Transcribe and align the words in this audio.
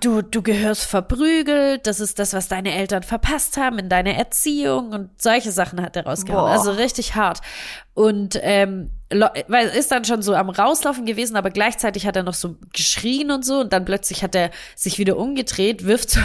du, 0.00 0.22
du 0.22 0.42
gehörst 0.42 0.84
verprügelt, 0.84 1.86
das 1.86 2.00
ist 2.00 2.18
das, 2.18 2.32
was 2.32 2.48
deine 2.48 2.74
Eltern 2.74 3.02
verpasst 3.02 3.56
haben 3.56 3.78
in 3.78 3.88
deiner 3.88 4.14
Erziehung 4.14 4.92
und 4.92 5.10
solche 5.20 5.52
Sachen 5.52 5.80
hat 5.82 5.96
er 5.96 6.06
rausgehauen. 6.06 6.44
Boah. 6.44 6.50
Also 6.50 6.72
richtig 6.72 7.14
hart. 7.14 7.40
Und 7.94 8.38
ähm, 8.42 8.90
weil 9.10 9.68
ist 9.68 9.90
dann 9.90 10.04
schon 10.04 10.22
so 10.22 10.34
am 10.34 10.50
Rauslaufen 10.50 11.06
gewesen, 11.06 11.36
aber 11.36 11.50
gleichzeitig 11.50 12.06
hat 12.06 12.16
er 12.16 12.22
noch 12.22 12.34
so 12.34 12.56
geschrien 12.72 13.30
und 13.30 13.44
so 13.44 13.60
und 13.60 13.72
dann 13.72 13.84
plötzlich 13.84 14.22
hat 14.22 14.34
er 14.34 14.50
sich 14.74 14.98
wieder 14.98 15.16
umgedreht, 15.16 15.84
wirft 15.84 16.10
so, 16.10 16.20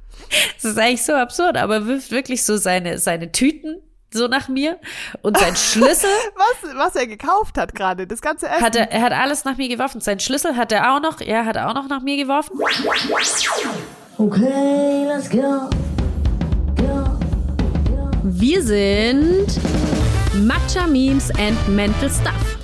das 0.62 0.72
ist 0.72 0.78
eigentlich 0.78 1.04
so 1.04 1.14
absurd, 1.14 1.56
aber 1.56 1.86
wirft 1.86 2.10
wirklich 2.10 2.44
so 2.44 2.56
seine, 2.56 2.98
seine 2.98 3.30
Tüten 3.32 3.80
so 4.14 4.28
nach 4.28 4.48
mir 4.48 4.78
und 5.22 5.36
sein 5.38 5.56
Schlüssel 5.56 6.08
Was, 6.36 6.74
was 6.76 6.96
er 6.96 7.06
gekauft 7.06 7.58
hat 7.58 7.74
gerade, 7.74 8.06
das 8.06 8.20
ganze 8.20 8.48
Essen. 8.48 8.64
hat 8.64 8.76
er, 8.76 8.90
er 8.90 9.02
hat 9.02 9.12
alles 9.12 9.44
nach 9.44 9.56
mir 9.56 9.68
geworfen. 9.68 10.00
Sein 10.00 10.20
Schlüssel 10.20 10.56
hat 10.56 10.72
er 10.72 10.94
auch 10.94 11.00
noch, 11.00 11.20
er 11.20 11.44
hat 11.44 11.58
auch 11.58 11.74
noch 11.74 11.88
nach 11.88 12.00
mir 12.00 12.16
geworfen. 12.16 12.58
Okay, 14.16 15.06
let's 15.06 15.28
go. 15.28 15.68
Go. 16.76 17.18
Wir 18.22 18.62
sind 18.62 19.46
Matcha 20.34 20.86
Memes 20.86 21.30
and 21.38 21.68
Mental 21.68 22.08
Stuff. 22.08 22.58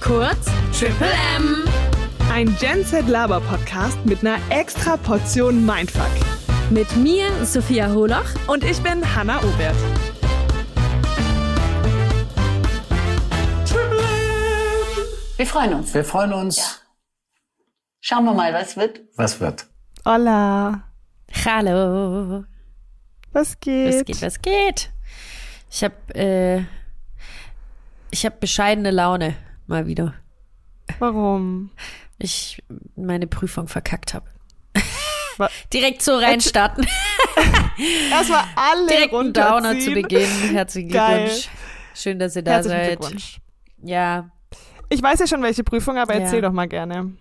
Kurz 0.00 0.46
Triple 0.78 1.10
M. 1.36 1.64
Ein 2.32 2.54
Gen 2.60 2.84
Z 2.84 3.08
Laber 3.08 3.40
Podcast 3.40 3.96
mit 4.04 4.20
einer 4.20 4.38
extra 4.50 4.96
Portion 4.96 5.64
Mindfuck. 5.64 6.10
Mit 6.70 6.94
mir, 6.96 7.26
Sophia 7.44 7.88
Holoch. 7.90 8.26
Und 8.46 8.62
ich 8.64 8.80
bin 8.82 9.02
Hanna 9.16 9.38
Obert. 9.38 9.76
Wir 15.38 15.46
freuen 15.46 15.72
uns. 15.72 15.94
Wir 15.94 16.04
freuen 16.04 16.32
uns. 16.32 16.82
Schauen 18.00 18.24
wir 18.24 18.34
mal, 18.34 18.52
was 18.52 18.76
wird. 18.76 19.02
Was 19.14 19.38
wird? 19.38 19.68
Hola. 20.04 20.82
Hallo. 21.44 22.44
Was 23.30 23.60
geht? 23.60 23.94
Was 23.94 24.04
geht, 24.04 24.22
was 24.22 24.42
geht? 24.42 24.90
Ich 25.70 25.84
habe 25.84 25.94
äh, 26.16 26.64
ich 28.10 28.26
habe 28.26 28.34
bescheidene 28.40 28.90
Laune 28.90 29.36
mal 29.68 29.86
wieder. 29.86 30.14
Warum? 30.98 31.70
Ich 32.18 32.60
meine 32.96 33.28
Prüfung 33.28 33.68
verkackt 33.68 34.14
habe. 34.14 34.26
Direkt 35.72 36.02
so 36.02 36.16
reinstarten. 36.16 36.84
Erstmal 38.10 38.42
alle 38.56 38.88
Direkt 38.88 39.14
einen 39.14 39.32
Downer 39.32 39.78
zu 39.78 39.90
runterziehen. 39.90 39.94
Beginn. 39.94 40.30
Herzlichen 40.50 40.90
Geil. 40.90 41.26
Glückwunsch. 41.26 41.48
Schön, 41.94 42.18
dass 42.18 42.34
ihr 42.34 42.42
da 42.42 42.54
Herzlichen 42.54 42.76
seid. 42.76 42.98
Glückwunsch. 42.98 43.40
Ja. 43.84 44.32
Ich 44.88 45.02
weiß 45.02 45.20
ja 45.20 45.26
schon, 45.26 45.42
welche 45.42 45.64
Prüfung, 45.64 45.98
aber 45.98 46.14
Ja. 46.14 46.20
erzähl 46.20 46.40
doch 46.40 46.52
mal 46.52 46.66
gerne. 46.68 47.12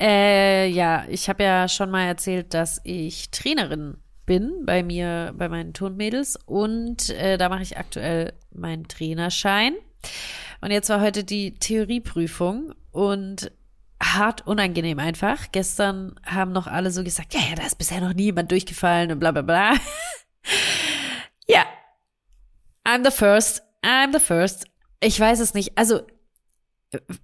Äh, 0.00 0.68
ja, 0.68 1.04
ich 1.08 1.28
habe 1.28 1.42
ja 1.42 1.68
schon 1.68 1.90
mal 1.90 2.04
erzählt, 2.04 2.54
dass 2.54 2.80
ich 2.84 3.30
Trainerin 3.30 3.96
bin 4.26 4.64
bei 4.64 4.82
mir, 4.82 5.34
bei 5.36 5.48
meinen 5.48 5.72
Turnmädels 5.72 6.38
und 6.46 7.10
äh, 7.10 7.36
da 7.36 7.48
mache 7.48 7.62
ich 7.62 7.78
aktuell 7.78 8.32
meinen 8.52 8.86
Trainerschein. 8.86 9.74
Und 10.60 10.70
jetzt 10.70 10.88
war 10.88 11.00
heute 11.00 11.24
die 11.24 11.54
Theorieprüfung 11.54 12.74
und 12.92 13.50
hart 14.02 14.46
unangenehm 14.46 14.98
einfach. 14.98 15.50
Gestern 15.52 16.14
haben 16.24 16.52
noch 16.52 16.66
alle 16.66 16.90
so 16.90 17.02
gesagt, 17.02 17.34
ja, 17.34 17.40
ja, 17.40 17.56
da 17.56 17.64
ist 17.66 17.76
bisher 17.78 18.00
noch 18.00 18.14
niemand 18.14 18.50
durchgefallen 18.50 19.10
und 19.10 19.18
bla 19.18 19.32
bla 19.32 19.42
bla. 19.42 19.74
ja, 21.48 21.64
I'm 22.86 23.04
the 23.04 23.10
first, 23.10 23.62
I'm 23.84 24.12
the 24.12 24.20
first. 24.24 24.66
Ich 25.00 25.18
weiß 25.18 25.40
es 25.40 25.54
nicht. 25.54 25.76
Also 25.76 26.02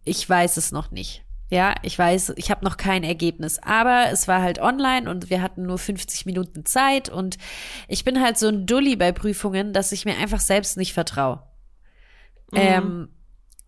ich 0.05 0.29
weiß 0.29 0.57
es 0.57 0.73
noch 0.73 0.91
nicht. 0.91 1.25
Ja, 1.49 1.75
ich 1.83 1.97
weiß, 1.97 2.35
ich 2.37 2.51
habe 2.51 2.65
noch 2.65 2.77
kein 2.77 3.05
Ergebnis, 3.05 3.61
aber 3.61 4.07
es 4.11 4.27
war 4.27 4.43
halt 4.43 4.59
online 4.59 5.09
und 5.09 5.31
wir 5.31 5.43
hatten 5.43 5.63
nur 5.65 5.79
50 5.79 6.27
Minuten 6.27 6.65
Zeit 6.65 7.09
und 7.09 7.39
ich 7.87 8.05
bin 8.05 8.21
halt 8.21 8.37
so 8.37 8.49
ein 8.49 8.67
Dulli 8.67 8.97
bei 8.97 9.13
Prüfungen, 9.13 9.73
dass 9.73 9.93
ich 9.93 10.05
mir 10.05 10.17
einfach 10.17 10.41
selbst 10.41 10.77
nicht 10.77 10.93
vertraue. 10.93 11.43
Ähm, 12.53 13.09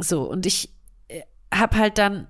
so, 0.00 0.22
und 0.22 0.44
ich 0.44 0.74
äh, 1.06 1.22
hab 1.54 1.76
halt 1.76 1.98
dann, 1.98 2.26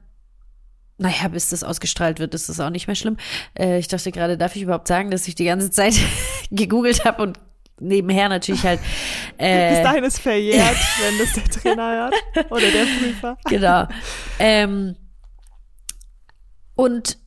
naja, 0.98 1.28
bis 1.28 1.48
das 1.48 1.64
ausgestrahlt 1.64 2.18
wird, 2.18 2.34
ist 2.34 2.50
das 2.50 2.60
auch 2.60 2.70
nicht 2.70 2.86
mehr 2.86 2.96
schlimm. 2.96 3.16
Äh, 3.58 3.78
ich 3.78 3.88
dachte 3.88 4.12
gerade, 4.12 4.36
darf 4.36 4.54
ich 4.54 4.62
überhaupt 4.62 4.88
sagen, 4.88 5.10
dass 5.10 5.28
ich 5.28 5.34
die 5.34 5.44
ganze 5.44 5.70
Zeit 5.70 5.94
gegoogelt 6.50 7.06
habe 7.06 7.22
und 7.22 7.38
nebenher 7.80 8.28
natürlich 8.28 8.64
halt 8.64 8.80
Bis 9.38 9.46
äh, 9.46 9.82
dahin 9.82 10.04
ist 10.04 10.20
verjährt, 10.20 10.76
wenn 11.00 11.18
das 11.18 11.32
der 11.32 11.44
Trainer 11.44 12.10
hört. 12.34 12.50
Oder 12.50 12.70
der 12.70 12.84
Prüfer. 12.84 13.38
genau. 13.44 13.86
ähm, 14.38 14.96
und 16.74 17.18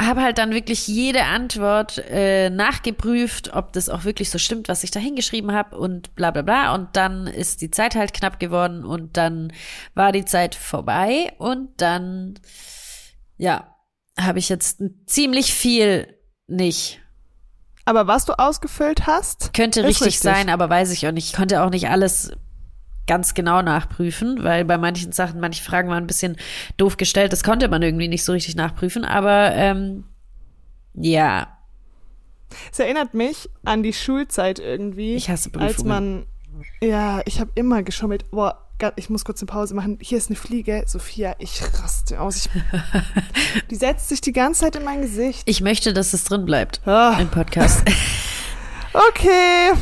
habe 0.00 0.22
halt 0.22 0.38
dann 0.38 0.52
wirklich 0.52 0.88
jede 0.88 1.24
Antwort 1.24 1.98
äh, 2.10 2.50
nachgeprüft, 2.50 3.54
ob 3.54 3.72
das 3.72 3.88
auch 3.88 4.04
wirklich 4.04 4.30
so 4.30 4.38
stimmt, 4.38 4.68
was 4.68 4.84
ich 4.84 4.90
da 4.90 5.00
hingeschrieben 5.00 5.52
habe 5.52 5.76
und 5.76 6.14
bla 6.14 6.30
bla 6.30 6.42
bla. 6.42 6.74
Und 6.74 6.96
dann 6.96 7.26
ist 7.26 7.60
die 7.62 7.70
Zeit 7.70 7.94
halt 7.94 8.12
knapp 8.12 8.40
geworden 8.40 8.84
und 8.84 9.16
dann 9.16 9.52
war 9.94 10.12
die 10.12 10.24
Zeit 10.24 10.54
vorbei 10.54 11.32
und 11.38 11.80
dann, 11.80 12.38
ja, 13.36 13.76
habe 14.18 14.38
ich 14.38 14.48
jetzt 14.48 14.82
ziemlich 15.06 15.54
viel 15.54 16.18
nicht. 16.46 17.01
Aber 17.84 18.06
was 18.06 18.24
du 18.24 18.38
ausgefüllt 18.38 19.06
hast, 19.06 19.52
Könnte 19.54 19.80
ist 19.80 19.86
richtig, 20.02 20.20
sein, 20.20 20.48
aber 20.50 20.70
weiß 20.70 20.92
ich 20.92 21.06
auch 21.06 21.12
nicht. 21.12 21.26
Ich 21.26 21.32
konnte 21.32 21.62
auch 21.62 21.70
nicht 21.70 21.88
alles 21.88 22.32
ganz 23.08 23.34
genau 23.34 23.62
nachprüfen, 23.62 24.44
weil 24.44 24.64
bei 24.64 24.78
manchen 24.78 25.10
Sachen, 25.12 25.40
manche 25.40 25.62
Fragen 25.64 25.88
waren 25.88 26.04
ein 26.04 26.06
bisschen 26.06 26.36
doof 26.76 26.96
gestellt. 26.96 27.32
Das 27.32 27.42
konnte 27.42 27.68
man 27.68 27.82
irgendwie 27.82 28.06
nicht 28.08 28.24
so 28.24 28.32
richtig 28.32 28.54
nachprüfen. 28.54 29.04
Aber 29.04 29.52
ähm, 29.54 30.04
ja, 30.94 31.58
Es 32.70 32.78
erinnert 32.78 33.14
mich 33.14 33.50
an 33.64 33.82
die 33.82 33.92
Schulzeit 33.92 34.60
irgendwie. 34.60 35.14
Ich 35.16 35.28
hasse 35.28 35.50
Als 35.58 35.76
Prüfungen. 35.76 35.88
man, 35.88 36.26
ja, 36.80 37.20
ich 37.24 37.40
habe 37.40 37.50
immer 37.56 37.82
geschummelt. 37.82 38.30
Boah, 38.30 38.68
ich 38.96 39.08
muss 39.10 39.24
kurz 39.24 39.40
eine 39.40 39.46
Pause 39.46 39.74
machen. 39.74 39.98
Hier 40.00 40.18
ist 40.18 40.28
eine 40.30 40.36
Fliege. 40.36 40.84
Sophia, 40.86 41.34
ich 41.38 41.62
raste 41.82 42.20
aus. 42.20 42.36
Ich, 42.46 42.50
die 43.70 43.76
setzt 43.76 44.08
sich 44.08 44.20
die 44.20 44.32
ganze 44.32 44.60
Zeit 44.62 44.76
in 44.76 44.84
mein 44.84 45.02
Gesicht. 45.02 45.42
ich 45.46 45.60
möchte, 45.60 45.92
dass 45.92 46.12
es 46.14 46.24
drin 46.24 46.44
bleibt 46.44 46.80
Ah, 46.86 47.16
im 47.20 47.28
Podcast. 47.28 47.82
okay. 48.92 49.72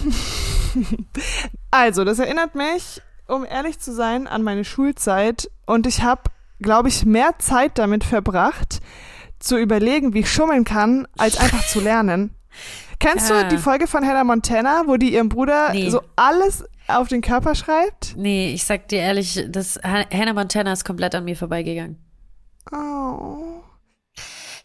Also, 1.73 2.05
das 2.05 2.19
erinnert 2.19 2.55
mich, 2.57 3.01
um 3.29 3.45
ehrlich 3.45 3.79
zu 3.79 3.93
sein, 3.93 4.27
an 4.27 4.43
meine 4.43 4.65
Schulzeit. 4.65 5.51
Und 5.67 5.87
ich 5.87 6.03
habe, 6.03 6.23
glaube 6.61 6.89
ich, 6.89 7.05
mehr 7.05 7.39
Zeit 7.39 7.79
damit 7.79 8.03
verbracht, 8.05 8.81
zu 9.39 9.57
überlegen, 9.57 10.15
wie 10.15 10.21
ich 10.21 10.33
schummeln 10.33 10.65
kann, 10.65 11.07
als 11.17 11.39
einfach 11.39 11.65
zu 11.67 11.81
lernen. 11.81 12.35
Kennst 12.99 13.31
Ah. 13.31 13.43
du 13.45 13.49
die 13.49 13.59
Folge 13.59 13.87
von 13.87 14.05
Hannah 14.07 14.25
Montana, 14.25 14.83
wo 14.87 14.97
die 14.97 15.15
ihrem 15.15 15.29
Bruder 15.29 15.71
Nee. 15.73 15.91
so 15.91 16.03
alles 16.17 16.65
auf 16.99 17.09
den 17.09 17.21
Körper 17.23 17.55
schreibt? 17.55 18.15
nee, 18.17 18.53
ich 18.53 18.65
sag 18.65 18.89
dir 18.89 19.01
ehrlich, 19.01 19.45
das 19.49 19.79
Han- 19.83 20.07
Hannah 20.13 20.33
Montana 20.35 20.73
ist 20.73 20.85
komplett 20.85 21.15
an 21.15 21.25
mir 21.25 21.37
vorbeigegangen. 21.37 21.99
Oh. 22.73 23.63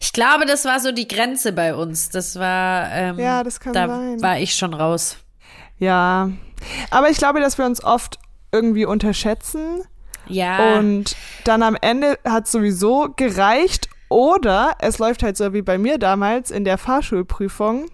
Ich 0.00 0.12
glaube, 0.12 0.46
das 0.46 0.64
war 0.64 0.78
so 0.80 0.92
die 0.92 1.08
Grenze 1.08 1.52
bei 1.52 1.74
uns. 1.74 2.10
Das 2.10 2.38
war, 2.38 2.90
ähm, 2.92 3.18
Ja, 3.18 3.42
das 3.42 3.60
kann 3.60 3.72
da 3.72 3.88
sein. 3.88 4.22
war 4.22 4.38
ich 4.38 4.54
schon 4.54 4.74
raus. 4.74 5.16
Ja. 5.78 6.30
Aber 6.90 7.10
ich 7.10 7.16
glaube, 7.18 7.40
dass 7.40 7.58
wir 7.58 7.64
uns 7.66 7.82
oft 7.82 8.18
irgendwie 8.52 8.84
unterschätzen. 8.84 9.82
Ja. 10.28 10.78
Und 10.78 11.16
dann 11.44 11.62
am 11.62 11.76
Ende 11.80 12.18
hat 12.24 12.46
sowieso 12.48 13.08
gereicht. 13.16 13.88
Oder 14.08 14.76
es 14.78 14.98
läuft 14.98 15.22
halt 15.22 15.36
so 15.36 15.52
wie 15.52 15.62
bei 15.62 15.78
mir 15.78 15.98
damals 15.98 16.50
in 16.50 16.64
der 16.64 16.78
Fahrschulprüfung. 16.78 17.86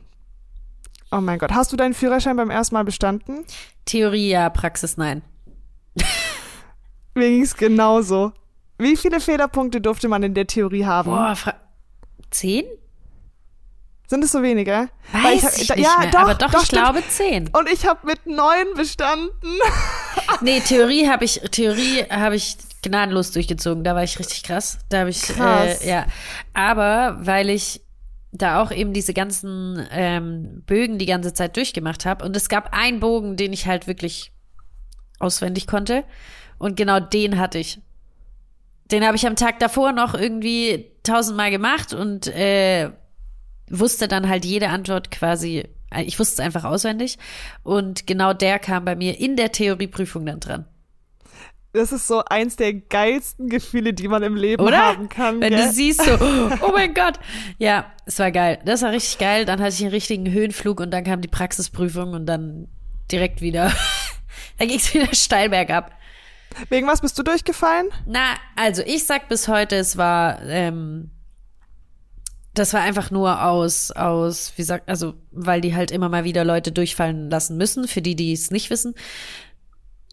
Oh 1.12 1.21
mein 1.21 1.39
Gott, 1.39 1.53
hast 1.53 1.71
du 1.73 1.77
deinen 1.77 1.95
Führerschein 1.95 2.37
beim 2.37 2.50
ersten 2.50 2.75
Mal 2.75 2.84
bestanden? 2.84 3.45
Theorie 3.84 4.31
ja, 4.31 4.49
Praxis 4.49 4.97
nein. 4.97 5.23
Mir 7.15 7.28
ging's 7.28 7.55
genauso. 7.56 8.33
Wie 8.78 8.97
viele 8.97 9.21
Fehlerpunkte 9.21 9.81
durfte 9.81 10.09
man 10.09 10.22
in 10.22 10.34
der 10.34 10.47
Theorie 10.47 10.87
haben? 10.87 11.11
Boah, 11.11 11.37
Fra 11.37 11.55
zehn? 12.31 12.65
Sind 14.09 14.25
es 14.25 14.33
so 14.33 14.43
wenige? 14.43 14.89
Weiß 15.13 15.22
Weil 15.22 15.34
ich, 15.63 15.71
hab- 15.71 15.77
nicht 15.77 15.86
ja, 15.86 15.98
mehr. 16.01 16.10
doch, 16.10 16.21
aber 16.21 16.34
doch, 16.34 16.53
ich 16.54 16.60
stimmt. 16.66 16.83
glaube 16.83 17.03
zehn. 17.09 17.48
Und 17.53 17.69
ich 17.71 17.86
habe 17.86 18.07
mit 18.07 18.27
neun 18.27 18.66
bestanden. 18.77 19.31
Nee, 20.41 20.60
Theorie 20.60 21.09
habe 21.09 21.25
ich, 21.25 21.41
Theorie 21.53 22.04
habe 22.10 22.36
ich 22.36 22.57
gnadenlos 22.83 23.31
durchgezogen. 23.33 23.84
Da 23.84 23.95
war 23.95 24.03
ich 24.03 24.19
richtig 24.19 24.42
krass. 24.42 24.78
Da 24.89 25.01
habe 25.01 25.10
ich, 25.10 25.22
Krass. 25.22 25.83
Äh, 25.83 25.89
ja. 25.89 26.07
Aber 26.53 27.19
weil 27.21 27.48
ich 27.51 27.82
da 28.33 28.63
auch 28.63 28.73
eben 28.73 28.95
diese 28.95 29.13
ganzen 29.13 29.87
ähm, 29.91 30.63
Bögen 30.67 30.99
die 30.99 31.07
ganze 31.07 31.34
Zeit 31.34 31.57
durchgemacht 31.57 32.07
habe 32.07 32.25
und 32.25 32.34
es 32.34 32.49
gab 32.49 32.73
einen 32.73 32.99
Bogen, 32.99 33.37
den 33.37 33.53
ich 33.53 33.67
halt 33.67 33.87
wirklich 33.87 34.33
auswendig 35.19 35.67
konnte 35.67 36.05
und 36.59 36.77
genau 36.77 36.99
den 36.99 37.39
hatte 37.39 37.59
ich. 37.59 37.81
Den 38.91 39.07
habe 39.07 39.17
ich 39.17 39.27
am 39.27 39.37
Tag 39.37 39.59
davor 39.59 39.93
noch 39.93 40.15
irgendwie 40.15 40.91
tausendmal 41.03 41.51
gemacht 41.51 41.93
und 41.93 42.27
äh, 42.27 42.91
wusste 43.69 44.09
dann 44.09 44.29
halt 44.29 44.45
jede 44.45 44.69
Antwort 44.69 45.11
quasi, 45.11 45.69
äh, 45.91 46.03
ich 46.03 46.19
wusste 46.19 46.34
es 46.34 46.41
einfach 46.41 46.65
auswendig 46.65 47.19
und 47.63 48.07
genau 48.07 48.33
der 48.33 48.59
kam 48.59 48.84
bei 48.84 48.97
mir 48.97 49.21
in 49.21 49.37
der 49.37 49.53
Theorieprüfung 49.53 50.25
dann 50.25 50.41
dran. 50.41 50.65
Das 51.72 51.91
ist 51.91 52.07
so 52.07 52.22
eins 52.24 52.57
der 52.57 52.74
geilsten 52.74 53.48
Gefühle, 53.48 53.95
die 53.95 54.09
man 54.09 54.22
im 54.22 54.36
Leben 54.36 54.63
Oder? 54.63 54.78
haben 54.78 55.09
kann. 55.09 55.41
Wenn 55.41 55.54
gell? 55.54 55.66
du 55.66 55.72
siehst 55.72 56.03
so, 56.04 56.13
oh 56.60 56.72
mein 56.72 56.92
Gott. 56.92 57.19
Ja, 57.59 57.86
es 58.04 58.19
war 58.19 58.30
geil. 58.30 58.59
Das 58.65 58.83
war 58.83 58.91
richtig 58.91 59.19
geil. 59.19 59.47
Dann 59.47 59.60
hatte 59.60 59.74
ich 59.74 59.80
einen 59.80 59.91
richtigen 59.91 60.30
Höhenflug 60.30 60.80
und 60.80 60.91
dann 60.91 61.04
kam 61.04 61.22
die 61.22 61.28
Praxisprüfung 61.28 62.13
und 62.13 62.27
dann 62.27 62.69
direkt 63.10 63.41
wieder, 63.41 63.72
dann 64.59 64.69
ging 64.69 64.78
es 64.78 64.92
wieder 64.92 65.15
steil 65.15 65.48
bergab. 65.48 65.92
Wegen 66.69 66.86
was 66.86 67.01
bist 67.01 67.19
du 67.19 67.22
durchgefallen? 67.22 67.89
Na, 68.07 68.34
also 68.57 68.83
ich 68.84 69.04
sag 69.04 69.30
bis 69.30 69.48
heute, 69.48 69.77
es 69.77 69.97
war, 69.97 70.42
ähm, 70.42 71.10
das 72.53 72.74
war 72.74 72.83
einfach 72.83 73.10
nur 73.10 73.42
aus, 73.42 73.91
aus, 73.92 74.53
wie 74.57 74.63
sagt, 74.63 74.91
also, 74.91 75.15
weil 75.30 75.63
die 75.63 75.74
halt 75.74 75.91
immer 75.91 76.10
mal 76.10 76.24
wieder 76.24 76.45
Leute 76.45 76.71
durchfallen 76.71 77.30
lassen 77.30 77.57
müssen, 77.57 77.89
für 77.89 78.03
die, 78.03 78.15
die 78.15 78.34
es 78.34 78.51
nicht 78.51 78.69
wissen. 78.69 78.95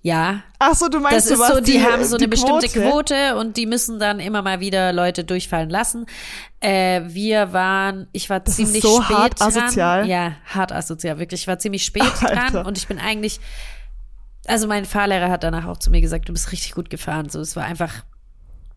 Ja, 0.02 0.44
Ach 0.60 0.76
so, 0.76 0.88
du 0.88 1.00
meinst, 1.02 1.30
das 1.30 1.38
du 1.38 1.44
ist 1.44 1.52
so, 1.54 1.60
die, 1.60 1.84
haben 1.84 2.04
so 2.06 2.16
die 2.18 2.24
eine 2.24 2.30
bestimmte 2.30 2.68
Quote. 2.70 2.90
Quote 2.90 3.36
und 3.38 3.58
die 3.58 3.66
müssen 3.66 4.00
dann 4.00 4.20
immer 4.22 4.42
mal 4.42 4.62
wieder 4.62 4.94
Leute 4.94 5.26
durchfallen 5.26 5.70
lassen. 5.70 6.06
Äh, 6.62 7.02
wir 7.08 7.52
waren, 7.52 8.08
ich 8.14 8.30
war 8.30 8.40
Das 8.40 8.58
ist 8.60 8.66
ziemlich 8.66 8.82
so 8.82 9.02
spät 9.02 9.18
hart 9.18 9.40
dran. 9.40 9.48
asozial. 9.50 10.08
Ja, 10.08 10.34
hart 10.46 10.72
asozial, 10.72 11.20
wirklich. 11.20 11.42
Ich 11.42 11.48
war 11.48 11.60
ziemlich 11.60 11.84
spät 11.84 12.04
Alter. 12.24 12.52
dran 12.52 12.66
und 12.66 12.78
ich 12.78 12.88
bin 12.88 12.98
eigentlich, 12.98 13.42
also 14.48 14.68
mein 14.68 14.86
Fahrlehrer 14.86 15.30
hat 15.30 15.44
danach 15.44 15.66
auch 15.68 15.78
zu 15.78 15.92
mir 15.92 16.00
gesagt, 16.02 16.30
du 16.30 16.34
bist 16.34 16.52
richtig 16.54 16.74
gut 16.76 16.90
gefahren. 16.90 17.30
So, 17.30 17.42
es 17.42 17.56
war 17.58 17.66
einfach 17.66 17.94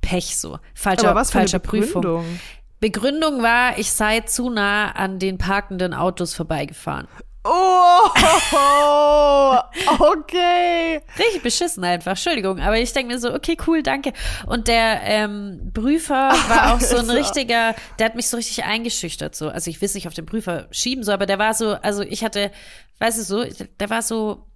Pech 0.00 0.36
so. 0.36 0.58
Falscher, 0.74 1.10
Aber 1.10 1.20
was 1.20 1.30
für 1.30 1.38
eine 1.38 1.42
falscher 1.48 1.58
Prüfung. 1.60 2.02
Begründung? 2.02 2.40
Begründung 2.80 3.42
war, 3.42 3.78
ich 3.78 3.92
sei 3.92 4.20
zu 4.20 4.50
nah 4.50 4.90
an 4.90 5.20
den 5.20 5.38
parkenden 5.38 5.94
Autos 5.94 6.34
vorbeigefahren. 6.34 7.06
Oh, 7.44 8.08
okay. 9.98 11.00
Richtig 11.18 11.42
beschissen 11.42 11.82
einfach, 11.82 12.12
Entschuldigung. 12.12 12.60
Aber 12.60 12.78
ich 12.78 12.92
denke 12.92 13.12
mir 13.12 13.18
so, 13.18 13.34
okay, 13.34 13.56
cool, 13.66 13.82
danke. 13.82 14.12
Und 14.46 14.68
der 14.68 15.00
ähm, 15.02 15.72
Prüfer 15.74 16.30
war 16.48 16.74
auch 16.74 16.80
so 16.80 16.96
ein 16.96 17.10
Alter. 17.10 17.14
richtiger, 17.14 17.74
der 17.98 18.06
hat 18.06 18.14
mich 18.14 18.28
so 18.28 18.36
richtig 18.36 18.62
eingeschüchtert. 18.64 19.34
So. 19.34 19.48
Also 19.48 19.70
ich 19.70 19.80
will 19.80 19.86
es 19.86 19.94
nicht 19.94 20.06
auf 20.06 20.14
den 20.14 20.26
Prüfer 20.26 20.68
schieben, 20.70 21.02
so, 21.02 21.10
aber 21.10 21.26
der 21.26 21.40
war 21.40 21.54
so, 21.54 21.72
also 21.72 22.02
ich 22.02 22.22
hatte, 22.22 22.52
weißt 23.00 23.18
du 23.18 23.22
so, 23.24 23.44
der 23.80 23.90
war 23.90 24.02
so, 24.02 24.46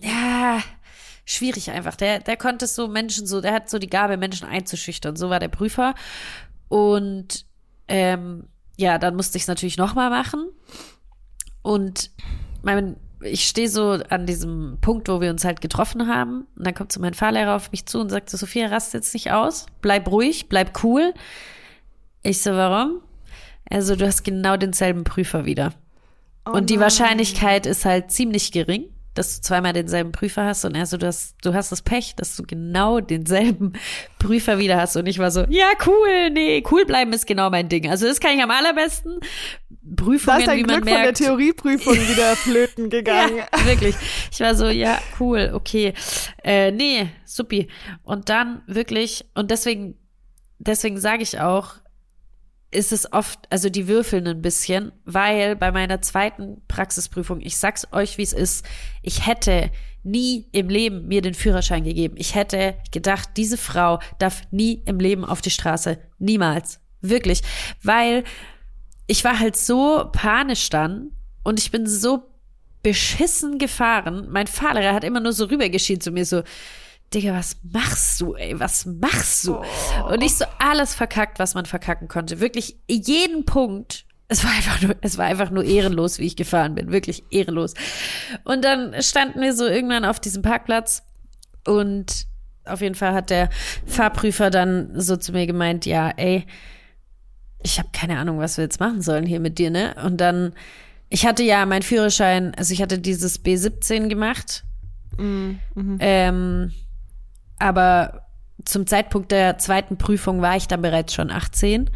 ja, 0.00 0.60
schwierig 1.24 1.70
einfach. 1.70 1.94
Der, 1.94 2.18
der 2.18 2.36
konnte 2.36 2.66
so 2.66 2.88
Menschen 2.88 3.28
so, 3.28 3.40
der 3.40 3.52
hat 3.52 3.70
so 3.70 3.78
die 3.78 3.90
Gabe, 3.90 4.16
Menschen 4.16 4.48
einzuschüchtern. 4.48 5.14
So 5.14 5.30
war 5.30 5.38
der 5.38 5.48
Prüfer. 5.48 5.94
Und 6.68 7.46
ähm, 7.86 8.48
ja, 8.76 8.98
dann 8.98 9.14
musste 9.14 9.38
ich 9.38 9.44
es 9.44 9.48
natürlich 9.48 9.76
nochmal 9.76 10.10
machen. 10.10 10.48
Und 11.66 12.12
mein, 12.62 12.94
ich 13.20 13.48
stehe 13.48 13.68
so 13.68 13.98
an 14.08 14.24
diesem 14.24 14.78
Punkt, 14.80 15.08
wo 15.08 15.20
wir 15.20 15.30
uns 15.30 15.44
halt 15.44 15.60
getroffen 15.60 16.06
haben. 16.06 16.46
Und 16.54 16.64
dann 16.64 16.74
kommt 16.74 16.92
so 16.92 17.00
mein 17.00 17.12
Fahrlehrer 17.12 17.56
auf 17.56 17.72
mich 17.72 17.86
zu 17.86 17.98
und 17.98 18.08
sagt 18.08 18.30
so, 18.30 18.36
Sophia, 18.36 18.68
rast 18.68 18.94
jetzt 18.94 19.12
nicht 19.14 19.32
aus. 19.32 19.66
Bleib 19.80 20.08
ruhig, 20.08 20.48
bleib 20.48 20.84
cool. 20.84 21.12
Ich 22.22 22.40
so, 22.40 22.52
warum? 22.52 23.00
Also, 23.68 23.96
du 23.96 24.06
hast 24.06 24.22
genau 24.22 24.56
denselben 24.56 25.02
Prüfer 25.02 25.44
wieder. 25.44 25.72
und 26.44 26.70
die 26.70 26.78
Wahrscheinlichkeit 26.78 27.66
ist 27.66 27.84
halt 27.84 28.12
ziemlich 28.12 28.52
gering, 28.52 28.84
dass 29.18 29.36
du 29.36 29.42
zweimal 29.42 29.72
denselben 29.72 30.12
Prüfer 30.12 30.44
hast. 30.44 30.64
Und 30.64 30.74
er 30.74 30.86
so, 30.86 30.96
du 30.96 31.06
hast, 31.06 31.36
du 31.42 31.54
hast 31.54 31.72
das 31.72 31.82
Pech, 31.82 32.14
dass 32.16 32.36
du 32.36 32.44
genau 32.44 33.00
denselben 33.00 33.72
Prüfer 34.18 34.58
wieder 34.58 34.76
hast. 34.76 34.96
Und 34.96 35.06
ich 35.06 35.18
war 35.18 35.30
so, 35.30 35.44
ja, 35.48 35.68
cool, 35.86 36.30
nee, 36.30 36.62
cool 36.70 36.84
bleiben 36.84 37.12
ist 37.12 37.26
genau 37.26 37.50
mein 37.50 37.68
Ding. 37.68 37.88
Also, 37.90 38.06
das 38.06 38.20
kann 38.20 38.36
ich 38.36 38.42
am 38.42 38.50
allerbesten. 38.50 39.20
Prüfungen, 39.96 40.40
ist 40.40 40.48
dein 40.48 40.58
wie 40.58 40.62
man 40.62 40.82
Glück 40.82 40.88
von 40.88 40.94
der 40.94 41.02
merkt. 41.02 41.18
Theorieprüfung 41.18 41.94
wieder 42.08 42.36
flöten 42.36 42.90
gegangen. 42.90 43.36
Ja, 43.36 43.66
wirklich. 43.66 43.94
Ich 44.30 44.40
war 44.40 44.54
so, 44.54 44.66
ja, 44.68 44.98
cool, 45.20 45.52
okay. 45.54 45.94
Äh, 46.42 46.72
nee, 46.72 47.08
supi. 47.24 47.68
Und 48.02 48.28
dann 48.28 48.62
wirklich, 48.66 49.24
und 49.34 49.50
deswegen, 49.50 49.96
deswegen 50.58 50.98
sage 50.98 51.22
ich 51.22 51.40
auch, 51.40 51.74
ist 52.70 52.92
es 52.92 53.12
oft, 53.12 53.40
also 53.50 53.68
die 53.68 53.88
würfeln 53.88 54.26
ein 54.26 54.42
bisschen, 54.42 54.92
weil 55.04 55.56
bei 55.56 55.72
meiner 55.72 56.02
zweiten 56.02 56.62
Praxisprüfung, 56.68 57.40
ich 57.40 57.56
sag's 57.56 57.86
euch, 57.92 58.18
wie 58.18 58.22
es 58.22 58.32
ist, 58.32 58.66
ich 59.02 59.26
hätte 59.26 59.70
nie 60.02 60.46
im 60.52 60.68
Leben 60.68 61.08
mir 61.08 61.20
den 61.20 61.34
Führerschein 61.34 61.84
gegeben. 61.84 62.14
Ich 62.16 62.34
hätte 62.34 62.76
gedacht, 62.92 63.30
diese 63.36 63.56
Frau 63.56 63.98
darf 64.18 64.42
nie 64.50 64.82
im 64.86 65.00
Leben 65.00 65.24
auf 65.24 65.40
die 65.40 65.50
Straße. 65.50 65.98
Niemals. 66.18 66.80
Wirklich. 67.00 67.42
Weil 67.82 68.24
ich 69.06 69.24
war 69.24 69.38
halt 69.38 69.56
so 69.56 70.08
panisch 70.12 70.70
dann 70.70 71.10
und 71.42 71.58
ich 71.58 71.70
bin 71.70 71.86
so 71.86 72.22
beschissen 72.82 73.58
gefahren. 73.58 74.28
Mein 74.30 74.46
Fahrlehrer 74.46 74.94
hat 74.94 75.04
immer 75.04 75.20
nur 75.20 75.32
so 75.32 75.46
rübergeschieden 75.46 76.00
zu 76.00 76.12
mir 76.12 76.24
so, 76.24 76.42
Digga, 77.16 77.32
was 77.32 77.56
machst 77.62 78.20
du, 78.20 78.34
ey? 78.34 78.60
Was 78.60 78.84
machst 78.84 79.46
du? 79.46 79.56
Und 80.10 80.22
ich 80.22 80.36
so 80.36 80.44
alles 80.58 80.94
verkackt, 80.94 81.38
was 81.38 81.54
man 81.54 81.64
verkacken 81.64 82.08
konnte. 82.08 82.40
Wirklich 82.40 82.76
jeden 82.88 83.46
Punkt. 83.46 84.04
Es 84.28 84.44
war 84.44 84.50
einfach 84.50 84.82
nur, 84.82 84.96
es 85.00 85.16
war 85.16 85.24
einfach 85.24 85.50
nur 85.50 85.64
ehrenlos, 85.64 86.18
wie 86.18 86.26
ich 86.26 86.36
gefahren 86.36 86.74
bin. 86.74 86.92
Wirklich 86.92 87.24
ehrenlos. 87.30 87.72
Und 88.44 88.66
dann 88.66 89.00
standen 89.02 89.40
wir 89.40 89.54
so 89.54 89.66
irgendwann 89.66 90.04
auf 90.04 90.20
diesem 90.20 90.42
Parkplatz 90.42 91.04
und 91.66 92.26
auf 92.66 92.82
jeden 92.82 92.94
Fall 92.94 93.14
hat 93.14 93.30
der 93.30 93.48
Fahrprüfer 93.86 94.50
dann 94.50 95.00
so 95.00 95.16
zu 95.16 95.32
mir 95.32 95.46
gemeint, 95.46 95.86
ja, 95.86 96.10
ey, 96.10 96.46
ich 97.62 97.78
habe 97.78 97.88
keine 97.94 98.18
Ahnung, 98.18 98.38
was 98.38 98.58
wir 98.58 98.64
jetzt 98.64 98.78
machen 98.78 99.00
sollen 99.00 99.24
hier 99.24 99.40
mit 99.40 99.58
dir, 99.58 99.70
ne? 99.70 99.94
Und 100.04 100.20
dann, 100.20 100.52
ich 101.08 101.24
hatte 101.24 101.44
ja 101.44 101.64
meinen 101.64 101.82
Führerschein, 101.82 102.54
also 102.56 102.74
ich 102.74 102.82
hatte 102.82 102.98
dieses 102.98 103.42
B17 103.42 104.08
gemacht. 104.08 104.64
Ähm, 106.00 106.72
aber 107.58 108.26
zum 108.64 108.86
Zeitpunkt 108.86 109.32
der 109.32 109.58
zweiten 109.58 109.96
Prüfung 109.98 110.40
war 110.42 110.56
ich 110.56 110.68
dann 110.68 110.82
bereits 110.82 111.14
schon 111.14 111.30
18. 111.30 111.90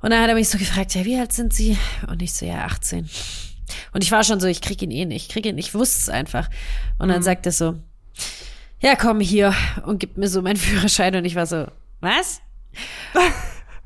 Und 0.00 0.10
dann 0.10 0.20
hat 0.20 0.28
er 0.28 0.34
mich 0.34 0.48
so 0.48 0.58
gefragt, 0.58 0.94
ja, 0.94 1.04
wie 1.04 1.18
alt 1.18 1.32
sind 1.32 1.52
Sie? 1.52 1.78
Und 2.08 2.22
ich 2.22 2.32
so, 2.32 2.44
ja, 2.46 2.64
18. 2.64 3.08
Und 3.92 4.02
ich 4.02 4.10
war 4.10 4.24
schon 4.24 4.40
so, 4.40 4.46
ich 4.46 4.60
krieg 4.60 4.82
ihn 4.82 4.90
eh 4.90 5.04
nicht, 5.04 5.26
ich 5.26 5.32
krieg 5.32 5.46
ihn, 5.46 5.58
ich 5.58 5.74
wusste 5.74 5.98
es 5.98 6.08
einfach. 6.08 6.48
Und 6.98 7.08
dann 7.08 7.22
sagt 7.22 7.46
er 7.46 7.52
so, 7.52 7.76
ja, 8.80 8.96
komm 8.96 9.20
hier 9.20 9.54
und 9.86 9.98
gibt 9.98 10.18
mir 10.18 10.28
so 10.28 10.42
meinen 10.42 10.56
Führerschein 10.58 11.14
und 11.14 11.24
ich 11.24 11.36
war 11.36 11.46
so, 11.46 11.66
was? 12.00 12.40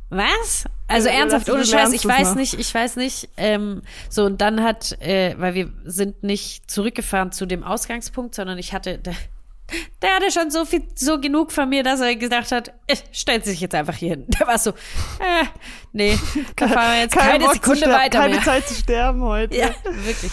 Was? 0.09 0.65
Also 0.89 1.09
Ja, 1.09 1.17
ernsthaft, 1.17 1.51
ohne 1.51 1.67
Scheiß, 1.67 1.93
ich 1.93 2.05
weiß 2.05 2.31
noch. 2.31 2.37
nicht, 2.37 2.55
ich 2.55 2.73
weiß 2.73 2.97
nicht. 2.97 3.29
Ähm, 3.37 3.83
so, 4.09 4.25
und 4.25 4.41
dann 4.41 4.63
hat, 4.63 5.01
äh, 5.03 5.35
weil 5.39 5.55
wir 5.55 5.73
sind 5.85 6.23
nicht 6.23 6.71
zurückgefahren 6.71 7.33
zu 7.33 7.45
dem 7.45 7.65
Ausgangspunkt, 7.65 8.35
sondern 8.35 8.57
ich 8.59 8.73
hatte, 8.73 8.99
der, 10.03 10.15
hatte 10.15 10.31
schon 10.31 10.51
so 10.51 10.65
viel, 10.65 10.83
so 10.95 11.21
genug 11.21 11.53
von 11.53 11.69
mir, 11.69 11.83
dass 11.83 12.01
er 12.01 12.15
gedacht 12.17 12.53
hat, 12.53 12.73
äh, 12.87 12.97
stellt 13.13 13.45
sich 13.45 13.61
jetzt 13.61 13.75
einfach 13.75 13.95
hier 13.97 14.11
hin. 14.11 14.27
Der 14.39 14.47
war 14.47 14.59
so, 14.59 14.71
äh, 14.71 15.45
nee, 15.93 16.19
da 16.57 16.69
fahren 16.69 16.93
wir 16.93 17.01
jetzt 17.01 17.15
Kein 17.15 17.31
keine 17.31 17.45
Bock 17.45 17.55
Sekunde 17.55 17.87
weiter 17.87 18.19
Keine 18.21 18.35
mehr. 18.35 18.45
Zeit 18.45 18.69
zu 18.69 18.75
sterben 18.75 19.23
heute. 19.23 19.57
Ja, 19.57 19.71
wirklich. 19.85 20.33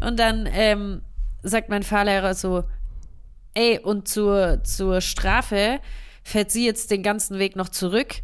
Und 0.00 0.18
dann 0.18 0.48
ähm, 0.52 1.02
sagt 1.42 1.68
mein 1.68 1.82
Fahrlehrer 1.82 2.34
so, 2.34 2.64
ey, 3.54 3.78
und 3.78 4.08
zur, 4.08 4.62
zur 4.64 5.00
Strafe 5.00 5.80
fährt 6.22 6.50
sie 6.50 6.64
jetzt 6.64 6.90
den 6.90 7.02
ganzen 7.02 7.38
Weg 7.38 7.56
noch 7.56 7.68
zurück, 7.68 8.16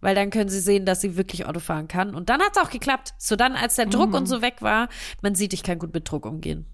weil 0.00 0.14
dann 0.14 0.30
können 0.30 0.48
sie 0.48 0.60
sehen, 0.60 0.86
dass 0.86 1.00
sie 1.00 1.16
wirklich 1.16 1.46
Auto 1.46 1.60
fahren 1.60 1.88
kann. 1.88 2.14
Und 2.14 2.28
dann 2.28 2.40
hat's 2.40 2.58
auch 2.58 2.70
geklappt. 2.70 3.14
So 3.18 3.36
dann, 3.36 3.54
als 3.54 3.76
der 3.76 3.86
Druck 3.86 4.14
und 4.14 4.26
so 4.26 4.42
weg 4.42 4.56
war, 4.60 4.88
man 5.20 5.34
sieht, 5.34 5.52
ich 5.52 5.62
kann 5.62 5.78
gut 5.78 5.92
mit 5.94 6.10
Druck 6.10 6.26
umgehen. 6.26 6.66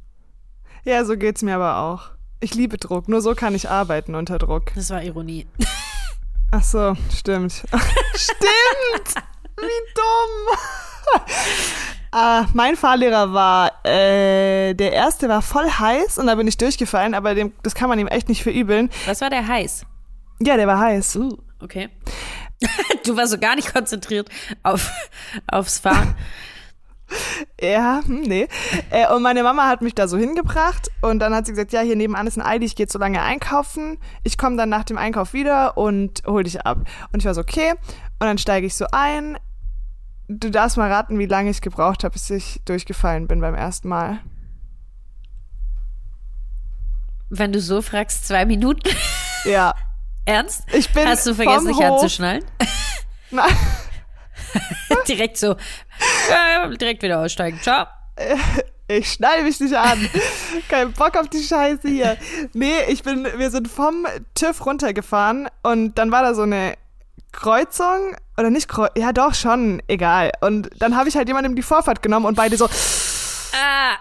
Ja, 0.84 1.04
so 1.04 1.16
geht's 1.16 1.42
mir 1.42 1.54
aber 1.56 1.78
auch. 1.78 2.17
Ich 2.40 2.54
liebe 2.54 2.78
Druck. 2.78 3.08
Nur 3.08 3.20
so 3.20 3.34
kann 3.34 3.54
ich 3.54 3.68
arbeiten 3.68 4.14
unter 4.14 4.38
Druck. 4.38 4.72
Das 4.76 4.90
war 4.90 5.02
Ironie. 5.02 5.46
Ach 6.52 6.62
so, 6.62 6.94
stimmt. 7.14 7.52
stimmt! 8.14 9.24
Wie 9.56 9.94
dumm! 9.94 11.22
ah, 12.12 12.46
mein 12.54 12.76
Fahrlehrer 12.76 13.32
war, 13.32 13.84
äh, 13.84 14.72
der 14.74 14.92
erste 14.92 15.28
war 15.28 15.42
voll 15.42 15.68
heiß 15.68 16.18
und 16.18 16.28
da 16.28 16.36
bin 16.36 16.46
ich 16.46 16.56
durchgefallen, 16.56 17.14
aber 17.14 17.34
dem, 17.34 17.52
das 17.64 17.74
kann 17.74 17.88
man 17.88 17.98
ihm 17.98 18.06
echt 18.06 18.28
nicht 18.28 18.44
verübeln. 18.44 18.88
Was 19.06 19.20
war 19.20 19.30
der 19.30 19.46
heiß? 19.46 19.84
Ja, 20.40 20.56
der 20.56 20.68
war 20.68 20.78
heiß. 20.78 21.16
Uh, 21.16 21.36
okay. 21.60 21.90
du 23.04 23.16
warst 23.16 23.32
so 23.32 23.38
gar 23.38 23.56
nicht 23.56 23.72
konzentriert 23.72 24.28
auf, 24.62 24.90
aufs 25.48 25.80
Fahren. 25.80 26.14
Ja, 27.60 28.00
hm, 28.04 28.22
nee. 28.22 28.48
Äh, 28.90 29.12
und 29.12 29.22
meine 29.22 29.42
Mama 29.42 29.66
hat 29.66 29.80
mich 29.82 29.94
da 29.94 30.08
so 30.08 30.16
hingebracht 30.18 30.90
und 31.00 31.18
dann 31.20 31.34
hat 31.34 31.46
sie 31.46 31.52
gesagt, 31.52 31.72
ja, 31.72 31.80
hier 31.80 31.96
nebenan 31.96 32.26
ist 32.26 32.36
ein 32.36 32.42
Aldi, 32.42 32.66
ich 32.66 32.76
gehe 32.76 32.86
so 32.88 32.98
lange 32.98 33.22
einkaufen. 33.22 33.98
Ich 34.24 34.36
komme 34.38 34.56
dann 34.56 34.68
nach 34.68 34.84
dem 34.84 34.98
Einkauf 34.98 35.32
wieder 35.32 35.76
und 35.78 36.22
hol 36.26 36.42
dich 36.42 36.64
ab. 36.66 36.78
Und 37.12 37.20
ich 37.20 37.24
war 37.24 37.34
so, 37.34 37.40
okay. 37.40 37.72
Und 38.18 38.26
dann 38.26 38.38
steige 38.38 38.66
ich 38.66 38.74
so 38.74 38.86
ein. 38.92 39.38
Du 40.28 40.50
darfst 40.50 40.76
mal 40.76 40.92
raten, 40.92 41.18
wie 41.18 41.26
lange 41.26 41.48
ich 41.50 41.62
gebraucht 41.62 42.04
habe, 42.04 42.12
bis 42.12 42.28
ich 42.28 42.60
durchgefallen 42.66 43.26
bin 43.26 43.40
beim 43.40 43.54
ersten 43.54 43.88
Mal. 43.88 44.20
Wenn 47.30 47.52
du 47.52 47.60
so 47.60 47.82
fragst, 47.82 48.26
zwei 48.26 48.44
Minuten. 48.44 48.88
Ja. 49.44 49.74
Ernst? 50.24 50.64
Ich 50.74 50.92
bin 50.92 51.06
Hast 51.06 51.26
du 51.26 51.34
vergessen, 51.34 51.68
dich 51.68 51.76
Hof- 51.78 51.94
anzuschnallen? 52.02 52.44
Nein. 53.30 53.50
direkt 55.08 55.38
so, 55.38 55.56
äh, 56.30 56.76
direkt 56.76 57.02
wieder 57.02 57.20
aussteigen. 57.20 57.58
Ciao. 57.60 57.86
ich 58.88 59.12
schnall 59.12 59.42
mich 59.42 59.60
nicht 59.60 59.74
an. 59.74 60.08
Kein 60.68 60.92
Bock 60.92 61.16
auf 61.16 61.28
die 61.28 61.42
Scheiße 61.42 61.88
hier. 61.88 62.16
Nee, 62.52 62.84
ich 62.88 63.02
bin, 63.02 63.26
wir 63.36 63.50
sind 63.50 63.68
vom 63.68 64.06
TÜV 64.34 64.64
runtergefahren 64.66 65.48
und 65.62 65.98
dann 65.98 66.10
war 66.10 66.22
da 66.22 66.34
so 66.34 66.42
eine 66.42 66.74
Kreuzung 67.32 68.16
oder 68.36 68.50
nicht 68.50 68.68
Kreuzung, 68.68 69.02
ja 69.02 69.12
doch 69.12 69.34
schon, 69.34 69.82
egal. 69.88 70.32
Und 70.40 70.70
dann 70.78 70.96
habe 70.96 71.08
ich 71.08 71.16
halt 71.16 71.28
jemandem 71.28 71.56
die 71.56 71.62
Vorfahrt 71.62 72.02
genommen 72.02 72.26
und 72.26 72.34
beide 72.34 72.56
so 72.56 72.66
Ah, 72.66 73.96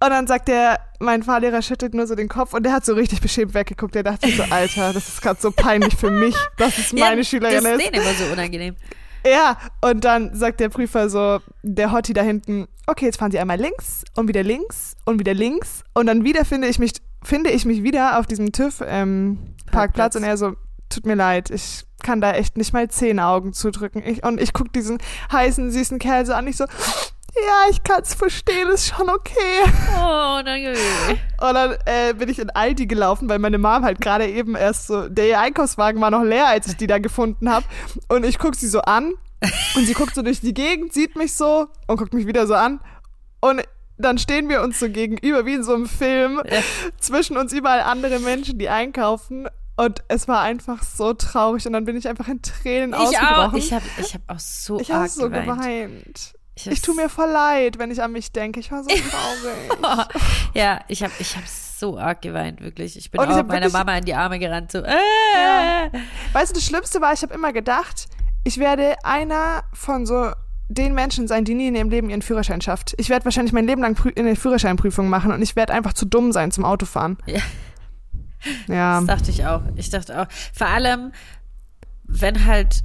und 0.00 0.10
dann 0.10 0.28
sagt 0.28 0.46
der, 0.46 0.78
mein 1.00 1.24
Fahrlehrer 1.24 1.60
schüttelt 1.60 1.92
nur 1.94 2.06
so 2.06 2.14
den 2.14 2.28
Kopf 2.28 2.54
und 2.54 2.62
der 2.62 2.72
hat 2.72 2.84
so 2.84 2.94
richtig 2.94 3.20
beschämt 3.20 3.54
weggeguckt. 3.54 3.96
Der 3.96 4.04
dachte 4.04 4.30
so, 4.30 4.44
Alter, 4.48 4.92
das 4.92 5.08
ist 5.08 5.22
gerade 5.22 5.40
so 5.40 5.50
peinlich 5.50 5.96
für 5.96 6.10
mich, 6.10 6.36
dass 6.56 6.78
es 6.78 6.92
meine 6.92 7.16
ja, 7.16 7.24
Schülerin 7.24 7.64
das 7.64 7.64
ist. 7.64 7.80
ist 7.80 7.94
denen 7.94 8.02
immer 8.02 8.14
so 8.14 8.24
unangenehm. 8.32 8.76
Ja, 9.26 9.58
und 9.80 10.04
dann 10.04 10.34
sagt 10.34 10.60
der 10.60 10.68
Prüfer 10.68 11.10
so, 11.10 11.40
der 11.62 11.92
Hottie 11.92 12.12
da 12.12 12.22
hinten, 12.22 12.66
okay, 12.86 13.06
jetzt 13.06 13.18
fahren 13.18 13.30
Sie 13.30 13.38
einmal 13.38 13.58
links 13.58 14.04
und 14.16 14.28
wieder 14.28 14.42
links 14.42 14.96
und 15.04 15.18
wieder 15.18 15.34
links 15.34 15.84
und 15.94 16.06
dann 16.06 16.24
wieder 16.24 16.44
finde 16.44 16.68
ich 16.68 16.78
mich, 16.78 16.92
finde 17.22 17.50
ich 17.50 17.64
mich 17.64 17.82
wieder 17.82 18.18
auf 18.18 18.26
diesem 18.26 18.52
TÜV 18.52 18.82
ähm, 18.86 19.54
und 19.72 20.22
er 20.22 20.36
so, 20.36 20.54
tut 20.88 21.04
mir 21.04 21.14
leid, 21.14 21.50
ich 21.50 21.84
kann 22.02 22.20
da 22.20 22.32
echt 22.32 22.56
nicht 22.56 22.72
mal 22.72 22.88
zehn 22.88 23.20
Augen 23.20 23.52
zudrücken. 23.52 24.02
Ich, 24.04 24.24
und 24.24 24.40
ich 24.40 24.52
guck 24.52 24.72
diesen 24.72 24.98
heißen, 25.32 25.70
süßen 25.70 25.98
Kerl 25.98 26.24
so 26.26 26.32
an, 26.32 26.46
ich 26.46 26.56
so, 26.56 26.64
ja, 27.46 27.70
ich 27.70 27.82
kann's 27.82 28.14
verstehen, 28.14 28.68
ist 28.68 28.88
schon 28.88 29.08
okay. 29.08 29.62
Oh, 29.98 30.40
danke. 30.44 30.72
Und 31.40 31.54
dann 31.54 31.76
äh, 31.86 32.14
bin 32.14 32.28
ich 32.28 32.38
in 32.38 32.50
Aldi 32.50 32.86
gelaufen, 32.86 33.28
weil 33.28 33.38
meine 33.38 33.58
Mom 33.58 33.84
halt 33.84 34.00
gerade 34.00 34.26
eben 34.26 34.54
erst 34.54 34.86
so, 34.86 35.08
der 35.08 35.40
Einkaufswagen 35.40 36.00
war 36.00 36.10
noch 36.10 36.22
leer, 36.24 36.48
als 36.48 36.66
ich 36.66 36.76
die 36.76 36.86
da 36.86 36.98
gefunden 36.98 37.50
habe. 37.50 37.66
Und 38.08 38.24
ich 38.24 38.38
guck 38.38 38.54
sie 38.54 38.68
so 38.68 38.80
an 38.80 39.14
und 39.76 39.86
sie 39.86 39.94
guckt 39.94 40.14
so 40.14 40.22
durch 40.22 40.40
die 40.40 40.54
Gegend, 40.54 40.92
sieht 40.92 41.16
mich 41.16 41.34
so 41.36 41.68
und 41.86 41.96
guckt 41.96 42.12
mich 42.14 42.26
wieder 42.26 42.46
so 42.46 42.54
an. 42.54 42.80
Und 43.40 43.62
dann 43.96 44.18
stehen 44.18 44.48
wir 44.48 44.62
uns 44.62 44.78
so 44.80 44.88
gegenüber, 44.88 45.44
wie 45.46 45.54
in 45.54 45.64
so 45.64 45.74
einem 45.74 45.86
Film, 45.86 46.40
Ja. 46.50 46.60
zwischen 47.00 47.36
uns 47.36 47.52
überall 47.52 47.80
andere 47.80 48.18
Menschen, 48.20 48.58
die 48.58 48.68
einkaufen. 48.68 49.48
Und 49.76 50.02
es 50.08 50.26
war 50.26 50.40
einfach 50.40 50.82
so 50.82 51.12
traurig 51.14 51.64
und 51.66 51.72
dann 51.72 51.84
bin 51.84 51.96
ich 51.96 52.08
einfach 52.08 52.26
in 52.26 52.42
Tränen 52.42 52.90
Ich 52.94 52.96
auch. 52.96 53.04
ausgebrochen. 53.22 53.58
Ich 53.58 53.72
habe 53.72 53.84
ich 54.00 54.14
hab 54.14 54.22
auch 54.26 54.38
so 54.40 54.80
ich 54.80 54.90
habe 54.90 55.02
arg 55.02 55.10
so 55.10 55.30
geweint. 55.30 55.46
geweint. 55.46 56.32
Ich, 56.66 56.66
Ich 56.66 56.82
tue 56.82 56.94
mir 56.94 57.08
voll 57.08 57.30
leid, 57.30 57.78
wenn 57.78 57.90
ich 57.90 58.02
an 58.02 58.12
mich 58.12 58.32
denke. 58.32 58.58
Ich 58.60 58.72
war 58.72 58.82
so 58.82 58.88
traurig. 59.80 60.08
Ja, 60.54 60.80
ich 60.88 61.02
habe 61.02 61.12
ich 61.18 61.36
hab 61.36 61.46
so 61.46 61.98
arg 61.98 62.22
geweint, 62.22 62.60
wirklich. 62.60 62.96
Ich 62.96 63.10
bin 63.10 63.20
Und 63.20 63.28
ich 63.28 63.34
auch 63.34 63.38
hab 63.38 63.48
meiner 63.48 63.70
Mama 63.70 63.96
in 63.96 64.04
die 64.04 64.14
Arme 64.14 64.38
gerannt, 64.38 64.72
so, 64.72 64.78
äh. 64.78 64.94
Ja. 65.34 65.90
Weißt 66.32 66.50
du, 66.50 66.54
das 66.54 66.64
Schlimmste 66.64 67.00
war, 67.00 67.12
ich 67.12 67.22
habe 67.22 67.32
immer 67.32 67.52
gedacht, 67.52 68.06
ich 68.42 68.58
werde 68.58 68.96
einer 69.04 69.62
von 69.72 70.04
so 70.04 70.32
den 70.68 70.94
Menschen 70.94 71.28
sein, 71.28 71.44
die 71.44 71.54
nie 71.54 71.68
in 71.68 71.76
ihrem 71.76 71.90
Leben 71.90 72.10
ihren 72.10 72.22
Führerschein 72.22 72.60
schafft. 72.60 72.94
Ich 72.98 73.08
werde 73.08 73.24
wahrscheinlich 73.24 73.52
mein 73.52 73.66
Leben 73.66 73.80
lang 73.80 73.96
eine 74.16 74.36
Führerscheinprüfung 74.36 75.08
machen 75.08 75.32
und 75.32 75.40
ich 75.40 75.56
werde 75.56 75.72
einfach 75.72 75.92
zu 75.92 76.04
dumm 76.06 76.32
sein 76.32 76.50
zum 76.50 76.64
Autofahren. 76.64 77.18
Ja. 77.26 77.40
Ja. 78.68 78.98
Das 79.00 79.06
dachte 79.06 79.30
ich 79.30 79.46
auch. 79.46 79.62
Ich 79.76 79.90
dachte 79.90 80.20
auch. 80.20 80.26
Vor 80.52 80.66
allem, 80.66 81.12
wenn 82.04 82.44
halt, 82.46 82.82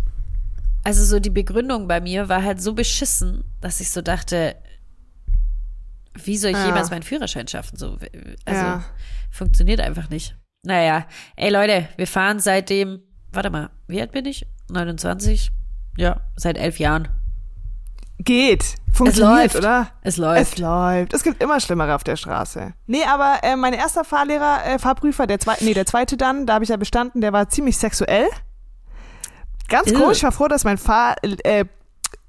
also 0.83 1.03
so 1.05 1.19
die 1.19 1.29
Begründung 1.29 1.87
bei 1.87 2.01
mir 2.01 2.29
war 2.29 2.43
halt 2.43 2.61
so 2.61 2.73
beschissen, 2.73 3.43
dass 3.61 3.79
ich 3.79 3.91
so 3.91 4.01
dachte, 4.01 4.55
wie 6.15 6.37
soll 6.37 6.51
ich 6.51 6.57
Ja. 6.57 6.65
jemals 6.67 6.91
meinen 6.91 7.03
Führerschein 7.03 7.47
schaffen? 7.47 7.77
So, 7.77 7.97
also 8.45 8.61
Ja. 8.65 8.83
funktioniert 9.31 9.79
einfach 9.81 10.09
nicht. 10.09 10.35
Naja, 10.65 11.05
ey 11.35 11.49
Leute, 11.49 11.89
wir 11.97 12.07
fahren 12.07 12.39
seitdem, 12.39 13.01
warte 13.31 13.49
mal, 13.49 13.69
wie 13.87 13.99
alt 13.99 14.11
bin 14.11 14.25
ich? 14.25 14.45
29? 14.69 15.51
Ja, 15.97 16.21
seit 16.35 16.57
elf 16.57 16.79
Jahren. 16.79 17.07
Geht. 18.19 18.75
Funktioniert, 18.93 19.53
läuft. 19.53 19.55
oder? 19.55 19.87
Es 20.01 20.17
läuft. 20.17 20.53
Es 20.53 20.57
läuft. 20.59 21.13
Es 21.13 21.23
gibt 21.23 21.41
immer 21.43 21.59
Schlimmere 21.59 21.95
auf 21.95 22.03
der 22.03 22.15
Straße. 22.15 22.73
Nee, 22.85 23.03
aber 23.05 23.39
äh, 23.43 23.55
mein 23.55 23.73
erster 23.73 24.03
Fahrlehrer, 24.05 24.65
äh, 24.65 24.79
Fahrprüfer, 24.79 25.25
der 25.27 25.39
zweite, 25.39 25.65
nee, 25.65 25.73
der 25.73 25.85
zweite 25.87 26.15
dann, 26.15 26.45
da 26.45 26.53
habe 26.53 26.63
ich 26.63 26.69
ja 26.69 26.77
bestanden, 26.77 27.19
der 27.21 27.33
war 27.33 27.49
ziemlich 27.49 27.77
sexuell. 27.77 28.27
Ganz 29.69 29.93
komisch, 29.93 30.17
ich 30.17 30.23
war 30.23 30.31
froh, 30.31 30.47
dass 30.47 30.63
mein 30.63 30.77
Fahr, 30.77 31.15
äh, 31.23 31.35
äh, 31.43 31.65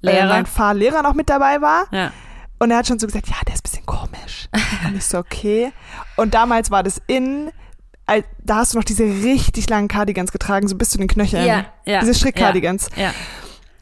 Lehrer. 0.01 0.27
mein 0.29 0.45
Fahrlehrer 0.45 1.01
noch 1.01 1.13
mit 1.13 1.29
dabei 1.29 1.61
war. 1.61 1.85
Ja. 1.91 2.11
Und 2.59 2.71
er 2.71 2.77
hat 2.77 2.87
schon 2.87 2.99
so 2.99 3.05
gesagt, 3.07 3.27
ja, 3.27 3.35
der 3.45 3.53
ist 3.55 3.61
ein 3.61 3.69
bisschen 3.69 3.85
komisch. 3.85 4.47
Und 4.87 4.95
ich 4.95 5.05
so, 5.05 5.17
okay. 5.17 5.71
Und 6.15 6.33
damals 6.33 6.71
war 6.71 6.83
das 6.83 7.01
in, 7.07 7.51
da 8.43 8.55
hast 8.55 8.73
du 8.73 8.77
noch 8.77 8.85
diese 8.85 9.03
richtig 9.03 9.69
langen 9.69 9.87
Cardigans 9.87 10.31
getragen, 10.31 10.67
so 10.67 10.75
bis 10.75 10.91
zu 10.91 10.97
den 10.97 11.07
Knöcheln. 11.07 11.45
Ja, 11.45 11.65
ja. 11.85 11.99
Diese 11.99 12.13
Strick-Cardigans. 12.13 12.89
Ja, 12.95 13.13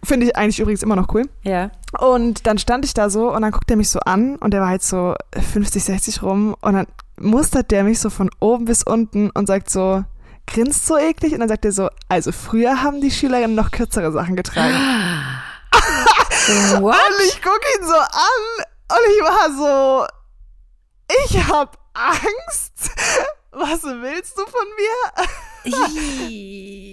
Finde 0.03 0.25
ich 0.25 0.35
eigentlich 0.35 0.59
übrigens 0.59 0.83
immer 0.83 0.95
noch 0.95 1.13
cool. 1.13 1.29
ja. 1.43 1.71
Und 1.99 2.47
dann 2.47 2.57
stand 2.57 2.85
ich 2.85 2.95
da 2.95 3.11
so 3.11 3.31
und 3.31 3.43
dann 3.43 3.51
guckt 3.51 3.69
er 3.69 3.77
mich 3.77 3.89
so 3.89 3.99
an 3.99 4.37
und 4.37 4.51
der 4.51 4.61
war 4.61 4.69
halt 4.69 4.81
so 4.81 5.13
50, 5.39 5.83
60 5.83 6.23
rum 6.23 6.55
und 6.59 6.73
dann 6.73 6.87
mustert 7.19 7.69
der 7.69 7.83
mich 7.83 7.99
so 7.99 8.09
von 8.09 8.31
oben 8.39 8.65
bis 8.65 8.81
unten 8.81 9.29
und 9.29 9.45
sagt 9.45 9.69
so, 9.69 10.03
grinst 10.47 10.85
so 10.85 10.97
eklig 10.97 11.33
und 11.33 11.39
dann 11.39 11.49
sagt 11.49 11.65
er 11.65 11.71
so, 11.71 11.89
also 12.09 12.31
früher 12.31 12.83
haben 12.83 13.01
die 13.01 13.09
Schülerinnen 13.11 13.55
noch 13.55 13.71
kürzere 13.71 14.11
Sachen 14.11 14.35
getragen. 14.35 14.75
What? 16.81 16.95
Und 16.95 17.25
ich 17.25 17.41
gucke 17.41 17.65
ihn 17.79 17.87
so 17.87 17.95
an 17.95 18.65
und 18.89 18.99
ich 19.09 19.21
war 19.23 19.49
so, 19.55 20.05
ich 21.25 21.37
hab 21.47 21.77
Angst. 21.93 22.91
Was 23.51 23.83
willst 23.83 24.37
du 24.37 24.43
von 24.45 24.65
mir? 24.75 24.97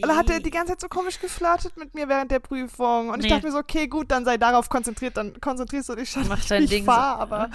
Und 0.04 0.16
hat 0.16 0.30
er 0.30 0.40
die 0.40 0.50
ganze 0.50 0.72
Zeit 0.74 0.80
so 0.82 0.88
komisch 0.88 1.18
geflirtet 1.18 1.76
mit 1.76 1.94
mir 1.94 2.08
während 2.08 2.30
der 2.30 2.38
Prüfung. 2.40 3.08
Und 3.08 3.18
ich 3.20 3.24
Nee. 3.24 3.30
dachte 3.30 3.46
mir 3.46 3.52
so, 3.52 3.58
okay, 3.58 3.88
gut, 3.88 4.10
dann 4.10 4.24
sei 4.24 4.36
darauf 4.36 4.68
konzentriert, 4.68 5.16
dann 5.16 5.40
konzentrierst 5.40 5.88
du 5.88 5.94
dich 5.96 6.10
schon, 6.10 6.28
Mach 6.28 6.44
dein 6.44 6.64
ich 6.64 6.70
Ding 6.70 6.84
fahr, 6.84 7.16
so. 7.16 7.22
aber 7.22 7.50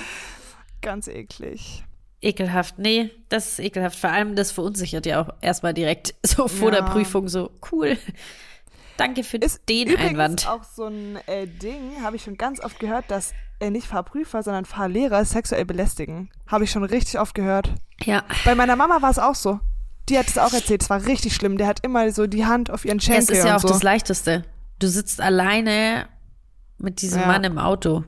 ganz 0.82 1.08
eklig. 1.08 1.84
Ekelhaft. 2.26 2.80
Nee, 2.80 3.12
das 3.30 3.48
ist 3.54 3.60
ekelhaft. 3.60 3.98
Vor 4.00 4.10
allem, 4.10 4.36
das 4.36 4.52
verunsichert 4.52 5.06
ja 5.06 5.22
auch 5.22 5.30
erstmal 5.42 5.74
direkt 5.74 6.16
so 6.26 6.48
vor 6.48 6.74
Ja. 6.74 6.82
der 6.82 6.90
Prüfung 6.92 7.28
so. 7.30 7.52
Cool. 7.72 7.98
Danke 8.98 9.24
für 9.24 9.38
Ist 9.38 9.68
den 9.70 9.90
übrigens 9.90 10.10
Einwand. 10.12 10.48
auch 10.50 10.64
so 10.64 10.86
ein 10.86 11.18
äh, 11.28 11.48
Ding, 11.48 12.02
habe 12.02 12.16
ich 12.16 12.24
schon 12.24 12.38
ganz 12.38 12.62
oft 12.62 12.80
gehört, 12.80 13.06
dass 13.12 13.34
äh, 13.60 13.70
nicht 13.70 13.88
Fahrprüfer, 13.88 14.42
sondern 14.42 14.64
Fahrlehrer 14.66 15.26
sexuell 15.26 15.66
belästigen. 15.66 16.30
Habe 16.48 16.64
ich 16.64 16.72
schon 16.72 16.84
richtig 16.86 17.20
oft 17.20 17.36
gehört. 17.36 17.74
Ja. 18.04 18.24
Bei 18.46 18.56
meiner 18.56 18.76
Mama 18.78 19.02
war 19.02 19.10
es 19.12 19.20
auch 19.20 19.36
so. 19.36 19.60
Die 20.08 20.18
hat 20.18 20.28
es 20.28 20.38
auch 20.38 20.54
erzählt, 20.54 20.82
es 20.84 20.90
war 20.90 21.06
richtig 21.06 21.36
schlimm. 21.36 21.58
Der 21.58 21.68
hat 21.68 21.82
immer 21.84 22.10
so 22.12 22.26
die 22.28 22.46
Hand 22.46 22.70
auf 22.72 22.86
ihren 22.86 23.00
Schenkel 23.02 23.24
Es 23.24 23.30
ist 23.40 23.46
ja 23.46 23.56
auch 23.58 23.62
so. 23.62 23.68
das 23.68 23.84
Leichteste. 23.84 24.44
Du 24.80 24.88
sitzt 24.88 25.20
alleine 25.20 26.08
mit 26.78 27.02
diesem 27.02 27.22
Ja. 27.22 27.28
Mann 27.28 27.44
im 27.44 27.58
Auto. 27.58 28.04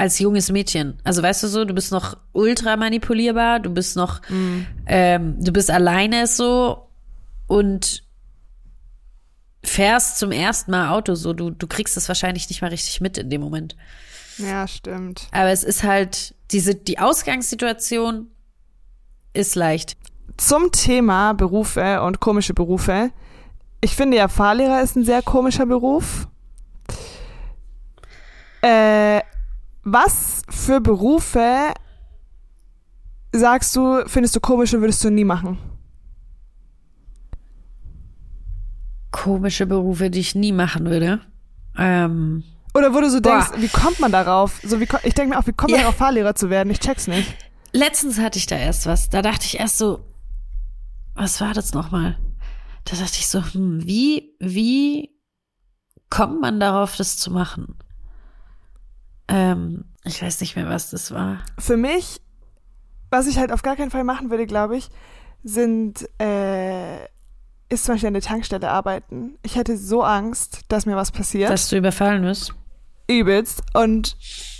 Als 0.00 0.18
junges 0.18 0.50
Mädchen. 0.50 0.98
Also 1.04 1.22
weißt 1.22 1.42
du 1.42 1.48
so, 1.48 1.66
du 1.66 1.74
bist 1.74 1.92
noch 1.92 2.16
ultra 2.32 2.76
manipulierbar, 2.76 3.60
du 3.60 3.68
bist 3.68 3.96
noch, 3.96 4.22
Mhm. 4.30 4.66
ähm, 4.86 5.44
du 5.44 5.52
bist 5.52 5.70
alleine 5.70 6.26
so 6.26 6.88
und 7.46 8.02
fährst 9.62 10.18
zum 10.18 10.32
ersten 10.32 10.70
Mal 10.70 10.88
Auto 10.88 11.14
so. 11.16 11.34
Du, 11.34 11.50
du 11.50 11.66
kriegst 11.66 11.98
es 11.98 12.08
wahrscheinlich 12.08 12.48
nicht 12.48 12.62
mal 12.62 12.68
richtig 12.68 13.02
mit 13.02 13.18
in 13.18 13.28
dem 13.28 13.42
Moment. 13.42 13.76
Ja, 14.38 14.66
stimmt. 14.66 15.28
Aber 15.32 15.50
es 15.50 15.64
ist 15.64 15.82
halt, 15.82 16.34
diese, 16.50 16.74
die 16.74 16.98
Ausgangssituation 16.98 18.28
ist 19.34 19.54
leicht. 19.54 19.98
Zum 20.38 20.72
Thema 20.72 21.34
Berufe 21.34 22.00
und 22.00 22.20
komische 22.20 22.54
Berufe. 22.54 23.10
Ich 23.82 23.94
finde 23.94 24.16
ja, 24.16 24.28
Fahrlehrer 24.28 24.80
ist 24.80 24.96
ein 24.96 25.04
sehr 25.04 25.20
komischer 25.20 25.66
Beruf. 25.66 26.26
Äh, 28.62 29.20
was 29.82 30.42
für 30.48 30.80
Berufe 30.80 31.72
sagst 33.32 33.74
du, 33.76 34.02
findest 34.06 34.34
du 34.36 34.40
komisch 34.40 34.74
und 34.74 34.80
würdest 34.80 35.02
du 35.04 35.10
nie 35.10 35.24
machen? 35.24 35.58
Komische 39.10 39.66
Berufe, 39.66 40.10
die 40.10 40.20
ich 40.20 40.34
nie 40.34 40.52
machen 40.52 40.86
würde. 40.86 41.20
Ähm, 41.76 42.44
Oder 42.74 42.94
wo 42.94 43.00
du 43.00 43.10
so 43.10 43.20
Boah. 43.20 43.30
denkst, 43.48 43.62
wie 43.62 43.68
kommt 43.68 43.98
man 44.00 44.12
darauf? 44.12 44.60
So 44.64 44.78
wie, 44.80 44.86
ich 45.02 45.14
denke 45.14 45.34
mir 45.34 45.38
auch, 45.38 45.46
wie 45.46 45.52
kommt 45.52 45.70
man 45.72 45.78
Ja. 45.80 45.82
darauf, 45.86 45.96
Fahrlehrer 45.96 46.34
zu 46.34 46.50
werden? 46.50 46.70
Ich 46.70 46.78
check's 46.80 47.06
nicht. 47.06 47.36
letztens 47.72 48.18
hatte 48.20 48.38
ich 48.38 48.46
da 48.46 48.56
erst 48.56 48.86
was. 48.86 49.10
Da 49.10 49.22
dachte 49.22 49.46
ich 49.46 49.58
erst 49.58 49.78
so, 49.78 50.04
was 51.14 51.40
war 51.40 51.54
das 51.54 51.72
nochmal? 51.74 52.16
Da 52.84 52.92
dachte 52.96 53.16
ich 53.18 53.28
so, 53.28 53.42
hm, 53.52 53.84
wie, 53.86 54.34
wie 54.38 55.10
kommt 56.08 56.40
man 56.40 56.60
darauf, 56.60 56.96
das 56.96 57.16
zu 57.18 57.30
machen? 57.32 57.76
Ähm, 59.30 59.84
ich 60.04 60.20
weiß 60.22 60.40
nicht 60.40 60.56
mehr, 60.56 60.68
was 60.68 60.90
das 60.90 61.12
war. 61.12 61.38
Für 61.58 61.76
mich, 61.76 62.20
was 63.10 63.26
ich 63.26 63.38
halt 63.38 63.52
auf 63.52 63.62
gar 63.62 63.76
keinen 63.76 63.90
Fall 63.90 64.04
machen 64.04 64.30
würde, 64.30 64.46
glaube 64.46 64.76
ich, 64.76 64.88
sind, 65.44 66.08
äh, 66.20 67.04
ist 67.68 67.84
zum 67.84 67.94
Beispiel 67.94 68.08
an 68.08 68.14
der 68.14 68.22
Tankstelle 68.22 68.68
arbeiten. 68.68 69.38
Ich 69.42 69.56
hätte 69.56 69.76
so 69.76 70.02
Angst, 70.02 70.62
dass 70.68 70.84
mir 70.84 70.96
was 70.96 71.12
passiert. 71.12 71.48
Dass 71.48 71.68
du 71.68 71.76
überfallen 71.76 72.22
wirst. 72.24 72.52
Übelst. 73.08 73.62
Und 73.72 74.16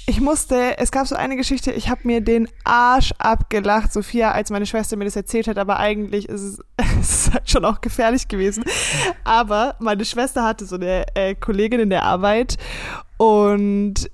ich 0.06 0.20
musste, 0.20 0.78
es 0.78 0.90
gab 0.90 1.06
so 1.06 1.16
eine 1.16 1.36
Geschichte, 1.36 1.72
ich 1.72 1.88
habe 1.88 2.00
mir 2.04 2.20
den 2.20 2.48
Arsch 2.64 3.12
abgelacht, 3.18 3.92
Sophia, 3.92 4.32
als 4.32 4.50
meine 4.50 4.66
Schwester 4.66 4.96
mir 4.96 5.04
das 5.04 5.16
erzählt 5.16 5.46
hat, 5.48 5.58
aber 5.58 5.78
eigentlich 5.78 6.28
ist 6.28 6.40
es, 6.40 6.58
es 7.00 7.26
ist 7.26 7.32
halt 7.32 7.50
schon 7.50 7.64
auch 7.64 7.80
gefährlich 7.80 8.28
gewesen. 8.28 8.64
Aber 9.24 9.76
meine 9.80 10.04
Schwester 10.04 10.44
hatte 10.44 10.64
so 10.64 10.76
eine 10.76 11.04
äh, 11.14 11.34
Kollegin 11.34 11.80
in 11.80 11.90
der 11.90 12.04
Arbeit 12.04 12.56
und 13.18 14.10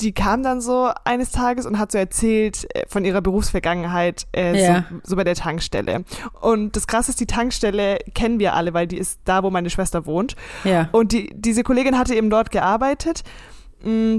die 0.00 0.12
kam 0.12 0.42
dann 0.42 0.60
so 0.60 0.90
eines 1.04 1.30
Tages 1.30 1.64
und 1.64 1.78
hat 1.78 1.90
so 1.92 1.96
erzählt 1.98 2.66
äh, 2.74 2.84
von 2.88 3.04
ihrer 3.04 3.22
Berufsvergangenheit 3.22 4.26
äh, 4.36 4.60
Ja. 4.62 4.84
so, 4.90 5.10
so 5.10 5.16
bei 5.16 5.24
der 5.24 5.34
Tankstelle. 5.34 6.04
Und 6.40 6.76
das 6.76 6.86
Krasse 6.86 7.10
ist, 7.12 7.20
die 7.20 7.26
Tankstelle 7.26 7.98
kennen 8.14 8.38
wir 8.38 8.54
alle, 8.54 8.74
weil 8.74 8.86
die 8.86 8.98
ist 8.98 9.20
da, 9.24 9.42
wo 9.42 9.50
meine 9.50 9.70
Schwester 9.70 10.04
wohnt. 10.04 10.36
Ja. 10.64 10.88
Und 10.92 11.12
die, 11.12 11.30
diese 11.34 11.62
Kollegin 11.62 11.98
hatte 11.98 12.14
eben 12.14 12.28
dort 12.28 12.50
gearbeitet. 12.50 13.22
Mm, 13.82 14.18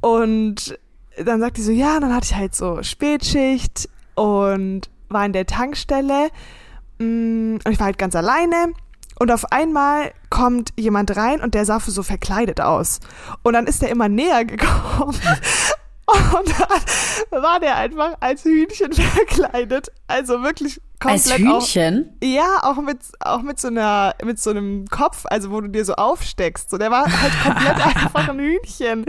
Und 0.00 0.78
dann 1.22 1.40
sagt 1.40 1.56
die 1.58 1.62
so, 1.62 1.72
ja, 1.72 2.00
dann 2.00 2.14
hatte 2.14 2.26
ich 2.30 2.34
halt 2.34 2.54
so 2.54 2.82
Spätschicht 2.82 3.88
und 4.14 4.88
war 5.08 5.26
in 5.26 5.32
der 5.32 5.46
Tankstelle. 5.46 6.28
Mm, 6.98 7.56
Und 7.64 7.68
ich 7.70 7.78
war 7.78 7.86
halt 7.86 7.98
ganz 7.98 8.16
alleine. 8.16 8.72
Und 9.18 9.30
auf 9.30 9.52
einmal 9.52 10.12
kommt 10.30 10.70
jemand 10.78 11.16
rein 11.16 11.40
und 11.40 11.54
der 11.54 11.64
sah 11.64 11.80
so 11.80 12.02
verkleidet 12.02 12.60
aus. 12.60 13.00
Und 13.42 13.54
dann 13.54 13.66
ist 13.66 13.82
der 13.82 13.90
immer 13.90 14.08
näher 14.08 14.44
gekommen. 14.46 15.18
Und 16.06 16.54
dann 17.30 17.42
war 17.42 17.60
der 17.60 17.76
einfach 17.76 18.14
als 18.20 18.44
Hühnchen 18.44 18.92
verkleidet. 18.92 19.88
Also 20.06 20.42
wirklich 20.42 20.80
Als 20.98 21.28
komplett 21.28 21.48
auch, 21.48 21.60
Hühnchen? 21.60 22.18
ja, 22.22 22.60
auch 22.62 22.76
mit, 22.76 22.98
auch 23.20 23.42
mit 23.42 23.60
so 23.60 23.68
einer, 23.68 24.14
mit 24.24 24.40
so 24.40 24.50
einem 24.50 24.86
Kopf, 24.88 25.24
also 25.26 25.50
wo 25.50 25.60
du 25.60 25.68
dir 25.68 25.84
so 25.84 25.94
aufsteckst. 25.94 26.70
So, 26.70 26.78
der 26.78 26.90
war 26.90 27.04
halt 27.04 27.32
komplett 27.42 27.86
einfach 28.04 28.28
ein 28.28 28.38
Hühnchen. 28.38 29.06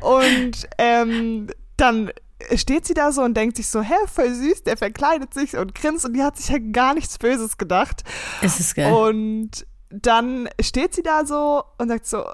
Und 0.00 0.68
ähm, 0.78 1.48
dann 1.76 2.10
steht 2.56 2.86
sie 2.86 2.94
da 2.94 3.12
so 3.12 3.22
und 3.22 3.34
denkt 3.34 3.56
sich 3.56 3.68
so, 3.68 3.82
hä, 3.82 3.94
voll 4.06 4.32
süß, 4.32 4.64
der 4.64 4.76
verkleidet 4.76 5.34
sich 5.34 5.56
und 5.56 5.74
grinst 5.74 6.04
und 6.04 6.14
die 6.14 6.22
hat 6.22 6.36
sich 6.36 6.50
halt 6.50 6.72
gar 6.72 6.94
nichts 6.94 7.18
Böses 7.18 7.58
gedacht. 7.58 8.04
Es 8.40 8.60
ist 8.60 8.74
geil. 8.74 8.92
Und 8.92 9.66
dann 9.90 10.48
steht 10.60 10.94
sie 10.94 11.02
da 11.02 11.26
so 11.26 11.64
und 11.78 11.88
sagt 11.88 12.06
so, 12.06 12.24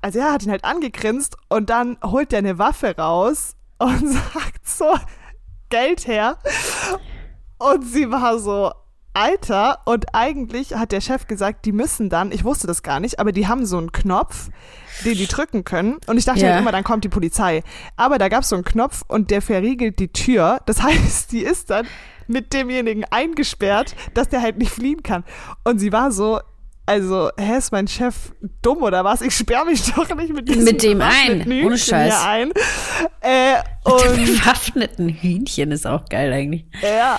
also 0.00 0.18
er 0.18 0.32
hat 0.32 0.44
ihn 0.44 0.50
halt 0.50 0.64
angegrinst 0.64 1.36
und 1.48 1.70
dann 1.70 1.98
holt 2.04 2.32
der 2.32 2.38
eine 2.38 2.58
Waffe 2.58 2.96
raus 2.96 3.56
und 3.78 4.08
sagt 4.34 4.68
so, 4.68 4.94
Geld 5.68 6.06
her. 6.06 6.38
Und 7.58 7.82
sie 7.84 8.10
war 8.10 8.38
so, 8.38 8.72
Alter, 9.14 9.80
und 9.84 10.14
eigentlich 10.14 10.74
hat 10.74 10.92
der 10.92 11.00
Chef 11.00 11.26
gesagt, 11.26 11.64
die 11.64 11.72
müssen 11.72 12.08
dann, 12.08 12.32
ich 12.32 12.44
wusste 12.44 12.66
das 12.66 12.82
gar 12.82 13.00
nicht, 13.00 13.18
aber 13.18 13.32
die 13.32 13.46
haben 13.46 13.66
so 13.66 13.78
einen 13.78 13.92
Knopf, 13.92 14.48
den 15.04 15.14
die 15.14 15.26
drücken 15.26 15.64
können. 15.64 15.98
Und 16.06 16.16
ich 16.18 16.24
dachte 16.24 16.40
Ja. 16.40 16.50
halt 16.50 16.60
immer, 16.60 16.72
dann 16.72 16.84
kommt 16.84 17.04
die 17.04 17.08
Polizei. 17.08 17.62
Aber 17.96 18.18
da 18.18 18.28
gab 18.28 18.42
es 18.42 18.48
so 18.50 18.56
einen 18.56 18.64
Knopf 18.64 19.02
und 19.08 19.30
der 19.30 19.42
verriegelt 19.42 19.98
die 19.98 20.08
Tür. 20.12 20.60
Das 20.66 20.82
heißt, 20.82 21.32
die 21.32 21.40
ist 21.42 21.70
dann 21.70 21.86
mit 22.28 22.52
demjenigen 22.52 23.04
eingesperrt, 23.10 23.94
dass 24.14 24.28
der 24.28 24.42
halt 24.42 24.58
nicht 24.58 24.70
fliehen 24.70 25.02
kann. 25.02 25.24
Und 25.64 25.78
sie 25.80 25.92
war 25.92 26.12
so, 26.12 26.40
also, 26.86 27.30
hä, 27.38 27.58
ist 27.58 27.70
mein 27.72 27.86
Chef 27.86 28.32
dumm 28.60 28.82
oder 28.82 29.04
was? 29.04 29.20
Ich 29.22 29.34
sperre 29.36 29.66
mich 29.66 29.92
doch 29.94 30.12
nicht 30.16 30.32
mit 30.32 30.48
diesem 30.48 30.64
Mit 30.64 30.82
dem 30.82 31.00
ein, 31.00 31.42
ohne 31.64 31.78
Scheiß. 31.78 32.20
Hier 32.22 32.28
ein. 32.28 32.52
Äh, 33.20 33.54
Mit 33.84 33.92
und 33.92 34.16
dem 34.16 34.24
bewaffneten 34.26 35.08
Hühnchen 35.08 35.70
ist 35.72 35.86
auch 35.86 36.04
geil 36.08 36.32
eigentlich. 36.32 36.66
ja. 36.82 37.18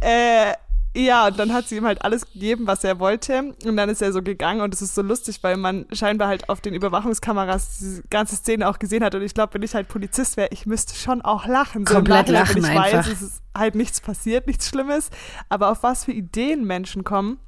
Äh, 0.00 0.52
ja, 0.96 1.26
und 1.26 1.38
dann 1.38 1.52
hat 1.52 1.68
sie 1.68 1.76
ihm 1.76 1.84
halt 1.84 2.02
alles 2.02 2.30
gegeben, 2.32 2.66
was 2.66 2.82
er 2.82 2.98
wollte. 2.98 3.54
Und 3.64 3.76
dann 3.76 3.88
ist 3.88 4.00
er 4.00 4.12
so 4.12 4.22
gegangen 4.22 4.62
und 4.62 4.72
es 4.72 4.80
ist 4.80 4.94
so 4.94 5.02
lustig, 5.02 5.42
weil 5.42 5.56
man 5.56 5.86
scheinbar 5.92 6.28
halt 6.28 6.48
auf 6.48 6.60
den 6.60 6.74
Überwachungskameras 6.74 7.78
diese 7.78 8.02
ganze 8.08 8.36
Szene 8.36 8.68
auch 8.68 8.78
gesehen 8.78 9.04
hat. 9.04 9.14
Und 9.14 9.22
ich 9.22 9.34
glaube, 9.34 9.54
wenn 9.54 9.62
ich 9.62 9.74
halt 9.74 9.88
Polizist 9.88 10.36
wäre, 10.36 10.48
ich 10.52 10.64
müsste 10.64 10.94
schon 10.94 11.20
auch 11.22 11.46
lachen. 11.46 11.86
So 11.86 11.94
Komplett 11.94 12.28
Nachhinein, 12.28 12.54
wenn 12.54 12.64
lachen 12.64 12.72
ich 12.72 12.78
weiß, 12.78 12.94
einfach. 12.94 13.12
es 13.12 13.22
ist 13.22 13.42
halt 13.56 13.74
nichts 13.74 14.00
passiert, 14.00 14.46
nichts 14.46 14.68
Schlimmes. 14.68 15.10
Aber 15.48 15.70
auf 15.70 15.82
was 15.82 16.04
für 16.06 16.12
Ideen 16.12 16.64
Menschen 16.64 17.04
kommen. 17.04 17.38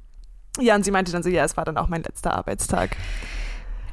Ja, 0.59 0.75
und 0.75 0.83
sie 0.83 0.91
meinte 0.91 1.11
dann 1.11 1.23
so, 1.23 1.29
ja, 1.29 1.43
es 1.43 1.57
war 1.57 1.65
dann 1.65 1.77
auch 1.77 1.87
mein 1.87 2.03
letzter 2.03 2.33
Arbeitstag. 2.35 2.95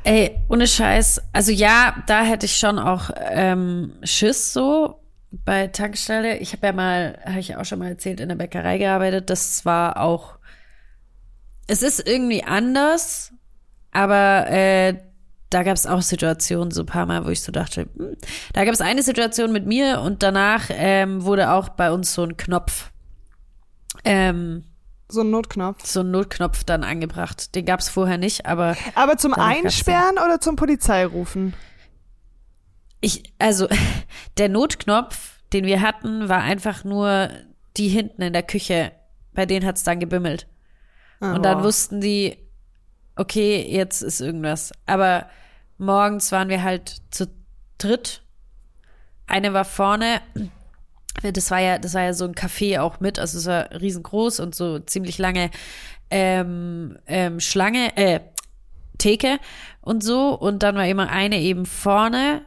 Ey, 0.04 0.38
ohne 0.48 0.66
Scheiß. 0.66 1.22
Also 1.32 1.50
ja, 1.50 1.96
da 2.06 2.22
hätte 2.22 2.46
ich 2.46 2.56
schon 2.56 2.78
auch 2.78 3.10
ähm, 3.16 3.92
Schiss 4.04 4.52
so 4.52 5.00
bei 5.44 5.68
Tankstelle. 5.68 6.38
Ich 6.38 6.52
habe 6.52 6.66
ja 6.66 6.72
mal, 6.72 7.18
habe 7.24 7.40
ich 7.40 7.56
auch 7.56 7.64
schon 7.64 7.78
mal 7.78 7.88
erzählt, 7.88 8.20
in 8.20 8.28
der 8.28 8.36
Bäckerei 8.36 8.78
gearbeitet. 8.78 9.30
Das 9.30 9.64
war 9.64 10.00
auch, 10.00 10.38
es 11.66 11.82
ist 11.82 12.06
irgendwie 12.06 12.44
anders, 12.44 13.32
aber 13.92 14.46
äh, 14.48 14.94
da 15.50 15.62
gab 15.62 15.76
es 15.76 15.86
auch 15.86 16.02
Situationen 16.02 16.70
so 16.70 16.82
ein 16.82 16.86
paar 16.86 17.06
Mal, 17.06 17.24
wo 17.24 17.30
ich 17.30 17.42
so 17.42 17.52
dachte, 17.52 17.88
hm. 17.96 18.16
da 18.52 18.64
gab 18.64 18.74
es 18.74 18.80
eine 18.80 19.02
Situation 19.02 19.52
mit 19.52 19.66
mir 19.66 20.00
und 20.00 20.22
danach 20.22 20.66
ähm, 20.70 21.24
wurde 21.24 21.52
auch 21.52 21.68
bei 21.70 21.92
uns 21.92 22.12
so 22.14 22.24
ein 22.24 22.36
Knopf, 22.36 22.90
ähm, 24.04 24.64
So 25.08 25.20
ein 25.22 25.30
Notknopf. 25.30 25.84
so 25.86 26.00
ein 26.00 26.10
Notknopf 26.10 26.64
dann 26.64 26.82
angebracht. 26.84 27.54
Den 27.54 27.64
gab 27.64 27.80
es 27.80 27.88
vorher 27.88 28.18
nicht, 28.18 28.46
aber 28.46 28.76
Aber 28.94 29.16
zum. 29.16 29.34
Einsperren 29.34 30.18
oder 30.24 30.40
zum 30.40 30.56
Polizeirufen? 30.56 31.54
Ich, 33.00 33.22
also, 33.38 33.68
der 34.38 34.48
Notknopf, 34.48 35.40
den 35.52 35.64
wir 35.64 35.80
hatten, 35.80 36.28
war 36.28 36.42
einfach 36.42 36.84
nur 36.84 37.30
die 37.76 37.88
hinten 37.88 38.22
in 38.22 38.32
der 38.32 38.42
Küche. 38.42 38.92
Bei 39.32 39.46
denen 39.46 39.66
hat's 39.66 39.84
dann 39.84 40.00
gebimmelt. 40.00 40.46
Und 41.20 41.42
dann 41.44 41.60
Oh. 41.60 41.64
wussten 41.64 42.00
die, 42.00 42.36
okay, 43.16 43.66
jetzt 43.68 44.02
ist 44.02 44.20
irgendwas. 44.20 44.72
Aber 44.86 45.28
morgens 45.78 46.30
waren 46.32 46.48
wir 46.48 46.62
halt 46.62 46.96
zu 47.10 47.26
dritt. 47.78 48.22
Eine 49.26 49.52
war 49.52 49.64
vorne. 49.64 50.20
Das 51.22 51.50
war 51.50 51.60
ja, 51.60 51.78
das 51.78 51.94
war 51.94 52.02
ja 52.02 52.12
so 52.12 52.24
ein 52.26 52.34
Café 52.34 52.80
auch 52.80 53.00
mit, 53.00 53.18
also 53.18 53.38
es 53.38 53.46
war 53.46 53.70
riesengroß 53.80 54.40
und 54.40 54.54
so 54.54 54.78
ziemlich 54.80 55.16
lange 55.16 55.50
ähm, 56.10 56.98
ähm, 57.06 57.40
Schlange, 57.40 57.96
äh, 57.96 58.20
Theke 58.98 59.38
und 59.80 60.04
so. 60.04 60.34
Und 60.34 60.62
dann 60.62 60.76
war 60.76 60.86
immer 60.86 61.08
eine 61.08 61.40
eben 61.40 61.64
vorne 61.66 62.42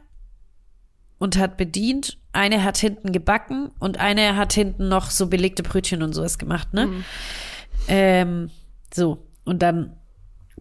und 1.20 1.38
hat 1.38 1.56
bedient. 1.56 2.18
Eine 2.32 2.64
hat 2.64 2.78
hinten 2.78 3.12
gebacken 3.12 3.70
und 3.78 4.00
eine 4.00 4.36
hat 4.36 4.52
hinten 4.52 4.88
noch 4.88 5.10
so 5.10 5.28
belegte 5.28 5.62
Brötchen 5.62 6.02
und 6.02 6.14
sowas 6.14 6.38
gemacht, 6.38 6.72
ne? 6.74 6.86
Ähm, 7.86 8.50
so. 8.92 9.26
Und 9.44 9.62
dann 9.62 9.96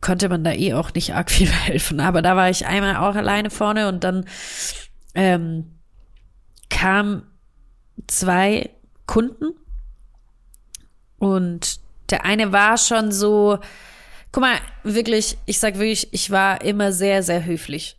konnte 0.02 0.30
man 0.30 0.44
da 0.44 0.52
eh 0.52 0.74
auch 0.74 0.94
nicht 0.94 1.16
arg 1.16 1.32
viel 1.32 1.50
helfen. 1.50 2.00
Aber 2.00 2.22
da 2.22 2.36
war 2.36 2.50
ich 2.50 2.68
einmal 2.68 2.98
auch 2.98 3.16
alleine 3.16 3.50
vorne 3.50 3.88
und 3.88 4.04
dann 4.04 4.26
ähm, 5.16 5.80
kamen 6.70 7.24
zwei 8.08 8.70
Kunden 9.06 9.56
und 11.18 11.80
der 12.10 12.26
eine 12.26 12.52
war 12.52 12.78
schon 12.78 13.12
so, 13.12 13.60
guck 14.32 14.42
mal, 14.42 14.58
wirklich, 14.84 15.38
ich 15.46 15.60
sag 15.60 15.76
wirklich, 15.76 16.12
ich 16.12 16.32
war 16.32 16.62
immer 16.62 16.92
sehr, 16.92 17.24
sehr 17.24 17.46
höflich. 17.46 17.99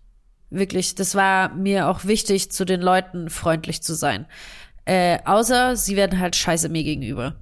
Wirklich, 0.51 0.97
das 0.97 1.15
war 1.15 1.55
mir 1.55 1.89
auch 1.89 2.05
wichtig, 2.05 2.51
zu 2.51 2.65
den 2.65 2.81
Leuten 2.81 3.31
freundlich 3.31 3.83
zu 3.83 3.95
sein. 3.95 4.27
Äh, 4.85 5.19
außer 5.25 5.77
sie 5.77 5.97
werden 5.97 6.19
halt 6.19 6.35
scheiße 6.35 6.69
mir 6.69 6.83
gegenüber. 6.83 7.37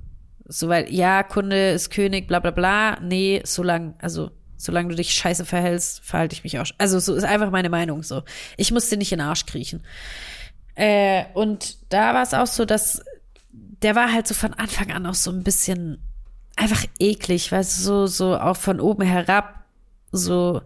So, 0.46 0.68
weil, 0.68 0.92
ja, 0.92 1.22
Kunde 1.22 1.70
ist 1.70 1.90
König, 1.90 2.26
bla 2.26 2.38
bla 2.38 2.50
bla. 2.50 2.98
Nee, 3.00 3.42
solange, 3.44 3.94
also, 3.98 4.30
solange 4.56 4.90
du 4.90 4.94
dich 4.96 5.12
scheiße 5.14 5.44
verhältst, 5.44 6.04
verhalte 6.04 6.34
ich 6.34 6.44
mich 6.44 6.58
auch. 6.58 6.66
Also, 6.76 6.98
so 6.98 7.14
ist 7.14 7.24
einfach 7.24 7.50
meine 7.50 7.70
Meinung 7.70 8.02
so. 8.02 8.22
Ich 8.56 8.72
muss 8.72 8.88
dir 8.88 8.98
nicht 8.98 9.12
in 9.12 9.18
den 9.18 9.26
Arsch 9.26 9.46
kriechen. 9.46 9.82
Äh, 10.74 11.24
und 11.34 11.78
da 11.88 12.14
war 12.14 12.22
es 12.22 12.34
auch 12.34 12.46
so, 12.46 12.64
dass 12.64 13.02
der 13.82 13.94
war 13.94 14.12
halt 14.12 14.26
so 14.26 14.34
von 14.34 14.54
Anfang 14.54 14.90
an 14.92 15.06
auch 15.06 15.14
so 15.14 15.30
ein 15.30 15.44
bisschen 15.44 15.98
einfach 16.56 16.84
eklig, 16.98 17.52
weißt 17.52 17.78
du, 17.78 17.82
so, 17.82 18.06
so 18.06 18.38
auch 18.38 18.56
von 18.56 18.80
oben 18.80 19.02
herab, 19.02 19.64
so 20.10 20.62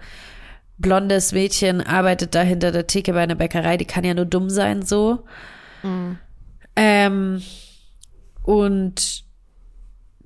blondes 0.78 1.32
Mädchen 1.32 1.80
arbeitet 1.80 2.34
da 2.34 2.42
hinter 2.42 2.72
der 2.72 2.86
Theke 2.86 3.12
bei 3.12 3.22
einer 3.22 3.34
Bäckerei, 3.34 3.76
die 3.76 3.84
kann 3.84 4.04
ja 4.04 4.14
nur 4.14 4.26
dumm 4.26 4.50
sein, 4.50 4.82
so. 4.82 5.24
Ähm, 6.76 7.42
und 8.42 9.24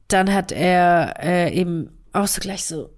dann 0.08 0.32
hat 0.32 0.52
er 0.52 1.14
äh, 1.22 1.54
eben 1.54 1.90
auch 2.12 2.26
so 2.26 2.40
gleich 2.40 2.64
so 2.64 2.90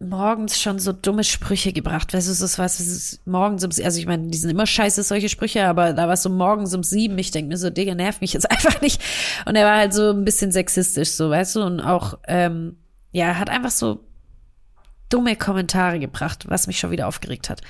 morgens 0.00 0.60
schon 0.60 0.78
so 0.78 0.92
dumme 0.92 1.24
Sprüche 1.24 1.72
gebracht. 1.72 2.14
Weißt 2.14 2.28
du, 2.28 2.30
das 2.30 2.40
ist 2.40 2.58
was, 2.58 2.78
ist 2.78 3.26
morgens 3.26 3.64
um, 3.64 3.70
also 3.84 3.98
ich 3.98 4.06
meine, 4.06 4.28
die 4.28 4.38
sind 4.38 4.50
immer 4.50 4.66
scheiße, 4.66 5.02
solche 5.02 5.28
Sprüche, 5.28 5.66
aber 5.66 5.92
da 5.92 6.06
war 6.06 6.14
es 6.14 6.22
so 6.22 6.30
morgens 6.30 6.74
um 6.74 6.82
sieben. 6.82 7.18
Ich 7.18 7.30
denke 7.30 7.48
mir 7.48 7.56
so, 7.56 7.70
Digga, 7.70 7.94
nerv 7.94 8.20
mich 8.20 8.32
jetzt 8.32 8.50
einfach 8.50 8.80
nicht. 8.80 9.02
Und 9.44 9.56
er 9.56 9.64
war 9.64 9.76
halt 9.76 9.92
so 9.92 10.10
ein 10.10 10.24
bisschen 10.24 10.52
sexistisch, 10.52 11.10
so, 11.10 11.30
weißt 11.30 11.56
du, 11.56 11.62
und 11.62 11.80
auch, 11.80 12.18
ähm, 12.28 12.76
ja, 13.10 13.36
hat 13.38 13.50
einfach 13.50 13.70
so 13.70 14.07
dumme 15.08 15.36
Kommentare 15.36 15.98
gebracht, 15.98 16.44
was 16.48 16.66
mich 16.66 16.78
schon 16.78 16.90
wieder 16.90 17.08
aufgeregt 17.08 17.50
hat. 17.50 17.62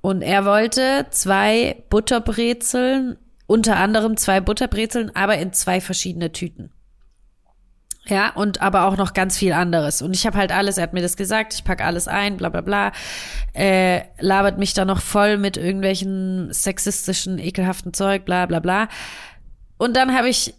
Und 0.00 0.22
er 0.22 0.44
wollte 0.44 1.06
zwei 1.10 1.82
Butterbrezeln, 1.88 3.16
unter 3.46 3.76
anderem 3.76 4.16
zwei 4.16 4.40
Butterbrezeln, 4.40 5.14
aber 5.14 5.38
in 5.38 5.52
zwei 5.52 5.80
verschiedene 5.80 6.32
Tüten. 6.32 6.72
Ja, 8.06 8.30
und 8.30 8.60
aber 8.60 8.86
auch 8.86 8.96
noch 8.96 9.12
ganz 9.12 9.38
viel 9.38 9.52
anderes. 9.52 10.02
Und 10.02 10.16
ich 10.16 10.26
habe 10.26 10.36
halt 10.36 10.50
alles, 10.50 10.76
er 10.76 10.82
hat 10.82 10.92
mir 10.92 11.02
das 11.02 11.16
gesagt, 11.16 11.54
ich 11.54 11.62
pack 11.62 11.80
alles 11.80 12.08
ein, 12.08 12.36
bla 12.36 12.48
bla 12.48 12.60
bla. 12.60 12.90
Äh, 13.54 14.02
labert 14.18 14.58
mich 14.58 14.74
da 14.74 14.84
noch 14.84 15.00
voll 15.00 15.38
mit 15.38 15.56
irgendwelchen 15.56 16.52
sexistischen, 16.52 17.38
ekelhaften 17.38 17.94
Zeug, 17.94 18.24
bla 18.24 18.46
bla 18.46 18.58
bla. 18.58 18.88
Und 19.78 19.96
dann 19.96 20.16
habe 20.16 20.28
ich, 20.28 20.54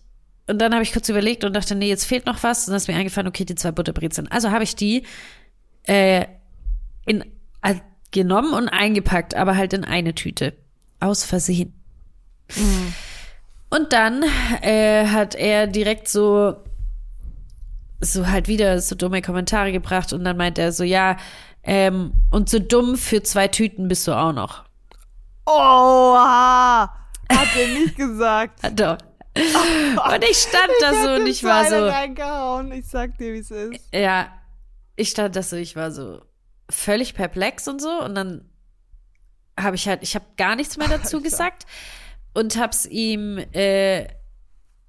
und 0.48 0.60
dann 0.60 0.74
habe 0.74 0.84
ich 0.84 0.94
kurz 0.94 1.10
überlegt 1.10 1.44
und 1.44 1.54
dachte, 1.54 1.76
nee, 1.76 1.90
jetzt 1.90 2.06
fehlt 2.06 2.26
noch 2.26 2.44
was. 2.44 2.66
Und 2.66 2.72
dann 2.72 2.78
ist 2.78 2.88
mir 2.88 2.96
eingefallen, 2.96 3.28
okay, 3.28 3.44
die 3.44 3.56
zwei 3.56 3.74
Butterbrezeln. 3.74 4.30
Also 4.32 4.52
habe 4.52 4.64
ich 4.64 4.78
die 4.78 5.04
äh, 5.84 6.26
in, 7.06 7.24
also 7.62 7.82
genommen 8.12 8.54
und 8.54 8.70
eingepackt, 8.70 9.36
aber 9.36 9.58
halt 9.58 9.74
in 9.74 9.84
eine 9.84 10.16
Tüte. 10.16 10.54
Aus 11.00 11.24
Versehen. 11.24 11.74
Und 13.70 13.92
dann 13.92 14.24
äh, 14.62 15.08
hat 15.08 15.36
er 15.36 15.68
direkt 15.68 16.08
so 16.08 16.56
so 18.00 18.28
halt 18.28 18.48
wieder 18.48 18.80
so 18.82 18.96
dumme 18.96 19.22
Kommentare 19.22 19.72
gebracht 19.72 20.14
und 20.14 20.24
dann 20.24 20.38
meint 20.38 20.58
er 20.58 20.72
so, 20.72 20.84
ja, 20.84 21.18
ähm, 21.64 22.14
und 22.32 22.50
so 22.50 22.60
dumm 22.60 22.98
für 22.98 23.24
zwei 23.24 23.48
Tüten 23.48 23.88
bist 23.88 24.08
du 24.08 24.14
auch 24.14 24.34
noch. 24.34 24.64
Oha! 25.46 26.84
Hat 27.30 27.48
er 27.58 27.68
nicht 27.68 27.96
gesagt. 27.98 28.60
Doch. 28.80 28.98
Und 29.36 30.24
ich 30.30 30.38
stand 30.38 30.72
da 30.82 30.94
so 30.94 31.10
und 31.22 31.28
ich 31.28 31.44
war 31.44 31.66
so. 31.66 31.88
Ich 32.74 32.88
sag 32.88 33.18
dir, 33.18 33.34
wie 33.34 33.40
es 33.40 33.50
ist. 33.50 33.80
ja, 33.92 34.28
ich 34.96 35.10
stand 35.10 35.36
da 35.36 35.44
so, 35.44 35.56
ich 35.56 35.76
war 35.76 35.92
so 35.92 36.22
völlig 36.70 37.14
perplex 37.14 37.68
und 37.68 37.82
so 37.82 37.90
und 38.04 38.16
dann 38.16 38.50
habe 39.60 39.76
ich 39.76 39.88
halt, 39.88 40.02
ich 40.04 40.16
habe 40.16 40.26
gar 40.38 40.56
nichts 40.56 40.78
mehr 40.78 40.88
dazu 40.90 41.22
gesagt 41.22 41.66
und 42.34 42.58
hab's 42.58 42.86
ihm 42.86 43.38
äh, 43.54 44.08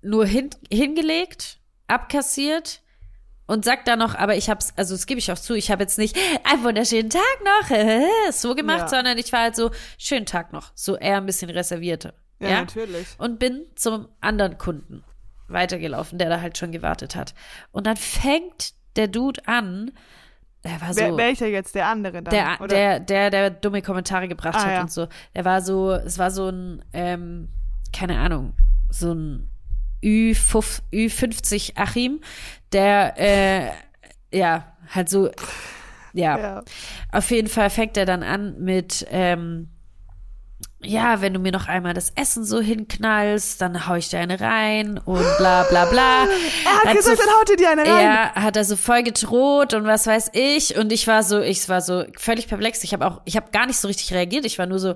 nur 0.03 0.27
hin, 0.27 0.51
hingelegt, 0.71 1.59
abkassiert 1.87 2.81
und 3.47 3.65
sagt 3.65 3.89
dann 3.89 3.99
noch, 3.99 4.15
aber 4.15 4.37
ich 4.37 4.49
hab's, 4.49 4.73
also 4.77 4.95
das 4.95 5.07
gebe 5.07 5.19
ich 5.19 5.31
auch 5.31 5.39
zu, 5.39 5.55
ich 5.55 5.71
habe 5.71 5.83
jetzt 5.83 5.99
nicht 5.99 6.17
einen 6.45 6.65
wunderschönen 6.65 7.11
Tag 7.11 7.23
noch 7.45 7.77
so 8.33 8.55
gemacht, 8.55 8.81
Ja. 8.81 8.89
sondern 8.89 9.19
ich 9.19 9.33
war 9.33 9.41
halt 9.41 9.57
so, 9.57 9.71
schönen 9.99 10.27
Tag 10.27 10.53
noch, 10.53 10.73
so 10.75 10.97
eher 10.97 11.19
ein 11.19 11.27
bisschen 11.27 11.51
reservierter. 11.51 12.15
Ja, 12.41 12.49
Ja, 12.49 12.61
natürlich. 12.61 13.07
Und 13.19 13.39
bin 13.39 13.67
zum 13.77 14.09
anderen 14.21 14.57
Kunden 14.59 15.05
weitergelaufen, 15.49 16.19
der 16.19 16.31
da 16.31 16.41
halt 16.41 16.57
schon 16.57 16.73
gewartet 16.73 17.15
hat. 17.17 17.35
Und 17.71 17.87
dann 17.87 17.97
fängt 17.99 18.73
der 18.97 19.09
Dude 19.09 19.41
an, 19.47 19.93
der 20.65 20.81
war 20.81 20.95
so 20.95 21.01
Wer, 21.01 21.17
welcher 21.17 21.47
jetzt? 21.47 21.75
Der 21.75 21.87
andere 21.89 22.23
dann? 22.23 22.33
der, 22.33 22.57
oder? 22.61 22.69
der, 22.69 23.01
der, 23.01 23.31
der 23.31 23.51
dumme 23.51 23.83
Kommentare 23.83 24.29
gebracht 24.29 24.57
Ah, 24.57 24.65
hat 24.65 24.73
ja. 24.73 24.81
und 24.83 24.91
so. 24.93 25.09
Der 25.35 25.45
war 25.45 25.61
so, 25.61 25.93
es 25.93 26.19
war 26.19 26.31
so 26.31 26.49
ein, 26.49 26.83
ähm, 26.93 27.49
keine 27.93 28.19
Ahnung, 28.19 28.55
so 28.91 29.13
ein 29.13 29.51
Ü5, 30.03 30.81
Ü50 30.93 31.77
Achim, 31.77 32.21
der, 32.73 33.15
äh, 33.19 33.71
ja, 34.37 34.73
halt 34.91 35.09
so, 35.11 35.31
ja. 36.13 36.39
Ja. 36.39 36.63
Auf 37.13 37.31
jeden 37.31 37.49
Fall 37.49 37.71
fängt 37.71 37.97
er 37.97 38.07
dann 38.07 38.23
an 38.23 38.59
mit, 38.59 39.07
ähm, 39.11 39.69
ja, 40.85 41.21
wenn 41.21 41.35
du 41.35 41.41
mir 41.41 41.53
noch 41.53 41.67
einmal 41.69 41.95
das 41.95 42.11
Essen 42.15 42.45
so 42.45 42.61
hinknallst, 42.61 43.61
dann 43.61 43.87
hau 43.89 43.95
ich 43.95 44.09
dir 44.09 44.19
eine 44.21 44.41
rein 44.41 44.99
und 44.99 45.25
bla 45.39 45.65
bla 45.65 45.85
bla. 45.87 46.25
Er 46.65 46.75
hat 46.79 46.85
Hat 46.87 46.97
gesagt, 46.97 47.19
so- 47.19 47.25
dann 47.25 47.35
haut 47.41 47.51
ihr 47.51 47.57
die 47.57 47.67
eine 47.67 47.83
rein. 47.83 48.05
ja, 48.05 48.35
hat 48.35 48.57
er 48.57 48.65
so 48.65 48.77
voll 48.77 49.03
gedroht 49.03 49.75
und 49.75 49.85
was 49.85 50.07
weiß 50.07 50.31
ich. 50.35 50.77
Und 50.77 50.93
ich 50.93 51.07
war 51.07 51.23
so, 51.23 51.41
ich 51.41 51.69
war 51.69 51.81
so 51.81 52.05
völlig 52.19 52.49
perplex. 52.49 52.83
Ich 52.85 52.93
habe 52.93 53.07
auch, 53.07 53.21
ich 53.25 53.37
habe 53.37 53.51
gar 53.53 53.67
nicht 53.67 53.79
so 53.79 53.89
richtig 53.89 54.13
reagiert. 54.13 54.45
Ich 54.45 54.59
war 54.59 54.67
nur 54.67 54.79
so, 54.79 54.95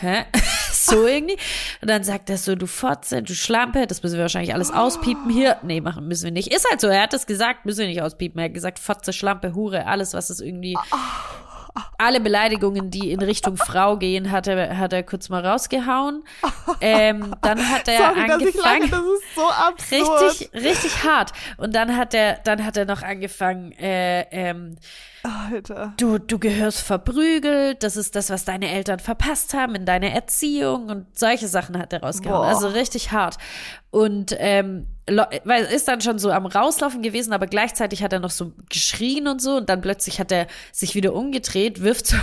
hä? 0.00 0.24
so 0.72 1.06
irgendwie. 1.06 1.36
Und 1.80 1.88
dann 1.90 2.02
sagt 2.04 2.28
er 2.30 2.38
so, 2.38 2.54
du 2.54 2.66
Fotze, 2.66 3.22
du 3.22 3.34
Schlampe, 3.34 3.86
das 3.86 4.02
müssen 4.02 4.16
wir 4.16 4.22
wahrscheinlich 4.22 4.54
alles 4.54 4.70
auspiepen 4.72 5.30
hier. 5.30 5.58
Nee, 5.62 5.80
machen 5.80 6.06
müssen 6.08 6.24
wir 6.24 6.32
nicht. 6.32 6.52
Ist 6.52 6.68
halt 6.70 6.80
so, 6.80 6.88
er 6.88 7.02
hat 7.02 7.12
das 7.12 7.26
gesagt, 7.26 7.64
müssen 7.66 7.80
wir 7.80 7.86
nicht 7.88 8.02
auspiepen. 8.02 8.38
Er 8.40 8.46
hat 8.46 8.54
gesagt, 8.54 8.78
Fotze, 8.78 9.12
Schlampe, 9.12 9.54
Hure, 9.54 9.86
alles, 9.86 10.14
was 10.14 10.30
es 10.30 10.40
irgendwie. 10.40 10.76
Alle 11.96 12.20
Beleidigungen, 12.20 12.90
die 12.90 13.10
in 13.12 13.20
Richtung 13.20 13.56
Frau 13.56 13.96
gehen, 13.96 14.30
hat 14.30 14.46
er, 14.46 14.76
hat 14.76 14.92
er 14.92 15.02
kurz 15.02 15.28
mal 15.28 15.44
rausgehauen. 15.44 16.22
Ähm, 16.80 17.34
dann 17.42 17.70
hat 17.70 17.88
er 17.88 17.98
Sorry, 17.98 18.30
angefangen. 18.30 18.90
das 18.90 19.00
ist 19.00 20.06
so. 20.06 20.12
Richtig, 20.14 20.54
richtig 20.54 21.04
hart. 21.04 21.32
Und 21.56 21.74
dann 21.74 21.96
hat 21.96 22.12
er, 22.14 22.38
dann 22.44 22.64
hat 22.64 22.76
er 22.76 22.84
noch 22.84 23.02
angefangen, 23.02 23.72
äh, 23.72 24.22
ähm, 24.30 24.76
Alter. 25.22 25.94
du, 25.96 26.18
du 26.18 26.38
gehörst 26.38 26.80
verprügelt, 26.80 27.82
das 27.82 27.96
ist 27.96 28.16
das, 28.16 28.30
was 28.30 28.44
deine 28.44 28.70
Eltern 28.70 28.98
verpasst 28.98 29.54
haben 29.54 29.74
in 29.74 29.86
deiner 29.86 30.08
Erziehung 30.08 30.88
und 30.88 31.18
solche 31.18 31.48
Sachen 31.48 31.78
hat 31.78 31.92
er 31.92 32.02
rausgehauen. 32.02 32.42
Boah. 32.42 32.48
Also 32.48 32.68
richtig 32.68 33.12
hart. 33.12 33.38
Und 33.90 34.34
ähm, 34.38 34.86
weil 35.06 35.64
ist 35.64 35.88
dann 35.88 36.00
schon 36.00 36.18
so 36.18 36.30
am 36.30 36.46
Rauslaufen 36.46 37.02
gewesen, 37.02 37.32
aber 37.32 37.46
gleichzeitig 37.46 38.02
hat 38.02 38.12
er 38.12 38.20
noch 38.20 38.30
so 38.30 38.52
geschrien 38.68 39.26
und 39.26 39.42
so 39.42 39.56
und 39.56 39.68
dann 39.68 39.80
plötzlich 39.80 40.20
hat 40.20 40.30
er 40.30 40.46
sich 40.70 40.94
wieder 40.94 41.12
umgedreht, 41.12 41.82
wirft 41.82 42.06
so, 42.06 42.16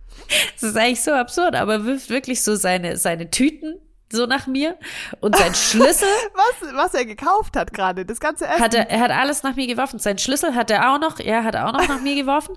das 0.54 0.70
ist 0.70 0.76
eigentlich 0.76 1.02
so 1.02 1.12
absurd, 1.12 1.56
aber 1.56 1.84
wirft 1.84 2.08
wirklich 2.08 2.42
so 2.42 2.54
seine, 2.54 2.96
seine 2.96 3.30
Tüten 3.30 3.76
so 4.12 4.26
nach 4.26 4.46
mir 4.46 4.76
und 5.20 5.36
sein 5.36 5.54
Schlüssel 5.56 6.08
Was, 6.34 6.74
was 6.74 6.94
er 6.94 7.04
gekauft 7.04 7.56
hat 7.56 7.72
gerade, 7.72 8.04
das 8.04 8.20
ganze 8.20 8.46
Essen. 8.46 8.60
hat 8.60 8.74
er, 8.74 8.90
er 8.90 9.00
hat 9.00 9.10
alles 9.10 9.42
nach 9.42 9.56
mir 9.56 9.66
geworfen. 9.66 9.98
Sein 9.98 10.18
Schlüssel 10.18 10.54
hat 10.54 10.70
er 10.70 10.92
auch 10.92 10.98
noch, 10.98 11.20
er 11.20 11.44
hat 11.44 11.56
auch 11.56 11.72
noch 11.72 11.86
nach 11.86 12.00
mir 12.00 12.16
geworfen. 12.16 12.56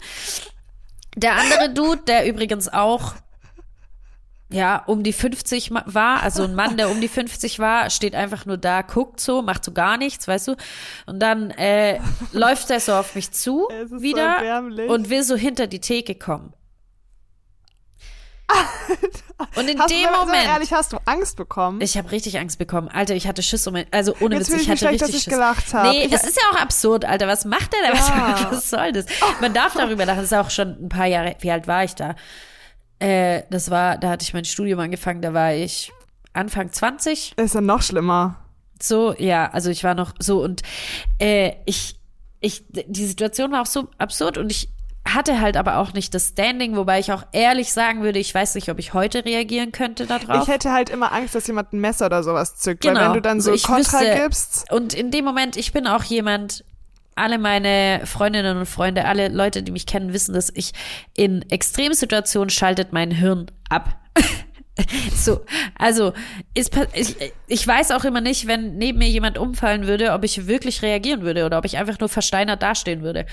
Der 1.15 1.33
andere 1.33 1.69
Dude, 1.69 2.01
der 2.07 2.27
übrigens 2.27 2.71
auch 2.73 3.13
ja, 4.53 4.83
um 4.85 5.03
die 5.03 5.13
50 5.13 5.71
ma- 5.71 5.83
war, 5.85 6.23
also 6.23 6.43
ein 6.43 6.55
Mann, 6.55 6.77
der 6.77 6.89
um 6.89 7.01
die 7.01 7.07
50 7.07 7.59
war, 7.59 7.89
steht 7.89 8.15
einfach 8.15 8.45
nur 8.45 8.57
da, 8.57 8.81
guckt 8.81 9.19
so, 9.19 9.41
macht 9.41 9.65
so 9.65 9.71
gar 9.71 9.97
nichts, 9.97 10.27
weißt 10.27 10.47
du? 10.49 10.55
Und 11.05 11.19
dann 11.19 11.51
äh, 11.51 11.99
läuft 12.31 12.69
er 12.69 12.79
so 12.79 12.93
auf 12.93 13.15
mich 13.15 13.31
zu 13.31 13.67
Es 13.69 13.89
so 13.89 14.01
wieder 14.01 14.35
erbärmlich. 14.35 14.89
und 14.89 15.09
will 15.09 15.23
so 15.23 15.35
hinter 15.35 15.67
die 15.67 15.81
Theke 15.81 16.15
kommen. 16.15 16.53
Und 19.55 19.67
in 19.69 19.79
hast 19.79 19.89
dem 19.89 20.07
du, 20.11 20.17
Moment, 20.19 20.45
ehrlich, 20.45 20.71
hast 20.73 20.93
du 20.93 20.97
Angst 21.05 21.37
bekommen? 21.37 21.81
ich 21.81 21.97
habe 21.97 22.11
richtig 22.11 22.39
Angst 22.39 22.59
bekommen. 22.59 22.87
Alter, 22.87 23.15
ich 23.15 23.27
hatte 23.27 23.41
Schiss 23.41 23.65
um 23.67 23.75
also 23.91 24.15
ohne 24.19 24.35
Jetzt 24.35 24.51
Witz, 24.51 24.61
ich 24.61 24.69
hatte 24.69 24.77
schlecht, 24.79 25.01
dass 25.01 25.07
richtig 25.09 25.15
ich 25.19 25.23
Schiss. 25.23 25.33
gelacht 25.33 25.73
hab. 25.73 25.91
Nee, 25.91 26.05
Ich- 26.05 26.11
das 26.11 26.23
ist 26.23 26.37
ja 26.37 26.43
auch 26.51 26.61
absurd, 26.61 27.05
Alter. 27.05 27.27
Was 27.27 27.45
macht 27.45 27.71
der 27.73 27.91
da? 27.91 27.97
Was, 27.97 28.07
Ja. 28.41 28.47
was 28.51 28.69
soll 28.69 28.91
das? 28.91 29.05
Man 29.41 29.53
darf 29.53 29.73
darüber 29.73 30.05
lachen. 30.05 30.17
Das 30.21 30.25
ist 30.31 30.33
auch 30.33 30.49
schon 30.49 30.85
ein 30.85 30.89
paar 30.89 31.07
Jahre. 31.07 31.35
Wie 31.39 31.51
alt 31.51 31.67
war 31.67 31.83
ich 31.83 31.95
da? 31.95 32.15
Äh, 33.03 33.43
das 33.49 33.69
war, 33.69 33.97
da 33.97 34.09
hatte 34.09 34.23
ich 34.23 34.33
mein 34.33 34.45
Studium 34.45 34.79
angefangen. 34.79 35.21
Da 35.21 35.33
war 35.33 35.53
ich 35.53 35.91
Anfang 36.33 36.71
20. 36.71 37.33
ist 37.37 37.55
ja 37.55 37.61
noch 37.61 37.81
schlimmer. 37.81 38.39
So, 38.81 39.13
ja, 39.17 39.49
also 39.51 39.69
ich 39.69 39.83
war 39.83 39.93
noch 39.93 40.13
so 40.19 40.41
und 40.43 40.61
äh, 41.19 41.53
ich, 41.65 41.95
ich, 42.39 42.63
die 42.69 43.05
Situation 43.05 43.51
war 43.51 43.61
auch 43.61 43.65
so 43.67 43.87
absurd 43.97 44.37
und 44.37 44.51
ich 44.51 44.69
hatte 45.05 45.41
halt 45.41 45.57
aber 45.57 45.77
auch 45.77 45.91
nicht 45.93 46.13
das 46.13 46.29
Standing, 46.29 46.75
wobei 46.77 46.99
ich 46.99 47.11
auch 47.11 47.23
ehrlich 47.33 47.73
sagen 47.73 48.03
würde, 48.03 48.19
ich 48.19 48.33
weiß 48.33 48.55
nicht, 48.55 48.69
ob 48.69 48.79
ich 48.79 48.93
heute 48.93 49.25
reagieren 49.25 49.73
könnte 49.73 50.05
darauf. 50.05 50.43
Ich 50.43 50.53
hätte 50.53 50.71
halt 50.71 50.89
immer 50.89 51.11
Angst, 51.11 51.35
dass 51.35 51.45
jemand 51.47 51.73
ein 51.73 51.81
Messer 51.81 52.05
oder 52.05 52.23
sowas 52.23 52.55
zückt. 52.55 52.81
Genau. 52.81 52.99
Weil 52.99 53.07
wenn 53.07 53.13
du 53.15 53.21
dann 53.21 53.41
so 53.41 53.51
Also 53.51 53.55
ich 53.57 53.63
Kontra 53.63 53.99
wüsste- 53.99 54.15
gibst. 54.21 54.71
Und 54.71 54.93
in 54.93 55.11
dem 55.11 55.25
Moment, 55.25 55.57
ich 55.57 55.73
bin 55.73 55.87
auch 55.87 56.03
jemand, 56.05 56.63
alle 57.15 57.37
meine 57.37 58.01
Freundinnen 58.05 58.57
und 58.57 58.65
Freunde, 58.65 59.05
alle 59.05 59.27
Leute, 59.29 59.63
die 59.63 59.71
mich 59.71 59.85
kennen, 59.85 60.13
wissen, 60.13 60.33
dass 60.33 60.51
ich 60.53 60.71
in 61.15 61.41
Extremsituationen 61.49 62.49
schaltet 62.49 62.93
mein 62.93 63.11
Hirn 63.11 63.47
ab. 63.69 63.99
so, 65.15 65.41
also 65.77 66.13
ist, 66.55 66.75
ich, 66.95 67.15
ich 67.47 67.67
weiß 67.67 67.91
auch 67.91 68.05
immer 68.05 68.21
nicht, 68.21 68.47
wenn 68.47 68.75
neben 68.77 68.97
mir 68.97 69.07
jemand 69.07 69.37
umfallen 69.37 69.85
würde, 69.85 70.13
ob 70.13 70.23
ich 70.23 70.47
wirklich 70.47 70.81
reagieren 70.81 71.21
würde 71.21 71.45
oder 71.45 71.59
ob 71.59 71.65
ich 71.65 71.77
einfach 71.77 71.99
nur 71.99 72.09
versteinert 72.09 72.63
dastehen 72.63 73.03
würde. 73.03 73.27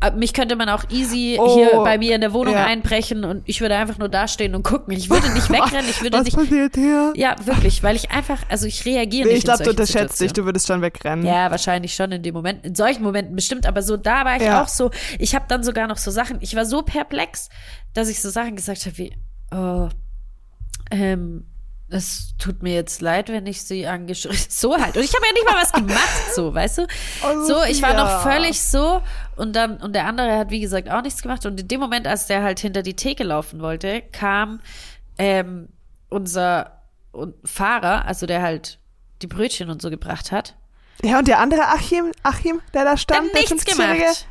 Aber 0.00 0.16
Mich 0.16 0.32
könnte 0.32 0.56
man 0.56 0.70
auch 0.70 0.84
easy 0.88 1.36
Oh, 1.38 1.54
hier 1.54 1.70
bei 1.80 1.98
mir 1.98 2.14
in 2.14 2.22
der 2.22 2.32
Wohnung 2.32 2.54
ja. 2.54 2.64
einbrechen 2.64 3.24
und 3.24 3.42
ich 3.46 3.60
würde 3.60 3.76
einfach 3.76 3.98
nur 3.98 4.08
dastehen 4.08 4.54
und 4.54 4.62
gucken. 4.62 4.94
Ich 4.94 5.10
würde 5.10 5.30
nicht 5.34 5.50
wegrennen, 5.50 5.86
ich 5.88 6.00
würde 6.00 6.16
Was 6.16 6.24
nicht. 6.24 6.36
passiert 6.36 6.74
hier? 6.76 7.12
Ja, 7.14 7.36
wirklich, 7.44 7.82
weil 7.82 7.94
ich 7.96 8.10
einfach, 8.10 8.42
also 8.48 8.66
ich 8.66 8.84
reagiere 8.86 9.26
Nee, 9.26 9.34
nicht. 9.34 9.38
ich 9.40 9.44
glaube, 9.44 9.64
du 9.64 9.70
unterschätzt 9.70 10.18
dich, 10.20 10.32
du 10.32 10.46
würdest 10.46 10.66
schon 10.66 10.80
wegrennen. 10.80 11.26
Ja, 11.26 11.50
wahrscheinlich 11.50 11.94
schon 11.94 12.10
in 12.12 12.22
dem 12.22 12.32
Moment. 12.34 12.64
In 12.64 12.74
solchen 12.74 13.02
Momenten 13.02 13.36
bestimmt, 13.36 13.66
aber 13.66 13.82
so 13.82 13.98
da 13.98 14.24
war 14.24 14.36
ich 14.36 14.42
Ja. 14.44 14.62
auch 14.62 14.68
so. 14.68 14.90
Ich 15.18 15.34
habe 15.34 15.44
dann 15.48 15.62
sogar 15.62 15.88
noch 15.88 15.98
so 15.98 16.10
Sachen. 16.10 16.38
Ich 16.40 16.56
war 16.56 16.64
so 16.64 16.80
perplex, 16.82 17.50
dass 17.92 18.08
ich 18.08 18.22
so 18.22 18.30
Sachen 18.30 18.56
gesagt 18.56 18.86
habe 18.86 18.96
wie, 18.96 19.12
oh, 19.52 19.88
ähm, 20.90 21.46
es 21.88 22.34
tut 22.38 22.62
mir 22.64 22.74
jetzt 22.74 23.00
leid, 23.00 23.28
wenn 23.28 23.46
ich 23.46 23.62
sie 23.62 23.86
angeschrieben. 23.86 24.36
So 24.48 24.76
halt. 24.76 24.96
Und 24.96 25.04
ich 25.04 25.14
habe 25.14 25.24
ja 25.26 25.32
nicht 25.32 25.44
mal 25.46 25.54
was 25.62 25.72
gemacht, 25.72 26.34
so, 26.34 26.52
weißt 26.52 26.78
du? 26.78 26.86
Oh, 27.22 27.44
so, 27.46 27.62
ich 27.64 27.80
war 27.82 27.94
noch 27.94 28.10
Sophia. 28.10 28.32
völlig 28.32 28.60
so 28.62 29.02
und 29.36 29.54
dann 29.54 29.76
und 29.78 29.92
der 29.94 30.06
andere 30.06 30.36
hat 30.36 30.50
wie 30.50 30.60
gesagt 30.60 30.90
auch 30.90 31.02
nichts 31.02 31.22
gemacht 31.22 31.46
und 31.46 31.60
in 31.60 31.68
dem 31.68 31.80
Moment, 31.80 32.06
als 32.08 32.26
der 32.26 32.42
halt 32.42 32.58
hinter 32.58 32.82
die 32.82 32.96
Theke 32.96 33.22
laufen 33.24 33.60
wollte, 33.60 34.02
kam 34.12 34.60
ähm, 35.18 35.68
unser 36.08 36.82
Fahrer, 37.44 38.04
also 38.06 38.26
der 38.26 38.42
halt 38.42 38.78
die 39.22 39.26
Brötchen 39.28 39.70
und 39.70 39.80
so 39.80 39.88
gebracht 39.90 40.32
hat, 40.32 40.56
Ja, 41.02 41.18
und 41.18 41.28
der 41.28 41.38
andere 41.38 41.62
Achim, 41.68 42.12
Achim, 42.22 42.60
der 42.74 42.84
da 42.84 42.90
der 42.90 42.96
stand, 42.98 43.26
hat 43.28 43.34
der 43.34 43.40
nichts 43.42 43.64
50-Jährige? 43.64 43.98
gemacht. 44.00 44.26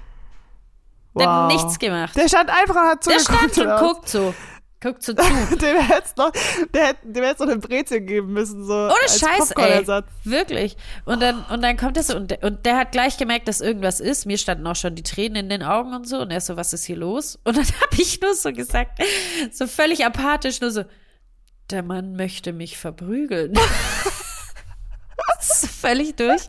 Der 1.17 1.27
hat 1.31 1.43
Wow. 1.49 1.53
nichts 1.53 1.79
gemacht. 1.79 2.15
Der 2.17 2.27
stand 2.27 2.49
einfach 2.49 2.75
und 2.75 2.81
hat 2.89 3.05
Der 3.07 3.17
zugeguckt. 3.19 3.53
stand 3.53 3.67
und 3.67 3.79
guckt 3.79 4.09
so. 4.09 4.35
Guckt 4.81 5.01
so 5.03 5.13
zu. 5.13 5.21
Dem 5.55 5.77
hätt's 5.77 6.15
noch, 6.17 6.31
der 6.73 6.87
hätte, 6.87 7.07
dem 7.07 7.23
hätt's 7.23 7.39
noch 7.39 7.47
eine 7.47 7.57
Brezel 7.57 8.01
geben 8.01 8.33
müssen, 8.33 8.65
so. 8.65 8.73
Ohne 8.73 9.09
Scheiß, 9.09 9.51
ey. 9.51 9.85
Wirklich. 10.23 10.75
Und 11.05 11.21
dann, 11.21 11.43
und 11.45 11.61
dann 11.63 11.77
kommt 11.77 11.97
er 11.97 12.03
so, 12.03 12.15
und, 12.15 12.29
der- 12.31 12.43
und 12.43 12.65
der 12.65 12.77
hat 12.77 12.91
gleich 12.91 13.17
gemerkt, 13.17 13.47
dass 13.47 13.61
irgendwas 13.61 13.99
ist. 13.99 14.25
Mir 14.25 14.37
standen 14.37 14.67
auch 14.67 14.75
schon 14.75 14.93
die 14.95 15.03
Tränen 15.03 15.37
in 15.37 15.49
den 15.49 15.63
Augen 15.63 15.93
und 15.93 16.07
so. 16.07 16.17
Und 16.19 16.29
er 16.31 16.41
so, 16.41 16.57
was 16.57 16.73
ist 16.73 16.85
hier 16.85 16.97
los? 16.97 17.39
Und 17.45 17.57
dann 17.57 17.65
habe 17.81 17.95
ich 18.01 18.19
nur 18.21 18.33
so 18.35 18.51
gesagt, 18.51 19.01
so 19.51 19.65
völlig 19.65 20.05
apathisch, 20.05 20.61
nur 20.61 20.71
so, 20.71 20.83
der 21.71 21.81
Mann 21.81 22.15
möchte 22.15 22.53
mich 22.53 22.77
verprügeln. 22.77 23.53
Völlig 25.41 26.15
durch. 26.15 26.41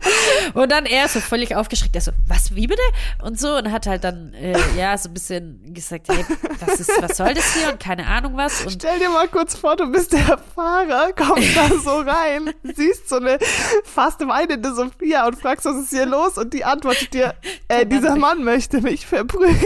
Und 0.53 0.71
dann 0.71 0.85
er 0.85 1.07
so 1.07 1.19
völlig 1.19 1.55
aufgeschreckt, 1.55 1.95
er 1.95 2.01
so, 2.01 2.11
was, 2.27 2.55
wie 2.55 2.67
bitte? 2.67 2.81
Und 3.23 3.39
so, 3.39 3.55
und 3.55 3.71
hat 3.71 3.87
halt 3.87 4.03
dann, 4.03 4.33
äh, 4.33 4.55
ja, 4.77 4.97
so 4.97 5.09
ein 5.09 5.13
bisschen 5.13 5.73
gesagt, 5.73 6.07
hey, 6.09 6.25
was 6.59 6.79
ist, 6.79 6.91
was 7.01 7.17
soll 7.17 7.33
das 7.33 7.53
hier? 7.53 7.69
Und 7.71 7.79
keine 7.79 8.07
Ahnung 8.07 8.35
was. 8.37 8.61
Und 8.63 8.71
Stell 8.73 8.99
dir 8.99 9.09
mal 9.09 9.27
kurz 9.27 9.55
vor, 9.55 9.75
du 9.75 9.91
bist 9.91 10.13
der 10.13 10.37
Fahrer, 10.55 11.13
kommst 11.13 11.55
da 11.55 11.69
so 11.83 11.99
rein, 12.05 12.53
siehst 12.63 13.09
so 13.09 13.17
eine 13.17 13.37
fast 13.83 14.25
weinende 14.27 14.73
Sophia 14.73 15.27
und 15.27 15.39
fragst, 15.39 15.65
was 15.65 15.77
ist 15.77 15.89
hier 15.89 16.05
los? 16.05 16.37
Und 16.37 16.53
die 16.53 16.63
antwortet 16.63 17.13
dir, 17.13 17.35
äh, 17.67 17.85
dieser 17.85 18.15
Mann 18.15 18.43
möchte 18.43 18.81
mich 18.81 19.05
verprügeln. 19.05 19.57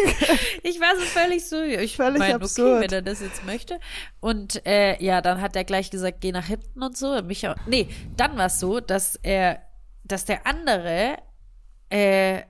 ich 0.63 0.79
war 0.79 0.95
so 0.97 1.05
völlig 1.05 1.47
so, 1.47 1.61
ich 1.61 1.95
Völlig 1.95 2.19
mein, 2.19 2.35
okay, 2.35 2.43
absurd. 2.43 2.81
wenn 2.81 2.91
er 2.91 3.01
das 3.01 3.21
jetzt 3.21 3.45
möchte. 3.45 3.79
Und 4.21 4.65
äh, 4.67 5.03
ja, 5.03 5.19
dann 5.21 5.41
hat 5.41 5.55
er 5.55 5.63
gleich 5.63 5.89
gesagt, 5.89 6.21
geh 6.21 6.31
nach 6.31 6.45
hinten 6.45 6.81
und 6.83 6.95
so. 6.95 7.09
Und 7.17 7.27
Mich 7.27 7.47
auch, 7.47 7.55
nee, 7.65 7.89
dann 8.15 8.37
war 8.37 8.45
es 8.45 8.59
so, 8.59 8.79
dass 8.79 9.15
er, 9.15 9.59
dass 10.03 10.25
der 10.25 10.45
andere 10.45 11.17
äh, 11.89 12.43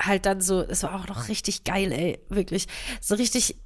halt 0.00 0.26
dann 0.26 0.40
so, 0.40 0.62
es 0.62 0.82
war 0.82 0.96
auch 0.96 1.06
noch 1.06 1.28
richtig 1.28 1.62
geil, 1.62 1.92
ey, 1.92 2.18
wirklich. 2.28 2.66
So 3.00 3.14
richtig, 3.14 3.56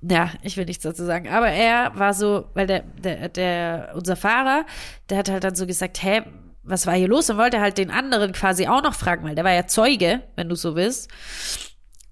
ja, 0.00 0.30
ich 0.42 0.56
will 0.56 0.64
nichts 0.64 0.84
dazu 0.84 1.04
sagen. 1.04 1.28
Aber 1.28 1.50
er 1.50 1.98
war 1.98 2.14
so, 2.14 2.48
weil 2.54 2.68
der, 2.68 2.80
der, 2.82 3.28
der, 3.28 3.92
unser 3.96 4.14
Fahrer, 4.14 4.64
der 5.08 5.18
hat 5.18 5.28
halt 5.28 5.42
dann 5.42 5.56
so 5.56 5.66
gesagt, 5.66 6.00
hä, 6.04 6.22
was 6.62 6.86
war 6.86 6.94
hier 6.94 7.08
los? 7.08 7.28
Und 7.30 7.36
wollte 7.36 7.60
halt 7.60 7.78
den 7.78 7.90
anderen 7.90 8.32
quasi 8.32 8.68
auch 8.68 8.82
noch 8.82 8.94
fragen, 8.94 9.24
weil 9.24 9.34
der 9.34 9.44
war 9.44 9.52
ja 9.52 9.66
Zeuge, 9.66 10.22
wenn 10.36 10.48
du 10.48 10.54
so 10.54 10.76
willst. 10.76 11.10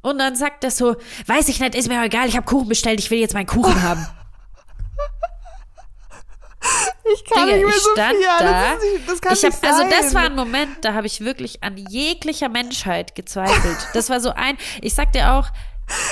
Und 0.01 0.19
dann 0.19 0.35
sagt 0.35 0.65
er 0.65 0.73
so, 0.73 0.97
weiß 1.27 1.49
ich 1.49 1.61
nicht, 1.61 1.77
ist 1.77 1.89
mir 1.89 2.03
egal, 2.03 2.27
ich 2.27 2.37
habe 2.37 2.47
Kuchen 2.47 2.69
bestellt, 2.69 2.99
ich 2.99 3.11
will 3.13 3.19
jetzt 3.19 3.35
meinen 3.35 3.47
Kuchen 3.47 3.83
haben. 3.83 4.05
Ich 7.15 7.25
kann 7.25 7.47
Digga, 7.47 7.57
nicht 7.57 7.67
mehr, 7.67 7.77
ich 7.77 7.83
stand 7.83 8.17
Sophia. 8.17 8.39
da. 8.39 8.75
Das, 8.75 8.83
ist 8.83 8.93
nicht, 8.93 9.09
das 9.09 9.21
kann 9.21 9.33
ich 9.33 9.43
nicht 9.43 9.53
hab, 9.53 9.61
sein. 9.61 9.73
also 9.73 9.97
das 9.97 10.15
war 10.15 10.23
ein 10.23 10.35
Moment, 10.37 10.85
da 10.85 10.95
habe 10.95 11.07
ich 11.07 11.21
wirklich 11.21 11.63
an 11.63 11.77
jeglicher 11.77 12.49
Menschheit 12.49 13.15
gezweifelt. 13.15 13.79
Das 13.95 14.11
war 14.11 14.21
so 14.21 14.31
ein, 14.31 14.59
ich 14.81 14.95
sag 14.95 15.13
dir 15.13 15.33
auch, 15.33 15.49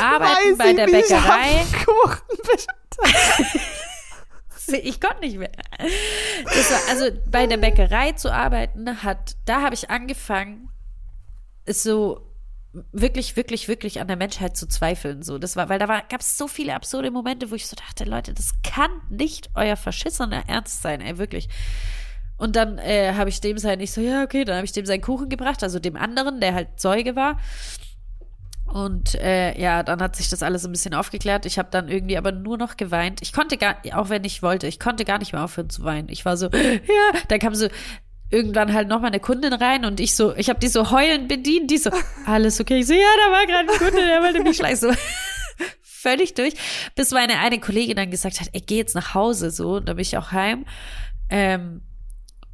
arbeiten 0.01 0.51
Weiß 0.53 0.59
bei 0.59 0.73
der 0.73 0.87
nicht, 0.87 1.09
Bäckerei. 1.09 1.67
Ich 4.83 5.01
konnte 5.01 5.21
nicht 5.21 5.39
mehr. 5.39 5.53
War, 5.79 6.91
also 6.91 7.17
bei 7.31 7.47
der 7.47 7.57
Bäckerei 7.57 8.13
zu 8.13 8.33
arbeiten 8.33 9.05
hat, 9.05 9.37
da 9.45 9.63
habe 9.63 9.77
ich 9.77 9.91
angefangen, 9.91 10.71
es 11.67 11.85
so 11.85 12.26
wirklich, 12.93 13.37
wirklich, 13.37 13.69
wirklich 13.69 14.01
an 14.01 14.09
der 14.09 14.17
Menschheit 14.17 14.57
zu 14.57 14.67
zweifeln. 14.67 15.23
So, 15.23 15.39
das 15.39 15.57
war, 15.57 15.69
weil 15.69 15.79
da 15.79 15.87
gab 15.87 16.21
es 16.21 16.37
so 16.37 16.49
viele 16.49 16.75
absurde 16.75 17.11
Momente, 17.11 17.51
wo 17.51 17.55
ich 17.55 17.67
so 17.67 17.77
dachte, 17.77 18.05
Leute, 18.05 18.35
das 18.35 18.55
kann 18.63 18.91
nicht 19.11 19.51
euer 19.55 19.77
verschissener 19.77 20.49
Ernst 20.49 20.83
sein, 20.83 21.01
ey, 21.01 21.19
wirklich. 21.19 21.49
Und 22.37 22.57
dann 22.57 22.79
äh, 22.79 23.15
habe 23.15 23.31
ich 23.31 23.41
dem 23.41 23.59
sein, 23.59 23.81
ich 23.81 23.93
so, 23.93 24.01
ja, 24.01 24.23
okay, 24.23 24.45
dann 24.45 24.57
habe 24.57 24.65
ich 24.67 24.73
dem 24.73 24.85
seinen 24.85 25.01
Kuchen 25.01 25.29
gebracht, 25.29 25.63
also 25.63 25.79
dem 25.79 25.97
anderen, 25.97 26.41
der 26.41 26.55
halt 26.55 26.79
Zeuge 26.79 27.17
war. 27.17 27.39
Und 28.67 29.15
äh, 29.15 29.59
ja, 29.59 29.83
dann 29.83 30.03
hat 30.03 30.17
sich 30.17 30.29
das 30.29 30.43
alles 30.43 30.67
ein 30.67 30.73
bisschen 30.73 30.93
aufgeklärt. 30.93 31.47
Ich 31.47 31.59
habe 31.59 31.69
dann 31.71 31.89
irgendwie 31.89 32.19
aber 32.19 32.33
nur 32.33 32.59
noch 32.59 32.77
geweint. 32.77 33.23
Ich 33.23 33.33
konnte 33.33 33.57
gar, 33.57 33.77
auch 33.93 34.09
wenn 34.09 34.25
ich 34.25 34.43
wollte, 34.43 34.67
ich 34.67 34.81
konnte 34.81 35.05
gar 35.05 35.19
nicht 35.19 35.33
mehr 35.33 35.45
aufhören 35.45 35.71
zu 35.71 35.85
weinen. 35.85 36.09
Ich 36.09 36.25
war 36.25 36.37
so, 36.37 36.49
ja, 36.53 37.21
dann 37.29 37.39
kam 37.39 37.55
so 37.55 37.69
irgendwann 38.37 38.75
halt 38.75 38.89
noch 38.89 39.01
mal 39.01 39.09
eine 39.09 39.21
Kundin 39.21 39.55
rein 39.55 39.85
und 39.87 39.99
ich 39.99 40.15
so, 40.15 40.35
ich 40.37 40.51
habe 40.51 40.61
die 40.61 40.69
so 40.69 40.91
heulend 40.91 41.27
bedient, 41.27 41.71
die 41.71 41.79
so, 41.79 41.91
alles 42.27 42.61
okay. 42.61 42.81
Ich 42.81 42.87
so, 42.87 42.93
ja, 42.93 43.01
da 43.25 43.33
war 43.33 43.47
gerade 43.47 43.73
ein 43.73 43.79
Kunde, 43.79 44.07
der 44.07 44.23
wollte 44.23 44.43
mich 44.43 44.57
schleichen. 44.57 44.77
So 44.77 44.93
völlig 45.83 46.35
durch, 46.35 46.55
bis 46.95 47.11
meine 47.13 47.39
eine 47.39 47.59
Kollegin 47.59 47.97
dann 47.97 48.11
gesagt 48.11 48.41
hat, 48.41 48.49
ey, 48.53 48.61
geh 48.61 48.77
jetzt 48.77 48.95
nach 48.95 49.15
Hause, 49.15 49.51
so, 49.51 49.77
und 49.77 49.89
da 49.89 49.95
bin 49.95 50.03
ich 50.03 50.17
auch 50.19 50.33
heim. 50.33 50.67
Ähm, 51.31 51.81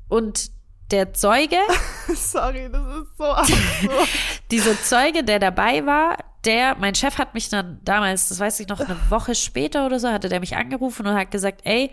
und 0.08 0.50
der 0.92 1.12
Zeuge, 1.14 1.56
Sorry, 2.14 2.70
das 2.70 2.82
ist 2.82 3.16
so 3.18 3.24
absurd. 3.24 3.60
dieser 4.50 4.80
Zeuge, 4.80 5.24
der 5.24 5.38
dabei 5.38 5.84
war, 5.84 6.18
der, 6.44 6.76
mein 6.76 6.94
Chef 6.94 7.18
hat 7.18 7.34
mich 7.34 7.48
dann 7.48 7.80
damals, 7.82 8.28
das 8.28 8.38
weiß 8.38 8.60
ich 8.60 8.68
noch, 8.68 8.80
eine 8.80 8.96
Woche 9.10 9.34
später 9.34 9.86
oder 9.86 9.98
so, 9.98 10.08
hatte 10.08 10.28
der 10.28 10.40
mich 10.40 10.56
angerufen 10.56 11.06
und 11.06 11.14
hat 11.14 11.30
gesagt, 11.30 11.62
ey, 11.64 11.90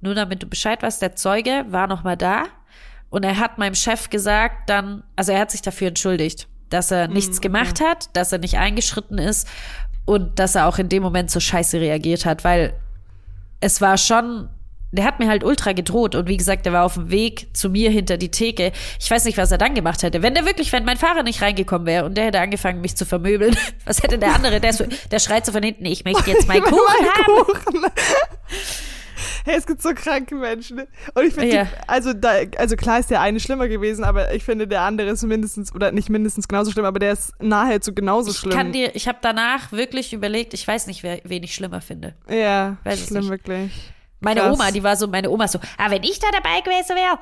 nur 0.00 0.14
damit 0.14 0.42
du 0.42 0.46
Bescheid 0.46 0.82
weißt, 0.82 1.02
der 1.02 1.16
Zeuge 1.16 1.66
war 1.68 1.86
noch 1.86 2.02
mal 2.02 2.16
da 2.16 2.44
und 3.10 3.24
er 3.24 3.38
hat 3.38 3.58
meinem 3.58 3.74
Chef 3.74 4.08
gesagt 4.08 4.70
dann, 4.70 5.02
also 5.16 5.32
er 5.32 5.40
hat 5.40 5.50
sich 5.50 5.62
dafür 5.62 5.88
entschuldigt, 5.88 6.48
dass 6.70 6.90
er 6.90 7.08
nichts 7.08 7.40
gemacht 7.40 7.80
hat, 7.80 8.08
dass 8.16 8.32
er 8.32 8.38
nicht 8.38 8.56
eingeschritten 8.56 9.18
ist 9.18 9.48
und 10.04 10.38
dass 10.38 10.54
er 10.54 10.66
auch 10.66 10.78
in 10.78 10.88
dem 10.88 11.02
Moment 11.02 11.30
so 11.30 11.40
scheiße 11.40 11.80
reagiert 11.80 12.24
hat, 12.24 12.44
weil 12.44 12.72
es 13.60 13.80
war 13.80 13.98
schon, 13.98 14.48
der 14.92 15.04
hat 15.04 15.18
mir 15.18 15.28
halt 15.28 15.44
ultra 15.44 15.72
gedroht 15.72 16.14
und 16.14 16.28
wie 16.28 16.36
gesagt, 16.36 16.66
der 16.66 16.72
war 16.72 16.84
auf 16.84 16.94
dem 16.94 17.10
Weg 17.10 17.48
zu 17.56 17.68
mir 17.68 17.90
hinter 17.90 18.16
die 18.16 18.30
Theke. 18.30 18.72
Ich 18.98 19.10
weiß 19.10 19.24
nicht, 19.24 19.38
was 19.38 19.50
er 19.50 19.58
dann 19.58 19.74
gemacht 19.74 20.02
hätte. 20.02 20.22
Wenn 20.22 20.34
der 20.34 20.46
wirklich, 20.46 20.72
wenn 20.72 20.84
mein 20.84 20.96
Fahrer 20.96 21.22
nicht 21.24 21.42
reingekommen 21.42 21.86
wäre 21.86 22.04
und 22.04 22.16
der 22.16 22.26
hätte 22.26 22.40
angefangen, 22.40 22.80
mich 22.80 22.96
zu 22.96 23.04
vermöbeln, 23.04 23.56
was 23.84 24.02
hätte 24.02 24.18
der 24.18 24.34
andere? 24.34 24.60
Der, 24.60 24.72
so, 24.72 24.84
der 25.10 25.18
schreit 25.18 25.46
so 25.46 25.52
von 25.52 25.62
hinten, 25.62 25.84
ich 25.84 26.04
möchte 26.04 26.30
jetzt 26.30 26.46
meinen 26.48 26.62
Kuchen 26.64 27.06
haben. 27.06 27.92
Hey, 29.44 29.54
es 29.56 29.66
gibt 29.66 29.82
so 29.82 29.90
kranke 29.94 30.34
Menschen. 30.34 30.80
Und 31.14 31.24
ich 31.24 31.34
finde, 31.34 31.54
Ja. 31.54 31.64
die- 31.64 31.70
also 31.88 32.12
da, 32.12 32.32
also 32.58 32.76
klar 32.76 32.98
ist 33.00 33.10
der 33.10 33.20
eine 33.20 33.40
schlimmer 33.40 33.68
gewesen, 33.68 34.04
aber 34.04 34.32
ich 34.34 34.44
finde, 34.44 34.66
der 34.68 34.82
andere 34.82 35.08
ist 35.10 35.22
mindestens, 35.22 35.74
oder 35.74 35.92
nicht 35.92 36.08
mindestens 36.08 36.48
genauso 36.48 36.70
schlimm, 36.70 36.84
aber 36.84 36.98
der 36.98 37.12
ist 37.12 37.32
nahezu 37.40 37.94
genauso 37.94 38.30
Ich 38.30 38.36
schlimm. 38.38 38.52
kann 38.56 38.72
dir, 38.72 38.94
ich 38.94 39.08
habe 39.08 39.18
danach 39.22 39.72
wirklich 39.72 40.12
überlegt, 40.12 40.54
ich 40.54 40.66
weiß 40.66 40.86
nicht, 40.86 41.02
wer, 41.02 41.20
wen 41.24 41.42
ich 41.42 41.54
schlimmer 41.54 41.80
finde. 41.80 42.14
ja, 42.28 42.76
Weiß 42.84 43.06
schlimm 43.06 43.28
wirklich. 43.28 43.70
Meine 44.22 44.40
Krass. 44.40 44.52
Oma, 44.54 44.70
die 44.70 44.82
war 44.82 44.96
so, 44.96 45.06
meine 45.08 45.30
Oma 45.30 45.48
so, 45.48 45.58
ah, 45.78 45.90
wenn 45.90 46.02
ich 46.02 46.18
da 46.18 46.26
dabei 46.30 46.60
gewesen 46.60 46.94
wäre, 46.94 47.18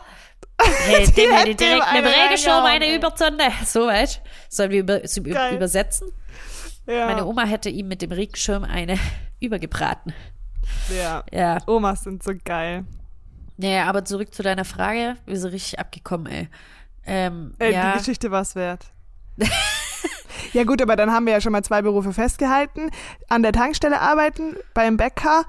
hätte 0.99 1.13
dem 1.13 1.31
hätte 1.31 1.55
direkt 1.55 1.61
ihm 1.61 1.61
mit 1.61 1.61
dem 1.61 1.83
eine 1.83 2.09
Regenschirm 2.25 2.65
eine 2.65 2.87
ey. 2.87 2.97
Überzünde. 2.97 3.45
So, 3.65 3.87
weißt 3.87 4.17
du? 4.17 4.21
Sollen 4.49 4.71
wir 4.73 4.81
über, 4.81 5.01
Geil. 5.01 5.55
übersetzen? 5.55 6.11
Ja, 6.87 7.07
Meine 7.07 7.25
Oma 7.27 7.45
hätte 7.45 7.69
ihm 7.71 7.87
mit 7.87 8.03
dem 8.03 8.11
Regenschirm 8.11 8.65
eine 8.65 8.99
übergebraten. 9.41 10.13
Ja. 10.89 11.23
Ja. 11.33 11.59
Omas 11.67 12.05
sind 12.05 12.23
so 12.23 12.33
geil. 12.45 12.85
Naja, 13.57 13.87
aber 13.87 14.05
zurück 14.05 14.33
zu 14.33 14.43
deiner 14.43 14.65
Frage. 14.65 15.17
Wir 15.27 15.39
sind 15.39 15.53
richtig 15.53 15.79
abgekommen, 15.79 16.27
ey. 16.27 16.49
Ähm, 17.07 17.55
Äh, 17.59 17.73
ja. 17.73 17.93
Die 17.93 17.99
Geschichte 17.99 18.31
war's 18.31 18.55
wert. 18.55 18.87
ja 20.53 20.65
gut, 20.65 20.81
aber 20.81 20.95
dann 20.95 21.11
haben 21.11 21.27
wir 21.27 21.33
ja 21.33 21.41
schon 21.41 21.53
mal 21.53 21.65
zwei 21.65 21.83
Berufe 21.83 22.13
festgehalten. 22.13 22.91
An 23.29 23.43
der 23.43 23.53
Tankstelle 23.53 24.01
arbeiten, 24.01 24.57
beim 24.75 24.97
Bäcker. 24.97 25.45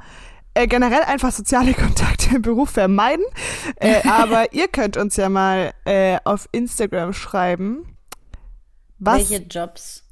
Äh, 0.56 0.68
generell 0.68 1.04
einfach 1.04 1.32
soziale 1.32 1.74
Kontakte 1.76 2.36
im 2.36 2.42
Beruf 2.42 2.72
vermeiden. 2.72 3.26
Äh, 3.76 4.08
aber 4.10 4.54
ihr 4.54 4.68
könnt 4.68 4.98
uns 4.98 5.16
ja 5.16 5.30
mal 5.30 5.74
äh, 5.86 6.18
auf 6.24 6.50
Instagram 6.52 7.14
schreiben, 7.14 7.96
was, 8.98 9.30
Welche 9.30 9.32
welche? 9.32 9.46
Jobs? 9.46 10.04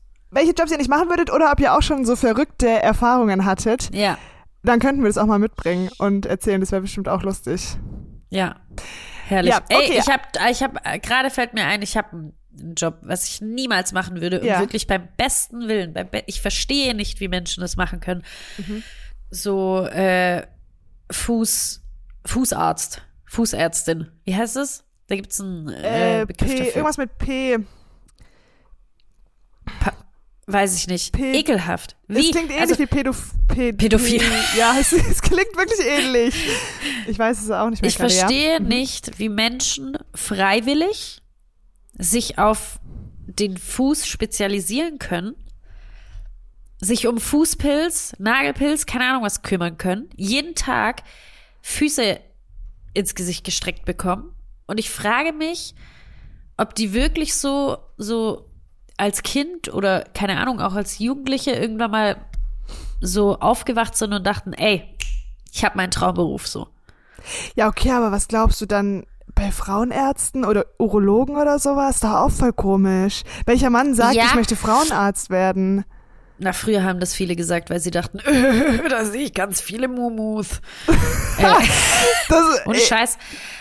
Jobs 0.55 0.71
ihr 0.71 0.77
nicht 0.77 0.89
machen 0.89 1.09
würdet 1.09 1.31
oder 1.31 1.51
ob 1.51 1.59
ihr 1.59 1.73
auch 1.73 1.81
schon 1.81 2.05
so 2.05 2.15
verrückte 2.15 2.69
Erfahrungen 2.69 3.45
hattet. 3.45 3.93
Ja, 3.93 4.17
Dann 4.67 4.79
könnten 4.79 5.01
wir 5.01 5.07
das 5.09 5.17
auch 5.17 5.25
mal 5.25 5.39
mitbringen 5.39 5.89
und 5.97 6.25
erzählen. 6.25 6.59
Das 6.59 6.71
wäre 6.71 6.81
bestimmt 6.81 7.07
auch 7.09 7.23
lustig. 7.23 7.77
ja. 8.29 8.55
Herrlich. 9.29 9.51
Ja, 9.53 9.61
okay. 9.69 9.89
Ey, 9.91 9.99
ich 9.99 10.07
hab, 10.07 10.21
ich 10.49 10.63
hab, 10.63 10.87
äh, 10.87 10.99
gerade 10.99 11.29
fällt 11.29 11.53
mir 11.53 11.65
ein, 11.65 11.81
ich 11.81 11.97
habe 11.97 12.31
einen 12.53 12.75
Job, 12.77 12.99
was 13.01 13.27
ich 13.27 13.41
niemals 13.41 13.91
machen 13.91 14.21
würde. 14.21 14.41
Ja. 14.45 14.55
Und 14.55 14.61
wirklich 14.61 14.87
beim 14.87 15.09
besten 15.17 15.67
Willen. 15.67 15.91
Beim 15.93 16.09
Be 16.09 16.23
ich 16.27 16.39
verstehe 16.41 16.95
nicht, 16.95 17.19
wie 17.19 17.27
Menschen 17.27 17.59
das 17.59 17.75
machen 17.75 17.99
können. 17.99 18.23
Mhm. 18.57 18.83
So, 19.29 19.85
äh, 19.85 20.47
Fuß, 21.11 21.83
Fußarzt, 22.25 23.01
Fußärztin. 23.25 24.07
Wie 24.23 24.33
heißt 24.35 24.55
es? 24.55 24.85
Da 25.07 25.15
gibt's 25.17 25.41
einen 25.41 25.67
äh, 25.69 26.21
Äh, 26.21 26.25
Begriff 26.25 26.49
P, 26.51 26.57
dafür. 26.59 26.75
irgendwas 26.77 26.97
mit 26.97 27.17
P. 27.17 27.57
Weiß 30.49 30.77
ich 30.77 30.87
nicht. 30.87 31.11
P- 31.11 31.33
Ekelhaft. 31.39 31.97
Es 32.07 32.15
Wie? 32.17 32.31
klingt 32.31 32.49
ähnlich 32.51 32.61
also, 32.61 32.79
wie 32.79 32.85
Pädof 32.85 33.33
Pä 33.49 33.73
Pädophil. 33.73 34.21
Ja, 34.57 34.75
es, 34.79 34.93
es 34.93 35.21
klingt 35.21 35.55
wirklich 35.57 35.85
ähnlich. 35.85 36.33
Ich 37.05 37.19
weiß 37.19 37.41
es 37.41 37.51
auch 37.51 37.69
nicht 37.69 37.81
mehr 37.81 37.89
Ich 37.89 37.97
gerade, 37.97 38.13
verstehe 38.13 38.53
ja. 38.53 38.59
Mhm. 38.61 38.67
nicht, 38.67 39.19
wie 39.19 39.27
Menschen 39.29 39.97
freiwillig 40.15 41.21
sich 41.97 42.37
auf 42.39 42.79
den 43.25 43.57
Fuß 43.57 44.07
spezialisieren 44.07 44.99
können, 44.99 45.35
sich 46.79 47.07
um 47.07 47.19
Fußpilz, 47.19 48.13
Nagelpilz, 48.17 48.85
keine 48.85 49.05
Ahnung 49.09 49.23
was 49.23 49.41
kümmern 49.41 49.77
können, 49.77 50.09
jeden 50.15 50.55
Tag 50.55 51.03
Füße 51.61 52.19
ins 52.93 53.15
Gesicht 53.15 53.43
gestreckt 53.43 53.83
bekommen. 53.83 54.33
Und 54.65 54.79
ich 54.79 54.89
frage 54.89 55.33
mich, 55.33 55.75
ob 56.55 56.73
die 56.73 56.93
wirklich 56.93 57.33
so, 57.35 57.77
so 57.97 58.46
als 58.97 59.23
Kind 59.23 59.73
oder 59.73 60.03
keine 60.13 60.37
Ahnung, 60.39 60.59
auch 60.59 60.73
als 60.73 60.99
Jugendliche 60.99 61.51
irgendwann 61.51 61.91
mal 61.91 62.17
so 62.99 63.39
aufgewacht 63.39 63.95
sind 63.95 64.13
und 64.13 64.25
dachten, 64.25 64.53
ey, 64.53 64.83
ich 65.53 65.63
habe 65.63 65.77
meinen 65.77 65.91
Traumberuf 65.91 66.47
so. 66.47 66.67
Ja, 67.55 67.67
okay, 67.67 67.91
aber 67.91 68.11
was 68.11 68.27
glaubst 68.27 68.59
du 68.61 68.65
dann 68.65 69.05
bei 69.35 69.51
Frauenärzten 69.51 70.45
oder 70.45 70.65
Urologen 70.79 71.35
oder 71.37 71.59
sowas? 71.59 71.99
Doch 71.99 72.11
auch 72.13 72.31
voll 72.31 72.53
komisch. 72.53 73.23
Welcher 73.45 73.69
Mann 73.69 73.93
sagt, 73.93 74.15
Ja. 74.15 74.25
ich 74.25 74.35
möchte 74.35 74.55
Frauenarzt 74.55 75.29
werden? 75.29 75.85
Na, 76.39 76.53
früher 76.53 76.83
haben 76.83 76.99
das 76.99 77.13
viele 77.15 77.35
gesagt, 77.35 77.69
weil 77.69 77.79
sie 77.79 77.91
dachten, 77.91 78.19
äh, 78.19 78.87
da 78.89 79.05
sehe 79.05 79.23
ich 79.23 79.33
ganz 79.33 79.59
viele 79.61 79.87
Mumus. 79.87 80.61
äh, 81.37 81.43
Das, 82.29 82.65
und 82.65 82.75
äh, 82.75 82.79
Scheiß. 82.79 83.17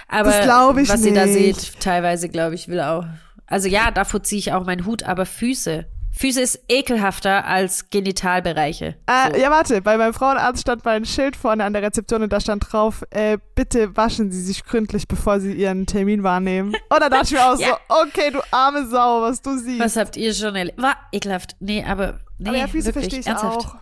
Aber 0.08 0.28
was 0.30 1.04
ihr 1.04 1.14
da 1.14 1.26
nicht. 1.26 1.60
seht, 1.60 1.80
teilweise 1.80 2.28
glaube 2.28 2.54
ich, 2.54 2.68
will 2.68 2.80
auch. 2.80 3.04
Also 3.46 3.68
ja, 3.68 3.90
davor 3.90 4.22
ziehe 4.22 4.38
ich 4.38 4.52
auch 4.52 4.64
meinen 4.64 4.84
Hut, 4.86 5.02
aber 5.04 5.26
Füße. 5.26 5.86
Füße 6.18 6.40
ist 6.40 6.60
ekelhafter 6.68 7.44
als 7.44 7.90
Genitalbereiche. 7.90 8.96
Äh, 9.06 9.32
So. 9.34 9.36
Ja, 9.38 9.50
warte, 9.50 9.82
bei 9.82 9.98
meinem 9.98 10.14
Frauenarzt 10.14 10.62
stand 10.62 10.82
mal 10.84 10.96
ein 10.96 11.04
Schild 11.04 11.36
vorne 11.36 11.62
an 11.62 11.74
der 11.74 11.82
Rezeption 11.82 12.22
und 12.22 12.32
da 12.32 12.40
stand 12.40 12.72
drauf, 12.72 13.04
äh, 13.10 13.36
bitte 13.54 13.94
waschen 13.98 14.32
Sie 14.32 14.40
sich 14.42 14.64
gründlich, 14.64 15.06
bevor 15.08 15.40
Sie 15.40 15.52
Ihren 15.52 15.84
Termin 15.84 16.22
wahrnehmen. 16.22 16.70
Und 16.88 17.00
da 17.00 17.10
dachte 17.10 17.26
ich 17.26 17.32
mir 17.32 17.44
auch 17.52 17.58
Ja. 17.58 17.78
so, 17.88 17.94
okay, 18.06 18.30
du 18.30 18.40
arme 18.50 18.86
Sau, 18.86 19.20
was 19.20 19.42
du 19.42 19.58
siehst. 19.58 19.78
Was 19.80 19.96
habt 19.96 20.16
ihr 20.16 20.32
schon 20.32 20.56
erlebt? 20.56 20.80
War 20.80 20.96
ekelhaft. 21.12 21.54
Nee, 21.60 21.84
aber 21.84 22.18
nee, 22.38 22.48
Aber 22.48 22.58
ja, 22.58 22.66
Füße 22.66 22.86
wirklich, 22.86 23.04
verstehe 23.12 23.20
ich 23.20 23.26
ernsthaft. 23.26 23.58
auch. 23.58 23.76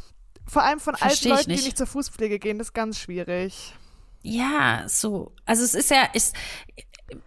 Vor 0.46 0.62
allem 0.64 0.80
von 0.80 0.94
alten 0.96 1.28
Leuten, 1.28 1.44
die 1.44 1.52
nicht. 1.52 1.64
nicht 1.66 1.78
zur 1.78 1.86
Fußpflege 1.86 2.40
gehen, 2.40 2.58
das 2.58 2.68
ist 2.68 2.74
ganz 2.74 2.98
schwierig. 2.98 3.74
Ja, 4.22 4.82
so. 4.88 5.32
Also 5.46 5.62
es 5.62 5.74
ist 5.74 5.90
ja, 5.90 6.08
es 6.14 6.32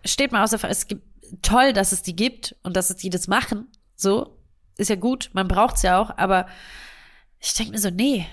steht 0.04 0.32
mal 0.34 0.44
außer 0.44 0.60
Frage, 0.60 0.74
es 0.74 0.86
gibt 0.88 1.02
toll, 1.42 1.74
dass 1.74 1.92
es 1.92 2.02
die 2.02 2.16
gibt 2.16 2.56
und 2.64 2.76
dass 2.78 2.90
es 2.90 2.98
die 2.98 3.10
das 3.10 3.28
machen. 3.28 3.68
So. 3.96 4.38
Ist 4.78 4.90
ja 4.90 4.96
gut, 4.96 5.30
man 5.34 5.48
braucht's 5.48 5.82
ja 5.82 6.00
auch, 6.00 6.16
aber 6.18 6.46
ich 7.40 7.54
denke 7.54 7.72
mir 7.74 7.80
so, 7.80 7.90
nee. 7.90 8.28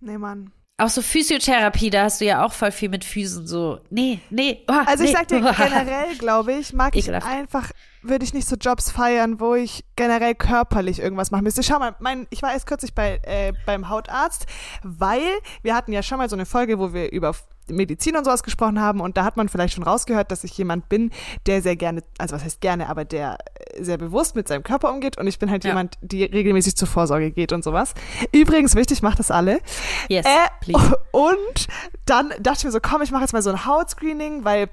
Nee, 0.00 0.18
Mann. 0.18 0.52
Auch 0.78 0.88
so 0.88 1.02
Physiotherapie, 1.02 1.90
da 1.90 2.04
hast 2.04 2.20
du 2.22 2.24
ja 2.24 2.44
auch 2.44 2.52
voll 2.54 2.72
viel 2.72 2.88
mit 2.88 3.04
Füßen, 3.04 3.46
so. 3.46 3.80
Nee, 3.90 4.20
nee. 4.30 4.64
Oh, 4.66 4.72
Also 4.86 5.04
ich 5.04 5.10
nee. 5.10 5.16
sag 5.16 5.28
dir, 5.28 5.40
generell, 5.40 6.16
glaube 6.16 6.54
ich, 6.54 6.72
mag 6.72 6.96
ich 6.96 7.04
Ekelhaft. 7.04 7.26
einfach, 7.26 7.70
würde 8.02 8.24
ich 8.24 8.32
nicht 8.32 8.48
so 8.48 8.56
Jobs 8.56 8.90
feiern, 8.90 9.40
wo 9.40 9.54
ich 9.54 9.84
generell 9.94 10.34
körperlich 10.34 10.98
irgendwas 10.98 11.30
machen 11.30 11.44
müsste. 11.44 11.62
Schau 11.62 11.78
mal, 11.78 11.94
mein, 12.00 12.26
ich 12.30 12.40
war 12.42 12.52
erst 12.54 12.66
kürzlich 12.66 12.94
bei, 12.94 13.20
äh, 13.24 13.52
beim 13.66 13.90
Hautarzt, 13.90 14.46
weil 14.82 15.28
wir 15.62 15.74
hatten 15.74 15.92
ja 15.92 16.02
schon 16.02 16.16
mal 16.18 16.30
so 16.30 16.36
eine 16.36 16.46
Folge, 16.46 16.78
wo 16.78 16.94
wir 16.94 17.12
über 17.12 17.34
Medizin 17.72 18.16
und 18.16 18.24
sowas 18.24 18.42
gesprochen 18.42 18.80
haben 18.80 19.00
und 19.00 19.16
da 19.16 19.24
hat 19.24 19.36
man 19.36 19.48
vielleicht 19.48 19.74
schon 19.74 19.84
rausgehört, 19.84 20.30
dass 20.30 20.44
ich 20.44 20.56
jemand 20.58 20.88
bin, 20.88 21.10
der 21.46 21.62
sehr 21.62 21.76
gerne, 21.76 22.02
also 22.18 22.34
was 22.36 22.44
heißt 22.44 22.60
gerne, 22.60 22.88
aber 22.88 23.04
der 23.04 23.38
äh, 23.74 23.82
sehr 23.82 23.98
bewusst 23.98 24.36
mit 24.36 24.48
seinem 24.48 24.62
Körper 24.62 24.90
umgeht 24.90 25.18
und 25.18 25.26
ich 25.26 25.38
bin 25.38 25.50
halt 25.50 25.64
Ja. 25.64 25.70
jemand, 25.70 25.98
die 26.00 26.24
regelmäßig 26.24 26.76
zur 26.76 26.88
Vorsorge 26.88 27.30
geht 27.30 27.52
und 27.52 27.64
sowas. 27.64 27.94
Übrigens, 28.32 28.74
wichtig, 28.74 29.02
macht 29.02 29.18
das 29.18 29.30
alle. 29.30 29.60
Yes, 30.08 30.26
Äh, 30.26 30.30
please. 30.60 30.98
und 31.12 31.66
dann 32.06 32.30
dachte 32.40 32.58
ich 32.58 32.64
mir 32.64 32.70
so, 32.72 32.80
komm, 32.80 33.02
ich 33.02 33.10
mache 33.10 33.22
jetzt 33.22 33.32
mal 33.32 33.42
so 33.42 33.50
ein 33.50 33.64
Hautscreening, 33.66 34.44
weil 34.44 34.68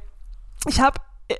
ich 0.67 0.79
habe 0.81 0.99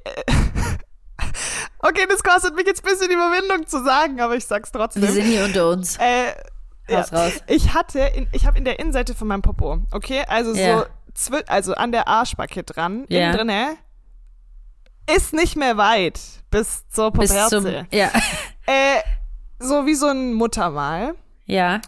Okay, 1.80 2.06
das 2.10 2.24
kostet 2.24 2.56
mich 2.56 2.65
jetzt 2.65 2.84
ein 2.86 2.89
bisschen 2.91 3.12
Überwindung 3.12 3.67
zu 3.67 3.84
sagen, 3.84 4.20
aber 4.20 4.36
ich 4.36 4.46
sag's 4.46 4.72
trotzdem. 4.72 5.04
Wir 5.04 5.12
sind 5.12 5.26
hier 5.26 5.46
unter 5.46 5.70
uns. 5.70 5.98
äh, 5.98 6.34
raus. 6.93 7.34
Ich 7.48 7.74
hatte, 7.74 8.00
in, 8.00 8.28
ich 8.32 8.46
habe 8.48 8.58
in 8.58 8.65
der 8.65 8.80
Innenseite 8.80 9.13
von 9.13 9.28
meinem 9.28 9.41
Popo, 9.41 9.80
okay, 9.91 10.24
also 10.28 10.54
Ja. 10.54 10.80
so, 10.80 10.86
also 11.47 11.73
an 11.75 11.91
der 11.91 12.08
Arschbacke 12.08 12.63
dran, 12.63 13.06
Ja. 13.10 13.19
innen 13.27 13.36
drinne, 13.38 13.67
ist 15.15 15.34
nicht 15.34 15.56
mehr 15.56 15.77
weit 15.77 16.19
bis 16.51 16.88
zur 16.89 17.12
Poperze. 17.12 17.88
ja, 17.91 18.10
Äh, 18.65 18.99
so 19.60 19.86
wie 19.86 19.95
so 19.95 20.08
ein 20.08 20.34
Muttermal. 20.34 21.15
ja, 21.45 21.80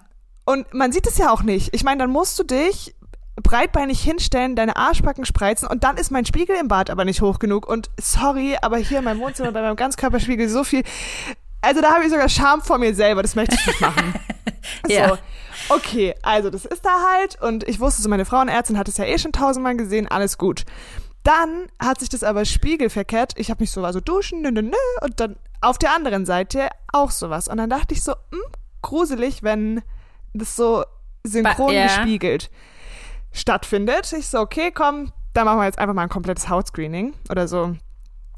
Und 0.45 0.73
man 0.73 0.91
sieht 0.93 1.05
es 1.05 1.17
ja 1.17 1.29
auch 1.31 1.43
nicht. 1.43 1.73
Ich 1.73 1.83
meine, 1.83 1.99
dann 1.99 2.09
musst 2.09 2.39
du 2.39 2.43
dich 2.43 2.95
breitbeinig 3.35 4.01
hinstellen, 4.01 4.55
deine 4.55 4.75
Arschbacken 4.77 5.23
spreizen 5.25 5.67
und 5.67 5.83
dann 5.83 5.97
ist 5.97 6.09
mein 6.11 6.25
Spiegel 6.25 6.55
im 6.59 6.67
Bad 6.67 6.89
aber 6.89 7.05
nicht 7.05 7.21
hoch 7.21 7.39
genug. 7.39 7.67
Und 7.67 7.89
sorry, 7.99 8.57
aber 8.61 8.77
hier 8.77 8.99
in 8.99 9.03
meinem 9.05 9.19
Wohnzimmer 9.19 9.51
bei 9.51 9.61
meinem 9.61 9.75
Ganzkörperspiegel 9.75 10.49
so 10.49 10.63
viel. 10.63 10.83
Also 11.61 11.81
da 11.81 11.93
habe 11.93 12.03
ich 12.05 12.09
sogar 12.09 12.27
Scham 12.29 12.61
vor 12.61 12.77
mir 12.77 12.95
selber, 12.95 13.21
das 13.21 13.35
möchte 13.35 13.55
ich 13.55 13.67
nicht 13.67 13.81
machen. 13.81 14.13
Ja. 14.87 15.09
So. 15.09 15.17
Okay, 15.69 16.15
also 16.23 16.49
das 16.49 16.65
ist 16.65 16.85
da 16.85 17.05
halt 17.13 17.41
und 17.41 17.67
ich 17.67 17.79
wusste 17.79 18.01
so, 18.01 18.09
meine 18.09 18.25
Frauenärztin 18.25 18.77
hat 18.77 18.87
es 18.87 18.97
ja 18.97 19.05
eh 19.05 19.17
schon 19.17 19.31
tausendmal 19.31 19.77
gesehen, 19.77 20.07
alles 20.07 20.37
gut. 20.37 20.65
Dann 21.23 21.67
hat 21.79 21.99
sich 21.99 22.09
das 22.09 22.23
aber 22.23 22.45
spiegelverkehrt. 22.45 23.33
Ich 23.37 23.49
habe 23.49 23.61
mich 23.61 23.71
so 23.71 23.83
also 23.83 23.99
duschen, 23.99 24.41
nö, 24.41 24.51
nö, 24.51 24.61
nö, 24.61 24.77
und 25.01 25.19
dann 25.19 25.35
auf 25.61 25.77
der 25.77 25.93
anderen 25.93 26.25
Seite 26.25 26.69
auch 26.91 27.11
sowas. 27.11 27.47
Und 27.47 27.57
dann 27.57 27.69
dachte 27.69 27.93
ich 27.93 28.03
so, 28.03 28.13
hm, 28.13 28.41
gruselig, 28.81 29.43
wenn 29.43 29.81
das 30.33 30.55
so 30.55 30.83
synchron 31.23 31.73
ja. 31.73 31.83
gespiegelt 31.83 32.49
stattfindet. 33.31 34.11
Ich 34.13 34.27
so, 34.27 34.39
okay, 34.39 34.71
komm, 34.71 35.11
dann 35.33 35.45
machen 35.45 35.59
wir 35.59 35.65
jetzt 35.65 35.77
einfach 35.77 35.93
mal 35.93 36.03
ein 36.03 36.09
komplettes 36.09 36.49
Hautscreening 36.49 37.13
oder 37.29 37.47
so. 37.47 37.75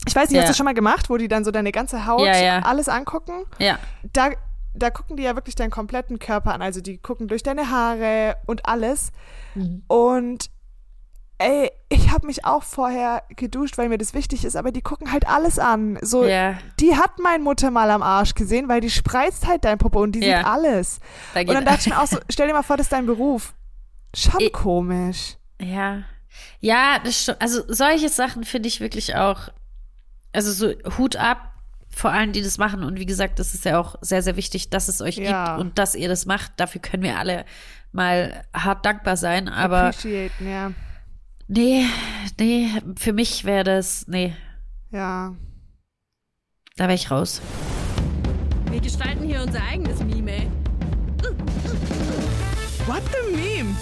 Ich 0.08 0.16
weiß 0.16 0.30
nicht, 0.30 0.38
Ja. 0.38 0.42
hast 0.42 0.50
du 0.50 0.56
schon 0.56 0.66
mal 0.66 0.74
gemacht, 0.74 1.10
wo 1.10 1.18
die 1.18 1.28
dann 1.28 1.46
so 1.46 1.52
deine 1.52 1.72
ganze 1.72 2.06
Haut 2.06 2.26
ja. 2.26 2.60
alles 2.60 2.90
angucken? 2.90 3.46
ja. 3.60 3.78
da, 4.14 4.32
da 4.74 4.90
gucken 4.90 5.18
die 5.18 5.24
ja 5.24 5.36
wirklich 5.36 5.56
deinen 5.56 5.72
kompletten 5.72 6.20
Körper 6.20 6.54
an. 6.54 6.62
Also 6.62 6.82
die 6.82 6.98
gucken 6.98 7.28
durch 7.28 7.44
deine 7.44 7.70
Haare 7.70 8.38
und 8.46 8.66
alles. 8.66 9.12
Mhm. 9.56 9.84
Und 9.88 10.50
ey, 11.38 11.72
ich 11.90 12.12
habe 12.12 12.28
mich 12.28 12.46
auch 12.46 12.62
vorher 12.64 13.24
geduscht, 13.36 13.78
weil 13.78 13.90
mir 13.90 13.98
das 13.98 14.14
wichtig 14.14 14.46
ist, 14.46 14.56
aber 14.56 14.72
die 14.72 14.82
gucken 14.84 15.12
halt 15.12 15.28
alles 15.28 15.58
an. 15.58 15.98
So, 16.02 16.24
Ja. 16.26 16.58
die 16.80 16.96
hat 16.96 17.18
mein 17.20 17.42
Mutter 17.42 17.72
mal 17.72 17.90
am 17.90 18.04
Arsch 18.04 18.36
gesehen, 18.36 18.70
weil 18.70 18.80
die 18.80 18.92
spreizt 18.92 19.48
halt 19.48 19.66
dein 19.66 19.78
Popo 19.80 20.02
und 20.04 20.12
die 20.14 20.20
Ja. 20.24 20.38
sieht 20.38 20.46
alles. 20.48 21.00
Da 21.34 21.40
Und 21.42 21.48
dann 21.54 21.66
dachte 21.66 21.80
ich 21.82 21.88
mir 21.88 22.00
auch 22.02 22.06
so, 22.08 22.18
stell 22.30 22.48
dir 22.48 22.54
mal 22.54 22.62
vor, 22.64 22.78
das 22.78 22.86
ist 22.86 22.92
dein 22.94 23.08
Beruf. 23.08 23.54
Schon 24.16 24.40
Ich- 24.40 24.54
komisch. 24.54 25.38
Ja. 25.60 26.04
Ja, 26.60 27.00
das 27.04 27.24
stimmt. 27.24 27.42
Also 27.42 27.64
solche 27.68 28.10
Sachen 28.10 28.44
finde 28.44 28.68
ich 28.68 28.80
wirklich 28.80 29.16
auch, 29.16 29.50
also 30.34 30.52
so 30.52 30.74
Hut 30.98 31.16
ab 31.16 31.51
vor 31.96 32.12
allen, 32.12 32.32
die 32.34 32.42
das 32.42 32.58
machen. 32.58 32.84
Und 32.84 33.00
wie 33.00 33.06
gesagt, 33.06 33.40
das 33.40 33.54
ist 33.54 33.66
ja 33.66 33.80
auch 33.80 33.96
sehr, 34.02 34.22
sehr 34.24 34.36
wichtig, 34.38 34.70
dass 34.70 34.88
es 34.88 35.02
euch 35.02 35.18
Ja. 35.18 35.46
gibt 35.56 35.60
und 35.62 35.78
dass 35.78 35.94
ihr 35.96 36.08
das 36.08 36.26
macht. 36.26 36.54
Dafür 36.58 36.82
können 36.82 37.04
wir 37.04 37.18
alle 37.20 37.46
mal 37.92 38.44
hart 38.54 38.86
dankbar 38.86 39.18
sein. 39.18 39.50
Aber 39.50 39.88
Appreciaten, 39.88 40.50
ja. 40.50 40.72
nee, 41.48 41.86
nee, 42.40 42.70
für 42.98 43.14
mich 43.14 43.44
wäre 43.46 43.64
das, 43.66 44.08
nee, 44.08 44.36
Ja. 44.92 45.36
da 46.78 46.84
wäre 46.86 46.94
ich 46.96 47.12
raus. 47.12 47.42
Wir 48.70 48.80
gestalten 48.80 49.24
hier 49.26 49.42
unser 49.42 49.62
eigenes 49.64 50.00
Meme. 50.00 50.32
ey. 50.32 50.48
What 52.88 53.04
the 53.12 53.36
meme? 53.36 53.76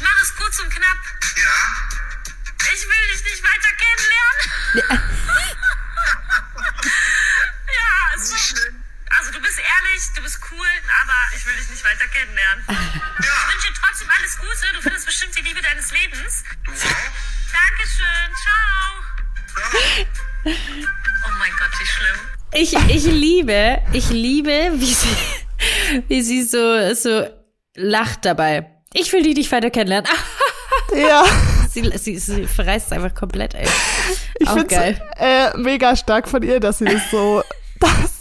Mach 0.00 0.22
es 0.22 0.34
kurz 0.36 0.60
und 0.60 0.70
knapp. 0.70 0.98
Ja. 1.36 1.56
Ich 2.74 2.84
will 2.84 3.04
dich 3.12 3.22
nicht 3.24 3.42
weiter 3.42 3.72
kennenlernen. 3.78 4.38
ja, 4.74 4.98
es 8.22 8.32
ist 8.32 8.38
schlimm. 8.48 8.82
Also 9.18 9.32
du 9.32 9.40
bist 9.40 9.58
ehrlich, 9.58 10.02
du 10.14 10.22
bist 10.22 10.38
cool, 10.52 10.66
aber 11.02 11.36
ich 11.36 11.46
will 11.46 11.54
dich 11.56 11.70
nicht 11.70 11.84
weiter 11.84 12.06
kennenlernen. 12.08 12.64
Ich 13.20 13.54
wünsche 13.54 13.68
dir 13.68 13.74
trotzdem 13.80 14.08
alles 14.16 14.38
Gute. 14.38 14.72
Du 14.74 14.80
findest 14.80 15.04
bestimmt 15.06 15.36
die 15.36 15.42
Liebe 15.42 15.60
deines 15.60 15.90
Lebens. 15.90 16.44
Du 16.64 16.70
auch? 16.70 17.10
Dankeschön. 17.52 18.30
Ciao. 18.44 19.88
Oh 20.44 21.30
mein 21.38 21.50
Gott, 21.58 21.70
wie 21.80 21.86
schlimm. 21.86 22.16
Ich, 22.52 22.72
ich 22.94 23.04
liebe, 23.04 23.82
ich 23.92 24.08
liebe, 24.10 24.70
wie 24.74 24.94
sie, 24.94 25.16
wie 26.08 26.22
sie 26.22 26.44
so, 26.44 26.94
so 26.94 27.26
lacht 27.74 28.24
dabei. 28.24 28.70
Ich 28.94 29.12
will 29.12 29.22
die 29.22 29.34
nicht 29.34 29.50
weiter 29.52 29.70
kennenlernen. 29.70 30.10
Ja. 30.94 31.24
sie, 31.68 31.90
sie, 31.98 32.18
sie 32.18 32.46
verreißt 32.46 32.92
einfach 32.94 33.14
komplett, 33.14 33.52
ey. 33.54 33.68
Ich 34.38 34.48
finde 34.48 34.66
geil. 34.66 35.10
äh, 35.16 35.54
mega 35.58 35.94
stark 35.96 36.28
von 36.28 36.42
ihr, 36.42 36.60
dass 36.60 36.78
sie 36.78 36.86
das 36.86 37.10
so, 37.10 37.42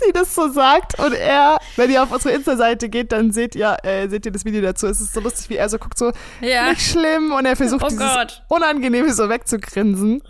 sie 0.07 0.13
das 0.13 0.33
so 0.33 0.49
sagt. 0.49 0.97
Und 0.99 1.13
er, 1.13 1.57
wenn 1.75 1.91
ihr 1.91 2.01
auf 2.03 2.11
unsere 2.11 2.33
Insta-Seite 2.33 2.89
geht, 2.89 3.11
dann 3.11 3.31
seht 3.31 3.55
ihr, 3.55 3.77
äh, 3.83 4.07
seht 4.07 4.25
ihr 4.25 4.31
das 4.31 4.45
Video 4.45 4.61
dazu. 4.61 4.87
Es 4.87 4.99
ist 5.01 5.13
so 5.13 5.19
lustig, 5.19 5.49
wie 5.49 5.55
er 5.57 5.69
so 5.69 5.77
guckt, 5.77 5.97
so 5.97 6.11
Ja. 6.41 6.69
nicht 6.69 6.81
schlimm 6.81 7.31
und 7.33 7.45
er 7.45 7.55
versucht 7.55 7.83
Oh 7.83 7.87
dieses 7.89 7.99
Gott. 8.13 8.43
Unangenehme 8.49 9.13
so 9.13 9.29
wegzugrinsen. 9.29 10.23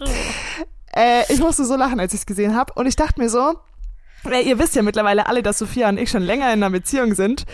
Äh, 0.95 1.31
ich 1.31 1.39
musste 1.39 1.63
so 1.65 1.75
lachen, 1.75 1.99
als 1.99 2.13
ich 2.13 2.21
es 2.21 2.25
gesehen 2.25 2.55
habe. 2.55 2.73
Und 2.73 2.87
ich 2.87 2.95
dachte 2.95 3.21
mir 3.21 3.29
so, 3.29 3.53
ihr 4.43 4.59
wisst 4.59 4.75
ja 4.75 4.81
mittlerweile 4.81 5.27
alle, 5.27 5.43
dass 5.43 5.59
Sophia 5.59 5.87
und 5.89 5.97
ich 5.99 6.09
schon 6.09 6.23
länger 6.23 6.47
in 6.47 6.63
einer 6.63 6.69
Beziehung 6.71 7.13
sind. 7.13 7.45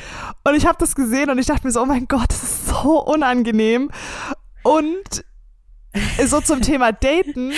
Und 0.43 0.55
ich 0.55 0.65
habe 0.65 0.77
das 0.79 0.95
gesehen 0.95 1.29
und 1.29 1.37
ich 1.37 1.45
dachte 1.45 1.67
mir 1.67 1.71
so, 1.71 1.81
oh 1.81 1.85
mein 1.85 2.07
Gott, 2.07 2.29
das 2.29 2.41
ist 2.43 2.67
so 2.67 3.03
unangenehm. 3.03 3.91
Und 4.63 5.25
so 6.25 6.41
zum 6.41 6.61
Thema 6.61 6.91
Daten. 6.91 7.51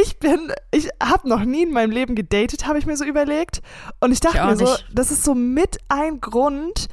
Ich 0.00 0.18
bin, 0.18 0.52
ich 0.70 0.88
habe 1.02 1.28
noch 1.28 1.44
nie 1.44 1.62
in 1.64 1.72
meinem 1.72 1.90
Leben 1.90 2.14
gedatet, 2.14 2.66
habe 2.66 2.78
ich 2.78 2.86
mir 2.86 2.96
so 2.96 3.04
überlegt. 3.04 3.60
Und 4.00 4.12
ich 4.12 4.20
dachte 4.20 4.38
Ich 4.38 4.44
mir 4.44 4.56
so, 4.56 4.64
nicht. 4.64 4.86
das 4.92 5.10
ist 5.10 5.24
so 5.24 5.34
mit 5.34 5.78
ein 5.88 6.20
Grund, 6.20 6.88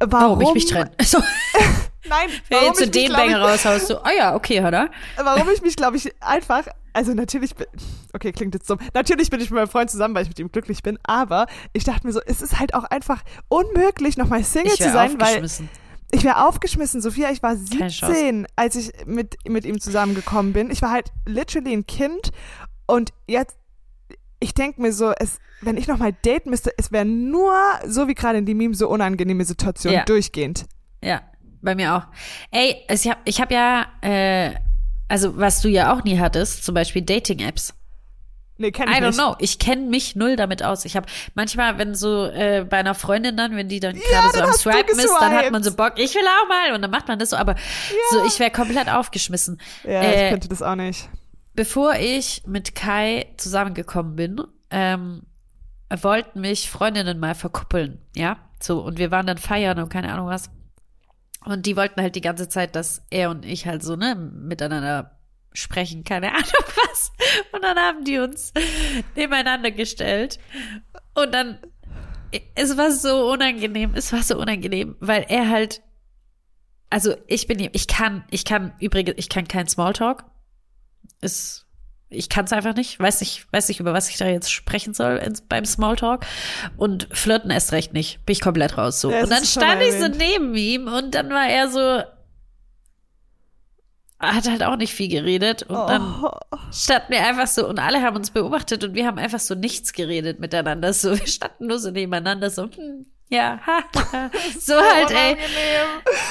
warum, 0.00 0.40
Warum 0.40 0.42
ich 0.42 0.54
mich 0.54 0.66
trenne. 0.66 0.90
So, 1.04 1.18
Nein, 2.08 2.28
wer 2.48 2.58
warum 2.58 2.68
jetzt 2.68 2.78
so 2.78 2.86
den 2.86 3.10
ich, 3.10 3.12
Banger 3.12 3.40
raushaust, 3.40 3.88
so, 3.88 3.98
oh 3.98 4.08
ja, 4.16 4.34
okay, 4.34 4.60
oder? 4.60 4.90
warum 5.16 5.48
ich 5.50 5.62
mich, 5.62 5.76
glaube 5.76 5.96
ich, 5.96 6.12
einfach, 6.20 6.66
also 6.92 7.14
natürlich 7.14 7.54
bin, 7.54 7.66
okay, 8.12 8.32
klingt 8.32 8.54
jetzt 8.54 8.70
dumm, 8.70 8.78
natürlich 8.94 9.30
bin 9.30 9.40
ich 9.40 9.50
mit 9.50 9.58
meinem 9.58 9.68
Freund 9.68 9.90
zusammen, 9.90 10.14
weil 10.14 10.22
ich 10.22 10.28
mit 10.28 10.38
ihm 10.38 10.50
glücklich 10.52 10.82
bin, 10.82 10.98
aber 11.02 11.46
ich 11.72 11.82
dachte 11.84 12.06
mir 12.06 12.12
so, 12.12 12.20
es 12.24 12.42
ist 12.42 12.60
halt 12.60 12.74
auch 12.74 12.84
einfach 12.84 13.22
unmöglich, 13.48 14.16
nochmal 14.16 14.44
Single 14.44 14.76
zu 14.76 14.90
sein, 14.90 15.20
weil. 15.20 15.48
Ich 16.12 16.24
wäre 16.24 16.46
aufgeschmissen, 16.46 17.00
Sophia, 17.00 17.30
ich 17.30 17.42
war 17.42 17.56
Keine 17.56 17.88
Chance. 17.90 18.14
17, 18.14 18.46
als 18.56 18.76
ich 18.76 18.92
mit, 19.06 19.36
mit 19.48 19.64
ihm 19.64 19.80
zusammengekommen 19.80 20.52
bin. 20.52 20.70
Ich 20.70 20.82
war 20.82 20.90
halt 20.90 21.12
literally 21.26 21.72
ein 21.72 21.86
Kind 21.86 22.30
und 22.86 23.12
jetzt, 23.26 23.56
ich 24.38 24.54
denke 24.54 24.80
mir 24.80 24.92
so, 24.92 25.12
es, 25.18 25.38
wenn 25.62 25.76
ich 25.76 25.88
nochmal 25.88 26.12
daten 26.22 26.50
müsste, 26.50 26.70
es 26.76 26.92
wäre 26.92 27.04
nur, 27.04 27.52
so 27.86 28.06
wie 28.08 28.14
gerade 28.14 28.38
in 28.38 28.46
die 28.46 28.54
Meme, 28.54 28.74
so 28.74 28.88
unangenehme 28.88 29.44
Situation 29.44 29.92
Ja. 29.92 30.04
durchgehend. 30.04 30.66
Ja, 31.02 31.22
bei 31.62 31.74
mir 31.74 31.94
auch. 31.96 32.02
Ey, 32.50 32.76
ich 32.88 33.08
habe 33.08 33.20
ich 33.24 33.40
hab 33.40 33.50
ja, 33.50 33.86
äh, 34.02 34.54
also 35.08 35.36
was 35.38 35.60
du 35.62 35.68
ja 35.68 35.92
auch 35.92 36.04
nie 36.04 36.18
hattest, 36.18 36.64
zum 36.64 36.74
Beispiel 36.74 37.02
Dating-Apps. 37.02 37.74
Nee, 38.58 38.70
kenn 38.72 38.88
I 38.88 38.92
ich 38.92 38.96
don't 38.98 39.06
nicht. 39.08 39.18
know. 39.18 39.36
Ich 39.38 39.58
kenne 39.58 39.82
mich 39.82 40.16
null 40.16 40.36
damit 40.36 40.62
aus. 40.62 40.84
Ich 40.86 40.96
habe 40.96 41.06
manchmal, 41.34 41.76
wenn 41.78 41.94
so 41.94 42.24
äh, 42.26 42.64
bei 42.68 42.78
einer 42.78 42.94
Freundin 42.94 43.36
dann, 43.36 43.54
wenn 43.56 43.68
die 43.68 43.80
dann 43.80 43.94
gerade 43.96 44.28
so 44.32 44.38
dann 44.38 44.48
am 44.48 44.52
Swipen 44.54 44.98
ist, 44.98 45.14
dann 45.20 45.32
hat 45.34 45.50
man 45.50 45.62
so 45.62 45.74
Bock, 45.74 45.92
ich 45.96 46.14
will 46.14 46.24
auch 46.24 46.48
mal 46.48 46.74
und 46.74 46.82
dann 46.82 46.90
macht 46.90 47.06
man 47.08 47.18
das 47.18 47.30
so, 47.30 47.36
aber 47.36 47.54
so, 48.10 48.24
ich 48.24 48.38
wäre 48.40 48.50
komplett 48.50 48.88
aufgeschmissen. 48.88 49.60
Ja, 49.84 50.00
Äh, 50.02 50.24
ich 50.24 50.30
könnte 50.30 50.48
das 50.48 50.62
auch 50.62 50.74
nicht. 50.76 51.08
Bevor 51.54 51.94
ich 51.94 52.42
mit 52.46 52.74
Kai 52.74 53.26
zusammengekommen 53.36 54.16
bin, 54.16 54.40
ähm, 54.70 55.22
wollten 55.90 56.40
mich 56.40 56.70
Freundinnen 56.70 57.18
mal 57.18 57.34
verkuppeln, 57.34 57.98
ja, 58.14 58.38
so 58.60 58.80
und 58.80 58.98
wir 58.98 59.10
waren 59.10 59.26
dann 59.26 59.38
feiern 59.38 59.78
und 59.78 59.88
keine 59.88 60.12
Ahnung 60.12 60.28
was. 60.28 60.50
Und 61.44 61.64
die 61.66 61.76
wollten 61.76 62.00
halt 62.00 62.16
die 62.16 62.20
ganze 62.20 62.48
Zeit, 62.48 62.74
dass 62.74 63.02
er 63.10 63.30
und 63.30 63.44
ich 63.44 63.66
halt 63.66 63.82
so, 63.84 63.94
ne, 63.96 64.16
miteinander 64.16 65.15
sprechen, 65.56 66.04
keine 66.04 66.32
Ahnung 66.32 66.44
was. 66.88 67.12
Und 67.52 67.62
dann 67.62 67.76
haben 67.76 68.04
die 68.04 68.18
uns 68.18 68.52
nebeneinander 69.14 69.70
gestellt. 69.70 70.38
Und 71.14 71.32
dann, 71.32 71.58
es 72.54 72.76
war 72.76 72.92
so 72.92 73.30
unangenehm, 73.30 73.94
es 73.94 74.12
war 74.12 74.22
so 74.22 74.38
unangenehm, 74.38 74.96
weil 75.00 75.24
er 75.28 75.48
halt, 75.48 75.82
also 76.90 77.14
ich 77.26 77.46
bin, 77.46 77.68
ich 77.72 77.86
kann, 77.88 78.24
ich 78.30 78.44
kann 78.44 78.74
übrigens, 78.80 79.14
ich 79.16 79.28
kann 79.28 79.48
kein 79.48 79.66
Smalltalk. 79.66 80.24
Ist, 81.20 81.66
ich 82.08 82.28
kann 82.28 82.44
es 82.44 82.52
einfach 82.52 82.74
nicht, 82.74 83.00
weiß 83.00 83.20
nicht, 83.20 83.50
weiß 83.52 83.68
nicht, 83.68 83.80
über 83.80 83.92
was 83.92 84.10
ich 84.10 84.16
da 84.18 84.28
jetzt 84.28 84.52
sprechen 84.52 84.94
soll 84.94 85.16
ins, 85.16 85.40
beim 85.40 85.64
Smalltalk. 85.64 86.26
Und 86.76 87.08
flirten 87.10 87.50
erst 87.50 87.72
recht 87.72 87.94
nicht. 87.94 88.24
Bin 88.26 88.34
ich 88.34 88.40
komplett 88.40 88.76
raus 88.76 89.00
so. 89.00 89.10
Das 89.10 89.24
und 89.24 89.30
dann 89.30 89.44
stand 89.44 89.82
ich 89.82 89.94
so 89.94 90.08
neben 90.08 90.54
ihm 90.54 90.86
und 90.86 91.14
dann 91.14 91.30
war 91.30 91.48
er 91.48 91.68
so, 91.68 92.02
hat 94.18 94.48
halt 94.48 94.62
auch 94.62 94.76
nicht 94.76 94.94
viel 94.94 95.08
geredet 95.08 95.62
und 95.64 95.76
dann 95.76 96.24
Oh. 96.24 96.30
standen 96.72 97.12
wir 97.12 97.26
einfach 97.26 97.46
so 97.46 97.68
und 97.68 97.78
alle 97.78 98.00
haben 98.02 98.16
uns 98.16 98.30
beobachtet 98.30 98.82
und 98.84 98.94
wir 98.94 99.06
haben 99.06 99.18
einfach 99.18 99.40
so 99.40 99.54
nichts 99.54 99.92
geredet 99.92 100.40
miteinander. 100.40 100.92
So, 100.92 101.18
wir 101.18 101.26
standen 101.26 101.66
nur 101.66 101.78
so 101.78 101.90
nebeneinander, 101.90 102.48
so, 102.50 102.64
hm, 102.64 103.06
ja, 103.28 103.60
ha, 103.66 103.80
ha. 104.12 104.30
so 104.60 104.74
halt, 104.74 105.10
ey. 105.10 105.36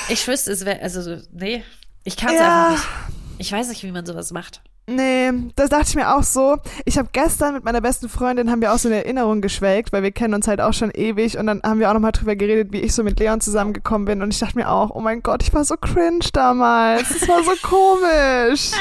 Ich 0.09 0.27
wüsste, 0.27 0.51
es 0.51 0.65
wäre, 0.65 0.81
also, 0.81 1.01
so, 1.01 1.17
nee, 1.31 1.63
ich 2.03 2.17
kann 2.17 2.33
es 2.33 2.39
Ja. 2.41 2.67
einfach 2.69 2.71
nicht. 2.71 3.15
Ich 3.37 3.51
weiß 3.51 3.67
nicht, 3.69 3.83
wie 3.83 3.91
man 3.91 4.05
sowas 4.05 4.31
macht. 4.31 4.61
Nee, 4.87 5.31
das 5.55 5.69
dachte 5.69 5.85
ich 5.87 5.95
mir 5.95 6.15
auch 6.15 6.21
so. 6.21 6.57
Ich 6.85 6.99
habe 6.99 7.09
gestern 7.11 7.55
mit 7.55 7.63
meiner 7.63 7.81
besten 7.81 8.07
Freundin 8.07 8.51
haben 8.51 8.61
wir 8.61 8.71
auch 8.71 8.77
so 8.77 8.87
eine 8.87 8.97
Erinnerung 8.97 9.41
geschwelgt, 9.41 9.91
weil 9.91 10.03
wir 10.03 10.11
kennen 10.11 10.35
uns 10.35 10.47
halt 10.47 10.61
auch 10.61 10.73
schon 10.73 10.91
ewig 10.91 11.39
und 11.39 11.47
dann 11.47 11.61
haben 11.63 11.79
wir 11.79 11.89
auch 11.89 11.95
nochmal 11.95 12.11
drüber 12.11 12.35
geredet, 12.35 12.71
wie 12.71 12.81
ich 12.81 12.93
so 12.93 13.03
mit 13.03 13.19
Leon 13.19 13.41
zusammengekommen 13.41 14.05
bin 14.05 14.21
und 14.21 14.31
ich 14.31 14.39
dachte 14.39 14.57
mir 14.57 14.69
auch, 14.69 14.91
oh 14.91 14.99
mein 15.01 15.23
Gott, 15.23 15.41
ich 15.41 15.51
war 15.55 15.63
so 15.63 15.75
cringe 15.75 16.25
damals. 16.33 17.09
Es 17.09 17.27
war 17.27 17.43
so 17.43 17.51
komisch. 17.63 18.71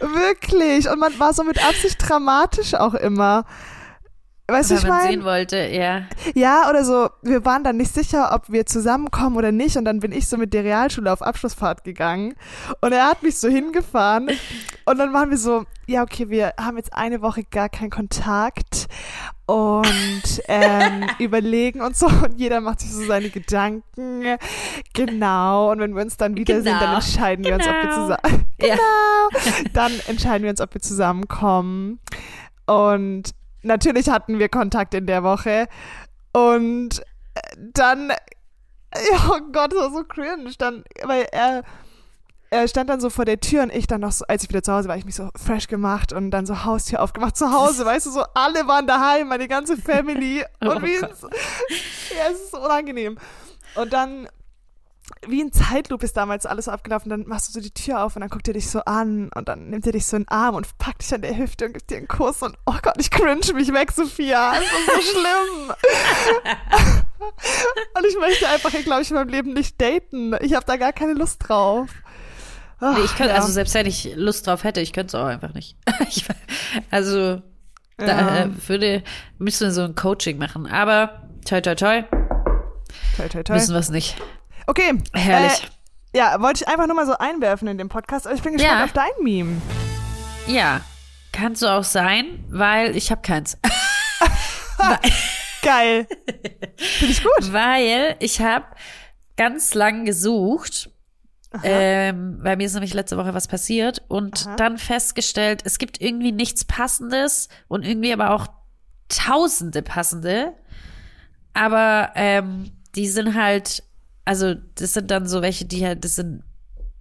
Wirklich. 0.00 0.88
Und 0.88 0.98
man 0.98 1.18
war 1.18 1.34
so 1.34 1.44
mit 1.44 1.62
Absicht 1.62 1.96
dramatisch 1.98 2.72
auch 2.74 2.94
immer. 2.94 3.44
Weißt 4.46 4.70
du, 4.70 4.74
Weil 4.74 4.82
ich 4.82 4.88
meine? 4.88 5.08
sehen 5.08 5.24
wollte, 5.24 5.56
ja. 5.68 6.02
Ja, 6.34 6.68
oder 6.68 6.84
so, 6.84 7.08
wir 7.22 7.46
waren 7.46 7.64
dann 7.64 7.78
nicht 7.78 7.94
sicher, 7.94 8.32
ob 8.34 8.50
wir 8.52 8.66
zusammenkommen 8.66 9.36
oder 9.36 9.52
nicht. 9.52 9.78
Und 9.78 9.86
dann 9.86 10.00
bin 10.00 10.12
ich 10.12 10.28
so 10.28 10.36
mit 10.36 10.52
der 10.52 10.64
Realschule 10.64 11.10
auf 11.10 11.22
Abschlussfahrt 11.22 11.82
gegangen. 11.82 12.34
Und 12.82 12.92
er 12.92 13.06
hat 13.06 13.22
mich 13.22 13.38
so 13.38 13.48
hingefahren. 13.48 14.28
Und 14.84 14.98
dann 14.98 15.14
waren 15.14 15.30
wir 15.30 15.38
so, 15.38 15.64
ja, 15.86 16.02
okay, 16.02 16.28
wir 16.28 16.52
haben 16.60 16.76
jetzt 16.76 16.92
eine 16.92 17.22
Woche 17.22 17.42
gar 17.44 17.70
keinen 17.70 17.88
Kontakt 17.88 18.86
und 19.46 20.22
ähm, 20.48 21.06
überlegen 21.18 21.80
und 21.80 21.96
so. 21.96 22.06
Und 22.06 22.38
jeder 22.38 22.60
macht 22.60 22.80
sich 22.80 22.92
so 22.92 23.02
seine 23.06 23.30
Gedanken. 23.30 24.36
Genau. 24.92 25.70
Und 25.72 25.80
wenn 25.80 25.94
wir 25.94 26.02
uns 26.02 26.18
dann 26.18 26.36
wiedersehen, 26.36 26.64
dann 26.78 26.80
Genau. 26.80 26.94
entscheiden 26.96 27.44
wir 27.46 27.54
uns, 27.54 27.66
ob 27.66 27.72
wir 27.72 27.80
Genau. 27.82 27.94
zusammen. 27.94 28.46
Ja. 28.60 28.74
Genau. 28.74 29.70
Dann 29.72 29.92
entscheiden 30.06 30.42
wir 30.44 30.50
uns, 30.50 30.60
ob 30.60 30.74
wir 30.74 30.80
zusammenkommen. 30.82 31.98
Und 32.66 33.30
natürlich 33.64 34.08
hatten 34.08 34.38
wir 34.38 34.48
Kontakt 34.48 34.94
in 34.94 35.06
der 35.06 35.22
Woche. 35.22 35.66
Und 36.32 37.00
äh, 37.34 37.40
dann, 37.72 38.10
ja, 38.94 39.30
oh 39.30 39.40
Gott, 39.52 39.72
das 39.72 39.78
war 39.78 39.90
so 39.90 40.04
cringe. 40.04 40.52
Dann, 40.58 40.84
weil 41.02 41.26
er, 41.32 41.62
er 42.50 42.68
stand 42.68 42.90
dann 42.90 43.00
so 43.00 43.10
vor 43.10 43.24
der 43.24 43.40
Tür 43.40 43.62
und 43.64 43.72
ich 43.72 43.86
dann 43.86 44.00
noch 44.00 44.12
so, 44.12 44.24
als 44.26 44.44
ich 44.44 44.48
wieder 44.48 44.62
zu 44.62 44.72
Hause 44.72 44.88
war, 44.88 44.96
ich 44.96 45.04
mich 45.04 45.16
so 45.16 45.30
fresh 45.36 45.66
gemacht 45.66 46.12
und 46.12 46.30
dann 46.30 46.46
so 46.46 46.64
Haustür 46.64 47.02
aufgemacht 47.02 47.36
zu 47.36 47.52
Hause, 47.52 47.84
weißt 47.86 48.06
du, 48.06 48.10
so 48.10 48.24
alle 48.34 48.66
waren 48.66 48.86
daheim, 48.86 49.28
meine 49.28 49.48
ganze 49.48 49.76
Family. 49.76 50.44
Oh 50.64 50.70
Und 50.70 50.82
wie, 50.82 50.98
Gott. 50.98 51.10
ja, 52.16 52.30
es 52.32 52.40
ist 52.40 52.50
so 52.52 52.64
unangenehm. 52.64 53.18
Und 53.74 53.92
dann, 53.92 54.28
wie 55.26 55.40
in 55.40 55.52
Zeitlupe 55.52 56.04
ist 56.04 56.16
damals 56.16 56.46
alles 56.46 56.68
abgelaufen, 56.68 57.10
dann 57.10 57.26
machst 57.26 57.48
du 57.48 57.52
so 57.52 57.60
die 57.60 57.70
Tür 57.72 58.04
auf 58.04 58.16
und 58.16 58.20
dann 58.20 58.30
guckt 58.30 58.48
er 58.48 58.54
dich 58.54 58.70
so 58.70 58.80
an 58.84 59.30
und 59.34 59.48
dann 59.48 59.68
nimmt 59.70 59.86
er 59.86 59.92
dich 59.92 60.06
so 60.06 60.16
in 60.16 60.22
den 60.24 60.28
Arm 60.28 60.54
und 60.54 60.78
packt 60.78 61.02
dich 61.02 61.12
an 61.14 61.22
der 61.22 61.36
Hüfte 61.36 61.66
und 61.66 61.74
gibt 61.74 61.90
dir 61.90 61.98
einen 61.98 62.08
Kuss 62.08 62.42
und 62.42 62.56
oh 62.66 62.74
Gott, 62.82 62.94
ich 62.98 63.10
cringe 63.10 63.52
mich 63.54 63.72
weg, 63.72 63.92
Sophia. 63.92 64.52
Das 64.52 64.62
ist 64.62 64.86
so 64.86 65.18
schlimm. 65.18 65.74
und 67.96 68.06
ich 68.06 68.18
möchte 68.18 68.48
einfach, 68.48 68.70
glaube 68.70 69.02
ich, 69.02 69.10
in 69.10 69.16
meinem 69.16 69.28
Leben 69.28 69.52
nicht 69.52 69.80
daten. 69.80 70.34
Ich 70.40 70.54
habe 70.54 70.66
da 70.66 70.76
gar 70.76 70.92
keine 70.92 71.14
Lust 71.14 71.48
drauf. 71.48 71.88
Ach, 72.80 72.96
Nee, 72.96 73.04
ich 73.04 73.14
könnte, 73.16 73.32
ja. 73.32 73.36
also 73.40 73.50
selbst 73.52 73.74
wenn 73.74 73.86
ich 73.86 74.12
Lust 74.16 74.46
drauf 74.46 74.64
hätte, 74.64 74.80
ich 74.80 74.92
könnte 74.92 75.16
es 75.16 75.22
auch 75.22 75.26
einfach 75.26 75.54
nicht. 75.54 75.76
ich, 76.08 76.24
also, 76.90 77.40
da 77.96 78.06
Ja. 78.06 78.36
äh, 78.44 78.68
würde, 78.68 79.02
müsste 79.38 79.70
so 79.70 79.82
ein 79.82 79.94
Coaching 79.94 80.38
machen. 80.38 80.66
Aber, 80.66 81.22
toi, 81.46 81.60
toi, 81.60 81.74
toi, 81.74 82.02
toi, 83.16 83.28
toi, 83.28 83.42
toi. 83.42 83.54
müssen 83.54 83.72
wir 83.74 83.80
es 83.80 83.90
nicht. 83.90 84.16
Okay. 84.66 84.98
Herrlich. 85.12 85.64
Äh, 86.12 86.18
ja, 86.18 86.40
wollte 86.40 86.62
ich 86.62 86.68
einfach 86.68 86.86
nur 86.86 86.94
mal 86.96 87.06
so 87.06 87.16
einwerfen 87.18 87.68
in 87.68 87.78
dem 87.78 87.88
Podcast, 87.88 88.26
aber 88.26 88.36
ich 88.36 88.42
bin 88.42 88.52
gespannt 88.54 88.78
Ja. 88.78 88.84
auf 88.84 88.92
dein 88.92 89.10
Meme. 89.22 89.60
Ja, 90.46 90.80
kann 91.32 91.54
so 91.56 91.68
auch 91.68 91.84
sein, 91.84 92.44
weil 92.48 92.96
ich 92.96 93.10
habe 93.10 93.22
keins. 93.22 93.58
Geil. 95.62 96.06
Finde 96.76 97.12
ich 97.12 97.22
gut. 97.22 97.52
weil 97.52 98.16
ich 98.20 98.40
habe 98.40 98.66
ganz 99.36 99.74
lang 99.74 100.04
gesucht, 100.04 100.90
ähm, 101.62 102.38
weil 102.42 102.56
mir 102.56 102.66
ist 102.66 102.74
nämlich 102.74 102.94
letzte 102.94 103.16
Woche 103.16 103.34
was 103.34 103.48
passiert 103.48 104.02
und 104.08 104.46
Aha. 104.46 104.56
dann 104.56 104.78
festgestellt, 104.78 105.62
es 105.64 105.78
gibt 105.78 106.00
irgendwie 106.00 106.32
nichts 106.32 106.64
Passendes 106.64 107.48
und 107.68 107.84
irgendwie 107.84 108.12
aber 108.12 108.30
auch 108.30 108.46
tausende 109.08 109.82
passende, 109.82 110.52
aber 111.54 112.12
ähm, 112.16 112.72
die 112.94 113.08
sind 113.08 113.34
halt, 113.34 113.82
also 114.24 114.54
das 114.76 114.94
sind 114.94 115.10
dann 115.10 115.26
so 115.26 115.42
welche, 115.42 115.64
die 115.64 115.84
halt, 115.84 116.04
das 116.04 116.16
sind 116.16 116.42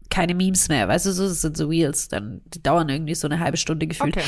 keine 0.10 0.36
Memes 0.36 0.70
mehr, 0.70 0.88
weißt 0.88 1.06
du, 1.08 1.12
so, 1.12 1.28
das 1.28 1.42
sind 1.42 1.58
so 1.58 1.68
Reels, 1.68 2.08
dann 2.08 2.42
die 2.46 2.62
dauern 2.62 2.90
irgendwie 2.90 3.16
so 3.16 3.28
eine 3.28 3.40
halbe 3.40 3.58
Stunde 3.58 3.88
gefühlt. 3.88 4.18
Okay. 4.18 4.26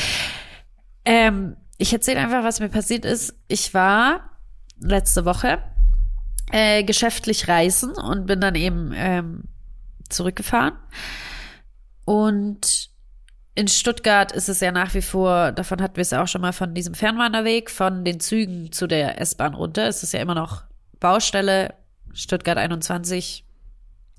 Ähm, 1.05 1.57
ich 1.77 1.93
erzähle 1.93 2.19
einfach, 2.19 2.43
was 2.43 2.59
mir 2.59 2.69
passiert 2.69 3.05
ist. 3.05 3.35
Ich 3.47 3.73
war 3.73 4.31
letzte 4.79 5.25
Woche 5.25 5.59
äh, 6.51 6.83
geschäftlich 6.83 7.47
reisen 7.47 7.91
und 7.91 8.25
bin 8.25 8.41
dann 8.41 8.55
eben 8.55 8.93
ähm, 8.95 9.43
zurückgefahren. 10.09 10.73
Und 12.05 12.89
in 13.55 13.67
Stuttgart 13.67 14.31
ist 14.31 14.49
es 14.49 14.59
ja 14.59 14.71
nach 14.71 14.93
wie 14.93 15.01
vor, 15.01 15.51
davon 15.51 15.81
hatten 15.81 15.95
wir 15.95 16.01
es 16.01 16.11
ja 16.11 16.21
auch 16.21 16.27
schon 16.27 16.41
mal 16.41 16.53
von 16.53 16.73
diesem 16.73 16.93
Fernwanderweg, 16.93 17.69
von 17.69 18.03
den 18.03 18.19
Zügen 18.19 18.71
zu 18.71 18.87
der 18.87 19.19
S-Bahn 19.21 19.53
runter. 19.53 19.87
Es 19.87 20.03
ist 20.03 20.13
ja 20.13 20.19
immer 20.19 20.35
noch 20.35 20.63
Baustelle, 20.99 21.73
Stuttgart 22.15 22.57
21. 22.57 23.45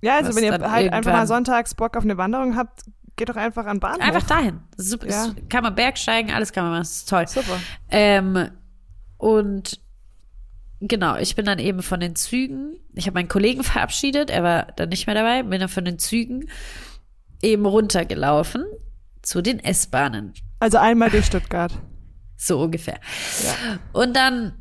Ja, 0.03 0.17
also 0.17 0.37
wenn 0.37 0.45
ihr 0.45 0.53
halt 0.53 0.93
einfach 0.93 1.13
mal 1.13 1.27
sonntags 1.27 1.75
Bock 1.75 1.97
auf 1.97 2.05
eine 2.05 2.17
Wanderung 2.17 2.57
habt, 2.57 2.83
geht 3.17 3.29
doch 3.29 3.37
einfach 3.37 3.67
an 3.67 3.81
Bahnhof. 3.81 4.01
Einfach 4.03 4.23
dahin. 4.23 4.61
Super, 4.77 5.09
Ja. 5.09 5.35
Kann 5.49 5.65
man 5.65 5.75
Bergsteigen, 5.75 6.31
alles 6.33 6.53
kann 6.53 6.65
man 6.65 6.73
machen. 6.73 6.83
Das 6.83 6.91
ist 6.93 7.09
toll. 7.09 7.27
Super. 7.27 7.59
Ähm, 7.91 8.51
und 9.17 9.81
genau, 10.81 11.17
ich 11.17 11.35
bin 11.35 11.47
dann 11.47 11.59
eben 11.59 11.83
von 11.83 11.99
den 12.01 12.15
Zügen, 12.15 12.77
ich 12.95 13.07
habe 13.07 13.15
meinen 13.15 13.29
Kollegen 13.29 13.63
verabschiedet, 13.65 14.31
er 14.31 14.43
war 14.43 14.67
dann 14.77 14.91
nicht 14.91 15.07
mehr 15.07 15.15
dabei, 15.15 15.43
bin 15.43 15.61
dann 15.61 15.69
von 15.71 15.85
den 15.85 15.99
Zügen 15.99 16.49
eben 17.43 17.67
runtergelaufen 17.67 18.65
zu 19.23 19.43
den 19.43 19.59
S-Bahnen, 19.59 20.35
Also 20.61 20.79
einmal 20.79 21.11
durch 21.11 21.27
Stuttgart. 21.27 21.73
so 22.37 22.61
ungefähr. 22.61 23.01
Und 23.93 24.15
dann 24.15 24.55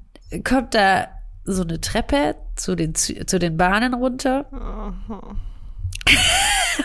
kommt 0.44 0.74
da 0.74 1.08
so 1.44 1.62
eine 1.62 1.80
Treppe 1.82 2.36
zu 2.56 2.76
den, 2.76 2.96
zu 2.96 3.40
den 3.40 3.58
Bahnen 3.58 3.94
runter. 3.94 4.46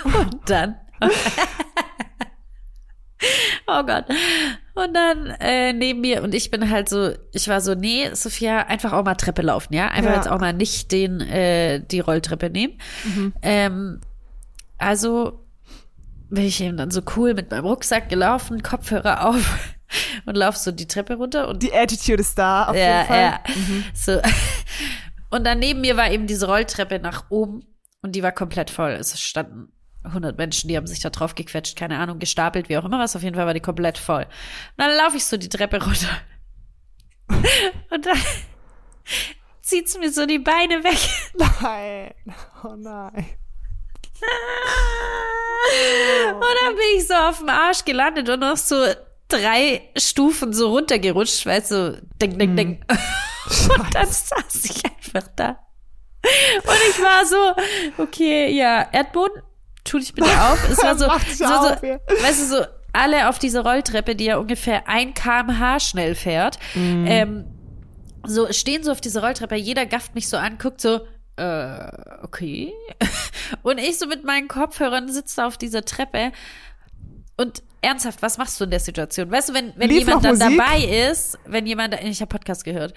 Und 0.04 0.40
dann. 0.48 0.76
oh 3.66 3.82
Gott. 3.84 4.04
Und 4.74 4.94
dann 4.94 5.26
äh, 5.40 5.72
neben 5.72 6.00
mir, 6.00 6.22
und 6.22 6.34
ich 6.34 6.50
bin 6.50 6.70
halt 6.70 6.88
so, 6.88 7.12
ich 7.32 7.48
war 7.48 7.60
so, 7.60 7.74
nee, 7.74 8.08
Sophia, 8.14 8.60
einfach 8.66 8.92
auch 8.92 9.04
mal 9.04 9.14
Treppe 9.16 9.42
laufen, 9.42 9.74
ja? 9.74 9.88
Einfach 9.88 10.10
Ja. 10.10 10.16
jetzt 10.16 10.28
auch 10.28 10.40
mal 10.40 10.52
nicht 10.54 10.90
den, 10.92 11.20
äh, 11.20 11.80
die 11.84 12.00
Rolltreppe 12.00 12.48
nehmen. 12.50 12.78
Ähm, 13.42 14.00
also 14.78 15.44
bin 16.30 16.44
ich 16.44 16.60
eben 16.62 16.76
dann 16.76 16.90
so 16.90 17.02
cool 17.16 17.34
mit 17.34 17.50
meinem 17.50 17.66
Rucksack 17.66 18.08
gelaufen, 18.08 18.62
Kopfhörer 18.62 19.26
auf 19.26 19.58
und 20.24 20.36
lauf 20.36 20.56
so 20.56 20.70
die 20.70 20.86
Treppe 20.86 21.16
runter 21.16 21.48
und 21.48 21.62
Die 21.62 21.74
Attitude 21.74 22.20
ist 22.20 22.38
da, 22.38 22.66
auf 22.68 22.76
ja, 22.76 22.98
jeden 22.98 23.06
Fall. 23.08 23.20
ja. 23.20 23.40
So. 23.94 24.20
Und 25.30 25.44
dann 25.44 25.60
neben 25.60 25.80
mir 25.80 25.96
war 25.96 26.10
eben 26.10 26.26
diese 26.26 26.46
Rolltreppe 26.46 26.98
nach 26.98 27.30
oben 27.30 27.64
und 28.02 28.16
die 28.16 28.22
war 28.22 28.32
komplett 28.32 28.70
voll. 28.70 28.90
Es 28.90 29.20
standen 29.20 29.72
100 30.02 30.38
Menschen, 30.38 30.68
die 30.68 30.76
haben 30.76 30.86
sich 30.86 31.00
da 31.00 31.10
drauf 31.10 31.34
gequetscht, 31.34 31.76
keine 31.76 31.98
Ahnung, 31.98 32.18
gestapelt, 32.18 32.68
wie 32.68 32.78
auch 32.78 32.84
immer 32.84 32.98
was. 32.98 33.16
Auf 33.16 33.22
jeden 33.22 33.36
Fall 33.36 33.46
war 33.46 33.54
die 33.54 33.60
komplett 33.60 33.98
voll. 33.98 34.22
Und 34.22 34.78
dann 34.78 34.96
laufe 34.96 35.16
ich 35.16 35.24
so 35.24 35.36
die 35.36 35.48
Treppe 35.48 35.82
runter. 35.82 36.08
Und 37.90 38.06
dann 38.06 38.18
zieht's 39.60 39.98
mir 39.98 40.10
so 40.10 40.26
die 40.26 40.38
Beine 40.38 40.82
weg. 40.82 40.98
Nein. 41.62 42.14
Oh 42.64 42.74
nein. 42.76 43.26
Und 46.34 46.56
dann 46.62 46.74
bin 46.74 46.84
ich 46.96 47.06
so 47.06 47.14
auf 47.14 47.38
dem 47.38 47.48
Arsch 47.48 47.84
gelandet 47.84 48.28
und 48.28 48.40
noch 48.40 48.56
so 48.56 48.74
drei 49.28 49.88
Stufen 49.96 50.52
so 50.52 50.70
runtergerutscht, 50.70 51.46
weißt 51.46 51.70
du, 51.70 52.02
ding, 52.20 52.36
ding, 52.38 52.56
ding. 52.56 52.84
Und 53.78 53.94
dann 53.94 54.06
saß 54.06 54.64
ich 54.64 54.84
einfach 54.84 55.28
da. 55.36 55.58
Und 56.22 56.78
ich 56.90 57.02
war 57.02 57.26
so, 57.26 58.02
okay, 58.02 58.52
ja, 58.52 58.86
Erdboden, 58.92 59.42
tu 59.84 59.98
dich 59.98 60.14
bitte 60.14 60.28
auf. 60.28 60.58
Es 60.70 60.78
war 60.82 60.96
so, 60.98 61.06
so, 61.06 61.46
so 61.46 61.68
auf, 61.68 61.82
ja. 61.82 61.98
weißt 62.22 62.40
du, 62.42 62.56
so 62.56 62.64
alle 62.92 63.28
auf 63.28 63.38
dieser 63.38 63.62
Rolltreppe, 63.62 64.14
die 64.14 64.26
ja 64.26 64.36
ungefähr 64.36 64.88
ein 64.88 65.14
kmh 65.14 65.80
schnell 65.80 66.14
fährt, 66.14 66.58
ähm, 66.74 67.46
so 68.24 68.52
stehen 68.52 68.82
so 68.82 68.92
auf 68.92 69.00
dieser 69.00 69.22
Rolltreppe, 69.22 69.54
jeder 69.54 69.86
gafft 69.86 70.14
mich 70.14 70.28
so 70.28 70.36
an, 70.36 70.58
guckt 70.58 70.80
so, 70.80 71.00
äh, 71.36 71.88
okay. 72.22 72.72
Und 73.62 73.78
ich 73.78 73.98
so 73.98 74.06
mit 74.06 74.24
meinen 74.24 74.48
Kopfhörern 74.48 75.10
sitze 75.10 75.44
auf 75.44 75.56
dieser 75.56 75.84
Treppe 75.84 76.32
und 77.36 77.62
ernsthaft, 77.80 78.22
was 78.22 78.38
machst 78.38 78.60
du 78.60 78.64
in 78.64 78.70
der 78.70 78.80
Situation? 78.80 79.30
Weißt 79.30 79.50
du, 79.50 79.54
wenn, 79.54 79.72
wenn 79.76 79.88
Lief 79.88 80.00
jemand 80.00 80.24
dann 80.24 80.38
Musik? 80.38 80.58
dabei 80.58 80.84
ist, 81.10 81.38
wenn 81.46 81.66
jemand, 81.66 81.94
ich 82.02 82.20
habe 82.20 82.28
Podcast 82.28 82.64
gehört, 82.64 82.94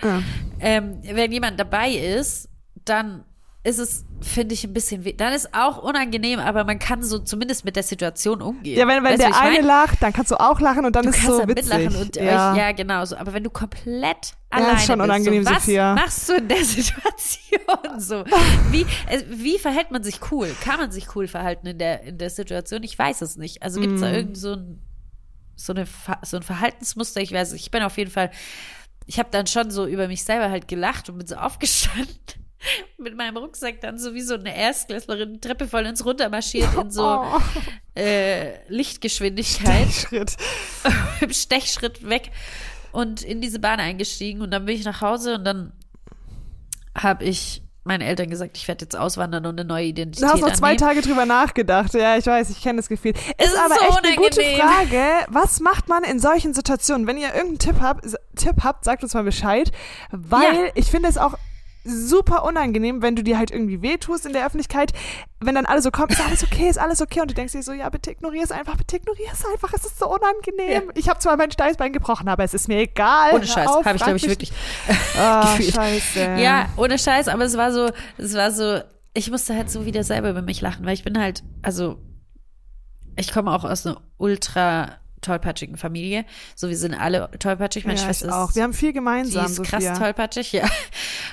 ähm, 0.59 0.99
wenn 1.03 1.31
jemand 1.31 1.59
dabei 1.59 1.91
ist, 1.91 2.49
dann 2.85 3.23
ist 3.65 3.79
es, 3.79 4.03
finde 4.19 4.53
ich, 4.55 4.65
ein 4.65 4.73
bisschen, 4.73 5.05
weh. 5.05 5.13
dann 5.13 5.31
ist 5.31 5.53
auch 5.53 5.77
unangenehm, 5.81 6.39
aber 6.39 6.65
man 6.65 6.79
kann 6.79 7.01
so 7.01 7.19
zumindest 7.19 7.63
mit 7.63 7.77
der 7.77 7.83
Situation 7.83 8.41
umgehen. 8.41 8.77
Ja, 8.77 8.85
wenn, 8.87 9.03
wenn 9.03 9.13
Weißt 9.13 9.21
der 9.21 9.39
eine 9.41 9.55
mein? 9.59 9.65
lacht, 9.65 10.01
dann 10.03 10.11
kannst 10.11 10.31
du 10.31 10.35
auch 10.39 10.59
lachen 10.59 10.85
und 10.85 10.93
dann 10.97 11.03
Du 11.03 11.09
ist 11.11 11.19
es 11.19 11.23
so 11.25 11.39
dann 11.39 11.47
witzig. 11.47 11.73
mitlachen 11.73 11.95
und 12.01 12.15
ja. 12.17 12.51
euch, 12.51 12.57
ja, 12.57 12.71
genau 12.73 13.05
so. 13.05 13.15
Aber 13.15 13.31
wenn 13.33 13.43
du 13.45 13.49
komplett 13.49 14.33
Ja, 14.51 14.57
alleine 14.57 14.73
ist 14.75 14.85
schon 14.85 14.97
bist, 14.97 15.03
unangenehm, 15.09 15.43
so, 15.45 15.49
was 15.51 15.65
Sophia. 15.65 15.95
machst 15.95 16.27
du 16.27 16.33
in 16.33 16.47
der 16.49 16.57
Situation 16.65 17.99
so? 17.99 18.25
Wie, 18.71 18.81
äh, 19.07 19.23
wie 19.29 19.57
verhält 19.57 19.91
man 19.91 20.03
sich 20.03 20.19
cool? 20.31 20.53
Kann 20.61 20.77
man 20.79 20.91
sich 20.91 21.15
cool 21.15 21.27
verhalten 21.29 21.65
in 21.67 21.77
der, 21.77 22.01
in 22.03 22.17
der 22.17 22.29
Situation? 22.29 22.83
Ich 22.83 22.99
weiß 22.99 23.21
es 23.21 23.37
nicht. 23.37 23.63
Also 23.63 23.79
gibt 23.79 23.93
es 23.93 24.01
Mm. 24.01 24.03
da 24.03 24.11
irgend 24.11 24.37
so 24.37 24.53
ein, 24.55 24.81
so, 25.55 25.71
eine, 25.73 25.85
so 26.23 26.35
ein 26.35 26.43
Verhaltensmuster? 26.43 27.21
Ich 27.21 27.31
weiß 27.31 27.53
nicht. 27.53 27.61
Ich 27.63 27.71
bin 27.71 27.81
auf 27.83 27.97
jeden 27.97 28.11
Fall, 28.11 28.29
ich 29.05 29.19
habe 29.19 29.29
dann 29.31 29.47
schon 29.47 29.71
so 29.71 29.85
über 29.85 30.09
mich 30.09 30.25
selber 30.25 30.49
halt 30.49 30.67
gelacht 30.67 31.07
und 31.09 31.17
bin 31.19 31.27
so 31.27 31.35
aufgestanden. 31.35 32.42
Mit 32.97 33.15
meinem 33.17 33.37
Rucksack 33.37 33.81
dann 33.81 33.97
so 33.99 34.13
wie 34.13 34.21
so 34.21 34.35
eine 34.35 34.55
Erstklässlerin 34.55 35.33
die 35.33 35.39
Treppe 35.41 35.67
voll 35.67 35.85
ins 35.85 36.05
Runter 36.05 36.29
marschiert 36.29 36.73
in 36.75 36.91
so 36.91 37.03
Oh, 37.05 37.41
äh, 37.99 38.53
Lichtgeschwindigkeit 38.69 39.91
Schritt. 39.91 40.35
im 41.21 41.33
Stechschritt 41.33 42.07
weg 42.07 42.31
und 42.91 43.21
in 43.23 43.41
diese 43.41 43.59
Bahn 43.59 43.79
eingestiegen 43.79 44.41
und 44.41 44.51
dann 44.51 44.65
bin 44.65 44.75
ich 44.75 44.85
nach 44.85 45.01
Hause 45.01 45.35
und 45.35 45.45
dann 45.45 45.73
habe 46.97 47.23
ich 47.25 47.61
meinen 47.85 48.01
Eltern 48.01 48.29
gesagt, 48.29 48.55
ich 48.55 48.65
werde 48.69 48.85
jetzt 48.85 48.95
auswandern 48.95 49.45
und 49.45 49.59
eine 49.59 49.67
neue 49.67 49.87
Identität 49.87 50.23
Du 50.23 50.31
hast 50.31 50.39
noch 50.39 50.53
zwei 50.53 50.67
annehmen. 50.67 50.79
Tage 50.79 51.01
drüber 51.01 51.25
nachgedacht. 51.25 51.93
Ja, 51.95 52.15
ich 52.15 52.25
weiß, 52.25 52.49
ich 52.49 52.61
kenne 52.61 52.77
das 52.77 52.87
Gefühl. 52.87 53.11
Ist, 53.11 53.25
ist 53.39 53.57
aber 53.59 53.75
so 53.75 53.81
echt 53.97 54.05
eine 54.05 54.15
gute. 54.15 54.41
Frage. 54.41 55.03
Was 55.27 55.59
macht 55.59 55.89
man 55.89 56.05
in 56.05 56.17
solchen 56.19 56.53
Situationen? 56.53 57.07
Wenn 57.07 57.17
ihr 57.17 57.33
irgendeinen 57.33 57.59
Tipp 57.59 57.81
habt, 57.81 58.05
Tipp 58.37 58.63
habt, 58.63 58.85
sagt 58.85 59.03
uns 59.03 59.13
mal 59.13 59.23
Bescheid. 59.23 59.69
Weil 60.11 60.53
Ja. 60.67 60.71
ich 60.75 60.89
finde 60.89 61.09
es 61.09 61.17
auch 61.17 61.33
super 61.83 62.43
unangenehm, 62.43 63.01
wenn 63.01 63.15
du 63.15 63.23
dir 63.23 63.37
halt 63.37 63.51
irgendwie 63.51 63.81
wehtust 63.81 64.25
in 64.25 64.33
der 64.33 64.45
Öffentlichkeit, 64.45 64.93
wenn 65.39 65.55
dann 65.55 65.65
alle 65.65 65.81
so 65.81 65.91
kommen, 65.91 66.09
ist 66.09 66.25
alles 66.25 66.43
okay, 66.43 66.69
ist 66.69 66.79
alles 66.79 67.01
okay 67.01 67.21
und 67.21 67.29
du 67.29 67.35
denkst 67.35 67.51
dir 67.51 67.63
so, 67.63 67.73
ja, 67.73 67.89
bitte 67.89 68.11
ignorier 68.11 68.43
es 68.43 68.51
einfach, 68.51 68.77
bitte 68.77 68.97
ignorier 68.97 69.29
es 69.31 69.45
einfach, 69.45 69.73
es 69.73 69.85
ist 69.85 69.99
so 69.99 70.07
unangenehm. 70.07 70.91
Ich 70.95 71.09
habe 71.09 71.19
zwar 71.19 71.35
mein 71.35 71.51
Steißbein 71.51 71.91
gebrochen, 71.91 72.29
aber 72.29 72.43
es 72.43 72.53
ist 72.53 72.67
mir 72.67 72.77
egal. 72.77 73.33
Ohne 73.33 73.45
Scheiß, 73.45 73.67
habe 73.67 73.95
ich 73.95 74.03
glaube 74.03 74.17
ich 74.17 74.27
wirklich. 74.27 74.53
Gefühlt. 74.87 75.73
scheiße. 75.73 76.35
Ja, 76.39 76.69
ohne 76.77 76.97
Scheiß, 76.97 77.27
aber 77.27 77.43
es 77.43 77.57
war 77.57 77.71
so, 77.73 77.89
es 78.17 78.33
war 78.33 78.51
so, 78.51 78.79
ich 79.13 79.29
musste 79.29 79.55
halt 79.55 79.69
so 79.69 79.85
wieder 79.85 80.03
selber 80.03 80.29
über 80.29 80.41
mich 80.41 80.61
lachen, 80.61 80.85
weil 80.85 80.93
ich 80.93 81.03
bin 81.03 81.19
halt, 81.19 81.43
also 81.61 81.97
ich 83.15 83.31
komme 83.31 83.51
auch 83.51 83.63
aus 83.63 83.85
einer 83.85 84.01
ultra 84.17 85.02
tollpatschigen 85.23 85.77
Familie. 85.77 86.25
So, 86.55 86.69
wir 86.69 86.77
sind 86.77 86.93
alle 86.93 87.29
tollpatschig. 87.39 87.85
Meine 87.85 87.97
ja, 87.99 88.05
Schwester 88.05 88.25
ich 88.27 88.31
ist 88.31 88.37
auch. 88.37 88.55
Wir 88.55 88.61
haben 88.63 88.73
viel 88.73 88.89
Die 88.89 88.93
gemeinsam, 88.93 89.45
ist 89.47 89.63
krass 89.63 89.83
Sophia. 89.83 89.97
tollpatschig, 89.97 90.51
ja. 90.51 90.69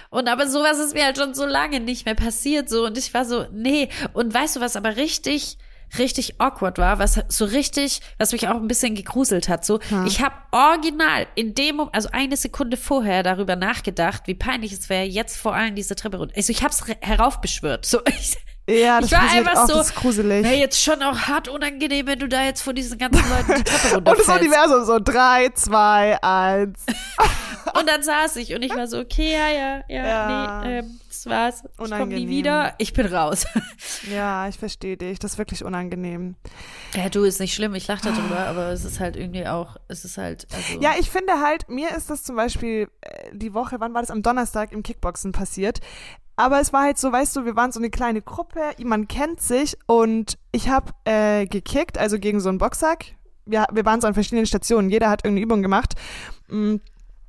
Und 0.08 0.28
aber 0.28 0.48
sowas 0.48 0.78
ist 0.78 0.94
mir 0.94 1.04
halt 1.04 1.18
schon 1.18 1.34
so 1.34 1.44
lange 1.46 1.80
nicht 1.80 2.06
mehr 2.06 2.14
passiert, 2.14 2.68
so. 2.68 2.86
Und 2.86 2.96
ich 2.96 3.12
war 3.12 3.24
so, 3.24 3.46
nee. 3.52 3.88
Und 4.12 4.32
weißt 4.32 4.56
du, 4.56 4.60
was 4.60 4.76
aber 4.76 4.96
richtig, 4.96 5.58
richtig 5.98 6.40
awkward 6.40 6.78
war, 6.78 6.98
was 7.00 7.20
so 7.28 7.44
richtig, 7.44 8.00
was 8.18 8.32
mich 8.32 8.46
auch 8.48 8.54
ein 8.56 8.68
bisschen 8.68 8.94
gegruselt 8.94 9.48
hat, 9.48 9.64
so. 9.64 9.80
Ich 10.06 10.22
habe 10.22 10.34
original 10.52 11.26
in 11.34 11.54
dem, 11.54 11.76
Mom- 11.76 11.90
also 11.92 12.08
eine 12.12 12.36
Sekunde 12.36 12.76
vorher 12.76 13.22
darüber 13.24 13.56
nachgedacht, 13.56 14.22
wie 14.26 14.34
peinlich 14.34 14.72
es 14.72 14.88
wäre, 14.88 15.04
jetzt 15.04 15.36
vor 15.36 15.54
allem 15.54 15.74
diese 15.74 15.96
Treppe 15.96 16.18
runter. 16.18 16.34
Also 16.36 16.50
ich 16.52 16.62
hab's 16.62 16.86
re- 16.88 16.96
heraufbeschwört, 17.00 17.84
so. 17.86 18.00
Ich, 18.08 18.36
Ja, 18.70 19.00
das 19.00 19.10
ich 19.10 19.18
war 19.18 19.30
einfach 19.30 19.56
auch, 19.56 19.66
so, 19.68 19.74
das 19.74 19.88
ist 19.90 19.96
gruselig. 19.96 20.44
wäre 20.44 20.54
jetzt 20.56 20.80
schon 20.82 21.02
auch 21.02 21.16
hart 21.18 21.48
unangenehm, 21.48 22.06
wenn 22.06 22.18
du 22.18 22.28
da 22.28 22.44
jetzt 22.44 22.62
vor 22.62 22.72
diesen 22.72 22.98
ganzen 22.98 23.24
Leuten 23.28 23.54
die 23.56 23.64
Treppe 23.64 23.96
Und 23.98 24.06
das 24.08 24.18
runterfällst. 24.18 24.42
Universum 24.42 24.84
so 24.84 24.98
drei, 25.02 25.48
zwei, 25.54 26.22
eins. 26.22 26.78
Und 27.78 27.88
dann 27.88 28.02
saß 28.02 28.36
ich 28.36 28.54
und 28.54 28.62
ich 28.62 28.74
war 28.74 28.86
so, 28.88 28.98
okay, 28.98 29.32
ja, 29.32 29.48
ja, 29.48 29.82
ja, 29.88 30.06
Ja. 30.08 30.60
nee, 30.64 30.78
ähm, 30.78 31.00
das 31.08 31.26
war's. 31.26 31.62
Ich 31.64 31.76
komme 31.76 31.88
nie 31.88 31.94
Unangenehm. 31.94 32.28
wieder, 32.28 32.74
ich 32.78 32.92
bin 32.94 33.06
raus. 33.06 33.46
Ja, 34.10 34.48
ich 34.48 34.58
verstehe 34.58 34.96
dich. 34.96 35.18
Das 35.18 35.32
ist 35.32 35.38
wirklich 35.38 35.62
unangenehm. 35.64 36.36
ja, 36.94 37.08
du, 37.10 37.22
ist 37.24 37.38
nicht 37.38 37.54
schlimm, 37.54 37.74
ich 37.74 37.86
lache 37.86 38.02
darüber, 38.02 38.38
aber 38.46 38.68
es 38.70 38.84
ist 38.84 38.98
halt 38.98 39.14
irgendwie 39.14 39.46
auch, 39.46 39.76
es 39.88 40.04
ist 40.04 40.16
halt, 40.16 40.46
also. 40.54 40.80
Ja, 40.80 40.92
ich 40.98 41.10
finde 41.10 41.34
halt, 41.40 41.68
mir 41.68 41.90
ist 41.94 42.08
das 42.10 42.22
zum 42.24 42.34
Beispiel 42.34 42.88
äh, 43.02 43.30
die 43.32 43.52
Woche, 43.52 43.76
wann 43.78 43.92
war 43.94 44.00
das? 44.00 44.10
Am 44.10 44.22
Donnerstag 44.22 44.72
im 44.72 44.82
Kickboxen 44.82 45.32
passiert. 45.32 45.80
Aber 46.40 46.58
es 46.58 46.72
war 46.72 46.84
halt 46.84 46.96
so, 46.98 47.12
weißt 47.12 47.36
du, 47.36 47.44
wir 47.44 47.54
waren 47.54 47.70
so 47.70 47.78
eine 47.78 47.90
kleine 47.90 48.22
Gruppe, 48.22 48.60
man 48.82 49.08
kennt 49.08 49.42
sich 49.42 49.76
und 49.86 50.38
ich 50.52 50.70
habe 50.70 50.92
äh, 51.04 51.46
gekickt, 51.46 51.98
also 51.98 52.18
gegen 52.18 52.40
so 52.40 52.48
einen 52.48 52.56
Boxsack. 52.56 53.04
Wir, 53.44 53.66
wir 53.70 53.84
waren 53.84 54.00
so 54.00 54.06
an 54.06 54.14
verschiedenen 54.14 54.46
Stationen, 54.46 54.88
jeder 54.88 55.10
hat 55.10 55.22
irgendeine 55.22 55.44
Übung 55.44 55.60
gemacht. 55.60 55.96
Mm, 56.48 56.76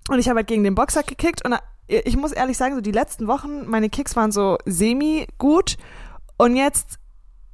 Und 0.09 0.19
ich 0.19 0.29
habe 0.29 0.37
halt 0.37 0.47
gegen 0.47 0.63
den 0.63 0.75
Boxsack 0.75 1.07
gekickt 1.07 1.43
und 1.45 1.53
äh, 1.87 2.01
ich 2.05 2.15
muss 2.15 2.31
ehrlich 2.31 2.57
sagen, 2.57 2.75
so 2.75 2.79
die 2.79 2.93
letzten 2.93 3.27
Wochen, 3.27 3.67
meine 3.67 3.89
Kicks 3.89 4.15
waren 4.15 4.31
so 4.31 4.57
semi 4.65 5.27
gut 5.37 5.75
und 6.37 6.55
jetzt 6.55 6.97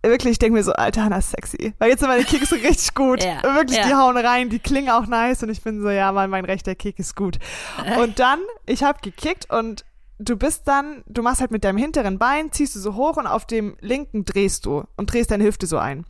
wirklich, 0.04 0.34
ich 0.34 0.40
denke 0.40 0.54
mir 0.58 0.64
so, 0.64 0.74
Alter, 0.74 1.06
Hannah 1.06 1.18
ist 1.18 1.32
sexy. 1.32 1.74
Weil 1.80 1.90
jetzt 1.90 2.02
sind 2.02 2.10
meine 2.10 2.24
Kicks 2.24 2.50
so 2.50 2.56
richtig 2.64 2.94
gut. 2.94 3.24
Ja, 3.24 3.42
wirklich, 3.56 3.82
die 3.82 3.90
ja. 3.90 3.98
hauen 3.98 4.16
rein, 4.16 4.50
die 4.52 4.60
klingen 4.60 4.92
auch 4.92 5.08
nice 5.08 5.42
und 5.42 5.50
ich 5.50 5.64
bin 5.64 5.82
so, 5.82 5.90
ja, 5.90 6.12
Mann, 6.12 6.30
mein 6.30 6.46
rechter 6.46 6.76
Kick 6.76 7.00
ist 7.00 7.16
gut. 7.16 7.40
Und 8.00 8.20
dann, 8.20 8.40
ich 8.68 8.84
habe 8.84 9.00
gekickt 9.02 9.52
und 9.52 9.86
du 10.20 10.36
bist 10.36 10.68
dann, 10.68 11.04
du 11.08 11.22
machst 11.22 11.42
halt 11.42 11.52
mit 11.52 11.64
deinem 11.64 11.78
hinteren 11.78 12.18
Bein, 12.18 12.52
ziehst 12.52 12.76
du 12.76 12.80
so 12.80 12.96
hoch 12.96 13.18
und 13.18 13.28
auf 13.28 13.46
dem 13.46 13.78
linken 13.82 14.26
drehst 14.26 14.66
du 14.66 14.84
und 14.96 15.12
drehst 15.12 15.32
deine 15.32 15.44
Hüfte 15.44 15.68
so 15.68 15.78
ein. 15.78 16.06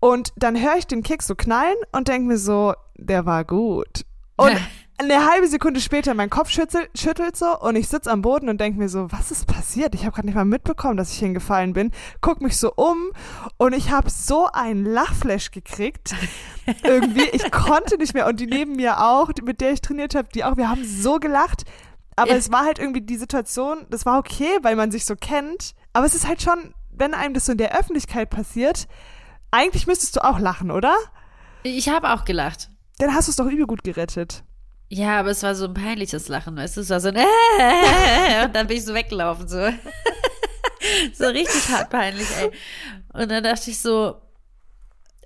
Und 0.00 0.32
dann 0.36 0.60
höre 0.60 0.76
ich 0.76 0.86
den 0.86 1.02
Kick 1.02 1.22
so 1.22 1.34
knallen 1.34 1.76
und 1.92 2.08
denke 2.08 2.28
mir 2.28 2.38
so, 2.38 2.74
der 2.96 3.26
war 3.26 3.44
gut. 3.44 4.04
Und 4.36 4.60
eine 4.98 5.28
halbe 5.28 5.48
Sekunde 5.48 5.80
später 5.80 6.14
mein 6.14 6.30
Kopf 6.30 6.50
schüttelt, 6.50 6.88
schüttelt 6.96 7.36
so 7.36 7.58
und 7.58 7.74
ich 7.76 7.88
sitz 7.88 8.06
am 8.06 8.22
Boden 8.22 8.48
und 8.48 8.60
denke 8.60 8.78
mir 8.78 8.88
so, 8.88 9.10
was 9.10 9.30
ist 9.30 9.46
passiert? 9.46 9.94
Ich 9.94 10.04
habe 10.04 10.14
gerade 10.14 10.26
nicht 10.26 10.36
mal 10.36 10.44
mitbekommen, 10.44 10.96
dass 10.96 11.12
ich 11.12 11.18
hingefallen 11.18 11.72
bin. 11.72 11.90
Guck 12.20 12.40
mich 12.40 12.56
so 12.56 12.72
um 12.74 13.10
und 13.56 13.72
ich 13.72 13.90
habe 13.90 14.08
so 14.08 14.46
einen 14.52 14.84
Lachflash 14.84 15.50
gekriegt. 15.50 16.14
Irgendwie, 16.82 17.28
ich 17.32 17.50
konnte 17.50 17.96
nicht 17.96 18.14
mehr 18.14 18.26
und 18.26 18.38
die 18.38 18.46
neben 18.46 18.76
mir 18.76 19.00
auch, 19.00 19.30
mit 19.44 19.60
der 19.60 19.72
ich 19.72 19.80
trainiert 19.80 20.14
habe, 20.14 20.28
die 20.34 20.44
auch, 20.44 20.56
wir 20.56 20.68
haben 20.68 20.84
so 20.84 21.18
gelacht. 21.18 21.64
Aber 22.16 22.30
Ja. 22.30 22.36
es 22.36 22.50
war 22.52 22.64
halt 22.64 22.78
irgendwie 22.78 23.00
die 23.00 23.16
Situation, 23.16 23.86
das 23.90 24.06
war 24.06 24.18
okay, 24.18 24.58
weil 24.62 24.76
man 24.76 24.90
sich 24.90 25.04
so 25.04 25.16
kennt. 25.16 25.72
Aber 25.92 26.06
es 26.06 26.14
ist 26.14 26.26
halt 26.28 26.42
schon, 26.42 26.74
wenn 26.90 27.12
einem 27.14 27.34
das 27.34 27.46
so 27.46 27.52
in 27.52 27.58
der 27.58 27.76
Öffentlichkeit 27.78 28.30
passiert, 28.30 28.86
eigentlich 29.50 29.86
müsstest 29.86 30.16
du 30.16 30.24
auch 30.24 30.38
lachen, 30.38 30.70
oder? 30.70 30.94
Ich 31.62 31.88
habe 31.88 32.10
auch 32.12 32.24
gelacht. 32.24 32.68
Dann 32.98 33.14
hast 33.14 33.26
du 33.28 33.30
es 33.30 33.36
doch 33.36 33.46
übel 33.46 33.66
gut 33.66 33.82
gerettet. 33.84 34.44
Ja, 34.90 35.18
aber 35.18 35.30
es 35.30 35.42
war 35.42 35.54
so 35.54 35.64
ein 35.64 35.74
peinliches 35.74 36.28
Lachen, 36.28 36.56
weißt 36.56 36.76
du, 36.76 36.82
es 36.82 36.90
war 36.90 37.00
so 37.00 37.08
ein 37.08 37.16
äh, 37.16 37.24
und 38.44 38.54
dann 38.54 38.66
bin 38.68 38.76
ich 38.76 38.84
so 38.84 38.94
weggelaufen, 38.94 39.48
so. 39.48 39.56
so 41.14 41.24
richtig 41.26 41.68
hart 41.70 41.90
peinlich, 41.90 42.28
ey. 42.38 42.50
Und 43.12 43.30
dann 43.30 43.42
dachte 43.42 43.70
ich 43.70 43.80
so, 43.80 44.20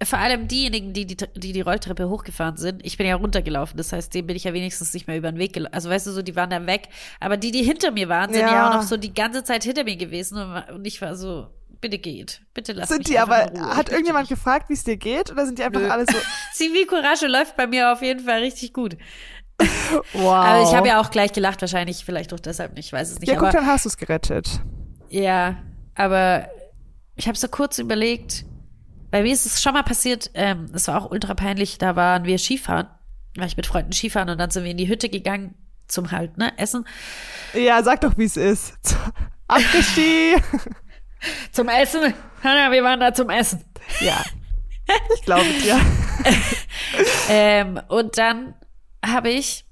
vor 0.02 0.18
allem 0.18 0.46
diejenigen, 0.48 0.92
die 0.92 1.06
die, 1.06 1.16
die 1.16 1.52
die 1.52 1.60
Rolltreppe 1.60 2.08
hochgefahren 2.08 2.56
sind, 2.56 2.84
ich 2.86 2.96
bin 2.98 3.06
ja 3.06 3.16
runtergelaufen, 3.16 3.76
das 3.76 3.92
heißt, 3.92 4.14
dem 4.14 4.26
bin 4.26 4.36
ich 4.36 4.44
ja 4.44 4.52
wenigstens 4.52 4.94
nicht 4.94 5.06
mehr 5.08 5.16
über 5.16 5.30
den 5.32 5.38
Weg 5.38 5.52
gelaufen. 5.52 5.74
Also 5.74 5.90
weißt 5.90 6.06
du, 6.06 6.12
so, 6.12 6.22
die 6.22 6.36
waren 6.36 6.50
dann 6.50 6.66
weg. 6.66 6.88
Aber 7.20 7.36
die, 7.36 7.50
die 7.50 7.62
hinter 7.62 7.90
mir 7.90 8.08
waren, 8.08 8.32
sind 8.32 8.42
ja, 8.42 8.52
Ja. 8.52 8.68
auch 8.70 8.74
noch 8.74 8.82
so 8.82 8.96
die 8.96 9.12
ganze 9.12 9.42
Zeit 9.44 9.64
hinter 9.64 9.84
mir 9.84 9.96
gewesen 9.96 10.38
und, 10.72 10.86
ich 10.86 11.00
war 11.02 11.16
so, 11.16 11.48
bitte 11.80 11.98
geht. 11.98 12.42
Bitte 12.54 12.72
lass 12.72 12.88
Sind 12.88 12.98
mich 12.98 13.06
die 13.08 13.18
aber, 13.18 13.50
Ruhe. 13.50 13.76
hat 13.76 13.88
Ich 13.88 13.92
irgendjemand 13.94 14.24
möchte 14.30 14.34
gefragt, 14.34 14.68
wie 14.68 14.74
es 14.74 14.84
dir 14.84 14.96
geht? 14.96 15.30
Oder 15.32 15.46
sind 15.46 15.58
die 15.58 15.64
einfach 15.64 15.80
Nö. 15.80 15.88
alle 15.90 16.06
so, 16.06 16.12
nicht. 16.16 16.26
Zivilcourage 16.54 17.26
läuft 17.26 17.56
bei 17.56 17.66
mir 17.66 17.92
auf 17.92 18.02
jeden 18.02 18.24
Fall 18.24 18.40
richtig 18.40 18.72
gut. 18.72 18.96
wow. 20.12 20.32
Aber 20.34 20.62
ich 20.62 20.74
habe 20.74 20.86
ja 20.88 21.00
auch 21.00 21.10
gleich 21.10 21.32
gelacht, 21.32 21.60
wahrscheinlich, 21.60 22.04
vielleicht 22.04 22.32
auch 22.32 22.40
deshalb 22.40 22.74
nicht, 22.74 22.86
ich 22.86 22.92
weiß 22.92 23.10
es 23.10 23.18
nicht. 23.20 23.28
Ja, 23.28 23.34
guck, 23.34 23.48
aber, 23.48 23.58
dann 23.58 23.66
hast 23.66 23.84
du 23.84 23.88
es 23.88 23.96
gerettet. 23.96 24.60
ja, 25.08 25.56
aber 25.96 26.48
ich 27.16 27.26
habe 27.26 27.36
so 27.36 27.48
kurz 27.48 27.78
überlegt, 27.78 28.44
bei 29.10 29.22
mir 29.22 29.32
ist 29.32 29.46
es 29.46 29.62
schon 29.62 29.74
mal 29.74 29.82
passiert, 29.82 30.30
ähm, 30.34 30.70
es 30.72 30.88
war 30.88 31.00
auch 31.00 31.10
ultra 31.10 31.34
peinlich, 31.34 31.78
da 31.78 31.96
waren 31.96 32.24
wir 32.24 32.38
Skifahren, 32.38 32.88
war 33.36 33.46
ich 33.46 33.56
mit 33.56 33.66
Freunden 33.66 33.92
Skifahren 33.92 34.30
und 34.30 34.38
dann 34.38 34.50
sind 34.50 34.64
wir 34.64 34.70
in 34.70 34.76
die 34.76 34.88
Hütte 34.88 35.08
gegangen 35.08 35.54
zum 35.86 36.10
halt, 36.12 36.36
ne, 36.36 36.52
Essen. 36.58 36.86
Ja, 37.54 37.82
sag 37.82 38.02
doch, 38.02 38.16
wie 38.18 38.24
es 38.24 38.36
ist. 38.36 38.74
Abgestiegen. 39.48 40.42
Zum 41.52 41.68
Essen? 41.68 42.14
Ja, 42.44 42.70
wir 42.70 42.84
waren 42.84 43.00
da 43.00 43.12
zum 43.12 43.28
Essen. 43.30 43.64
ja. 44.00 44.22
Ich 45.14 45.22
glaube 45.22 45.48
dir. 45.62 45.80
Ähm, 47.28 47.80
und 47.88 48.16
dann 48.16 48.54
habe 49.04 49.28
ich 49.28 49.66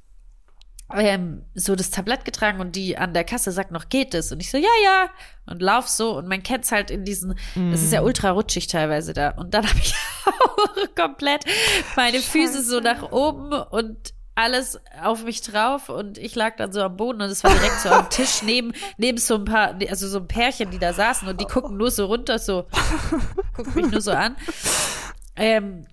ähm, 0.95 1.45
so 1.55 1.75
das 1.75 1.91
Tablett 1.91 2.25
getragen 2.25 2.61
und 2.61 2.77
die 2.77 2.97
an 2.97 3.13
der 3.13 3.25
Kasse 3.25 3.51
sagt 3.51 3.73
noch, 3.73 3.89
geht 3.89 4.15
es? 4.15 4.31
Und 4.31 4.41
ich 4.41 4.51
so, 4.51 4.59
ja, 4.59 4.69
ja. 4.85 5.11
Und 5.47 5.63
lauf 5.63 5.89
so 5.89 6.17
und 6.17 6.29
man 6.29 6.43
kennt's 6.43 6.73
halt 6.73 6.91
in 6.91 7.05
diesen, 7.05 7.39
es 7.73 7.83
ist 7.83 7.93
ja 7.93 8.03
ultra 8.03 8.31
rutschig 8.31 8.67
teilweise 8.69 9.13
da. 9.13 9.31
Und 9.31 9.55
dann 9.55 9.67
habe 9.69 9.79
ich 9.79 9.95
auch 10.27 10.95
komplett 10.95 11.45
meine 11.97 12.19
Füße 12.19 12.63
so 12.63 12.81
nach 12.81 13.11
oben 13.13 13.53
und 13.53 14.15
alles 14.37 14.79
auf 15.03 15.25
mich 15.25 15.41
drauf 15.41 15.89
und 15.89 16.19
ich 16.19 16.35
lag 16.35 16.57
dann 16.57 16.71
so 16.71 16.83
am 16.83 16.97
Boden 16.97 17.23
und 17.23 17.31
es 17.31 17.43
war 17.43 17.53
direkt 17.53 17.81
so 17.81 17.89
am 17.89 18.11
Tisch 18.11 18.43
neben, 18.43 18.75
neben 18.99 19.17
so 19.17 19.35
ein 19.35 19.47
paar, 19.47 19.75
also 19.89 20.07
so 20.09 20.19
ein 20.19 20.29
Pärchen, 20.29 20.71
die 20.71 20.79
da 20.79 20.93
saßen 20.93 21.27
und 21.27 21.41
die 21.41 21.47
gucken 21.47 21.79
nur 21.79 21.91
so 21.91 22.05
runter, 22.05 22.39
so, 22.39 22.67
gucken 23.57 23.75
mich 23.75 23.91
nur 23.91 24.03
so 24.03 24.13
an. 24.13 24.37
Ähm, 25.37 25.87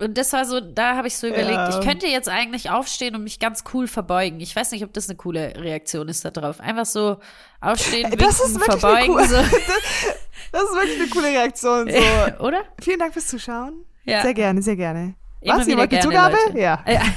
und 0.00 0.16
das 0.18 0.32
war 0.32 0.44
so, 0.44 0.60
da 0.60 0.96
habe 0.96 1.08
ich 1.08 1.16
so 1.16 1.26
überlegt, 1.26 1.50
Ja. 1.50 1.68
ich 1.78 1.80
könnte 1.86 2.06
jetzt 2.06 2.28
eigentlich 2.28 2.70
aufstehen 2.70 3.14
und 3.14 3.24
mich 3.24 3.38
ganz 3.38 3.64
cool 3.74 3.86
verbeugen. 3.86 4.40
Ich 4.40 4.54
weiß 4.56 4.72
nicht, 4.72 4.84
ob 4.84 4.92
das 4.92 5.08
eine 5.08 5.16
coole 5.16 5.54
Reaktion 5.56 6.08
ist 6.08 6.24
da 6.24 6.30
drauf. 6.30 6.60
Einfach 6.60 6.86
so 6.86 7.18
aufstehen, 7.60 8.10
winken, 8.10 8.18
Das 8.26 8.40
verbeugen, 8.58 9.14
coole, 9.14 9.28
so. 9.28 9.36
das 10.52 10.62
ist 10.62 10.74
wirklich 10.74 11.00
eine 11.00 11.08
coole 11.10 11.26
Reaktion. 11.28 11.90
So. 11.90 12.38
oder? 12.44 12.62
Vielen 12.80 12.98
Dank 12.98 13.12
fürs 13.12 13.28
Zuschauen. 13.28 13.84
Ja. 14.04 14.22
Sehr 14.22 14.34
gerne, 14.34 14.62
sehr 14.62 14.76
gerne. 14.76 15.14
Immer 15.40 15.58
Was, 15.58 15.68
eine 15.68 15.88
gerne, 15.88 16.04
Zugabe? 16.04 16.36
Ja. 16.54 16.82
Ja. 16.86 17.02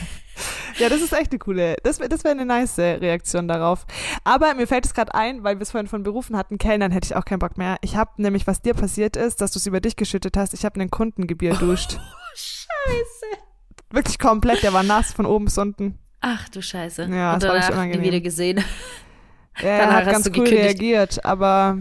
Ja, 0.79 0.89
das 0.89 1.01
ist 1.01 1.13
echt 1.13 1.29
eine 1.31 1.37
coole, 1.37 1.75
das, 1.83 1.99
wär- 1.99 2.09
das 2.09 2.23
wäre 2.23 2.31
eine 2.31 2.45
nice 2.47 2.79
Reaktion 2.79 3.47
darauf. 3.47 3.85
Aber 4.23 4.55
mir 4.55 4.65
fällt 4.65 4.87
es 4.87 4.95
gerade 4.95 5.13
ein, 5.13 5.43
weil 5.43 5.57
wir 5.59 5.61
es 5.61 5.69
vorhin 5.69 5.87
von 5.87 6.01
Berufen 6.01 6.35
hatten, 6.35 6.57
Kellnern 6.57 6.91
hätte 6.91 7.05
ich 7.05 7.15
auch 7.15 7.25
keinen 7.25 7.37
Bock 7.37 7.59
mehr. 7.59 7.77
Ich 7.81 7.95
habe 7.95 8.09
nämlich, 8.17 8.47
was 8.47 8.59
dir 8.63 8.73
passiert 8.73 9.15
ist, 9.15 9.39
dass 9.41 9.51
du 9.51 9.59
es 9.59 9.67
über 9.67 9.79
dich 9.81 9.95
geschüttet 9.97 10.35
hast, 10.35 10.55
ich 10.55 10.65
habe 10.65 10.79
einen 10.81 10.89
Kundengebier 10.89 11.53
duscht. 11.53 11.99
Scheiße. 12.85 13.41
Wirklich 13.91 14.19
komplett, 14.19 14.63
der 14.63 14.73
war 14.73 14.83
nass 14.83 15.13
von 15.13 15.25
oben 15.25 15.45
bis 15.45 15.57
unten. 15.57 15.97
Ach 16.21 16.47
du 16.49 16.61
Scheiße. 16.61 17.03
Ja, 17.11 17.33
und 17.33 17.43
das 17.43 17.49
war 17.49 17.55
richtig 17.57 17.75
danach 17.75 17.95
nie 17.95 18.01
wieder 18.01 18.19
gesehen. 18.21 18.63
Ja, 19.61 19.67
er 19.67 19.77
Danach 19.85 19.95
hat 19.97 20.05
ganz 20.05 20.25
cool 20.27 20.31
gekündigt. 20.31 20.63
reagiert, 20.63 21.25
aber 21.25 21.77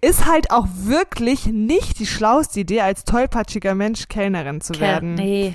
ist 0.00 0.26
halt 0.26 0.50
auch 0.50 0.66
wirklich 0.72 1.46
nicht 1.46 1.98
die 2.00 2.06
schlauste 2.06 2.60
Idee, 2.60 2.80
als 2.80 3.04
tollpatschiger 3.04 3.74
Mensch 3.74 4.08
Kellnerin 4.08 4.60
zu 4.60 4.80
werden. 4.80 5.14
Nee, 5.14 5.54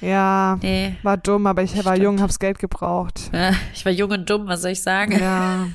Ja, 0.00 0.58
nee. 0.60 0.96
war 1.02 1.16
dumm, 1.16 1.46
aber 1.46 1.62
ich 1.62 1.74
war 1.76 1.94
Stimmt. 1.94 1.98
jung, 2.04 2.20
hab's 2.20 2.38
Geld 2.38 2.58
gebraucht. 2.58 3.30
Ja, 3.32 3.52
Ich 3.72 3.84
war 3.86 3.92
jung 3.92 4.10
und 4.10 4.28
dumm, 4.28 4.46
was 4.46 4.60
soll 4.62 4.72
ich 4.72 4.82
sagen? 4.82 5.18
Ja. 5.18 5.68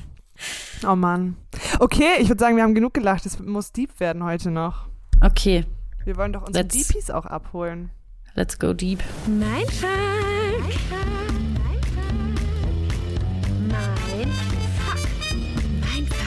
Oh 0.88 0.94
Mann. 0.94 1.36
Okay, 1.80 2.12
ich 2.20 2.28
würde 2.28 2.38
sagen, 2.38 2.56
wir 2.56 2.62
haben 2.62 2.74
genug 2.74 2.94
gelacht. 2.94 3.26
Es 3.26 3.38
muss 3.40 3.72
deep 3.72 3.98
werden 4.00 4.22
heute 4.24 4.50
noch. 4.50 4.86
Okay, 5.20 5.64
Wir 6.04 6.16
wollen 6.16 6.32
doch 6.32 6.46
unsere 6.46 6.64
Let's- 6.64 6.72
Deepies 6.88 7.10
auch 7.10 7.26
abholen. 7.26 7.90
Let's 8.34 8.58
go 8.58 8.72
deep. 8.72 9.02
Mein 9.26 9.66
Fuck. 9.66 9.88
Mein 13.68 14.30
Fuck. 14.32 14.98
Mein 15.80 16.06
Fuck. 16.06 16.20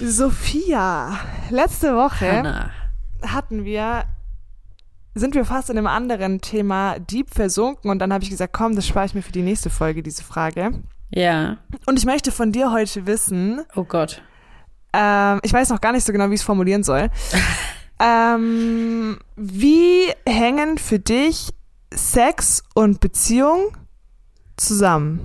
Sophia, 0.00 1.18
letzte 1.50 1.94
Woche 1.96 2.30
Hannah. 2.38 2.70
hatten 3.24 3.64
wir, 3.64 4.04
sind 5.14 5.34
wir 5.34 5.44
fast 5.44 5.70
in 5.70 5.78
einem 5.78 5.86
anderen 5.86 6.40
Thema 6.40 6.98
deep 6.98 7.30
versunken 7.32 7.90
und 7.90 8.00
dann 8.00 8.12
habe 8.12 8.24
ich 8.24 8.30
gesagt, 8.30 8.52
komm, 8.52 8.74
das 8.76 8.86
spare 8.86 9.06
ich 9.06 9.14
mir 9.14 9.22
für 9.22 9.32
die 9.32 9.42
nächste 9.42 9.70
Folge, 9.70 10.02
diese 10.02 10.22
Frage. 10.24 10.82
Ja. 11.10 11.58
Und 11.86 11.98
ich 11.98 12.04
möchte 12.06 12.32
von 12.32 12.50
dir 12.52 12.72
heute 12.72 13.06
wissen, 13.06 13.62
Oh 13.76 13.84
Gott. 13.84 14.20
ähm, 14.92 15.38
ich 15.42 15.52
weiß 15.52 15.70
noch 15.70 15.80
gar 15.80 15.92
nicht 15.92 16.04
so 16.04 16.12
genau, 16.12 16.28
wie 16.30 16.34
ich 16.34 16.40
es 16.40 16.46
formulieren 16.46 16.82
soll. 16.82 17.08
ähm, 18.00 19.18
wie 19.36 20.08
hängen 20.26 20.78
für 20.78 20.98
dich 20.98 21.50
Sex 21.92 22.62
und 22.74 23.00
Beziehung 23.00 23.76
zusammen? 24.56 25.20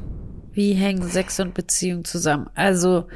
Wie 0.52 0.74
hängen 0.74 1.08
Sex 1.10 1.40
und 1.40 1.54
Beziehung 1.54 2.06
zusammen? 2.06 2.50
Also, 2.56 3.08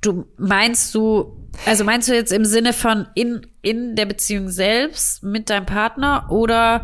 du 0.00 0.26
meinst 0.36 0.94
du, 0.94 1.48
also 1.66 1.84
meinst 1.84 2.08
du 2.08 2.14
jetzt 2.14 2.32
im 2.32 2.44
Sinne 2.44 2.72
von 2.72 3.06
in, 3.14 3.46
in 3.62 3.96
der 3.96 4.06
Beziehung 4.06 4.48
selbst 4.50 5.22
mit 5.22 5.50
deinem 5.50 5.66
Partner 5.66 6.26
oder 6.30 6.82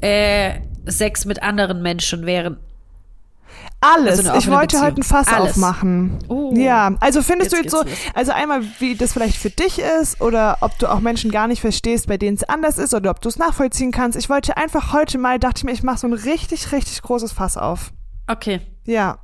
äh, 0.00 0.60
Sex 0.86 1.24
mit 1.24 1.42
anderen 1.42 1.82
Menschen 1.82 2.26
während 2.26 2.58
Alles. 3.80 4.26
Also 4.26 4.34
ich 4.38 4.50
wollte 4.50 4.78
heute 4.78 4.86
ein 4.88 4.94
Beziehung. 4.96 5.24
Fass 5.24 5.28
Alles. 5.28 5.50
aufmachen. 5.52 6.18
Oh. 6.28 6.52
Ja, 6.56 6.96
also 7.00 7.22
findest 7.22 7.52
Jetzt 7.52 7.60
du 7.60 7.64
jetzt 7.64 7.72
so, 7.72 7.82
los. 7.82 8.12
also 8.14 8.32
einmal, 8.32 8.62
wie 8.78 8.94
das 8.96 9.12
vielleicht 9.12 9.36
für 9.36 9.50
dich 9.50 9.78
ist 9.78 10.20
oder 10.20 10.58
ob 10.62 10.78
du 10.78 10.88
auch 10.90 11.00
Menschen 11.00 11.30
gar 11.30 11.46
nicht 11.46 11.60
verstehst, 11.60 12.06
bei 12.08 12.16
denen 12.16 12.36
es 12.36 12.44
anders 12.44 12.78
ist 12.78 12.94
oder 12.94 13.10
ob 13.10 13.20
du 13.20 13.28
es 13.28 13.38
nachvollziehen 13.38 13.92
kannst. 13.92 14.18
Ich 14.18 14.28
wollte 14.30 14.56
einfach 14.56 14.92
heute 14.92 15.18
mal, 15.18 15.38
dachte 15.38 15.58
ich 15.58 15.64
mir, 15.64 15.72
ich 15.72 15.82
mache 15.82 15.98
so 15.98 16.06
ein 16.06 16.14
richtig, 16.14 16.72
richtig 16.72 17.02
großes 17.02 17.32
Fass 17.32 17.56
auf. 17.56 17.92
Okay, 18.26 18.60
Ja. 18.86 19.18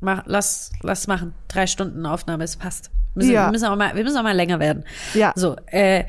mach, 0.00 0.22
lass, 0.26 0.70
lass 0.82 1.06
machen. 1.08 1.34
Drei 1.48 1.66
Stunden 1.66 2.06
Aufnahme, 2.06 2.44
es 2.44 2.56
passt. 2.56 2.90
Müssen, 3.14 3.32
Ja. 3.32 3.46
wir, 3.46 3.50
müssen 3.52 3.64
auch 3.66 3.76
mal, 3.76 3.94
wir 3.96 4.04
müssen 4.04 4.16
auch 4.18 4.22
mal 4.22 4.36
länger 4.36 4.60
werden. 4.60 4.84
Ja. 5.14 5.32
So, 5.34 5.56
äh, 5.66 6.04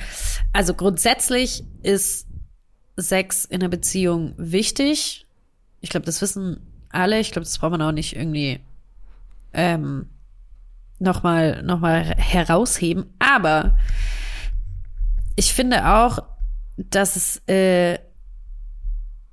also 0.54 0.74
grundsätzlich 0.76 1.64
ist 1.82 2.28
Sex 2.96 3.46
in 3.46 3.62
einer 3.62 3.70
Beziehung 3.70 4.34
wichtig. 4.38 5.26
Ich 5.82 5.90
glaube, 5.90 6.06
das 6.06 6.22
wissen 6.22 6.67
alle. 6.92 7.20
Ich 7.20 7.32
glaube, 7.32 7.46
das 7.46 7.58
braucht 7.58 7.72
man 7.72 7.82
auch 7.82 7.92
nicht 7.92 8.16
irgendwie 8.16 8.60
ähm, 9.54 10.10
nochmal 11.00 11.64
noch 11.64 11.80
mal 11.80 12.04
herausheben. 12.04 13.14
Aber 13.20 13.78
ich 15.36 15.54
finde 15.54 15.88
auch, 15.88 16.20
dass 16.78 17.16
es 17.16 17.48
äh, 17.48 18.00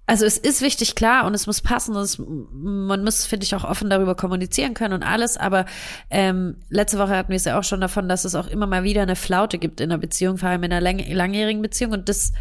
also 0.06 0.26
es 0.26 0.36
ist 0.36 0.60
wichtig, 0.60 0.96
klar, 0.96 1.26
und 1.26 1.34
es 1.34 1.46
muss 1.46 1.62
passen, 1.62 1.96
und 1.96 2.02
es, 2.02 2.18
man 2.18 3.02
muss, 3.04 3.24
finde 3.24 3.44
ich, 3.44 3.54
auch 3.54 3.64
offen 3.64 3.88
darüber 3.88 4.14
kommunizieren 4.14 4.74
können 4.74 4.92
und 4.92 5.02
alles, 5.02 5.38
aber 5.38 5.64
ähm, 6.10 6.56
letzte 6.68 6.98
Woche 6.98 7.16
hatten 7.16 7.30
wir 7.30 7.36
es 7.36 7.46
ja 7.46 7.58
auch 7.58 7.64
schon 7.64 7.80
davon, 7.80 8.08
dass 8.08 8.26
es 8.26 8.34
auch 8.34 8.46
immer 8.46 8.66
mal 8.66 8.84
wieder 8.84 9.02
eine 9.02 9.16
Flaute 9.16 9.58
gibt 9.58 9.80
in 9.80 9.90
einer 9.90 9.98
Beziehung, 9.98 10.36
vor 10.36 10.50
allem 10.50 10.62
in 10.64 10.72
einer 10.72 10.82
lang 10.82 10.98
langjährigen 11.10 11.62
Beziehung 11.62 11.92
und 11.92 12.08
das 12.10 12.32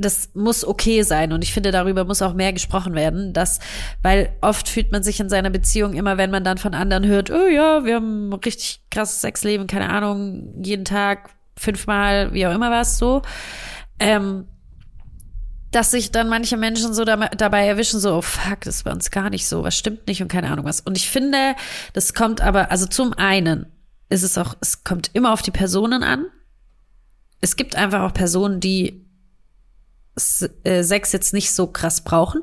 das 0.00 0.30
muss 0.34 0.64
okay 0.64 1.02
sein 1.02 1.32
und 1.32 1.44
ich 1.44 1.52
finde, 1.52 1.70
darüber 1.70 2.04
muss 2.04 2.22
auch 2.22 2.34
mehr 2.34 2.52
gesprochen 2.52 2.94
werden, 2.94 3.32
dass, 3.32 3.60
weil 4.02 4.32
oft 4.40 4.68
fühlt 4.68 4.92
man 4.92 5.02
sich 5.02 5.20
in 5.20 5.28
seiner 5.28 5.50
Beziehung 5.50 5.94
immer, 5.94 6.18
wenn 6.18 6.30
man 6.30 6.44
dann 6.44 6.58
von 6.58 6.74
anderen 6.74 7.06
hört, 7.06 7.30
oh 7.30 7.46
ja, 7.46 7.84
wir 7.84 7.96
haben 7.96 8.32
richtig 8.32 8.82
krasses 8.90 9.20
Sexleben, 9.20 9.66
keine 9.66 9.90
Ahnung, 9.90 10.54
jeden 10.62 10.84
Tag, 10.84 11.30
fünfmal, 11.56 12.32
wie 12.32 12.46
auch 12.46 12.54
immer 12.54 12.70
was, 12.70 12.98
so, 12.98 13.22
ähm, 13.98 14.46
dass 15.70 15.90
sich 15.92 16.10
dann 16.10 16.28
manche 16.28 16.56
Menschen 16.56 16.94
so 16.94 17.04
dabei 17.04 17.66
erwischen, 17.66 18.00
so, 18.00 18.16
oh 18.16 18.22
fuck, 18.22 18.62
das 18.62 18.82
bei 18.82 18.90
uns 18.90 19.10
gar 19.10 19.30
nicht 19.30 19.46
so, 19.46 19.62
was 19.62 19.76
stimmt 19.76 20.06
nicht 20.08 20.20
und 20.20 20.28
keine 20.28 20.50
Ahnung 20.50 20.64
was. 20.64 20.80
Und 20.80 20.96
ich 20.96 21.08
finde, 21.08 21.54
das 21.92 22.12
kommt 22.14 22.40
aber, 22.40 22.72
also 22.72 22.86
zum 22.86 23.12
einen 23.12 23.66
ist 24.08 24.24
es 24.24 24.36
auch, 24.36 24.56
es 24.60 24.82
kommt 24.82 25.10
immer 25.12 25.32
auf 25.32 25.42
die 25.42 25.52
Personen 25.52 26.02
an. 26.02 26.26
Es 27.40 27.54
gibt 27.54 27.76
einfach 27.76 28.02
auch 28.02 28.12
Personen, 28.12 28.58
die 28.58 29.06
Äh, 30.64 30.82
Sex 30.82 31.12
jetzt 31.12 31.32
nicht 31.32 31.52
so 31.52 31.66
krass 31.66 32.02
brauchen. 32.02 32.42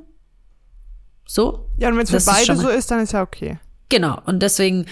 So, 1.27 1.69
Ja, 1.77 1.89
und 1.89 1.97
wenn 1.97 2.03
es 2.03 2.11
für 2.11 2.31
beide 2.31 2.55
so 2.55 2.69
ist, 2.69 2.89
dann 2.89 3.01
ist 3.01 3.11
ja 3.13 3.21
okay. 3.21 3.59
Genau. 3.89 4.19
Und 4.25 4.41
deswegen 4.41 4.85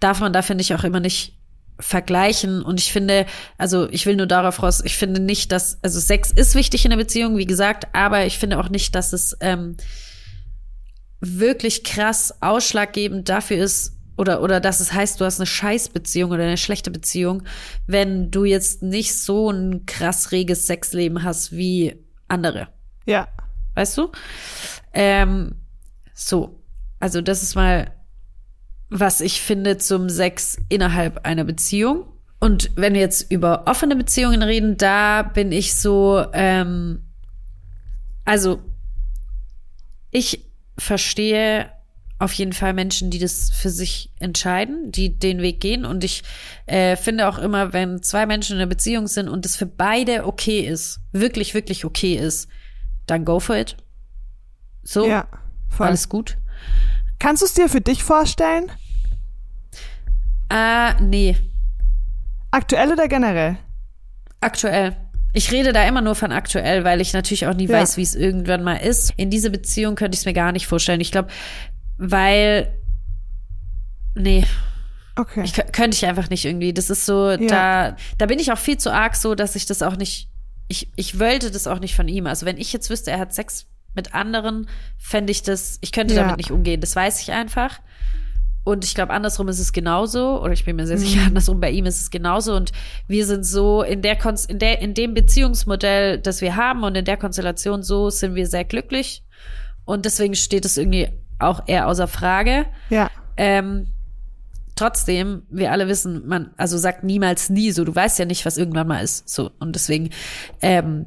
darf 0.00 0.20
man 0.20 0.32
da, 0.32 0.42
finde 0.42 0.62
ich, 0.62 0.74
auch 0.74 0.84
immer 0.84 1.00
nicht 1.00 1.38
vergleichen. 1.80 2.62
Und 2.62 2.80
ich 2.80 2.92
finde, 2.92 3.26
also 3.56 3.88
ich 3.90 4.04
will 4.06 4.16
nur 4.16 4.26
darauf 4.26 4.62
raus, 4.62 4.82
ich 4.84 4.96
finde 4.96 5.20
nicht, 5.20 5.52
dass, 5.52 5.78
also 5.82 6.00
Sex 6.00 6.32
ist 6.32 6.54
wichtig 6.54 6.84
in 6.84 6.90
der 6.90 6.96
Beziehung, 6.96 7.36
wie 7.36 7.46
gesagt, 7.46 7.86
aber 7.92 8.26
ich 8.26 8.38
finde 8.38 8.58
auch 8.58 8.68
nicht, 8.68 8.94
dass 8.94 9.12
es 9.12 9.36
ähm, 9.40 9.76
wirklich 11.20 11.84
krass 11.84 12.34
ausschlaggebend 12.40 13.28
dafür 13.28 13.58
ist, 13.58 13.94
oder, 14.16 14.42
oder 14.42 14.58
dass 14.58 14.80
es 14.80 14.92
heißt, 14.92 15.20
du 15.20 15.24
hast 15.24 15.38
eine 15.38 15.46
Scheißbeziehung 15.46 16.32
oder 16.32 16.42
eine 16.42 16.56
schlechte 16.56 16.90
Beziehung, 16.90 17.44
wenn 17.86 18.32
du 18.32 18.44
jetzt 18.44 18.82
nicht 18.82 19.16
so 19.16 19.48
ein 19.50 19.86
krass 19.86 20.32
reges 20.32 20.66
Sexleben 20.66 21.22
hast 21.22 21.52
wie 21.52 22.04
andere. 22.28 22.68
Ja. 23.06 23.28
Weißt 23.74 23.96
du? 23.98 24.12
Ähm, 24.92 25.56
so. 26.14 26.62
Also 27.00 27.20
das 27.20 27.42
ist 27.42 27.54
mal 27.54 27.92
was 28.90 29.20
ich 29.20 29.40
finde 29.40 29.78
zum 29.78 30.08
Sex 30.08 30.58
innerhalb 30.68 31.24
einer 31.26 31.44
Beziehung. 31.44 32.06
Und 32.40 32.70
wenn 32.76 32.94
wir 32.94 33.00
jetzt 33.00 33.30
über 33.30 33.64
offene 33.66 33.96
Beziehungen 33.96 34.42
reden, 34.42 34.76
da 34.76 35.22
bin 35.22 35.52
ich 35.52 35.74
so, 35.74 36.24
ähm, 36.32 37.02
also 38.24 38.60
ich 40.10 40.46
verstehe 40.78 41.70
auf 42.20 42.32
jeden 42.32 42.52
Fall 42.52 42.72
Menschen, 42.74 43.10
die 43.10 43.18
das 43.20 43.50
für 43.50 43.70
sich 43.70 44.10
entscheiden, 44.18 44.90
die 44.90 45.18
den 45.18 45.40
Weg 45.40 45.60
gehen. 45.60 45.84
Und 45.84 46.02
ich 46.02 46.22
äh, 46.66 46.96
finde 46.96 47.28
auch 47.28 47.38
immer, 47.38 47.72
wenn 47.72 48.02
zwei 48.02 48.26
Menschen 48.26 48.56
in 48.56 48.58
einer 48.62 48.68
Beziehung 48.68 49.06
sind 49.06 49.28
und 49.28 49.46
es 49.46 49.56
für 49.56 49.66
beide 49.66 50.26
okay 50.26 50.60
ist, 50.60 51.00
wirklich, 51.12 51.54
wirklich 51.54 51.84
okay 51.84 52.14
ist, 52.16 52.48
dann 53.06 53.24
go 53.24 53.38
for 53.38 53.56
it. 53.56 53.76
So, 54.82 55.06
Ja, 55.08 55.28
voll. 55.68 55.86
alles 55.86 56.08
gut. 56.08 56.38
Kannst 57.20 57.42
du 57.42 57.46
es 57.46 57.54
dir 57.54 57.68
für 57.68 57.80
dich 57.80 58.02
vorstellen? 58.02 58.70
Äh, 60.50 60.94
nee, 61.02 61.36
Aktuell 62.50 62.90
oder 62.92 63.08
generell? 63.08 63.58
aktuell. 64.40 64.96
Ich 65.34 65.52
rede 65.52 65.72
da 65.74 65.86
immer 65.86 66.00
nur 66.00 66.14
von 66.14 66.32
aktuell, 66.32 66.84
weil 66.84 67.00
ich 67.02 67.12
natürlich 67.12 67.46
auch 67.46 67.54
nie 67.54 67.66
Ja. 67.66 67.80
weiß, 67.80 67.96
wie 67.98 68.02
es 68.02 68.14
irgendwann 68.14 68.62
mal 68.64 68.76
ist. 68.76 69.12
In 69.16 69.28
diese 69.30 69.50
Beziehung 69.50 69.94
könnte 69.96 70.14
ich 70.14 70.20
es 70.20 70.24
mir 70.26 70.32
gar 70.32 70.52
nicht 70.52 70.66
vorstellen. 70.66 71.00
Ich 71.02 71.10
glaube, 71.12 71.28
weil, 71.98 72.72
nee, 74.14 74.44
Okay. 75.20 75.42
Ich 75.44 75.50
kö- 75.54 75.68
könnte 75.72 75.96
ich 75.96 76.06
einfach 76.06 76.30
nicht 76.30 76.44
irgendwie. 76.44 76.72
Das 76.72 76.90
ist 76.90 77.04
so, 77.04 77.36
da, 77.36 77.96
da 78.18 78.26
bin 78.26 78.38
ich 78.38 78.52
auch 78.52 78.58
viel 78.58 78.78
zu 78.78 78.92
arg 78.92 79.16
so, 79.16 79.34
dass 79.34 79.56
ich 79.56 79.66
das 79.66 79.82
auch 79.82 79.96
nicht, 79.96 80.30
ich, 80.68 80.92
ich 80.94 81.18
wollte 81.18 81.50
das 81.50 81.66
auch 81.66 81.80
nicht 81.80 81.96
von 81.96 82.06
ihm. 82.06 82.28
Also 82.28 82.46
wenn 82.46 82.56
ich 82.56 82.72
jetzt 82.72 82.88
wüsste, 82.88 83.10
er 83.10 83.18
hat 83.18 83.34
Sex 83.34 83.66
mit 83.94 84.14
anderen, 84.14 84.68
fände 84.96 85.32
ich 85.32 85.42
das, 85.42 85.78
ich 85.80 85.90
könnte 85.90 86.14
Ja. 86.14 86.20
damit 86.22 86.36
nicht 86.36 86.52
umgehen. 86.52 86.80
Das 86.80 86.94
weiß 86.94 87.20
ich 87.20 87.32
einfach. 87.32 87.80
Und 88.62 88.84
ich 88.84 88.94
glaube, 88.94 89.12
andersrum 89.12 89.48
ist 89.48 89.58
es 89.58 89.72
genauso, 89.72 90.40
oder 90.40 90.52
ich 90.52 90.64
bin 90.64 90.76
mir 90.76 90.86
sehr 90.86 90.98
sicher, 90.98 91.26
andersrum 91.26 91.58
bei 91.58 91.70
ihm 91.72 91.86
ist 91.86 92.00
es 92.00 92.10
genauso. 92.10 92.54
Und 92.54 92.70
wir 93.08 93.26
sind 93.26 93.44
so 93.44 93.82
in 93.82 94.02
der, 94.02 94.14
Kon 94.14 94.36
in 94.46 94.60
der, 94.60 94.80
in 94.80 94.94
dem 94.94 95.14
Beziehungsmodell, 95.14 96.18
das 96.20 96.42
wir 96.42 96.54
haben 96.54 96.84
und 96.84 96.94
in 96.96 97.04
der 97.04 97.16
Konstellation, 97.16 97.82
so 97.82 98.08
sind 98.10 98.36
wir 98.36 98.46
sehr 98.46 98.64
glücklich. 98.64 99.24
Und 99.84 100.04
deswegen 100.04 100.36
steht 100.36 100.64
es 100.64 100.76
irgendwie 100.76 101.08
auch 101.38 101.62
eher 101.66 101.86
außer 101.86 102.08
Frage. 102.08 102.66
ja. 102.90 103.10
Ähm, 103.36 103.86
trotzdem, 104.78 105.42
wir 105.50 105.72
alle 105.72 105.88
wissen, 105.88 106.26
man, 106.26 106.52
also 106.56 106.78
sagt 106.78 107.02
niemals 107.04 107.50
nie 107.50 107.72
so, 107.72 107.84
du 107.84 107.94
weißt 107.94 108.18
ja 108.18 108.24
nicht, 108.24 108.46
was 108.46 108.56
irgendwann 108.56 108.86
mal 108.86 109.02
ist. 109.02 109.28
So. 109.28 109.50
Und 109.58 109.74
deswegen 109.74 110.10
ähm, 110.62 111.06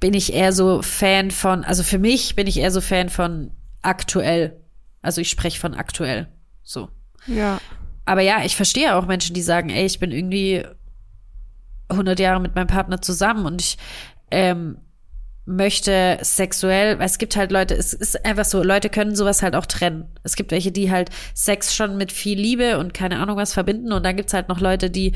bin 0.00 0.14
ich 0.14 0.32
eher 0.32 0.52
so 0.52 0.82
Fan 0.82 1.30
von, 1.30 1.64
also 1.64 1.82
für 1.82 1.98
mich 1.98 2.34
bin 2.34 2.46
ich 2.46 2.58
eher 2.58 2.70
so 2.70 2.80
Fan 2.80 3.08
von 3.08 3.52
aktuell. 3.80 4.60
Also 5.02 5.20
ich 5.20 5.30
spreche 5.30 5.60
von 5.60 5.74
aktuell. 5.74 6.28
So. 6.62 6.88
Ja. 7.26 7.60
Aber 8.04 8.20
ja, 8.22 8.44
ich 8.44 8.56
verstehe 8.56 8.96
auch 8.96 9.06
Menschen, 9.06 9.34
die 9.34 9.42
sagen, 9.42 9.70
ey, 9.70 9.86
ich 9.86 10.00
bin 10.00 10.10
irgendwie 10.10 10.64
100 11.88 12.18
Jahre 12.18 12.40
mit 12.40 12.54
meinem 12.54 12.66
Partner 12.66 13.00
zusammen 13.00 13.46
und 13.46 13.60
ich 13.60 13.78
ähm, 14.30 14.78
möchte 15.44 16.18
sexuell, 16.22 16.98
weil 16.98 17.06
es 17.06 17.18
gibt 17.18 17.36
halt 17.36 17.50
Leute, 17.50 17.74
es 17.74 17.92
ist 17.92 18.24
einfach 18.24 18.44
so, 18.44 18.62
Leute 18.62 18.88
können 18.90 19.16
sowas 19.16 19.42
halt 19.42 19.56
auch 19.56 19.66
trennen. 19.66 20.08
Es 20.22 20.36
gibt 20.36 20.52
welche, 20.52 20.70
die 20.70 20.90
halt 20.90 21.10
Sex 21.34 21.74
schon 21.74 21.96
mit 21.96 22.12
viel 22.12 22.38
Liebe 22.38 22.78
und 22.78 22.94
keine 22.94 23.18
Ahnung 23.18 23.36
was 23.36 23.52
verbinden 23.52 23.92
und 23.92 24.04
dann 24.04 24.16
gibt's 24.16 24.34
halt 24.34 24.48
noch 24.48 24.60
Leute, 24.60 24.90
die, 24.90 25.14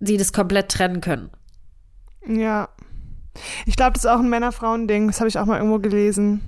die 0.00 0.16
das 0.16 0.32
komplett 0.32 0.70
trennen 0.70 1.00
können. 1.00 1.30
Ja. 2.26 2.68
Ich 3.66 3.76
glaube, 3.76 3.92
das 3.92 4.04
ist 4.04 4.10
auch 4.10 4.18
ein 4.20 4.28
Männer-Frauen-Ding. 4.28 5.06
Das 5.06 5.20
habe 5.20 5.28
ich 5.28 5.38
auch 5.38 5.46
mal 5.46 5.58
irgendwo 5.58 5.78
gelesen. 5.78 6.40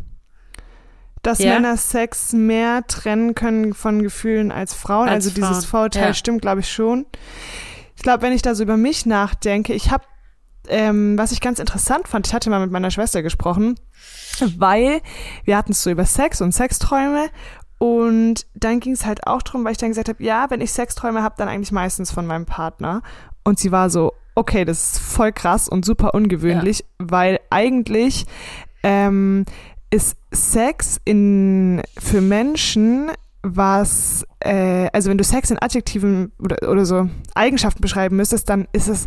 Dass 1.23 1.39
Ja? 1.39 1.55
Männer 1.55 1.77
Sex 1.77 2.33
mehr 2.33 2.87
trennen 2.87 3.35
können 3.35 3.73
von 3.73 4.03
Gefühlen 4.03 4.53
als 4.53 4.75
Frauen. 4.75 5.09
Als 5.09 5.27
also 5.27 5.31
dieses 5.31 5.65
Frauen, 5.65 5.91
Vorurteil 5.91 6.09
ja. 6.09 6.15
stimmt, 6.15 6.43
glaube 6.43 6.61
ich, 6.61 6.71
schon. 6.71 7.07
Ich 7.97 8.03
glaube, 8.03 8.23
wenn 8.23 8.33
ich 8.33 8.43
da 8.43 8.55
so 8.55 8.63
über 8.63 8.77
mich 8.77 9.07
nachdenke, 9.07 9.73
ich 9.73 9.91
habe, 9.91 10.05
ähm, 10.69 11.19
was 11.19 11.33
ich 11.33 11.41
ganz 11.41 11.59
interessant 11.59 12.09
fand, 12.09 12.27
ich 12.27 12.35
hatte 12.35 12.51
mal 12.51 12.61
mit 12.61 12.71
meiner 12.71 12.91
Schwester 12.91 13.23
gesprochen, 13.23 13.79
weil 14.57 15.01
wir 15.45 15.57
hatten 15.57 15.73
es 15.73 15.83
so 15.83 15.91
über 15.91 16.05
Sex 16.05 16.41
und 16.41 16.53
Sexträume 16.53 17.29
und 17.79 18.47
dann 18.55 18.81
ging 18.81 18.93
es 18.93 19.05
halt 19.05 19.27
auch 19.27 19.43
drum, 19.43 19.65
weil 19.65 19.73
ich 19.73 19.79
dann 19.79 19.91
gesagt 19.91 20.09
habe, 20.09 20.23
ja, 20.23 20.47
wenn 20.49 20.61
ich 20.61 20.73
Sexträume 20.73 21.23
habe, 21.23 21.35
dann 21.37 21.49
eigentlich 21.49 21.73
meistens 21.73 22.11
von 22.11 22.27
meinem 22.27 22.47
Partner. 22.47 23.03
Und 23.43 23.59
sie 23.59 23.73
war 23.73 23.91
so, 23.91 24.13
okay, 24.35 24.65
das 24.65 24.93
ist 24.93 24.99
voll 25.01 25.33
krass 25.33 25.69
und 25.69 25.85
super 25.85 26.15
ungewöhnlich, 26.15 26.85
weil 26.99 27.41
eigentlich 27.51 28.27
ähm, 28.83 29.45
ist 29.91 30.17
Sex 30.33 31.01
in 31.05 31.83
für 31.99 32.21
Menschen 32.21 33.11
was, 33.47 34.27
äh, 34.41 34.89
also 34.93 35.11
wenn 35.11 35.19
du 35.19 35.25
Sex 35.25 35.51
in 35.51 35.59
Adjektiven 35.61 36.33
oder, 36.39 36.69
oder 36.71 36.85
so 36.87 37.09
Eigenschaften 37.35 37.83
beschreiben 37.83 38.17
müsstest, 38.17 38.49
dann 38.49 38.67
ist 38.73 38.89
es 38.89 39.05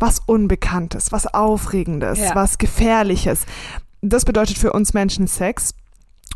was 0.00 0.20
Unbekanntes, 0.26 1.12
was 1.12 1.32
Aufregendes, 1.32 2.18
Ja. 2.18 2.34
was 2.34 2.58
Gefährliches. 2.58 3.46
Das 4.02 4.24
bedeutet 4.24 4.58
für 4.58 4.72
uns 4.72 4.92
Menschen 4.92 5.28
Sex. 5.28 5.74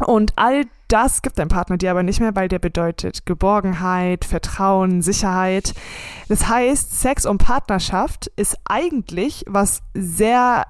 Und 0.07 0.32
all 0.36 0.64
das 0.88 1.22
gibt 1.22 1.38
dein 1.38 1.48
Partner 1.48 1.76
dir 1.76 1.90
aber 1.90 2.03
nicht 2.05 2.20
mehr, 2.20 2.34
weil 2.34 2.48
der 2.48 2.59
bedeutet 2.61 3.26
Geborgenheit, 3.26 4.24
Vertrauen, 4.24 5.03
Sicherheit. 5.03 5.74
Das 6.28 6.48
heißt, 6.48 7.01
Sex 7.01 7.26
und 7.26 7.38
Partnerschaft 7.38 8.28
ist 8.36 8.57
eigentlich 8.64 9.44
was 9.48 9.82
sehr, 9.92 10.64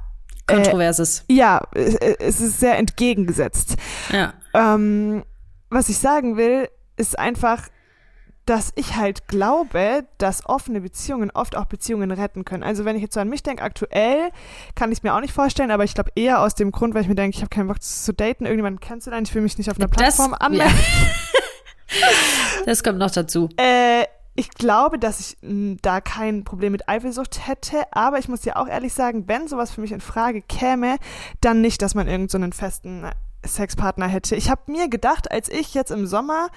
Kontroverses. 0.46 1.24
ja, 1.28 1.62
es 1.74 1.94
es 1.94 2.40
ist 2.40 2.58
sehr 2.60 2.78
entgegengesetzt. 2.78 3.76
ja. 4.10 4.32
Ähm, 4.54 5.22
was 5.70 5.88
ich 5.88 5.98
sagen 5.98 6.36
will, 6.36 6.68
ist 6.96 7.18
einfach, 7.18 7.68
dass 8.46 8.72
ich 8.74 8.96
halt 8.96 9.28
glaube, 9.28 10.04
dass 10.18 10.44
offene 10.46 10.80
Beziehungen 10.80 11.30
oft 11.30 11.56
auch 11.56 11.66
Beziehungen 11.66 12.10
retten 12.10 12.44
können. 12.44 12.62
Also 12.62 12.84
wenn 12.84 12.96
ich 12.96 13.02
jetzt 13.02 13.14
so 13.14 13.20
an 13.20 13.28
mich 13.28 13.42
denke, 13.42 13.62
aktuell 13.62 14.30
kann 14.74 14.90
ich 14.90 14.98
es 14.98 15.02
mir 15.02 15.14
auch 15.14 15.20
nicht 15.20 15.32
vorstellen, 15.32 15.70
aber 15.70 15.84
ich 15.84 15.94
glaube 15.94 16.10
eher 16.16 16.40
aus 16.40 16.54
dem 16.56 16.72
Grund, 16.72 16.94
weil 16.94 17.02
ich 17.02 17.08
mir 17.08 17.14
denke, 17.14 17.36
ich 17.36 17.42
habe 17.42 17.50
keinen 17.50 17.68
Bock 17.68 17.80
zu 17.82 18.12
daten, 18.12 18.44
irgendjemanden 18.44 18.80
kennenzulernen, 18.80 19.24
ich 19.24 19.34
will 19.34 19.42
mich 19.42 19.56
nicht 19.56 19.70
auf 19.70 19.78
einer 19.78 19.88
Plattform 19.88 20.32
ja. 20.32 20.38
anmelden. 20.38 20.78
Das 22.66 22.84
kommt 22.84 22.98
noch 22.98 23.10
dazu. 23.10 23.48
Äh, 23.56 24.04
ich 24.36 24.50
glaube, 24.50 24.98
dass 24.98 25.20
ich 25.20 25.36
da 25.82 26.00
kein 26.00 26.44
Problem 26.44 26.72
mit 26.72 26.88
Eifersucht 26.88 27.46
hätte, 27.46 27.82
aber 27.90 28.18
ich 28.18 28.28
muss 28.28 28.42
dir 28.42 28.56
auch 28.56 28.68
ehrlich 28.68 28.94
sagen, 28.94 29.26
wenn 29.26 29.48
sowas 29.48 29.72
für 29.72 29.80
mich 29.80 29.92
in 29.92 30.00
Frage 30.00 30.40
käme, 30.40 30.96
dann 31.40 31.60
nicht, 31.60 31.82
dass 31.82 31.94
man 31.94 32.06
irgendeinen 32.06 32.28
so 32.28 32.38
einen 32.38 32.52
festen 32.52 33.10
Sexpartner 33.46 34.06
hätte. 34.06 34.36
Ich 34.36 34.50
habe 34.50 34.70
mir 34.70 34.88
gedacht, 34.88 35.30
als 35.30 35.48
ich 35.48 35.74
jetzt 35.74 35.90
im 35.90 36.06
Sommer 36.06 36.48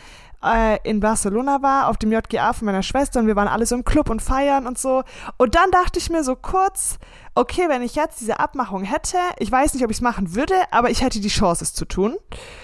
äh, 0.43 0.77
in 0.83 0.99
Barcelona 0.99 1.61
war, 1.61 1.87
auf 1.87 1.97
dem 1.97 2.11
JGA 2.11 2.53
von 2.53 2.65
meiner 2.65 2.83
Schwester 2.83 3.19
und 3.19 3.27
wir 3.27 3.35
waren 3.35 3.47
alle 3.47 3.65
so 3.65 3.75
im 3.75 3.85
Club 3.85 4.09
und 4.09 4.21
feiern 4.21 4.67
und 4.67 4.77
so. 4.77 5.03
Und 5.37 5.55
dann 5.55 5.71
dachte 5.71 5.99
ich 5.99 6.09
mir 6.09 6.23
so 6.23 6.35
kurz, 6.35 6.99
okay, 7.35 7.65
wenn 7.67 7.81
ich 7.81 7.95
jetzt 7.95 8.19
diese 8.19 8.39
Abmachung 8.39 8.83
hätte, 8.83 9.17
ich 9.39 9.51
weiß 9.51 9.73
nicht, 9.73 9.83
ob 9.83 9.91
ich 9.91 9.97
es 9.97 10.01
machen 10.01 10.35
würde, 10.35 10.55
aber 10.71 10.89
ich 10.89 11.01
hätte 11.01 11.19
die 11.19 11.29
Chance, 11.29 11.63
es 11.63 11.73
zu 11.73 11.85
tun. 11.85 12.15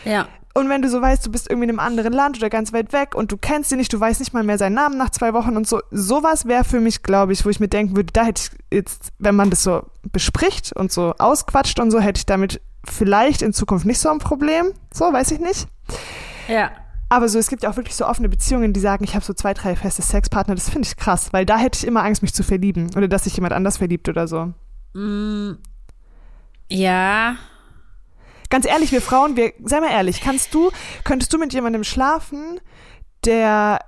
Ja. 0.03 0.27
Und 0.55 0.67
wenn 0.67 0.81
du 0.81 0.89
so 0.89 1.01
weißt, 1.01 1.25
du 1.25 1.31
bist 1.31 1.49
irgendwie 1.49 1.65
in 1.65 1.69
einem 1.69 1.79
anderen 1.79 2.11
Land 2.11 2.37
oder 2.37 2.49
ganz 2.49 2.73
weit 2.73 2.91
weg 2.91 3.15
und 3.15 3.31
du 3.31 3.37
kennst 3.37 3.71
ihn 3.71 3.77
nicht, 3.77 3.93
du 3.93 3.99
weißt 3.99 4.19
nicht 4.19 4.33
mal 4.33 4.43
mehr 4.43 4.57
seinen 4.57 4.73
Namen 4.73 4.97
nach 4.97 5.11
zwei 5.11 5.33
Wochen 5.33 5.55
und 5.55 5.67
so, 5.67 5.79
sowas 5.91 6.47
wäre 6.47 6.63
für 6.65 6.79
mich, 6.79 7.03
glaube 7.03 7.33
ich, 7.33 7.45
wo 7.45 7.49
ich 7.49 7.59
mir 7.59 7.67
denken 7.67 7.95
würde, 7.95 8.11
da 8.11 8.25
hätte 8.25 8.41
ich 8.41 8.77
jetzt, 8.77 9.11
wenn 9.19 9.35
man 9.35 9.51
das 9.51 9.63
so 9.63 9.83
bespricht 10.11 10.75
und 10.75 10.91
so 10.91 11.13
ausquatscht 11.17 11.79
und 11.79 11.91
so, 11.91 11.99
hätte 11.99 12.17
ich 12.17 12.25
damit 12.25 12.61
vielleicht 12.85 13.41
in 13.41 13.53
Zukunft 13.53 13.85
nicht 13.85 13.99
so 13.99 14.09
ein 14.09 14.19
Problem. 14.19 14.71
So, 14.93 15.05
weiß 15.05 15.31
ich 15.31 15.39
nicht. 15.39 15.67
Ja. 16.47 16.71
Aber 17.09 17.27
so, 17.27 17.39
es 17.39 17.49
gibt 17.49 17.63
ja 17.63 17.71
auch 17.71 17.75
wirklich 17.75 17.95
so 17.95 18.05
offene 18.05 18.29
Beziehungen, 18.29 18.71
die 18.71 18.79
sagen, 18.79 19.03
ich 19.03 19.15
habe 19.15 19.25
so 19.25 19.33
zwei, 19.33 19.53
drei 19.53 19.75
feste 19.75 20.03
Sexpartner. 20.03 20.53
Das 20.55 20.69
finde 20.69 20.87
ich 20.87 20.95
krass, 20.95 21.33
weil 21.33 21.45
da 21.45 21.57
hätte 21.57 21.79
ich 21.79 21.87
immer 21.87 22.03
Angst, 22.03 22.21
mich 22.21 22.33
zu 22.33 22.43
verlieben 22.43 22.91
oder 22.95 23.07
dass 23.07 23.23
sich 23.23 23.35
jemand 23.35 23.53
anders 23.53 23.77
verliebt 23.77 24.07
oder 24.09 24.27
so. 24.27 24.53
Ja. 26.69 27.35
Ganz 28.49 28.65
ehrlich, 28.65 28.91
wir 28.91 29.01
Frauen, 29.01 29.35
wir, 29.35 29.53
sei 29.63 29.79
mal 29.79 29.91
ehrlich, 29.91 30.21
kannst 30.21 30.53
du, 30.53 30.71
könntest 31.03 31.33
du 31.33 31.37
mit 31.37 31.53
jemandem 31.53 31.83
schlafen, 31.83 32.59
der 33.25 33.79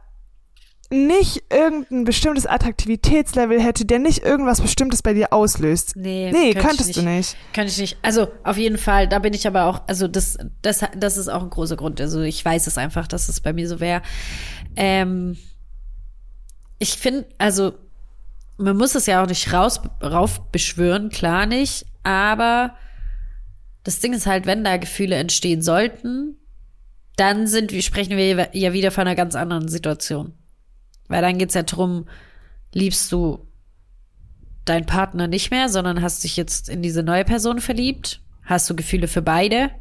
nicht 0.91 1.43
irgendein 1.49 2.03
bestimmtes 2.03 2.45
Attraktivitätslevel 2.45 3.61
hätte, 3.61 3.85
der 3.85 3.99
nicht 3.99 4.23
irgendwas 4.23 4.61
Bestimmtes 4.61 5.01
bei 5.01 5.13
dir 5.13 5.31
auslöst? 5.31 5.95
Nee, 5.95 6.31
Nee, 6.31 6.53
könnte 6.53 6.67
könntest 6.67 6.97
du 6.97 7.01
nicht. 7.01 7.37
Könnte 7.53 7.71
ich 7.71 7.77
nicht. 7.77 7.97
Also 8.01 8.27
auf 8.43 8.57
jeden 8.57 8.77
Fall, 8.77 9.07
da 9.07 9.19
bin 9.19 9.33
ich 9.33 9.47
aber 9.47 9.65
auch, 9.65 9.81
also 9.87 10.07
das, 10.07 10.37
das, 10.61 10.85
das 10.95 11.17
ist 11.17 11.29
auch 11.29 11.41
ein 11.41 11.49
großer 11.49 11.77
Grund. 11.77 12.01
Also 12.01 12.21
ich 12.21 12.43
weiß 12.43 12.67
es 12.67 12.77
einfach, 12.77 13.07
dass 13.07 13.29
es 13.29 13.39
bei 13.39 13.53
mir 13.53 13.67
so 13.67 13.79
wäre. 13.79 14.01
Ähm, 14.75 15.37
ich 16.77 16.91
finde, 16.91 17.25
also 17.37 17.73
man 18.57 18.75
muss 18.77 18.95
es 18.95 19.05
ja 19.05 19.23
auch 19.23 19.27
nicht 19.27 19.53
raus, 19.53 19.81
raufbeschwören, 20.03 21.09
klar 21.09 21.45
nicht, 21.45 21.85
aber 22.03 22.75
das 23.83 23.99
Ding 23.99 24.13
ist 24.13 24.27
halt, 24.27 24.45
wenn 24.45 24.63
da 24.63 24.77
Gefühle 24.77 25.15
entstehen 25.15 25.61
sollten, 25.61 26.37
dann 27.15 27.47
sind, 27.47 27.71
sprechen 27.83 28.17
wir 28.17 28.49
ja 28.53 28.73
wieder 28.73 28.91
von 28.91 29.01
einer 29.01 29.15
ganz 29.15 29.35
anderen 29.35 29.67
Situation. 29.67 30.33
Weil 31.11 31.21
dann 31.21 31.37
geht's 31.37 31.53
ja 31.53 31.63
drum, 31.63 32.07
liebst 32.73 33.11
du 33.11 33.45
deinen 34.65 34.85
Partner 34.85 35.27
nicht 35.27 35.51
mehr, 35.51 35.69
sondern 35.69 36.01
hast 36.01 36.23
dich 36.23 36.37
jetzt 36.37 36.69
in 36.69 36.81
diese 36.81 37.03
neue 37.03 37.25
Person 37.25 37.59
verliebt? 37.59 38.21
Hast 38.43 38.69
du 38.69 38.75
Gefühle 38.75 39.07
für 39.07 39.21
beide? 39.21 39.71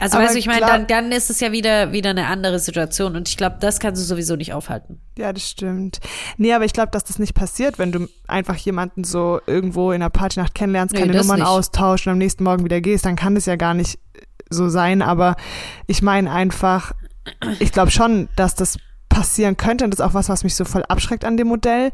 Also 0.00 0.16
Aber 0.16 0.24
weißt 0.24 0.34
du, 0.34 0.38
ich 0.38 0.46
meine, 0.46 0.60
dann, 0.60 0.86
dann 0.86 1.12
ist 1.12 1.30
es 1.30 1.40
ja 1.40 1.52
wieder, 1.52 1.92
wieder 1.92 2.10
eine 2.10 2.26
andere 2.26 2.58
Situation 2.58 3.16
und 3.16 3.28
ich 3.28 3.36
glaube, 3.36 3.56
das 3.60 3.78
kannst 3.80 4.00
du 4.02 4.06
sowieso 4.06 4.34
nicht 4.36 4.52
aufhalten. 4.52 5.00
Ja, 5.16 5.32
das 5.32 5.48
stimmt. 5.48 6.00
Nee, 6.36 6.52
aber 6.52 6.64
ich 6.64 6.72
glaube, 6.72 6.90
dass 6.90 7.04
das 7.04 7.18
nicht 7.18 7.34
passiert, 7.34 7.78
wenn 7.78 7.92
du 7.92 8.08
einfach 8.26 8.56
jemanden 8.56 9.04
so 9.04 9.40
irgendwo 9.46 9.92
in 9.92 10.02
einer 10.02 10.10
Partynacht 10.10 10.54
kennenlernst, 10.54 10.94
Nee, 10.94 11.00
keine 11.00 11.12
das 11.12 11.26
Nummern 11.26 11.40
nicht. 11.40 11.48
austauscht 11.48 12.06
und 12.06 12.12
am 12.12 12.18
nächsten 12.18 12.44
Morgen 12.44 12.64
wieder 12.64 12.80
gehst, 12.80 13.04
dann 13.04 13.16
kann 13.16 13.34
das 13.34 13.46
ja 13.46 13.56
gar 13.56 13.74
nicht 13.74 13.98
so 14.50 14.68
sein. 14.68 15.02
Aber 15.02 15.36
ich 15.86 16.02
meine 16.02 16.30
einfach, 16.30 16.92
ich 17.60 17.72
glaube 17.72 17.90
schon, 17.90 18.28
dass 18.36 18.54
das 18.54 18.78
passieren 19.08 19.56
könnte 19.56 19.84
und 19.84 19.90
das 19.92 20.00
ist 20.00 20.06
auch 20.06 20.14
was, 20.14 20.28
was 20.28 20.44
mich 20.44 20.54
so 20.54 20.64
voll 20.64 20.84
abschreckt 20.88 21.24
an 21.24 21.36
dem 21.36 21.48
Modell. 21.48 21.90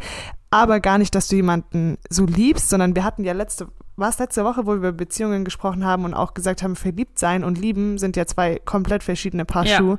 Aber 0.50 0.78
gar 0.80 0.98
nicht, 0.98 1.14
dass 1.14 1.28
du 1.28 1.36
jemanden 1.36 1.98
so 2.08 2.26
liebst, 2.26 2.70
sondern 2.70 2.94
wir 2.94 3.02
hatten 3.04 3.24
ja 3.24 3.32
letzte, 3.32 3.66
war 3.96 4.08
es 4.08 4.18
letzte 4.18 4.44
Woche, 4.44 4.66
wo 4.66 4.70
wir 4.70 4.76
über 4.76 4.92
Beziehungen 4.92 5.44
gesprochen 5.44 5.84
haben 5.84 6.04
und 6.04 6.14
auch 6.14 6.34
gesagt 6.34 6.62
haben, 6.62 6.76
verliebt 6.76 7.18
sein 7.18 7.42
und 7.42 7.58
lieben 7.58 7.98
sind 7.98 8.16
ja 8.16 8.26
zwei 8.26 8.60
komplett 8.64 9.02
verschiedene 9.02 9.44
Paar 9.44 9.66
Ja. 9.66 9.76
Schuhe. 9.78 9.98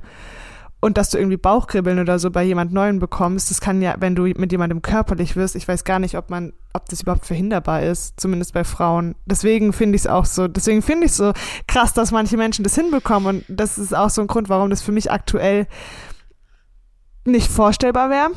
Und 0.82 0.98
dass 1.00 1.10
du 1.10 1.18
irgendwie 1.18 1.38
Bauchkribbeln 1.38 2.00
oder 2.00 2.20
so 2.20 2.30
bei 2.30 2.44
jemand 2.44 2.72
Neuen 2.72 3.00
bekommst, 3.00 3.50
das 3.50 3.60
kann 3.60 3.82
ja, 3.82 3.96
wenn 4.00 4.14
du 4.14 4.24
mit 4.24 4.52
jemandem 4.52 4.84
körperlich 4.84 5.36
wirst, 5.36 5.56
ich 5.56 5.68
weiß 5.68 5.84
gar 5.84 5.98
nicht, 6.00 6.16
ob 6.16 6.30
man, 6.30 6.54
ob 6.74 6.88
das 6.90 7.02
überhaupt 7.02 7.26
verhinderbar 7.26 7.82
ist, 7.82 8.20
zumindest 8.20 8.54
bei 8.54 8.64
Frauen. 8.64 9.16
Deswegen 9.26 9.74
finde 9.74 9.96
ich 9.96 10.04
es 10.04 10.08
auch 10.08 10.26
so, 10.26 10.48
deswegen 10.48 10.84
finde 10.84 11.06
ich 11.06 11.12
es 11.12 11.18
so 11.18 11.34
krass, 11.68 11.94
dass 11.94 12.12
manche 12.12 12.38
Menschen 12.38 12.64
das 12.64 12.76
hinbekommen 12.76 13.38
und 13.38 13.46
das 13.48 13.80
ist 13.80 13.96
auch 13.96 14.12
so 14.12 14.22
ein 14.22 14.28
Grund, 14.28 14.48
warum 14.48 14.70
das 14.70 14.84
für 14.84 14.92
mich 14.92 15.12
aktuell 15.12 15.66
nicht 17.26 17.50
vorstellbar 17.50 18.10
wäre. 18.10 18.30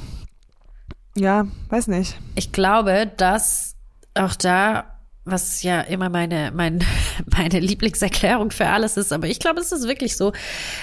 Ja, 1.17 1.47
weiß 1.69 1.89
nicht. 1.89 2.17
Ich 2.35 2.53
glaube, 2.53 3.11
dass 3.17 3.75
auch 4.15 4.35
da, 4.37 4.99
was 5.25 5.63
ja 5.63 5.81
immer 5.81 6.09
meine, 6.09 6.53
mein, 6.55 6.85
meine 7.27 7.61
Lieblingserklärung 7.61 8.51
für 8.51 8.67
alles 8.69 8.97
ist, 8.97 9.13
aber 9.13 9.27
ich 9.27 9.39
glaube, 9.41 9.61
es 9.61 9.73
ist 9.73 9.87
wirklich 9.89 10.17
so. 10.17 10.33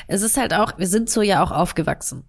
Es 0.07 0.21
ist 0.21 0.37
halt 0.37 0.53
auch, 0.53 0.77
wir 0.77 0.87
sind 0.87 1.09
so 1.09 1.21
ja 1.21 1.43
auch 1.43 1.51
aufgewachsen. 1.51 2.23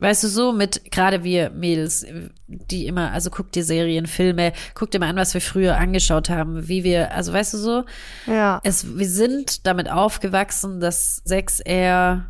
Weißt 0.00 0.24
du, 0.24 0.28
so 0.28 0.52
mit, 0.52 0.90
gerade 0.90 1.22
wir 1.22 1.50
Mädels, 1.50 2.04
die 2.46 2.86
immer, 2.86 3.12
also 3.12 3.30
guck 3.30 3.52
dir 3.52 3.64
Serien, 3.64 4.06
Filme, 4.06 4.52
guck 4.74 4.90
dir 4.90 4.98
mal 4.98 5.08
an, 5.08 5.16
was 5.16 5.32
wir 5.34 5.40
früher 5.40 5.76
angeschaut 5.78 6.28
haben, 6.28 6.68
wie 6.68 6.82
wir, 6.84 7.12
also 7.12 7.32
weißt 7.32 7.54
du 7.54 7.58
so, 7.58 7.84
Ja. 8.26 8.60
es, 8.64 8.98
wir 8.98 9.08
sind 9.08 9.66
damit 9.66 9.88
aufgewachsen, 9.88 10.80
dass 10.80 11.22
Sex 11.24 11.60
eher 11.60 12.26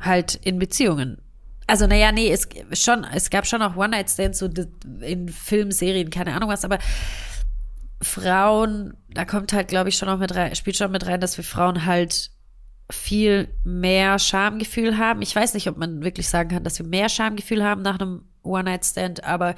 halt 0.00 0.34
in 0.34 0.58
Beziehungen. 0.58 1.22
Also, 1.66 1.86
naja, 1.86 2.12
nee, 2.12 2.30
es 2.30 2.48
schon, 2.72 3.04
es 3.04 3.30
gab 3.30 3.46
schon 3.46 3.62
auch 3.62 3.76
One-Night-Stands 3.76 4.38
so 4.38 4.48
in 5.00 5.28
Filmen, 5.28 5.70
Serien, 5.70 6.10
keine 6.10 6.34
Ahnung 6.34 6.48
was, 6.48 6.64
aber 6.64 6.78
Frauen, 8.02 8.94
da 9.10 9.24
kommt 9.24 9.52
halt, 9.52 9.68
glaube 9.68 9.88
ich, 9.88 9.96
schon 9.96 10.08
auch 10.08 10.18
mit 10.18 10.34
rein, 10.34 10.54
spielt 10.56 10.76
schon 10.76 10.90
mit 10.90 11.06
rein, 11.06 11.20
dass 11.20 11.36
wir 11.36 11.44
Frauen 11.44 11.86
halt 11.86 12.30
viel 12.90 13.48
mehr 13.64 14.18
Schamgefühl 14.18 14.98
haben. 14.98 15.22
Ich 15.22 15.34
weiß 15.34 15.54
nicht, 15.54 15.68
ob 15.68 15.78
man 15.78 16.02
wirklich 16.02 16.28
sagen 16.28 16.50
kann, 16.50 16.64
dass 16.64 16.78
wir 16.78 16.86
mehr 16.86 17.08
Schamgefühl 17.08 17.64
haben 17.64 17.82
nach 17.82 17.98
einem 17.98 18.24
One-Night-Stand, 18.42 19.24
aber 19.24 19.54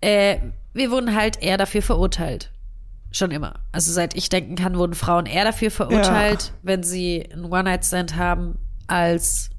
äh, 0.00 0.38
wir 0.72 0.90
wurden 0.90 1.14
halt 1.14 1.42
eher 1.42 1.56
dafür 1.56 1.82
verurteilt. 1.82 2.52
Schon 3.10 3.30
immer. 3.30 3.60
Also 3.72 3.90
seit 3.90 4.14
ich 4.14 4.28
denken 4.28 4.54
kann, 4.54 4.76
wurden 4.76 4.94
Frauen 4.94 5.24
eher 5.24 5.44
dafür 5.44 5.70
verurteilt, 5.70 6.52
wenn 6.62 6.82
sie 6.82 7.26
einen 7.32 7.46
One-Night-Stand 7.46 8.16
haben, 8.16 8.58
als 8.86 9.50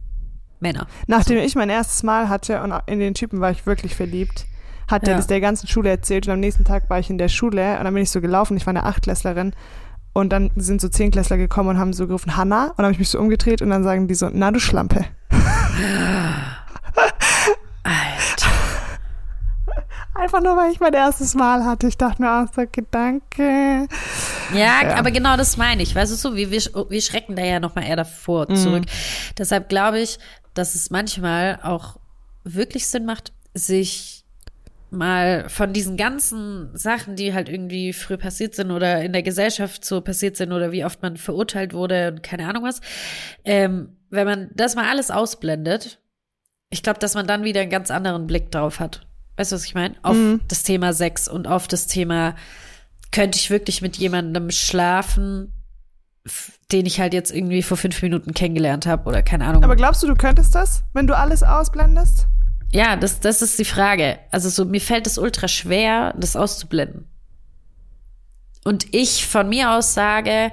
Männer. 0.60 0.88
Nachdem 1.08 1.38
ich 1.40 1.56
mein 1.56 1.70
erstes 1.70 2.04
Mal 2.04 2.30
hatte 2.30 2.62
und 2.62 2.74
in 2.86 3.00
den 3.00 3.14
Typen 3.14 3.40
war 3.42 3.52
ich 3.52 3.66
wirklich 3.66 3.96
verliebt, 3.96 4.46
hat 4.90 5.04
er 5.04 5.12
Ja. 5.12 5.18
das 5.18 5.28
der 5.28 5.40
ganzen 5.42 5.68
Schule 5.68 5.90
erzählt 5.90 6.28
und 6.28 6.34
am 6.34 6.40
nächsten 6.40 6.66
Tag 6.66 6.90
war 6.90 7.00
ich 7.00 7.10
in 7.10 7.18
der 7.18 7.30
Schule 7.30 7.78
und 7.78 7.84
dann 7.86 7.94
bin 7.94 8.04
ich 8.04 8.10
so 8.12 8.22
gelaufen, 8.22 8.58
ich 8.58 8.66
war 8.66 8.72
eine 8.72 8.84
Achtklässlerin 8.86 9.54
und 10.14 10.30
dann 10.34 10.50
sind 10.56 10.82
so 10.82 10.90
Zehnklässler 10.90 11.38
gekommen 11.38 11.70
und 11.70 11.78
haben 11.80 11.94
so 11.94 12.08
gerufen, 12.08 12.36
Hanna 12.36 12.66
und 12.70 12.78
dann 12.80 12.86
habe 12.86 12.94
ich 12.94 13.00
mich 13.00 13.10
so 13.10 13.20
umgedreht 13.20 13.62
und 13.62 13.70
dann 13.70 13.84
sagen 13.84 14.08
die 14.08 14.16
so, 14.16 14.30
na 14.34 14.52
du 14.52 14.60
Schlampe. 14.60 15.06
Alter. 17.84 18.50
Einfach 20.16 20.42
nur, 20.42 20.58
weil 20.58 20.72
ich 20.72 20.80
mein 20.82 20.94
erstes 20.94 21.34
Mal 21.36 21.64
hatte. 21.66 21.88
Ich 21.88 21.98
dachte 21.98 22.22
mir 22.22 22.30
auch 22.44 22.48
so, 22.54 22.64
Gedanke. 22.70 23.88
Ja, 24.54 24.96
aber 24.98 25.12
genau 25.12 25.38
das 25.38 25.56
meine 25.56 25.82
ich. 25.82 25.96
Weißt 25.96 26.12
du 26.12 26.16
so, 26.18 26.36
wir, 26.36 26.52
wir, 26.52 26.62
wir 26.90 27.02
schrecken 27.02 27.36
da 27.38 27.44
ja 27.44 27.60
nochmal 27.62 27.86
eher 27.86 27.96
davor 27.96 28.50
zurück. 28.54 28.84
Deshalb 29.38 29.70
glaube 29.70 30.00
ich, 30.00 30.20
dass 30.60 30.76
es 30.76 30.90
manchmal 30.90 31.60
auch 31.64 32.00
wirklich 32.44 32.88
Sinn 32.88 33.06
macht, 33.06 33.34
sich 33.54 34.26
mal 34.92 35.48
von 35.50 35.74
diesen 35.74 35.98
ganzen 35.98 36.76
Sachen, 36.76 37.16
die 37.16 37.34
halt 37.34 37.50
irgendwie 37.50 37.94
früher 37.94 38.18
passiert 38.18 38.56
sind 38.56 38.72
oder 38.72 39.02
in 39.02 39.14
der 39.14 39.24
Gesellschaft 39.24 39.86
so 39.86 40.02
passiert 40.02 40.36
sind 40.36 40.52
oder 40.52 40.72
wie 40.72 40.84
oft 40.84 41.02
man 41.02 41.18
verurteilt 41.18 41.74
wurde 41.74 42.12
und 42.12 42.24
keine 42.24 42.48
Ahnung 42.48 42.64
was, 42.64 42.82
ähm, 43.46 43.98
wenn 44.10 44.26
man 44.26 44.50
das 44.56 44.76
mal 44.76 44.90
alles 44.90 45.12
ausblendet, 45.12 46.00
ich 46.72 46.84
glaube, 46.84 47.00
dass 47.00 47.14
man 47.14 47.28
dann 47.28 47.44
wieder 47.44 47.62
einen 47.62 47.70
ganz 47.70 47.92
anderen 47.92 48.28
Blick 48.28 48.52
drauf 48.52 48.80
hat. 48.80 49.08
Weißt 49.38 49.52
du, 49.52 49.56
was 49.56 49.66
ich 49.66 49.76
meine? 49.76 49.96
Auf 50.02 50.18
das 50.48 50.64
Thema 50.64 50.94
Sex 50.94 51.28
und 51.28 51.48
auf 51.48 51.68
das 51.68 51.88
Thema, 51.88 52.36
könnte 53.12 53.38
ich 53.38 53.50
wirklich 53.50 53.82
mit 53.82 53.98
jemandem 53.98 54.52
schlafen, 54.52 55.52
den 56.72 56.86
ich 56.86 57.00
halt 57.00 57.14
jetzt 57.14 57.32
irgendwie 57.32 57.64
vor 57.64 57.78
fünf 57.78 58.02
Minuten 58.02 58.34
kennengelernt 58.34 58.86
habe 58.86 59.08
oder 59.10 59.24
keine 59.24 59.46
Ahnung. 59.46 59.64
Aber 59.64 59.76
glaubst 59.76 60.04
du, 60.04 60.08
du 60.08 60.16
könntest 60.16 60.54
das, 60.56 60.84
wenn 60.94 61.08
du 61.08 61.18
alles 61.18 61.44
ausblendest? 61.44 62.28
Ja, 62.72 62.96
das, 62.96 63.20
das 63.20 63.42
ist 63.42 63.58
die 63.58 63.66
Frage. 63.66 64.20
Also 64.30 64.50
so, 64.50 64.66
mir 64.66 64.82
fällt 64.82 65.08
es 65.08 65.18
ultra 65.18 65.48
schwer, 65.48 66.14
das 66.18 66.36
auszublenden. 66.36 67.08
Und 68.64 68.94
ich 68.94 69.26
von 69.26 69.50
mir 69.50 69.72
aus 69.72 69.94
sage, 69.96 70.52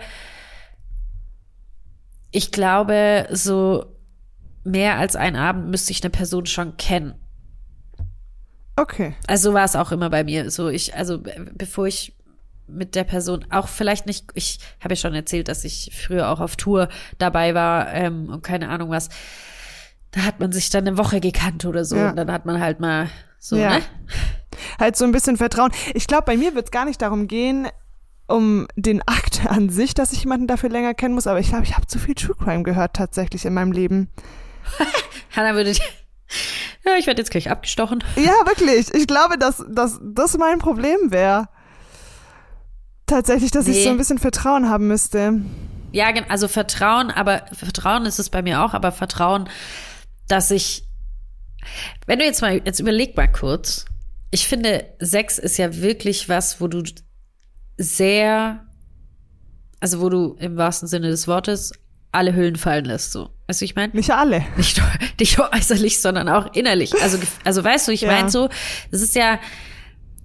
ich 2.31 2.53
glaube, 2.53 3.29
so 3.31 3.87
mehr 4.65 4.97
als 4.97 5.17
einen 5.17 5.37
Abend 5.37 5.69
müsste 5.69 5.93
ich 5.93 6.03
eine 6.03 6.11
Person 6.11 6.47
schon 6.47 6.77
kennen. 6.77 7.15
Okay. 8.77 9.15
Also 9.27 9.51
so 9.51 9.55
war 9.55 9.65
es 9.65 9.77
auch 9.77 9.93
immer 9.93 10.11
bei 10.11 10.25
mir. 10.25 10.51
So 10.51 10.69
ich, 10.69 10.95
also 10.95 11.21
be- 11.21 11.51
bevor 11.55 11.87
ich 11.87 12.16
mit 12.69 12.95
der 12.95 13.05
Person 13.05 13.45
auch 13.51 13.69
vielleicht 13.69 14.07
nicht, 14.07 14.27
ich 14.35 14.59
habe 14.81 14.95
ja 14.95 14.97
schon 14.97 15.15
erzählt, 15.15 15.49
dass 15.49 15.65
ich 15.65 15.93
früher 15.95 16.29
auch 16.31 16.41
auf 16.41 16.57
Tour 16.57 16.89
dabei 17.19 17.55
war 17.55 17.93
ähm, 17.93 18.29
und 18.29 18.43
keine 18.43 18.69
Ahnung 18.69 18.91
was. 18.91 19.09
Da 20.13 20.23
hat 20.23 20.41
man 20.41 20.53
sich 20.53 20.71
dann 20.71 20.87
eine 20.87 20.99
Woche 20.99 21.21
gekannt 21.21 21.65
oder 21.65 21.85
so 21.85 21.97
Ja. 21.97 22.11
und 22.11 22.17
dann 22.17 22.31
hat 22.33 22.47
man 22.47 22.61
halt 22.61 22.81
mal 22.81 23.09
so, 23.39 23.57
Ja. 23.57 23.79
ne? 23.79 23.83
Halt 24.79 24.97
so 24.97 25.05
ein 25.05 25.13
bisschen 25.13 25.37
Vertrauen. 25.37 25.71
Ich 25.95 26.07
glaube, 26.07 26.25
bei 26.25 26.37
mir 26.37 26.55
wird 26.55 26.67
es 26.67 26.71
gar 26.71 26.87
nicht 26.87 27.03
darum 27.03 27.29
gehen, 27.29 27.69
um 28.27 28.67
den 28.75 29.03
Akt 29.07 29.47
an 29.47 29.69
sich, 29.69 29.93
dass 29.95 30.13
ich 30.13 30.21
jemanden 30.25 30.47
dafür 30.47 30.71
länger 30.71 30.95
kennen 30.95 31.15
muss, 31.15 31.27
aber 31.27 31.39
ich 31.41 31.49
glaube, 31.49 31.65
ich 31.65 31.77
habe 31.77 31.87
zu 31.87 31.99
viel 31.99 32.15
True 32.15 32.35
Crime 32.35 32.63
gehört 32.63 32.95
tatsächlich 32.97 33.45
in 33.45 33.55
meinem 33.55 33.73
Leben. 33.73 34.11
Hannah 35.37 35.55
würde, 35.55 35.73
ja, 35.73 36.93
ich 36.99 37.07
werde 37.07 37.21
jetzt 37.21 37.31
gleich 37.31 37.51
abgestochen. 37.51 38.03
Ja, 38.17 38.33
wirklich. 38.47 38.93
Ich 38.95 39.07
glaube, 39.07 39.39
dass, 39.39 39.65
dass 39.69 40.01
das 40.03 40.37
mein 40.39 40.59
Problem 40.59 40.97
wäre. 41.11 41.49
Tatsächlich, 43.07 43.51
dass 43.53 43.69
ich 43.69 43.77
Nee. 43.77 43.85
so 43.85 43.91
ein 43.91 43.99
bisschen 43.99 44.19
Vertrauen 44.19 44.69
haben 44.69 44.89
müsste. 44.89 45.41
Ja, 45.93 46.09
also 46.29 46.49
Vertrauen, 46.49 47.11
aber 47.11 47.47
Vertrauen 47.53 48.05
ist 48.07 48.19
es 48.19 48.29
bei 48.31 48.43
mir 48.43 48.63
auch, 48.63 48.75
aber 48.75 48.93
Vertrauen, 48.93 49.49
dass 50.29 50.51
ich, 50.51 50.85
wenn 52.07 52.19
du 52.19 52.25
jetzt 52.25 52.43
mal, 52.43 52.61
jetzt 52.65 52.81
überleg 52.81 53.17
mal 53.17 53.29
kurz, 53.29 53.87
ich 54.33 54.49
finde, 54.49 54.85
Sex 54.99 55.39
ist 55.39 55.57
ja 55.57 55.77
wirklich 55.77 56.29
was, 56.29 56.61
wo 56.61 56.67
du 56.67 56.83
sehr, 57.79 58.65
also 59.81 60.01
wo 60.01 60.09
du 60.09 60.35
im 60.41 60.57
wahrsten 60.57 60.89
Sinne 60.89 61.09
des 61.09 61.29
Wortes 61.29 61.73
alle 62.13 62.35
Hüllen 62.35 62.57
fallen 62.57 62.85
lässt, 62.87 63.13
so. 63.13 63.31
Weißt 63.47 63.61
du, 63.61 63.65
ich 63.65 63.77
meine? 63.77 63.93
Nicht 63.95 64.11
alle. 64.11 64.45
Nicht 64.57 64.79
nur, 64.79 64.87
nicht 65.21 65.39
nur 65.39 65.53
äußerlich, 65.53 66.01
sondern 66.01 66.29
auch 66.29 66.53
innerlich. 66.55 67.01
Also, 67.01 67.19
also 67.45 67.63
weißt 67.63 67.87
du, 67.89 67.93
ich 67.93 68.01
Ja. 68.03 68.11
meine 68.11 68.31
so, 68.31 68.49
das 68.91 69.03
ist 69.03 69.15
ja, 69.15 69.39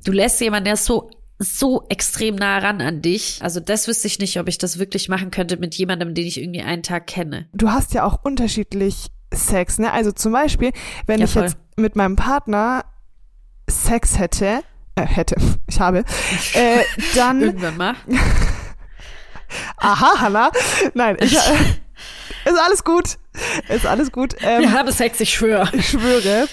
du 0.03 0.11
lässt 0.11 0.41
jemanden, 0.41 0.65
der 0.65 0.77
so, 0.77 1.11
so 1.43 1.85
extrem 1.89 2.35
nah 2.35 2.59
ran 2.59 2.81
an 2.81 3.01
dich. 3.01 3.39
Also 3.41 3.59
das 3.59 3.87
wüsste 3.87 4.07
ich 4.07 4.19
nicht, 4.19 4.39
ob 4.39 4.47
ich 4.47 4.57
das 4.59 4.77
wirklich 4.77 5.09
machen 5.09 5.31
könnte 5.31 5.57
mit 5.57 5.73
jemandem, 5.75 6.13
den 6.13 6.27
ich 6.27 6.39
irgendwie 6.39 6.61
einen 6.61 6.83
Tag 6.83 7.07
kenne. 7.07 7.47
Du 7.53 7.71
hast 7.71 7.93
ja 7.93 8.03
auch 8.03 8.19
unterschiedlich 8.23 9.07
Sex, 9.33 9.79
ne? 9.79 9.91
Also 9.91 10.11
zum 10.11 10.33
Beispiel, 10.33 10.71
wenn 11.07 11.19
Ja, 11.19 11.25
ich 11.25 11.31
voll. 11.31 11.43
jetzt 11.43 11.57
mit 11.77 11.95
meinem 11.95 12.15
Partner 12.15 12.85
Sex 13.69 14.19
hätte, 14.19 14.59
äh, 14.95 15.05
hätte, 15.05 15.35
ich 15.67 15.79
habe, 15.79 16.03
äh, 16.53 16.83
dann, 17.15 17.41
Irgendwann 17.41 17.77
mal. 17.77 17.95
aha, 19.77 20.19
Hanna, 20.19 20.51
nein, 20.93 21.17
ich, 21.21 21.33
ist 21.33 22.59
alles 22.65 22.83
gut, 22.83 23.17
ist 23.69 23.85
alles 23.85 24.11
gut. 24.11 24.35
Ähm, 24.41 24.61
Wir 24.61 24.73
haben 24.73 24.91
Sex, 24.91 25.19
ich 25.19 25.33
schwöre. 25.33 25.69
ich 25.73 25.89
schwöre. 25.89 26.47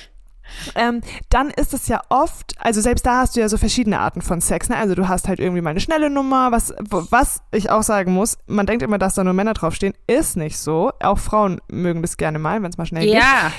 Ähm, 0.75 1.01
dann 1.31 1.51
ist 1.51 1.75
es 1.75 1.89
ja 1.89 2.01
oft, 2.09 2.55
also 2.59 2.81
selbst 2.81 3.05
da 3.07 3.21
hast 3.21 3.37
du 3.37 3.41
ja 3.41 3.49
so 3.49 3.57
verschiedene 3.57 4.01
Arten 4.01 4.23
von 4.23 4.41
Sex, 4.41 4.69
ne? 4.69 4.77
Also 4.77 4.95
du 4.95 5.09
hast 5.09 5.29
halt 5.29 5.41
irgendwie 5.41 5.61
mal 5.63 5.71
eine 5.71 5.81
schnelle 5.81 6.11
Nummer, 6.11 6.53
was, 6.53 6.75
was 6.89 7.43
ich 7.53 7.71
auch 7.71 7.83
sagen 7.83 8.13
muss, 8.13 8.39
man 8.47 8.67
denkt 8.67 8.83
immer, 8.83 8.99
dass 8.99 9.15
da 9.15 9.25
nur 9.25 9.35
Männer 9.35 9.55
draufstehen, 9.55 9.95
ist 10.07 10.37
nicht 10.37 10.59
so. 10.59 10.93
Auch 11.01 11.19
Frauen 11.19 11.61
mögen 11.69 12.03
das 12.03 12.17
gerne 12.17 12.39
mal, 12.39 12.63
wenn 12.63 12.71
es 12.71 12.79
mal 12.79 12.87
schnell 12.87 13.05
geht. 13.05 13.15
Ja, 13.15 13.53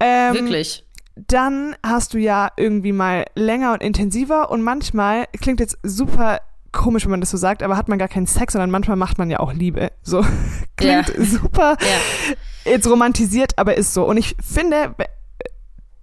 Ähm, 0.00 0.34
wirklich. 0.34 0.84
Dann 1.16 1.76
hast 1.86 2.14
du 2.14 2.18
ja 2.18 2.50
irgendwie 2.56 2.90
mal 2.92 3.24
länger 3.36 3.72
und 3.72 3.82
intensiver 3.82 4.50
und 4.50 4.62
manchmal 4.62 5.26
klingt 5.40 5.60
jetzt 5.60 5.78
super 5.84 6.40
komisch, 6.72 7.04
wenn 7.04 7.12
man 7.12 7.20
das 7.20 7.30
so 7.30 7.36
sagt, 7.36 7.62
aber 7.62 7.76
hat 7.76 7.88
man 7.88 8.00
gar 8.00 8.08
keinen 8.08 8.26
Sex, 8.26 8.54
sondern 8.54 8.72
manchmal 8.72 8.96
macht 8.96 9.16
man 9.16 9.30
ja 9.30 9.38
auch 9.38 9.52
Liebe. 9.52 9.92
So 10.02 10.22
klingt 10.76 11.08
Ja. 11.16 11.24
super 11.24 11.76
Ja. 11.80 12.72
jetzt 12.72 12.88
romantisiert, 12.90 13.56
aber 13.58 13.76
ist 13.76 13.94
so. 13.94 14.04
Und 14.04 14.16
ich 14.16 14.34
finde, 14.44 14.92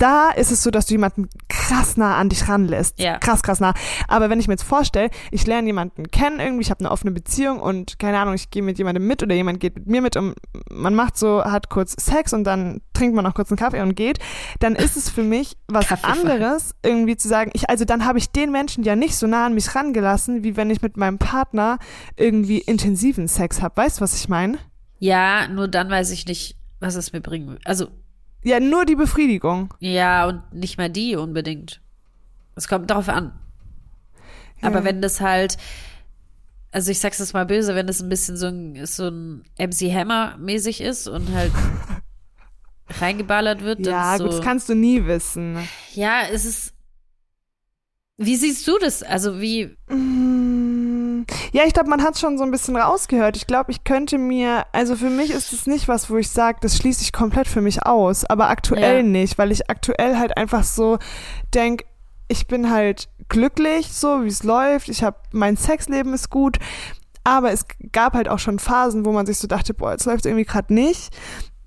da 0.02 0.32
ist 0.32 0.52
es 0.52 0.64
so, 0.64 0.72
dass 0.72 0.88
du 0.88 0.96
jemanden 0.96 1.30
krass 1.48 1.96
nah 1.96 2.18
an 2.18 2.30
dich 2.30 2.48
ranlässt. 2.48 3.00
Ja. 3.00 3.20
Krass, 3.20 3.44
krass 3.44 3.60
nah. 3.60 3.74
Aber 4.08 4.30
wenn 4.30 4.40
ich 4.40 4.48
mir 4.48 4.54
jetzt 4.54 4.64
vorstelle, 4.64 5.10
ich 5.30 5.46
lerne 5.46 5.68
jemanden 5.68 6.10
kennen 6.10 6.40
irgendwie, 6.40 6.64
ich 6.64 6.72
habe 6.72 6.80
eine 6.80 6.92
offene 6.92 7.12
Beziehung 7.12 7.60
und 7.60 8.00
keine 8.00 8.20
Ahnung, 8.20 8.34
ich 8.34 8.50
gehe 8.50 8.64
mit 8.64 8.78
jemandem 8.78 9.06
mit 9.06 9.22
oder 9.22 9.36
jemand 9.36 9.60
geht 9.60 9.76
mit 9.76 9.88
mir 9.88 10.02
mit 10.02 10.18
und 10.18 10.36
man 10.72 10.96
macht 10.96 11.18
so, 11.18 11.44
hat 11.44 11.70
kurz 11.70 11.96
Sex 12.04 12.34
und 12.34 12.46
dann 12.46 12.82
trinkt 12.94 13.16
man 13.16 13.24
noch 13.24 13.36
kurz 13.36 13.52
einen 13.52 13.58
Kaffee 13.58 13.82
und 13.82 13.96
geht, 13.96 14.20
dann 14.60 14.76
ist 14.76 14.98
es 14.98 15.10
für 15.10 15.24
mich 15.24 15.58
was 15.68 16.04
anderes, 16.04 16.76
irgendwie 16.84 17.18
zu 17.18 17.28
sagen, 17.28 17.52
ich, 17.54 17.70
also 17.70 17.86
dann 17.86 18.06
habe 18.06 18.18
ich 18.18 18.32
den 18.32 18.52
Menschen 18.52 18.84
ja 18.84 18.96
nicht 18.96 19.16
so 19.16 19.28
nah 19.28 19.46
an 19.46 19.54
mich 19.54 19.76
rangelassen, 19.76 20.44
wie 20.44 20.58
wenn 20.58 20.70
ich 20.70 20.82
mit 20.82 20.98
meinem 20.98 21.20
Partner 21.20 21.78
irgendwie 22.16 22.60
intensiven 22.60 23.28
Sex 23.28 23.62
habe. 23.62 23.78
Weißt 23.78 23.98
du, 23.98 24.02
was 24.02 24.16
ich 24.16 24.30
meine? 24.30 24.58
Ja, 25.00 25.48
nur 25.48 25.68
dann 25.68 25.90
weiß 25.90 26.12
ich 26.12 26.26
nicht, 26.26 26.58
was 26.80 26.96
es 26.96 27.14
mir 27.14 27.22
bringen 27.22 27.50
will. 27.50 27.60
Also, 27.66 27.88
Ja, 28.44 28.60
nur 28.60 28.86
die 28.86 28.96
Befriedigung. 28.96 29.74
ja, 29.80 30.28
und 30.28 30.42
nicht 30.54 30.78
mal 30.78 30.90
die 30.90 31.16
unbedingt. 31.16 31.82
Es 32.56 32.68
kommt 32.68 32.90
darauf 32.90 33.08
an. 33.10 33.34
Aber 34.62 34.80
Ja. 34.80 34.84
wenn 34.86 35.02
das 35.02 35.22
halt, 35.22 35.58
also 36.72 36.92
ich 36.92 37.00
sag's 37.00 37.20
jetzt 37.20 37.34
mal 37.34 37.46
böse, 37.46 37.76
wenn 37.76 37.88
das 37.88 38.02
ein 38.02 38.10
bisschen 38.10 38.38
so 38.38 38.48
ein, 38.48 38.86
so 38.86 39.08
ein 39.10 39.44
MC 39.58 39.92
Hammer 39.94 40.38
mäßig 40.38 40.82
ist 40.82 41.08
und 41.08 41.32
halt 41.34 41.52
reingeballert 43.00 43.62
wird, 43.62 43.86
dann 43.86 43.94
Ja, 43.94 44.18
so. 44.18 44.26
gut, 44.26 44.34
das 44.34 44.42
kannst 44.42 44.70
du 44.70 44.76
nie 44.76 45.06
wissen. 45.06 45.58
ja, 45.94 46.22
es 46.32 46.46
ist. 46.46 46.74
Wie 48.18 48.36
siehst 48.36 48.68
du 48.68 48.78
das? 48.80 49.02
Also 49.02 49.40
wie, 49.42 49.76
Mm, 49.90 50.51
Ja, 51.54 51.64
ich 51.66 51.74
glaube, 51.74 51.90
man 51.90 52.02
hat 52.04 52.18
schon 52.20 52.38
so 52.38 52.44
ein 52.44 52.52
bisschen 52.52 52.76
rausgehört. 52.76 53.36
Ich 53.38 53.48
glaube, 53.48 53.72
ich 53.72 53.84
könnte 53.84 54.18
mir, 54.18 54.66
also 54.72 54.96
für 54.96 55.10
mich 55.10 55.32
ist 55.32 55.54
es 55.54 55.68
nicht 55.68 55.88
was, 55.88 56.10
wo 56.10 56.18
ich 56.18 56.30
sage, 56.30 56.60
das 56.62 56.78
schließe 56.78 57.02
ich 57.04 57.14
komplett 57.14 57.48
für 57.48 57.62
mich 57.62 57.86
aus, 57.86 58.26
aber 58.26 58.50
aktuell 58.50 58.98
Ja. 58.98 59.04
nicht, 59.04 59.38
weil 59.38 59.52
ich 59.52 59.70
aktuell 59.70 60.18
halt 60.18 60.38
einfach 60.38 60.64
so 60.64 60.98
denk, 61.54 61.84
ich 62.28 62.48
bin 62.48 62.70
halt 62.72 63.10
glücklich, 63.30 63.92
so 63.92 64.24
wie 64.24 64.28
es 64.30 64.44
läuft. 64.44 64.88
Ich 64.90 65.04
habe 65.04 65.18
mein 65.32 65.58
Sexleben 65.58 66.14
ist 66.14 66.30
gut, 66.30 66.58
aber 67.24 67.52
es 67.52 67.66
gab 67.92 68.14
halt 68.14 68.28
auch 68.30 68.40
schon 68.40 68.58
Phasen, 68.60 69.06
wo 69.06 69.12
man 69.12 69.26
sich 69.26 69.38
so 69.38 69.48
dachte, 69.48 69.74
boah, 69.74 69.92
jetzt 69.92 70.06
läuft 70.06 70.26
irgendwie 70.26 70.46
gerade 70.46 70.74
nicht. 70.74 71.14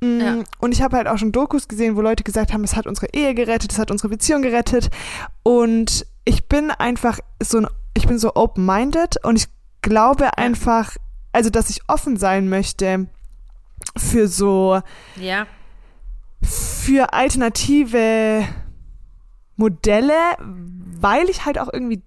Mm, 0.01 0.21
Ja. 0.21 0.35
Und 0.59 0.73
ich 0.73 0.83
habe 0.83 0.97
halt 0.97 1.07
auch 1.07 1.19
schon 1.19 1.33
Dokus 1.33 1.69
gesehen, 1.69 1.97
wo 1.97 2.01
Leute 2.01 2.25
gesagt 2.25 2.53
haben, 2.53 2.65
es 2.65 2.77
hat 2.77 2.87
unsere 2.87 3.09
Ehe 3.13 3.35
gerettet, 3.35 3.73
es 3.73 3.79
hat 3.79 3.91
unsere 3.91 4.09
Beziehung 4.09 4.43
gerettet. 4.43 4.91
Und 5.43 6.07
ich 6.25 6.49
bin 6.49 6.71
einfach 6.71 7.19
so 7.43 7.59
ein, 7.59 7.67
ich 7.95 8.07
bin 8.07 8.19
so 8.19 8.35
open-minded 8.35 9.25
und 9.25 9.37
ich 9.37 9.47
glaube 9.83 10.37
einfach, 10.39 10.97
also 11.33 11.51
dass 11.51 11.71
ich 11.71 11.89
offen 11.89 12.17
sein 12.17 12.49
möchte 12.49 13.09
für 13.97 14.29
so, 14.29 14.81
ja, 15.17 15.47
für 16.43 17.13
alternative 17.13 18.47
Modelle, 19.57 20.15
weil 20.41 21.29
ich 21.29 21.45
halt 21.45 21.59
auch 21.59 21.73
irgendwie 21.73 22.03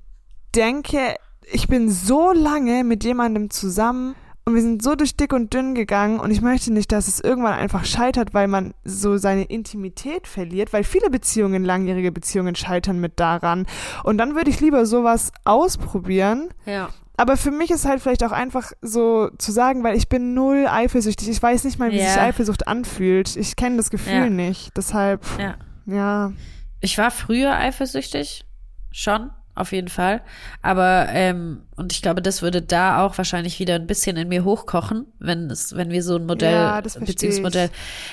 denke, 0.56 1.16
ich 1.52 1.68
bin 1.68 1.90
so 1.90 2.32
lange 2.32 2.84
mit 2.84 3.04
jemandem 3.04 3.50
zusammen 3.50 4.16
und 4.48 4.56
wir 4.56 4.62
sind 4.62 4.82
so 4.82 4.96
durch 4.96 5.18
dick 5.18 5.34
und 5.34 5.54
dünn 5.54 5.76
gegangen 5.76 6.20
und 6.22 6.32
ich 6.32 6.42
möchte 6.42 6.72
nicht, 6.72 6.92
dass 6.94 7.08
es 7.10 7.20
irgendwann 7.20 7.54
einfach 7.54 7.84
scheitert, 7.84 8.34
weil 8.34 8.48
man 8.48 8.74
so 8.86 9.18
seine 9.18 9.44
Intimität 9.44 10.26
verliert, 10.26 10.72
weil 10.72 10.86
viele 10.86 11.10
Beziehungen, 11.10 11.66
langjährige 11.66 12.14
Beziehungen 12.14 12.56
scheitern 12.56 13.00
mit 13.02 13.20
daran. 13.20 13.66
Und 14.06 14.18
dann 14.18 14.36
würde 14.36 14.50
ich 14.50 14.62
lieber 14.62 14.86
sowas 14.86 15.32
ausprobieren. 15.44 16.50
ja. 16.66 16.90
Aber 17.20 17.36
für 17.36 17.50
mich 17.50 17.72
ist 17.72 17.86
halt 17.86 18.00
vielleicht 18.00 18.24
auch 18.24 18.32
einfach 18.32 18.74
so 18.84 19.32
zu 19.40 19.52
sagen, 19.52 19.84
weil 19.84 19.98
ich 19.98 20.08
bin 20.08 20.36
null 20.36 20.68
eifersüchtig. 20.70 21.28
Ich 21.30 21.42
weiß 21.42 21.64
nicht 21.64 21.80
mal, 21.80 21.92
wie 21.92 21.98
Ja. 21.98 22.10
sich 22.10 22.22
Eifersucht 22.22 22.68
anfühlt. 22.68 23.36
Ich 23.36 23.56
kenne 23.56 23.78
das 23.78 23.90
Gefühl 23.90 24.14
Ja. 24.14 24.30
nicht. 24.30 24.72
Deshalb, 24.78 25.26
Ja. 25.40 25.56
ja. 25.88 26.32
Ich 26.80 26.96
war 27.00 27.10
früher 27.10 27.56
eifersüchtig, 27.58 28.46
schon, 28.92 29.32
auf 29.58 29.72
jeden 29.72 29.88
Fall. 29.88 30.22
Aber, 30.62 31.08
ähm, 31.10 31.64
und 31.76 31.92
ich 31.92 32.02
glaube, 32.02 32.22
das 32.22 32.42
würde 32.42 32.62
da 32.62 33.04
auch 33.06 33.18
wahrscheinlich 33.18 33.60
wieder 33.60 33.76
ein 33.76 33.88
bisschen 33.88 34.18
in 34.18 34.28
mir 34.28 34.44
hochkochen, 34.44 35.06
wenn 35.20 35.50
es, 35.50 35.76
wenn 35.76 35.90
wir 35.90 36.04
so 36.04 36.16
ein 36.16 36.26
Modell, 36.26 36.54
Ja, 36.54 36.82
Beziehungsmodell, 36.82 37.70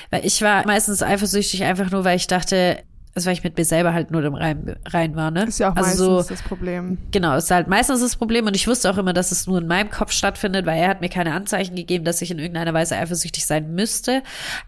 weil 0.09 0.25
ich 0.25 0.41
war 0.41 0.65
meistens 0.65 1.01
eifersüchtig 1.03 1.63
einfach 1.63 1.91
nur, 1.91 2.03
weil 2.03 2.17
ich 2.17 2.27
dachte, 2.27 2.83
also 3.15 3.27
weil 3.27 3.33
ich 3.33 3.43
mit 3.43 3.57
mir 3.57 3.63
selber 3.63 3.93
halt 3.93 4.11
nur 4.11 4.23
im 4.25 4.35
Rein, 4.35 4.75
rein 4.87 5.15
war, 5.15 5.31
ne? 5.31 5.45
Ist 5.45 5.59
ja 5.59 5.71
auch 5.71 5.75
also 5.77 6.17
meistens 6.17 6.27
so, 6.27 6.33
das 6.35 6.41
Problem. 6.41 6.97
Genau, 7.11 7.37
ist 7.37 7.49
halt 7.49 7.69
meistens 7.69 8.01
das 8.01 8.17
Problem 8.17 8.45
und 8.45 8.55
ich 8.55 8.67
wusste 8.67 8.91
auch 8.91 8.97
immer, 8.97 9.13
dass 9.13 9.31
es 9.31 9.47
nur 9.47 9.59
in 9.59 9.67
meinem 9.67 9.89
Kopf 9.89 10.11
stattfindet, 10.11 10.65
weil 10.65 10.79
er 10.79 10.89
hat 10.89 10.99
mir 10.99 11.07
keine 11.09 11.33
Anzeichen 11.33 11.75
gegeben, 11.75 12.03
dass 12.03 12.21
ich 12.21 12.29
in 12.31 12.39
irgendeiner 12.39 12.73
Weise 12.73 12.97
eifersüchtig 12.97 13.45
sein 13.45 13.73
müsste. 13.73 14.21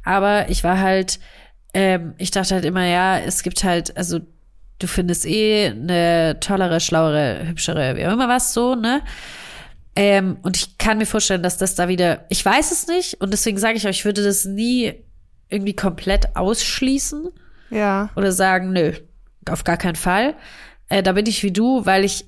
Aber 0.06 0.50
ich 0.50 0.64
war 0.64 0.80
halt, 0.80 1.20
ähm, 1.74 2.14
ich 2.18 2.32
dachte 2.32 2.56
halt 2.56 2.64
immer, 2.64 2.86
ja, 2.86 3.20
es 3.20 3.44
gibt 3.44 3.66
halt, 3.66 3.98
also 3.98 4.22
du 4.80 4.88
findest 4.88 5.26
eh 5.26 5.68
eine 5.68 6.38
tollere, 6.40 6.80
schlauere, 6.80 7.48
hübschere, 7.48 7.96
wie 7.96 8.06
auch 8.06 8.14
immer 8.14 8.28
was 8.30 8.54
so, 8.54 8.76
ne? 8.76 9.02
Ähm, 9.96 10.38
und 10.44 10.56
ich 10.58 10.78
kann 10.78 11.00
mir 11.00 11.08
vorstellen, 11.08 11.42
dass 11.42 11.58
das 11.58 11.74
da 11.76 11.88
wieder, 11.88 12.26
ich 12.30 12.46
weiß 12.46 12.72
es 12.72 12.88
nicht 12.88 13.20
und 13.20 13.32
deswegen 13.34 13.58
sage 13.58 13.78
ich 13.78 13.86
euch, 13.88 14.00
ich 14.00 14.06
würde 14.06 14.24
das 14.24 14.46
nie 14.46 14.94
irgendwie 15.50 15.76
komplett 15.76 16.36
ausschließen 16.36 17.30
Ja. 17.72 18.10
oder 18.16 18.32
sagen, 18.32 18.74
nö, 18.74 18.94
auf 19.50 19.64
gar 19.64 19.78
keinen 19.78 19.96
Fall. 19.96 20.36
Äh, 20.90 21.02
da 21.02 21.14
bin 21.14 21.26
ich 21.26 21.42
wie 21.42 21.52
du, 21.52 21.86
weil 21.86 22.04
ich 22.06 22.26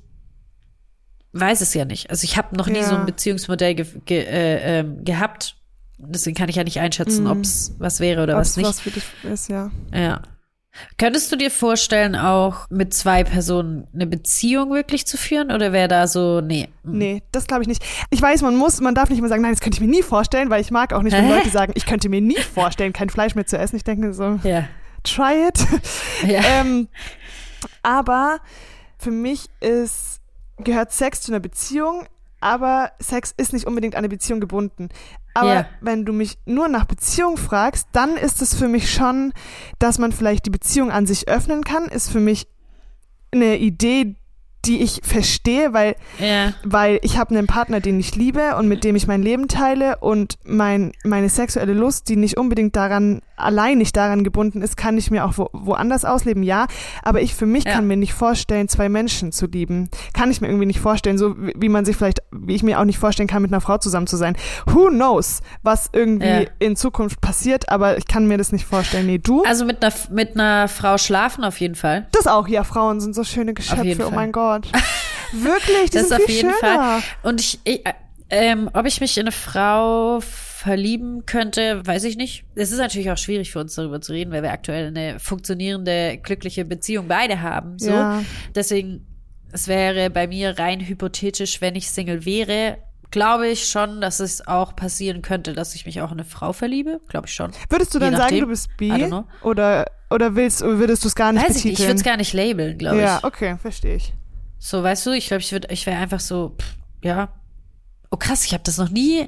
weiß 1.33 1.61
es 1.61 1.73
ja 1.75 1.85
nicht. 1.85 2.09
Also 2.09 2.23
ich 2.23 2.37
habe 2.37 2.55
noch 2.57 2.67
nie 2.67 2.79
Ja. 2.79 2.89
so 2.89 2.95
ein 2.95 3.05
Beziehungsmodell 3.05 3.75
ge 3.75 3.85
ge 4.05 4.23
äh, 4.23 4.79
ähm, 4.79 5.03
gehabt. 5.05 5.55
Deswegen 5.99 6.35
kann 6.35 6.49
ich 6.49 6.55
ja 6.55 6.63
nicht 6.63 6.79
einschätzen, 6.79 7.25
Mhm. 7.25 7.29
ob 7.31 7.41
es 7.41 7.75
was 7.77 7.99
wäre 7.99 8.23
oder 8.23 8.35
Was, 8.35 8.51
was 8.51 8.57
nicht. 8.57 8.67
was 8.67 8.79
für 8.79 8.89
dich 8.91 9.03
ist, 9.31 9.49
ja. 9.49 9.69
Ja. 9.93 10.21
Könntest 10.97 11.31
du 11.31 11.35
dir 11.35 11.51
vorstellen, 11.51 12.15
auch 12.15 12.69
mit 12.69 12.93
zwei 12.93 13.23
Personen 13.23 13.87
eine 13.93 14.07
Beziehung 14.07 14.71
wirklich 14.71 15.05
zu 15.07 15.17
führen? 15.17 15.51
Oder 15.51 15.71
wäre 15.71 15.87
da 15.87 16.07
so, 16.07 16.41
nee. 16.41 16.67
mm. 16.83 16.97
Nee, 16.97 17.23
das 17.31 17.47
glaube 17.47 17.61
ich 17.63 17.67
nicht. 17.67 17.83
Ich 18.09 18.21
weiß, 18.21 18.41
man 18.41 18.55
muss, 18.55 18.81
man 18.81 18.95
darf 18.95 19.09
nicht 19.09 19.19
immer 19.19 19.27
sagen, 19.29 19.41
nein, 19.41 19.51
das 19.53 19.61
könnte 19.61 19.77
ich 19.77 19.81
mir 19.81 19.91
nie 19.93 20.03
vorstellen, 20.03 20.49
weil 20.49 20.61
ich 20.61 20.71
mag 20.71 20.93
auch 20.93 21.01
nicht, 21.01 21.13
wenn 21.15 21.25
Hä? 21.25 21.33
Leute 21.37 21.49
sagen, 21.49 21.71
ich 21.75 21.85
könnte 21.85 22.09
mir 22.09 22.21
nie 22.21 22.39
vorstellen, 22.39 22.93
kein 22.93 23.09
Fleisch 23.09 23.35
mehr 23.35 23.45
zu 23.45 23.57
essen. 23.57 23.75
Ich 23.75 23.83
denke 23.83 24.13
so, 24.13 24.39
Ja. 24.43 24.67
try 25.03 25.47
it. 25.47 25.65
Ja. 26.27 26.41
ähm, 26.61 26.87
aber 27.83 28.39
für 28.97 29.11
mich 29.11 29.45
ist, 29.61 30.19
gehört 30.57 30.91
Sex 30.91 31.21
zu 31.21 31.31
einer 31.31 31.39
Beziehung, 31.39 32.05
aber 32.41 32.91
Sex 32.99 33.33
ist 33.37 33.53
nicht 33.53 33.65
unbedingt 33.67 33.95
an 33.95 33.99
eine 33.99 34.09
Beziehung 34.09 34.39
gebunden. 34.39 34.89
Aber 35.39 35.53
Ja. 35.53 35.65
wenn 35.81 36.05
du 36.05 36.13
mich 36.13 36.37
nur 36.45 36.67
nach 36.67 36.85
Beziehung 36.85 37.37
fragst, 37.37 37.87
dann 37.91 38.17
ist 38.17 38.41
es 38.41 38.53
für 38.55 38.67
mich 38.67 38.91
schon, 38.93 39.33
dass 39.79 39.97
man 39.99 40.11
vielleicht 40.11 40.45
die 40.45 40.49
Beziehung 40.51 40.91
an 40.91 41.05
sich 41.05 41.27
öffnen 41.27 41.63
kann, 41.63 41.85
ist 41.85 42.11
für 42.11 42.19
mich 42.19 42.47
eine 43.31 43.57
Idee, 43.57 44.15
die 44.65 44.81
ich 44.81 44.99
verstehe, 45.03 45.73
weil 45.73 45.95
ja. 46.19 46.53
weil 46.63 46.99
ich 47.01 47.17
habe 47.17 47.35
einen 47.35 47.47
Partner, 47.47 47.79
den 47.79 47.99
ich 47.99 48.15
liebe 48.15 48.55
und 48.57 48.67
mit 48.67 48.83
dem 48.83 48.95
ich 48.95 49.07
mein 49.07 49.21
Leben 49.23 49.47
teile 49.47 49.97
und 49.99 50.37
mein, 50.43 50.91
meine 51.03 51.29
sexuelle 51.29 51.73
Lust, 51.73 52.09
die 52.09 52.15
nicht 52.17 52.37
unbedingt 52.37 52.75
daran, 52.75 53.21
allein 53.37 53.77
nicht 53.77 53.95
daran 53.95 54.23
gebunden 54.25 54.61
ist, 54.61 54.75
kann 54.75 54.97
ich 54.97 55.11
mir 55.11 55.23
auch 55.25 55.37
wo, 55.37 55.49
woanders 55.53 56.03
ausleben, 56.03 56.43
ja. 56.43 56.67
Aber 57.03 57.21
ich 57.21 57.35
für 57.35 57.45
mich 57.45 57.63
Ja. 57.63 57.71
kann 57.73 57.87
mir 57.87 57.95
nicht 57.97 58.13
vorstellen, 58.13 58.67
zwei 58.67 58.89
Menschen 58.89 59.31
zu 59.31 59.45
lieben. 59.47 59.89
Kann 60.13 60.29
ich 60.29 60.41
mir 60.41 60.47
irgendwie 60.47 60.65
nicht 60.65 60.79
vorstellen, 60.81 61.17
so 61.17 61.35
wie 61.37 61.69
man 61.69 61.85
sich 61.85 61.95
vielleicht, 61.95 62.19
wie 62.31 62.55
ich 62.55 62.63
mir 62.63 62.79
auch 62.79 62.85
nicht 62.85 62.97
vorstellen 62.99 63.27
kann, 63.29 63.41
mit 63.41 63.51
einer 63.53 63.61
Frau 63.61 63.77
zusammen 63.77 64.07
zu 64.07 64.17
sein. 64.17 64.35
Who 64.65 64.87
knows, 64.89 65.39
was 65.63 65.89
irgendwie 65.93 66.27
Ja. 66.27 66.49
in 66.59 66.75
Zukunft 66.75 67.21
passiert, 67.21 67.69
aber 67.69 67.97
ich 67.97 68.07
kann 68.07 68.27
mir 68.27 68.37
das 68.37 68.51
nicht 68.51 68.65
vorstellen. 68.65 69.05
Nee, 69.05 69.19
du? 69.19 69.43
Also 69.45 69.63
mit 69.65 69.83
einer, 69.83 69.93
mit 70.11 70.35
einer 70.35 70.67
Frau 70.67 70.97
schlafen 70.97 71.43
auf 71.45 71.59
jeden 71.61 71.75
Fall. 71.75 72.07
das 72.11 72.27
auch, 72.27 72.47
ja, 72.49 72.63
Frauen 72.65 72.99
sind 72.99 73.15
so 73.15 73.23
schöne 73.23 73.53
Geschöpfe, 73.53 74.05
oh 74.05 74.11
mein 74.11 74.31
Gott. 74.33 74.48
Wirklich, 75.31 75.91
die 75.91 75.97
Das 75.97 76.09
sind 76.09 76.21
auf 76.21 76.29
jeden 76.29 76.51
schöner. 76.51 76.59
Fall. 76.59 77.01
Und 77.23 77.39
ich, 77.41 77.59
ich 77.63 77.85
äh, 77.85 77.93
ähm, 78.29 78.69
ob 78.73 78.85
ich 78.85 79.01
mich 79.01 79.17
in 79.17 79.23
eine 79.23 79.31
Frau 79.31 80.19
verlieben 80.21 81.25
könnte, 81.25 81.85
weiß 81.85 82.03
ich 82.03 82.15
nicht. 82.15 82.45
Es 82.55 82.71
ist 82.71 82.77
natürlich 82.77 83.09
auch 83.09 83.17
schwierig 83.17 83.51
für 83.51 83.59
uns 83.59 83.73
darüber 83.75 84.01
zu 84.01 84.11
reden, 84.11 84.31
weil 84.31 84.43
wir 84.43 84.51
aktuell 84.51 84.87
eine 84.87 85.19
funktionierende, 85.19 86.19
glückliche 86.21 86.65
Beziehung 86.65 87.07
beide 87.07 87.41
haben. 87.41 87.79
So. 87.79 87.91
Ja. 87.91 88.21
Deswegen, 88.53 89.07
es 89.51 89.67
wäre 89.67 90.09
bei 90.09 90.27
mir 90.27 90.59
rein 90.59 90.79
hypothetisch, 90.79 91.61
wenn 91.61 91.75
ich 91.75 91.89
Single 91.89 92.25
wäre, 92.25 92.77
glaube 93.09 93.47
ich 93.47 93.67
schon, 93.67 94.01
dass 94.01 94.19
es 94.19 94.45
auch 94.47 94.75
passieren 94.75 95.23
könnte, 95.23 95.53
dass 95.53 95.73
ich 95.73 95.87
mich 95.87 96.01
auch 96.01 96.11
in 96.11 96.19
eine 96.19 96.25
Frau 96.25 96.53
verliebe. 96.53 96.99
Glaube 97.07 97.27
ich 97.27 97.33
schon. 97.33 97.51
Würdest 97.69 97.95
du 97.95 97.99
dann 97.99 98.15
sagen, 98.15 98.39
du 98.39 98.47
bist 98.47 98.69
bi? 98.77 98.89
Know. 98.89 99.25
Oder, 99.41 99.85
oder 100.11 100.35
willst, 100.35 100.61
würdest 100.61 101.03
du 101.03 101.07
es 101.07 101.15
gar 101.15 101.31
nicht 101.31 101.49
Weiß 101.49 101.57
ich 101.57 101.65
nicht, 101.65 101.73
ich 101.73 101.79
würde 101.79 101.93
betiteln? 101.93 101.97
es 101.97 102.03
gar 102.03 102.17
nicht 102.17 102.33
labeln, 102.33 102.77
glaube 102.77 103.01
ja, 103.01 103.17
ich. 103.17 103.23
okay, 103.23 103.57
verstehe 103.59 103.95
ich. 103.95 104.13
So, 104.59 104.83
weißt 104.83 105.05
du, 105.05 105.11
ich 105.11 105.27
glaube, 105.27 105.41
ich 105.41 105.51
würde, 105.51 105.69
ich 105.71 105.85
wäre 105.85 105.97
einfach 105.97 106.19
so, 106.19 106.55
pff, 106.59 106.75
ja. 107.03 107.29
Oh 108.11 108.17
krass, 108.17 108.45
ich 108.45 108.53
habe 108.53 108.63
das 108.63 108.77
noch 108.77 108.89
nie 108.89 109.27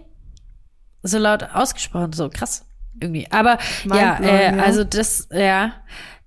so 1.03 1.17
laut 1.17 1.43
ausgesprochen, 1.53 2.13
so 2.13 2.29
krass 2.29 2.65
irgendwie. 2.99 3.27
Aber 3.31 3.57
ja, 3.85 4.17
äh, 4.19 4.55
ja. 4.57 4.63
also 4.63 4.83
das, 4.83 5.27
ja, 5.31 5.73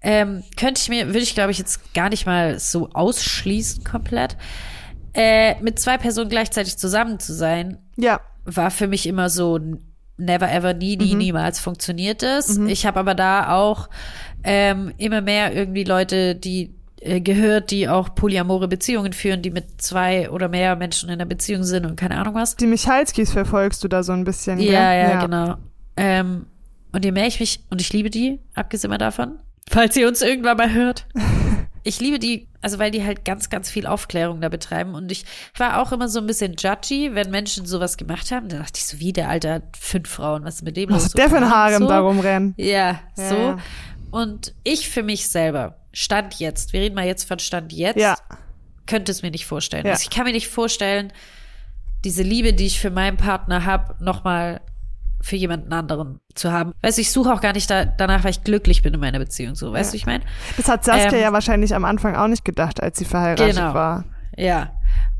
ähm, 0.00 0.42
könnte 0.56 0.80
ich 0.80 0.88
mir, 0.88 1.06
würde 1.08 1.18
ich 1.20 1.34
glaube 1.34 1.50
ich 1.50 1.58
jetzt 1.58 1.94
gar 1.94 2.08
nicht 2.08 2.26
mal 2.26 2.58
so 2.58 2.90
ausschließen 2.90 3.84
komplett. 3.84 4.36
äh, 5.14 5.60
mit 5.62 5.78
zwei 5.78 5.96
Personen 5.98 6.28
gleichzeitig 6.30 6.76
zusammen 6.76 7.20
zu 7.20 7.32
sein, 7.34 7.78
Ja. 7.96 8.20
war 8.44 8.70
für 8.72 8.88
mich 8.88 9.06
immer 9.06 9.28
so 9.30 9.60
never 10.16 10.50
ever, 10.50 10.74
nie, 10.74 10.96
nie, 10.96 11.14
niemals 11.14 11.58
funktioniert 11.60 12.22
es. 12.22 12.56
Ich 12.58 12.84
habe 12.86 13.00
aber 13.00 13.14
da 13.14 13.52
auch 13.54 13.88
ähm, 14.44 14.92
immer 14.96 15.20
mehr 15.20 15.52
irgendwie 15.54 15.84
Leute, 15.84 16.34
die 16.36 16.74
gehört, 17.04 17.70
die 17.70 17.88
auch 17.88 18.14
polyamore 18.14 18.66
Beziehungen 18.66 19.12
führen, 19.12 19.42
die 19.42 19.50
mit 19.50 19.82
zwei 19.82 20.30
oder 20.30 20.48
mehr 20.48 20.74
Menschen 20.76 21.08
in 21.08 21.14
einer 21.14 21.26
Beziehung 21.26 21.62
sind 21.62 21.84
und 21.84 21.96
keine 21.96 22.16
Ahnung 22.18 22.34
was. 22.34 22.56
Die 22.56 22.66
Michalskis 22.66 23.32
verfolgst 23.32 23.84
du 23.84 23.88
da 23.88 24.02
so 24.02 24.12
ein 24.12 24.24
bisschen, 24.24 24.58
gell? 24.58 24.72
Ja, 24.72 24.94
ja, 24.94 25.20
genau. 25.20 25.56
Ähm, 25.96 26.46
und 26.92 27.04
je 27.04 27.12
mehr 27.12 27.26
ich 27.26 27.40
mich, 27.40 27.60
und 27.70 27.80
ich 27.80 27.92
liebe 27.92 28.08
die, 28.08 28.40
abgesehen 28.54 28.90
mal 28.90 28.98
davon, 28.98 29.38
falls 29.68 29.96
ihr 29.96 30.08
uns 30.08 30.22
irgendwann 30.22 30.56
mal 30.56 30.72
hört. 30.72 31.06
Ich 31.86 32.00
liebe 32.00 32.18
die, 32.18 32.48
also 32.62 32.78
weil 32.78 32.90
die 32.90 33.04
halt 33.04 33.26
ganz, 33.26 33.50
ganz 33.50 33.68
viel 33.68 33.86
Aufklärung 33.86 34.40
da 34.40 34.48
betreiben. 34.48 34.94
Und 34.94 35.12
ich 35.12 35.26
war 35.58 35.82
auch 35.82 35.92
immer 35.92 36.08
so 36.08 36.18
ein 36.18 36.26
bisschen 36.26 36.54
judgy, 36.58 37.14
wenn 37.14 37.30
Menschen 37.30 37.66
sowas 37.66 37.98
gemacht 37.98 38.30
haben. 38.30 38.48
Da 38.48 38.56
dachte 38.56 38.78
ich 38.78 38.86
so, 38.86 39.00
wie 39.00 39.12
der 39.12 39.28
Alter 39.28 39.52
hat 39.56 39.76
fünf 39.78 40.08
Frauen, 40.08 40.44
was 40.44 40.54
ist 40.54 40.62
mit 40.62 40.78
dem 40.78 40.88
Was 40.88 41.02
los? 41.02 41.12
der 41.12 41.28
für 41.28 41.36
ein 41.36 41.50
Harem 41.50 41.82
so. 41.82 41.88
da 41.88 42.00
rumrennen? 42.00 42.54
Ja, 42.56 43.00
Ja, 43.18 43.28
so. 43.28 43.56
Ja. 44.14 44.20
Und 44.20 44.54
ich 44.64 44.88
für 44.88 45.02
mich 45.02 45.28
selber, 45.28 45.76
Stand 45.92 46.34
jetzt, 46.40 46.72
wir 46.72 46.80
reden 46.80 46.94
mal 46.94 47.06
jetzt 47.06 47.24
von 47.28 47.38
Stand 47.38 47.72
jetzt, 47.72 47.98
Ja. 47.98 48.16
könnte 48.86 49.12
es 49.12 49.22
mir 49.22 49.30
nicht 49.30 49.46
vorstellen. 49.46 49.86
Ja. 49.86 49.92
Also 49.92 50.02
ich 50.02 50.10
kann 50.10 50.24
mir 50.24 50.32
nicht 50.32 50.48
vorstellen, 50.48 51.12
diese 52.04 52.22
Liebe, 52.22 52.52
die 52.52 52.66
ich 52.66 52.80
für 52.80 52.90
meinen 52.90 53.16
Partner 53.16 53.64
habe, 53.64 53.96
nochmal 54.04 54.60
für 55.22 55.36
jemanden 55.36 55.72
anderen 55.72 56.20
zu 56.34 56.52
haben. 56.52 56.72
Weißt 56.82 56.98
du, 56.98 57.02
ich 57.02 57.10
suche 57.10 57.32
auch 57.32 57.40
gar 57.40 57.54
nicht 57.54 57.70
da, 57.70 57.86
danach, 57.86 58.24
weil 58.24 58.30
ich 58.32 58.44
glücklich 58.44 58.82
bin 58.82 58.92
in 58.92 59.00
meiner 59.00 59.18
Beziehung. 59.18 59.54
So, 59.54 59.72
weißt 59.72 59.90
du, 59.90 59.92
wie 59.94 59.96
ich 59.96 60.04
meine? 60.06 60.22
Das 60.58 60.68
hat 60.68 60.84
Saskia 60.84 61.14
Ähm, 61.16 61.22
ja 61.22 61.32
wahrscheinlich 61.32 61.74
am 61.74 61.86
Anfang 61.86 62.14
auch 62.14 62.28
nicht 62.28 62.44
gedacht, 62.44 62.82
als 62.82 62.98
sie 62.98 63.06
verheiratet 63.06 63.56
Genau. 63.56 63.72
war. 63.72 64.04
Ja. 64.36 64.72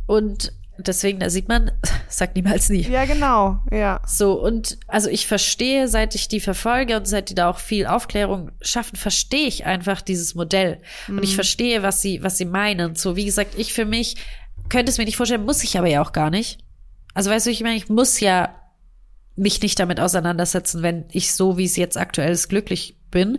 Und 0.07 0.53
deswegen, 0.78 1.20
da 1.20 1.30
sieht 1.30 1.48
man, 1.48 1.70
sagt 2.08 2.36
niemals 2.36 2.68
nie. 2.68 2.82
Ja, 2.82 3.04
genau. 3.04 3.58
Ja. 3.70 4.00
So, 4.06 4.40
und 4.40 4.78
also 4.86 5.08
ich 5.08 5.26
verstehe, 5.26 5.88
seit 5.88 6.14
ich 6.14 6.28
die 6.28 6.40
verfolge 6.40 6.96
und 6.96 7.06
seit 7.06 7.30
die 7.30 7.34
da 7.34 7.50
auch 7.50 7.58
viel 7.58 7.86
Aufklärung 7.86 8.50
schaffen, 8.60 8.96
verstehe 8.96 9.46
ich 9.46 9.66
einfach 9.66 10.02
dieses 10.02 10.34
Modell. 10.34 10.80
Und 11.08 11.22
ich 11.22 11.34
verstehe, 11.34 11.82
was 11.82 12.02
sie, 12.02 12.22
was 12.22 12.38
sie 12.38 12.44
meinen. 12.44 12.94
So, 12.94 13.16
wie 13.16 13.24
gesagt, 13.24 13.54
ich 13.58 13.72
für 13.72 13.84
mich 13.84 14.16
könnte 14.68 14.90
es 14.90 14.98
mir 14.98 15.04
nicht 15.04 15.16
vorstellen, 15.16 15.44
muss 15.44 15.62
ich 15.62 15.78
aber 15.78 15.88
ja 15.88 16.02
auch 16.02 16.12
gar 16.12 16.30
nicht. 16.30 16.58
Also 17.14 17.30
weißt 17.30 17.46
du, 17.46 17.50
ich 17.50 17.62
meine, 17.62 17.76
ich 17.76 17.88
muss 17.88 18.20
ja 18.20 18.54
mich 19.36 19.60
nicht 19.60 19.78
damit 19.78 20.00
auseinandersetzen, 20.00 20.82
wenn 20.82 21.06
ich 21.10 21.32
so, 21.32 21.58
wie 21.58 21.64
es 21.64 21.76
jetzt 21.76 21.96
aktuell 21.96 22.32
ist, 22.32 22.48
glücklich 22.48 22.96
bin. 23.10 23.38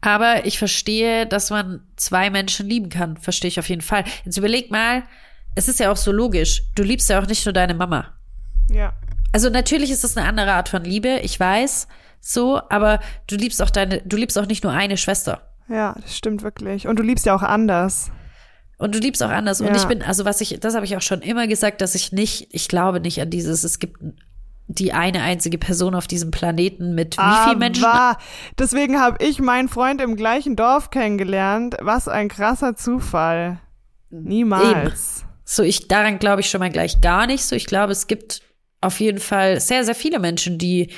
Aber 0.00 0.46
ich 0.46 0.58
verstehe, 0.58 1.26
dass 1.26 1.50
man 1.50 1.82
zwei 1.96 2.30
Menschen 2.30 2.68
lieben 2.68 2.88
kann. 2.88 3.16
Verstehe 3.16 3.48
ich 3.48 3.58
auf 3.58 3.68
jeden 3.68 3.82
Fall. 3.82 4.04
Jetzt 4.24 4.38
überleg 4.38 4.70
mal, 4.70 5.04
es 5.54 5.68
ist 5.68 5.80
ja 5.80 5.90
auch 5.90 5.96
so 5.96 6.12
logisch. 6.12 6.62
Du 6.74 6.82
liebst 6.82 7.08
ja 7.10 7.20
auch 7.20 7.26
nicht 7.26 7.44
nur 7.44 7.52
deine 7.52 7.74
Mama. 7.74 8.06
Ja. 8.70 8.92
Also 9.32 9.48
natürlich 9.50 9.90
ist 9.90 10.04
es 10.04 10.16
eine 10.16 10.26
andere 10.26 10.52
Art 10.52 10.68
von 10.68 10.84
Liebe, 10.84 11.20
ich 11.22 11.38
weiß, 11.38 11.86
so, 12.20 12.60
aber 12.68 13.00
du 13.28 13.36
liebst 13.36 13.62
auch 13.62 13.70
deine, 13.70 14.02
du 14.04 14.16
liebst 14.16 14.38
auch 14.38 14.46
nicht 14.46 14.64
nur 14.64 14.72
eine 14.72 14.96
Schwester. 14.96 15.42
Ja, 15.68 15.94
das 16.00 16.16
stimmt 16.16 16.42
wirklich. 16.42 16.86
Und 16.88 16.98
du 16.98 17.02
liebst 17.02 17.26
ja 17.26 17.34
auch 17.34 17.42
anders. 17.42 18.10
Und 18.78 18.94
du 18.94 18.98
liebst 18.98 19.22
auch 19.22 19.30
anders. 19.30 19.60
Und 19.60 19.68
Ja. 19.68 19.76
ich 19.76 19.84
bin, 19.84 20.02
also 20.02 20.24
was 20.24 20.40
ich, 20.40 20.58
das 20.58 20.74
habe 20.74 20.84
ich 20.84 20.96
auch 20.96 21.02
schon 21.02 21.20
immer 21.20 21.46
gesagt, 21.46 21.80
dass 21.80 21.94
ich 21.94 22.12
nicht, 22.12 22.48
ich 22.50 22.66
glaube 22.66 23.00
nicht 23.00 23.20
an 23.20 23.30
dieses, 23.30 23.62
es 23.62 23.78
gibt 23.78 23.98
die 24.66 24.92
eine 24.92 25.22
einzige 25.22 25.58
Person 25.58 25.94
auf 25.94 26.06
diesem 26.06 26.30
Planeten 26.30 26.94
mit 26.94 27.16
wie 27.18 27.44
vielen 27.44 27.58
Menschen? 27.58 27.84
Aber 27.84 28.18
deswegen 28.58 29.00
habe 29.00 29.24
ich 29.24 29.40
meinen 29.40 29.68
Freund 29.68 30.00
im 30.00 30.16
gleichen 30.16 30.56
Dorf 30.56 30.90
kennengelernt. 30.90 31.76
Was 31.80 32.08
ein 32.08 32.28
krasser 32.28 32.76
Zufall. 32.76 33.60
Niemals. 34.10 35.24
So, 35.52 35.64
ich, 35.64 35.88
daran 35.88 36.20
glaube 36.20 36.42
ich 36.42 36.48
schon 36.48 36.60
mal 36.60 36.70
gleich 36.70 37.00
gar 37.00 37.26
nicht 37.26 37.44
so. 37.44 37.56
Ich 37.56 37.66
glaube, 37.66 37.90
es 37.90 38.06
gibt 38.06 38.40
auf 38.80 39.00
jeden 39.00 39.18
Fall 39.18 39.60
sehr, 39.60 39.84
sehr 39.84 39.96
viele 39.96 40.20
Menschen, 40.20 40.58
die 40.58 40.92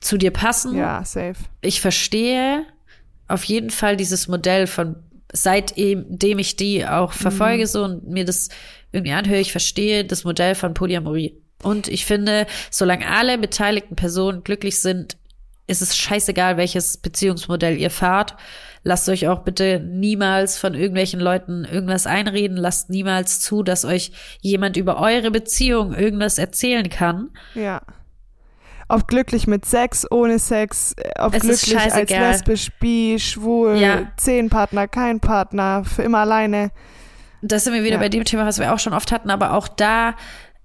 zu 0.00 0.18
dir 0.18 0.32
passen. 0.32 0.76
Ja, 0.76 1.04
safe. 1.04 1.36
ich 1.60 1.80
verstehe 1.80 2.66
auf 3.28 3.44
jeden 3.44 3.70
Fall 3.70 3.96
dieses 3.96 4.26
Modell 4.26 4.66
von 4.66 4.96
seitdem 5.32 6.38
ich 6.40 6.56
die 6.56 6.84
auch 6.84 7.12
verfolge 7.12 7.68
so 7.68 7.84
und 7.84 8.08
mir 8.08 8.24
das 8.24 8.48
irgendwie 8.90 9.12
anhöre, 9.12 9.40
ich 9.40 9.52
verstehe 9.52 10.04
das 10.04 10.24
Modell 10.24 10.56
von 10.56 10.74
Polyamorie. 10.74 11.40
Und 11.62 11.86
ich 11.86 12.04
finde, 12.04 12.48
solange 12.68 13.08
alle 13.08 13.38
beteiligten 13.38 13.94
Personen 13.94 14.42
glücklich 14.42 14.80
sind, 14.80 15.16
ist 15.66 15.82
es 15.82 15.96
scheißegal, 15.96 16.56
welches 16.56 16.96
Beziehungsmodell 16.98 17.76
ihr 17.78 17.90
fahrt. 17.90 18.36
Lasst 18.84 19.08
euch 19.08 19.28
auch 19.28 19.40
bitte 19.40 19.78
niemals 19.80 20.58
von 20.58 20.74
irgendwelchen 20.74 21.20
Leuten 21.20 21.64
irgendwas 21.64 22.06
einreden. 22.06 22.56
Lasst 22.56 22.90
niemals 22.90 23.40
zu, 23.40 23.62
dass 23.62 23.84
euch 23.84 24.12
jemand 24.40 24.76
über 24.76 24.98
eure 25.00 25.30
Beziehung 25.30 25.94
irgendwas 25.94 26.38
erzählen 26.38 26.88
kann. 26.88 27.30
Ja. 27.54 27.80
Ob 28.88 29.06
glücklich 29.06 29.46
mit 29.46 29.64
Sex, 29.64 30.04
ohne 30.10 30.38
Sex, 30.38 30.94
äh, 30.98 31.12
ob 31.20 31.32
Es 31.34 31.42
glücklich 31.42 31.78
als 31.78 32.10
lesbisch, 32.10 32.70
bi, 32.80 33.16
schwul, 33.18 33.76
Ja. 33.78 34.10
zehn 34.16 34.50
Partner, 34.50 34.88
kein 34.88 35.20
Partner, 35.20 35.84
für 35.84 36.02
immer 36.02 36.18
alleine. 36.18 36.70
das 37.40 37.64
sind 37.64 37.72
wir 37.74 37.82
wieder 37.84 37.94
Ja. 37.96 38.00
bei 38.00 38.08
dem 38.08 38.24
Thema, 38.24 38.46
was 38.46 38.58
wir 38.58 38.72
auch 38.74 38.78
schon 38.78 38.92
oft 38.92 39.10
hatten, 39.12 39.30
aber 39.30 39.54
auch 39.54 39.66
da, 39.68 40.14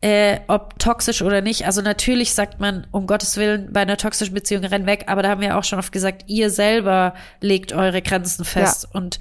äh, 0.01 0.39
ob 0.47 0.77
toxisch 0.77 1.23
oder 1.23 1.41
nicht. 1.41 1.65
Also 1.65 1.81
natürlich 1.81 2.33
sagt 2.33 2.59
man, 2.59 2.85
um 2.91 3.07
Gottes 3.07 3.35
Willen, 3.37 3.73
bei 3.73 3.81
einer 3.81 3.97
toxischen 3.97 4.33
Beziehung 4.33 4.63
renn 4.63 4.85
weg, 4.85 5.05
aber 5.07 5.23
da 5.23 5.29
haben 5.29 5.41
wir 5.41 5.57
auch 5.57 5.63
schon 5.63 5.79
oft 5.79 5.91
gesagt, 5.91 6.25
ihr 6.27 6.51
selber 6.51 7.15
legt 7.41 7.73
eure 7.73 8.01
Grenzen 8.03 8.45
fest. 8.45 8.87
Und 8.93 9.17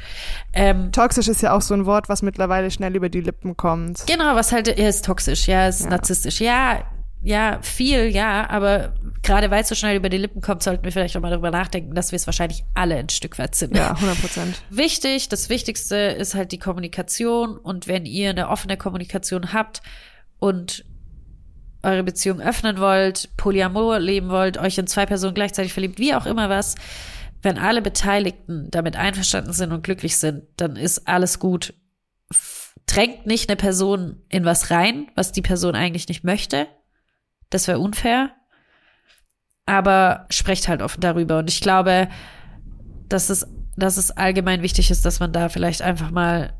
ähm, 0.52 0.92
Toxisch 0.92 1.28
ist 1.28 1.40
ja 1.40 1.54
auch 1.56 1.62
so 1.62 1.72
ein 1.72 1.86
Wort, 1.86 2.08
was 2.10 2.20
mittlerweile 2.20 2.70
schnell 2.70 2.94
über 2.94 3.08
die 3.08 3.22
Lippen 3.22 3.56
kommt. 3.56 4.06
genau, 4.06 4.34
was 4.34 4.52
halt, 4.52 4.68
er 4.68 4.88
ist 4.88 5.04
toxisch, 5.04 5.46
ja, 5.48 5.66
ist 5.66 5.84
Ja. 5.84 5.90
narzisstisch, 5.90 6.40
ja, 6.40 6.84
ja, 7.22 7.58
viel, 7.62 8.06
ja, 8.14 8.48
aber 8.50 8.92
gerade 9.22 9.50
weil 9.50 9.62
es 9.62 9.68
so 9.68 9.74
schnell 9.74 9.96
über 9.96 10.10
die 10.10 10.18
Lippen 10.18 10.42
kommt, 10.42 10.62
sollten 10.62 10.84
wir 10.84 10.92
vielleicht 10.92 11.16
auch 11.16 11.22
mal 11.22 11.30
darüber 11.30 11.50
nachdenken, 11.50 11.94
dass 11.94 12.12
wir 12.12 12.16
es 12.16 12.26
wahrscheinlich 12.26 12.64
alle 12.74 12.96
ein 12.96 13.08
Stück 13.08 13.38
weit 13.38 13.54
sind. 13.54 13.74
Ja, 13.74 13.92
100 13.94 14.20
Prozent. 14.20 14.62
Wichtig, 14.70 15.28
das 15.30 15.48
Wichtigste 15.48 15.96
ist 15.96 16.34
halt 16.34 16.52
die 16.52 16.58
Kommunikation 16.58 17.56
und 17.56 17.88
wenn 17.88 18.04
ihr 18.04 18.30
eine 18.30 18.48
offene 18.50 18.76
Kommunikation 18.76 19.52
habt 19.54 19.80
und 20.38 20.84
eure 21.82 22.02
Beziehung 22.02 22.40
öffnen 22.40 22.78
wollt, 22.78 23.36
Polyamor 23.36 24.00
leben 24.00 24.28
wollt, 24.28 24.58
euch 24.58 24.76
in 24.78 24.86
zwei 24.86 25.06
Personen 25.06 25.34
gleichzeitig 25.34 25.72
verliebt, 25.72 25.98
wie 25.98 26.14
auch 26.14 26.26
immer 26.26 26.48
was, 26.48 26.74
wenn 27.42 27.58
alle 27.58 27.80
Beteiligten 27.80 28.68
damit 28.70 28.96
einverstanden 28.96 29.52
sind 29.52 29.72
und 29.72 29.84
glücklich 29.84 30.16
sind, 30.16 30.44
dann 30.56 30.76
ist 30.76 31.06
alles 31.06 31.38
gut. 31.38 31.74
Drängt 32.86 33.26
nicht 33.26 33.48
eine 33.48 33.56
Person 33.56 34.22
in 34.28 34.44
was 34.44 34.70
rein, 34.70 35.08
was 35.14 35.32
die 35.32 35.42
Person 35.42 35.74
eigentlich 35.74 36.08
nicht 36.08 36.24
möchte. 36.24 36.66
Das 37.50 37.68
wäre 37.68 37.78
unfair. 37.78 38.32
Aber 39.64 40.26
sprecht 40.30 40.68
halt 40.68 40.82
offen 40.82 41.00
darüber. 41.00 41.38
Und 41.38 41.50
ich 41.50 41.60
glaube, 41.60 42.08
dass 43.08 43.30
es, 43.30 43.46
dass 43.76 43.96
es 43.96 44.10
allgemein 44.10 44.62
wichtig 44.62 44.90
ist, 44.90 45.04
dass 45.04 45.20
man 45.20 45.32
da 45.32 45.48
vielleicht 45.48 45.82
einfach 45.82 46.10
mal, 46.10 46.52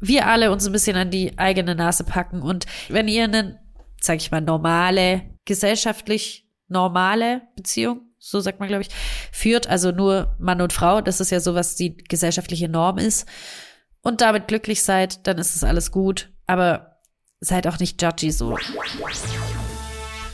wir 0.00 0.26
alle 0.26 0.50
uns 0.52 0.66
ein 0.66 0.72
bisschen 0.72 0.96
an 0.96 1.10
die 1.10 1.38
eigene 1.38 1.74
Nase 1.74 2.04
packen. 2.04 2.42
Und 2.42 2.66
wenn 2.88 3.08
ihr 3.08 3.24
eine, 3.24 3.60
sag 4.00 4.16
ich 4.16 4.30
mal, 4.30 4.40
normale, 4.40 5.22
gesellschaftlich 5.44 6.48
normale 6.68 7.42
Beziehung, 7.56 8.00
so 8.18 8.40
sagt 8.40 8.58
man, 8.58 8.68
glaube 8.68 8.82
ich, 8.82 8.88
führt, 9.32 9.66
also 9.68 9.90
nur 9.92 10.36
Mann 10.38 10.60
und 10.60 10.72
Frau, 10.72 11.00
das 11.00 11.20
ist 11.20 11.30
ja 11.30 11.40
so, 11.40 11.54
was 11.54 11.76
die 11.76 11.96
gesellschaftliche 11.96 12.68
Norm 12.68 12.98
ist, 12.98 13.28
und 14.02 14.20
damit 14.20 14.48
glücklich 14.48 14.82
seid, 14.82 15.26
dann 15.26 15.38
ist 15.38 15.56
es 15.56 15.64
alles 15.64 15.90
gut. 15.90 16.30
Aber 16.46 16.98
seid 17.40 17.66
auch 17.66 17.78
nicht 17.78 18.00
judgy 18.02 18.30
so, 18.30 18.56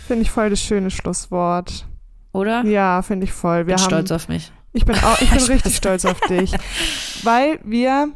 Finde 0.06 0.22
ich 0.22 0.30
voll 0.30 0.50
das 0.50 0.60
schöne 0.60 0.90
Schlusswort. 0.90 1.86
oder? 2.32 2.64
Ja, 2.64 3.00
finde 3.02 3.24
ich 3.24 3.32
voll. 3.32 3.66
Wir 3.68 3.76
Bin 3.76 3.84
haben, 3.84 3.90
stolz 3.90 4.10
auf 4.10 4.28
mich. 4.28 4.50
Ich 4.72 4.84
bin 4.84 4.96
auch, 4.96 5.20
ich 5.20 5.30
bin 5.36 5.42
richtig 5.44 5.76
stolz 5.76 6.04
auf 6.04 6.20
dich. 6.22 6.52
Weil 7.22 7.60
wir 7.64 8.12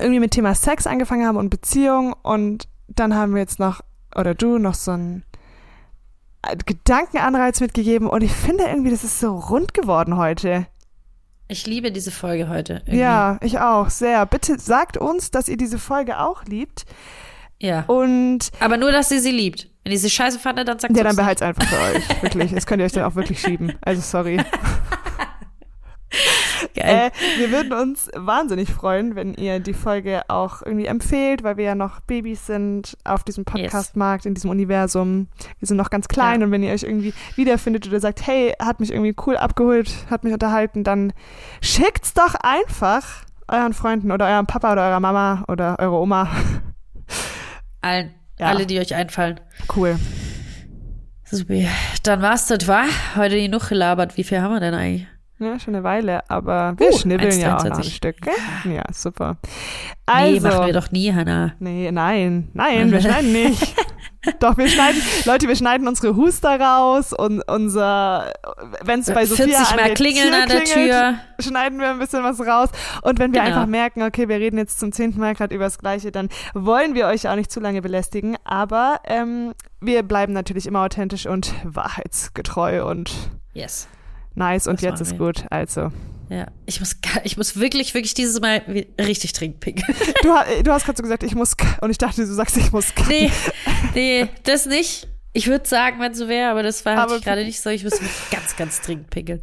irgendwie 0.00 0.20
mit 0.20 0.32
Thema 0.32 0.54
Sex 0.54 0.86
angefangen 0.86 1.26
haben 1.26 1.36
und 1.36 1.50
Beziehung 1.50 2.14
und 2.22 2.68
dann 2.88 3.14
haben 3.14 3.34
wir 3.34 3.40
jetzt 3.40 3.58
noch, 3.58 3.80
oder 4.14 4.34
du, 4.34 4.58
noch 4.58 4.74
so 4.74 4.92
einen 4.92 5.24
Gedankenanreiz 6.66 7.60
mitgegeben 7.60 8.08
und 8.08 8.22
ich 8.22 8.32
finde 8.32 8.64
irgendwie, 8.64 8.90
das 8.90 9.04
ist 9.04 9.18
so 9.20 9.36
rund 9.38 9.72
geworden 9.74 10.16
heute. 10.16 10.66
Ich 11.48 11.66
liebe 11.66 11.92
diese 11.92 12.10
Folge 12.10 12.48
heute. 12.48 12.74
Irgendwie. 12.86 12.98
Ja, 12.98 13.38
ich 13.42 13.58
auch, 13.58 13.90
sehr. 13.90 14.24
Bitte 14.26 14.58
sagt 14.58 14.96
uns, 14.96 15.30
dass 15.30 15.48
ihr 15.48 15.56
diese 15.56 15.78
Folge 15.78 16.18
auch 16.18 16.44
liebt 16.44 16.84
Ja. 17.60 17.84
und 17.86 18.50
Aber 18.60 18.76
nur, 18.76 18.92
dass 18.92 19.10
ihr 19.10 19.20
sie 19.20 19.30
liebt. 19.30 19.68
Wenn 19.84 19.92
ihr 19.92 19.98
sie 19.98 20.08
scheiße 20.10 20.38
fandet, 20.38 20.68
dann 20.68 20.78
sagt 20.78 20.92
ja, 20.96 20.98
sie 21.02 21.04
dann 21.04 21.16
behalt's 21.16 21.42
einfach 21.42 21.64
für 21.64 21.76
euch. 21.96 22.22
Wirklich. 22.22 22.52
Das 22.54 22.64
könnt 22.66 22.80
ihr 22.80 22.86
euch 22.86 22.92
dann 22.92 23.04
auch 23.04 23.14
wirklich 23.14 23.40
schieben. 23.40 23.74
Also 23.82 24.00
sorry. 24.00 24.38
Äh, 26.76 27.10
wir 27.38 27.50
würden 27.50 27.72
uns 27.72 28.10
wahnsinnig 28.14 28.70
freuen, 28.70 29.14
wenn 29.16 29.34
ihr 29.34 29.58
die 29.60 29.72
Folge 29.74 30.22
auch 30.28 30.62
irgendwie 30.62 30.86
empfehlt, 30.86 31.42
weil 31.42 31.56
wir 31.56 31.64
ja 31.64 31.74
noch 31.74 32.00
Babys 32.00 32.46
sind 32.46 32.96
auf 33.04 33.24
diesem 33.24 33.44
Podcast-Markt, 33.44 34.26
in 34.26 34.34
diesem 34.34 34.50
Universum. 34.50 35.28
Wir 35.60 35.68
sind 35.68 35.76
noch 35.76 35.90
ganz 35.90 36.08
klein 36.08 36.40
Ja. 36.40 36.46
und 36.46 36.52
wenn 36.52 36.62
ihr 36.62 36.72
euch 36.72 36.82
irgendwie 36.82 37.14
wiederfindet 37.36 37.86
oder 37.86 38.00
sagt, 38.00 38.26
hey, 38.26 38.52
hat 38.60 38.80
mich 38.80 38.90
irgendwie 38.92 39.14
cool 39.26 39.36
abgeholt, 39.36 39.90
hat 40.10 40.24
mich 40.24 40.32
unterhalten, 40.32 40.84
dann 40.84 41.12
schickt's 41.60 42.12
doch 42.14 42.34
einfach 42.34 43.24
euren 43.48 43.72
Freunden 43.72 44.10
oder 44.12 44.26
eurem 44.26 44.46
Papa 44.46 44.72
oder 44.72 44.82
eurer 44.88 45.00
Mama 45.00 45.44
oder 45.48 45.78
eurer 45.78 46.00
Oma. 46.00 46.28
Allen, 47.80 48.14
Ja. 48.38 48.46
alle, 48.48 48.66
die 48.66 48.78
euch 48.80 48.94
einfallen. 48.94 49.40
Cool. 49.74 49.96
Super. 51.24 51.54
Dann 52.04 52.22
war's 52.22 52.46
das, 52.46 52.66
war 52.68 52.84
heute 53.16 53.36
genug 53.40 53.68
gelabert. 53.68 54.16
Wie 54.16 54.24
viel 54.24 54.40
haben 54.40 54.52
wir 54.52 54.60
denn 54.60 54.74
eigentlich? 54.74 55.06
Ja, 55.44 55.58
schon 55.58 55.74
eine 55.74 55.84
Weile, 55.84 56.28
aber 56.30 56.74
wir 56.78 56.90
Uh, 56.92 56.98
schnibbeln 56.98 57.38
ja 57.38 57.56
auch 57.56 57.64
noch 57.64 57.72
ein 57.72 57.82
1,23. 57.82 57.90
Stück. 57.94 58.16
Gell? 58.22 58.74
Ja, 58.74 58.82
super. 58.92 59.36
Nee, 60.06 60.12
Also, 60.38 60.48
machen 60.48 60.66
wir 60.66 60.72
doch 60.72 60.90
nie, 60.90 61.12
Hannah. 61.12 61.52
Nee, 61.58 61.90
nein, 61.92 62.48
nein, 62.54 62.90
wir 62.90 63.00
schneiden 63.02 63.32
nicht. 63.32 63.74
Doch, 64.40 64.56
wir 64.56 64.68
schneiden, 64.68 65.02
Leute, 65.26 65.48
wir 65.48 65.54
schneiden 65.56 65.86
unsere 65.86 66.16
Huster 66.16 66.58
raus 66.58 67.12
und 67.12 67.42
unser, 67.46 68.32
wenn 68.82 69.00
es 69.00 69.12
bei 69.12 69.26
Sophia 69.26 69.44
40 69.58 69.66
an 69.72 69.76
der 69.84 69.94
klingeln 69.94 70.28
Tür 70.32 70.42
an 70.42 70.48
der 70.48 70.60
klingelt, 70.62 70.90
Tür. 70.92 71.14
schneiden 71.40 71.78
wir 71.78 71.90
ein 71.90 71.98
bisschen 71.98 72.22
was 72.22 72.40
raus. 72.40 72.70
Und 73.02 73.18
wenn 73.18 73.34
wir 73.34 73.42
Genau. 73.42 73.54
einfach 73.54 73.66
merken, 73.66 74.02
okay, 74.02 74.26
wir 74.28 74.36
reden 74.36 74.56
jetzt 74.56 74.80
zum 74.80 74.92
zehnten 74.92 75.20
Mal 75.20 75.34
gerade 75.34 75.54
über 75.54 75.64
das 75.64 75.76
Gleiche, 75.78 76.10
dann 76.10 76.30
wollen 76.54 76.94
wir 76.94 77.06
euch 77.06 77.28
auch 77.28 77.36
nicht 77.36 77.50
zu 77.52 77.60
lange 77.60 77.82
belästigen. 77.82 78.36
Aber 78.44 79.00
ähm, 79.04 79.52
wir 79.82 80.02
bleiben 80.02 80.32
natürlich 80.32 80.66
immer 80.66 80.80
authentisch 80.84 81.26
und 81.26 81.52
wahrheitsgetreu 81.64 82.86
und 82.88 83.12
Yes. 83.52 83.88
Nice. 84.34 84.66
Und 84.66 84.76
Das 84.76 84.82
jetzt 84.82 85.00
ist 85.00 85.12
wir. 85.12 85.18
gut. 85.18 85.44
Also, 85.50 85.90
Ja. 86.28 86.46
Ich 86.66 86.80
muss, 86.80 86.96
ich 87.24 87.36
muss 87.36 87.58
wirklich, 87.58 87.94
wirklich 87.94 88.14
dieses 88.14 88.40
Mal 88.40 88.62
richtig 89.00 89.32
trinken 89.32 89.60
pinkeln. 89.60 89.96
du, 90.22 90.28
du 90.62 90.72
hast 90.72 90.84
gerade 90.84 90.96
so 90.96 91.02
gesagt, 91.02 91.22
ich 91.22 91.34
muss, 91.34 91.54
und 91.80 91.90
ich 91.90 91.98
dachte, 91.98 92.26
du 92.26 92.32
sagst, 92.32 92.56
ich 92.56 92.72
muss. 92.72 92.92
Nee, 93.08 93.30
nee, 93.94 94.28
das 94.44 94.66
nicht. 94.66 95.08
Ich 95.36 95.48
würde 95.48 95.66
sagen, 95.68 95.98
wenn 96.00 96.14
so 96.14 96.28
wäre, 96.28 96.50
aber 96.50 96.62
das 96.62 96.84
war 96.84 96.96
halt 96.96 97.24
gerade 97.24 97.44
nicht 97.44 97.60
so. 97.60 97.68
Ich 97.70 97.82
muss 97.82 97.94
wirklich 97.94 98.30
ganz, 98.30 98.54
ganz 98.56 98.80
dringend 98.80 99.10
pinkeln. 99.10 99.42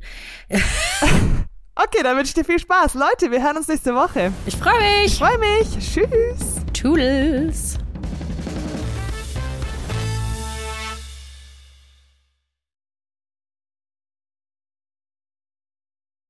Okay, 1.73 2.03
dann 2.03 2.18
wünsche 2.18 2.30
ich 2.30 2.34
dir 2.34 2.43
viel 2.43 2.59
Spaß. 2.59 2.95
Leute, 2.95 3.31
wir 3.31 3.41
hören 3.41 3.55
uns 3.55 3.68
nächste 3.69 3.95
Woche. 3.95 4.34
Ich 4.45 4.57
freue 4.57 4.77
mich. 4.80 5.13
Ich 5.13 5.18
freue 5.18 5.38
mich. 5.38 5.69
Tschüss. 5.80 6.55
Toodles. 6.73 7.77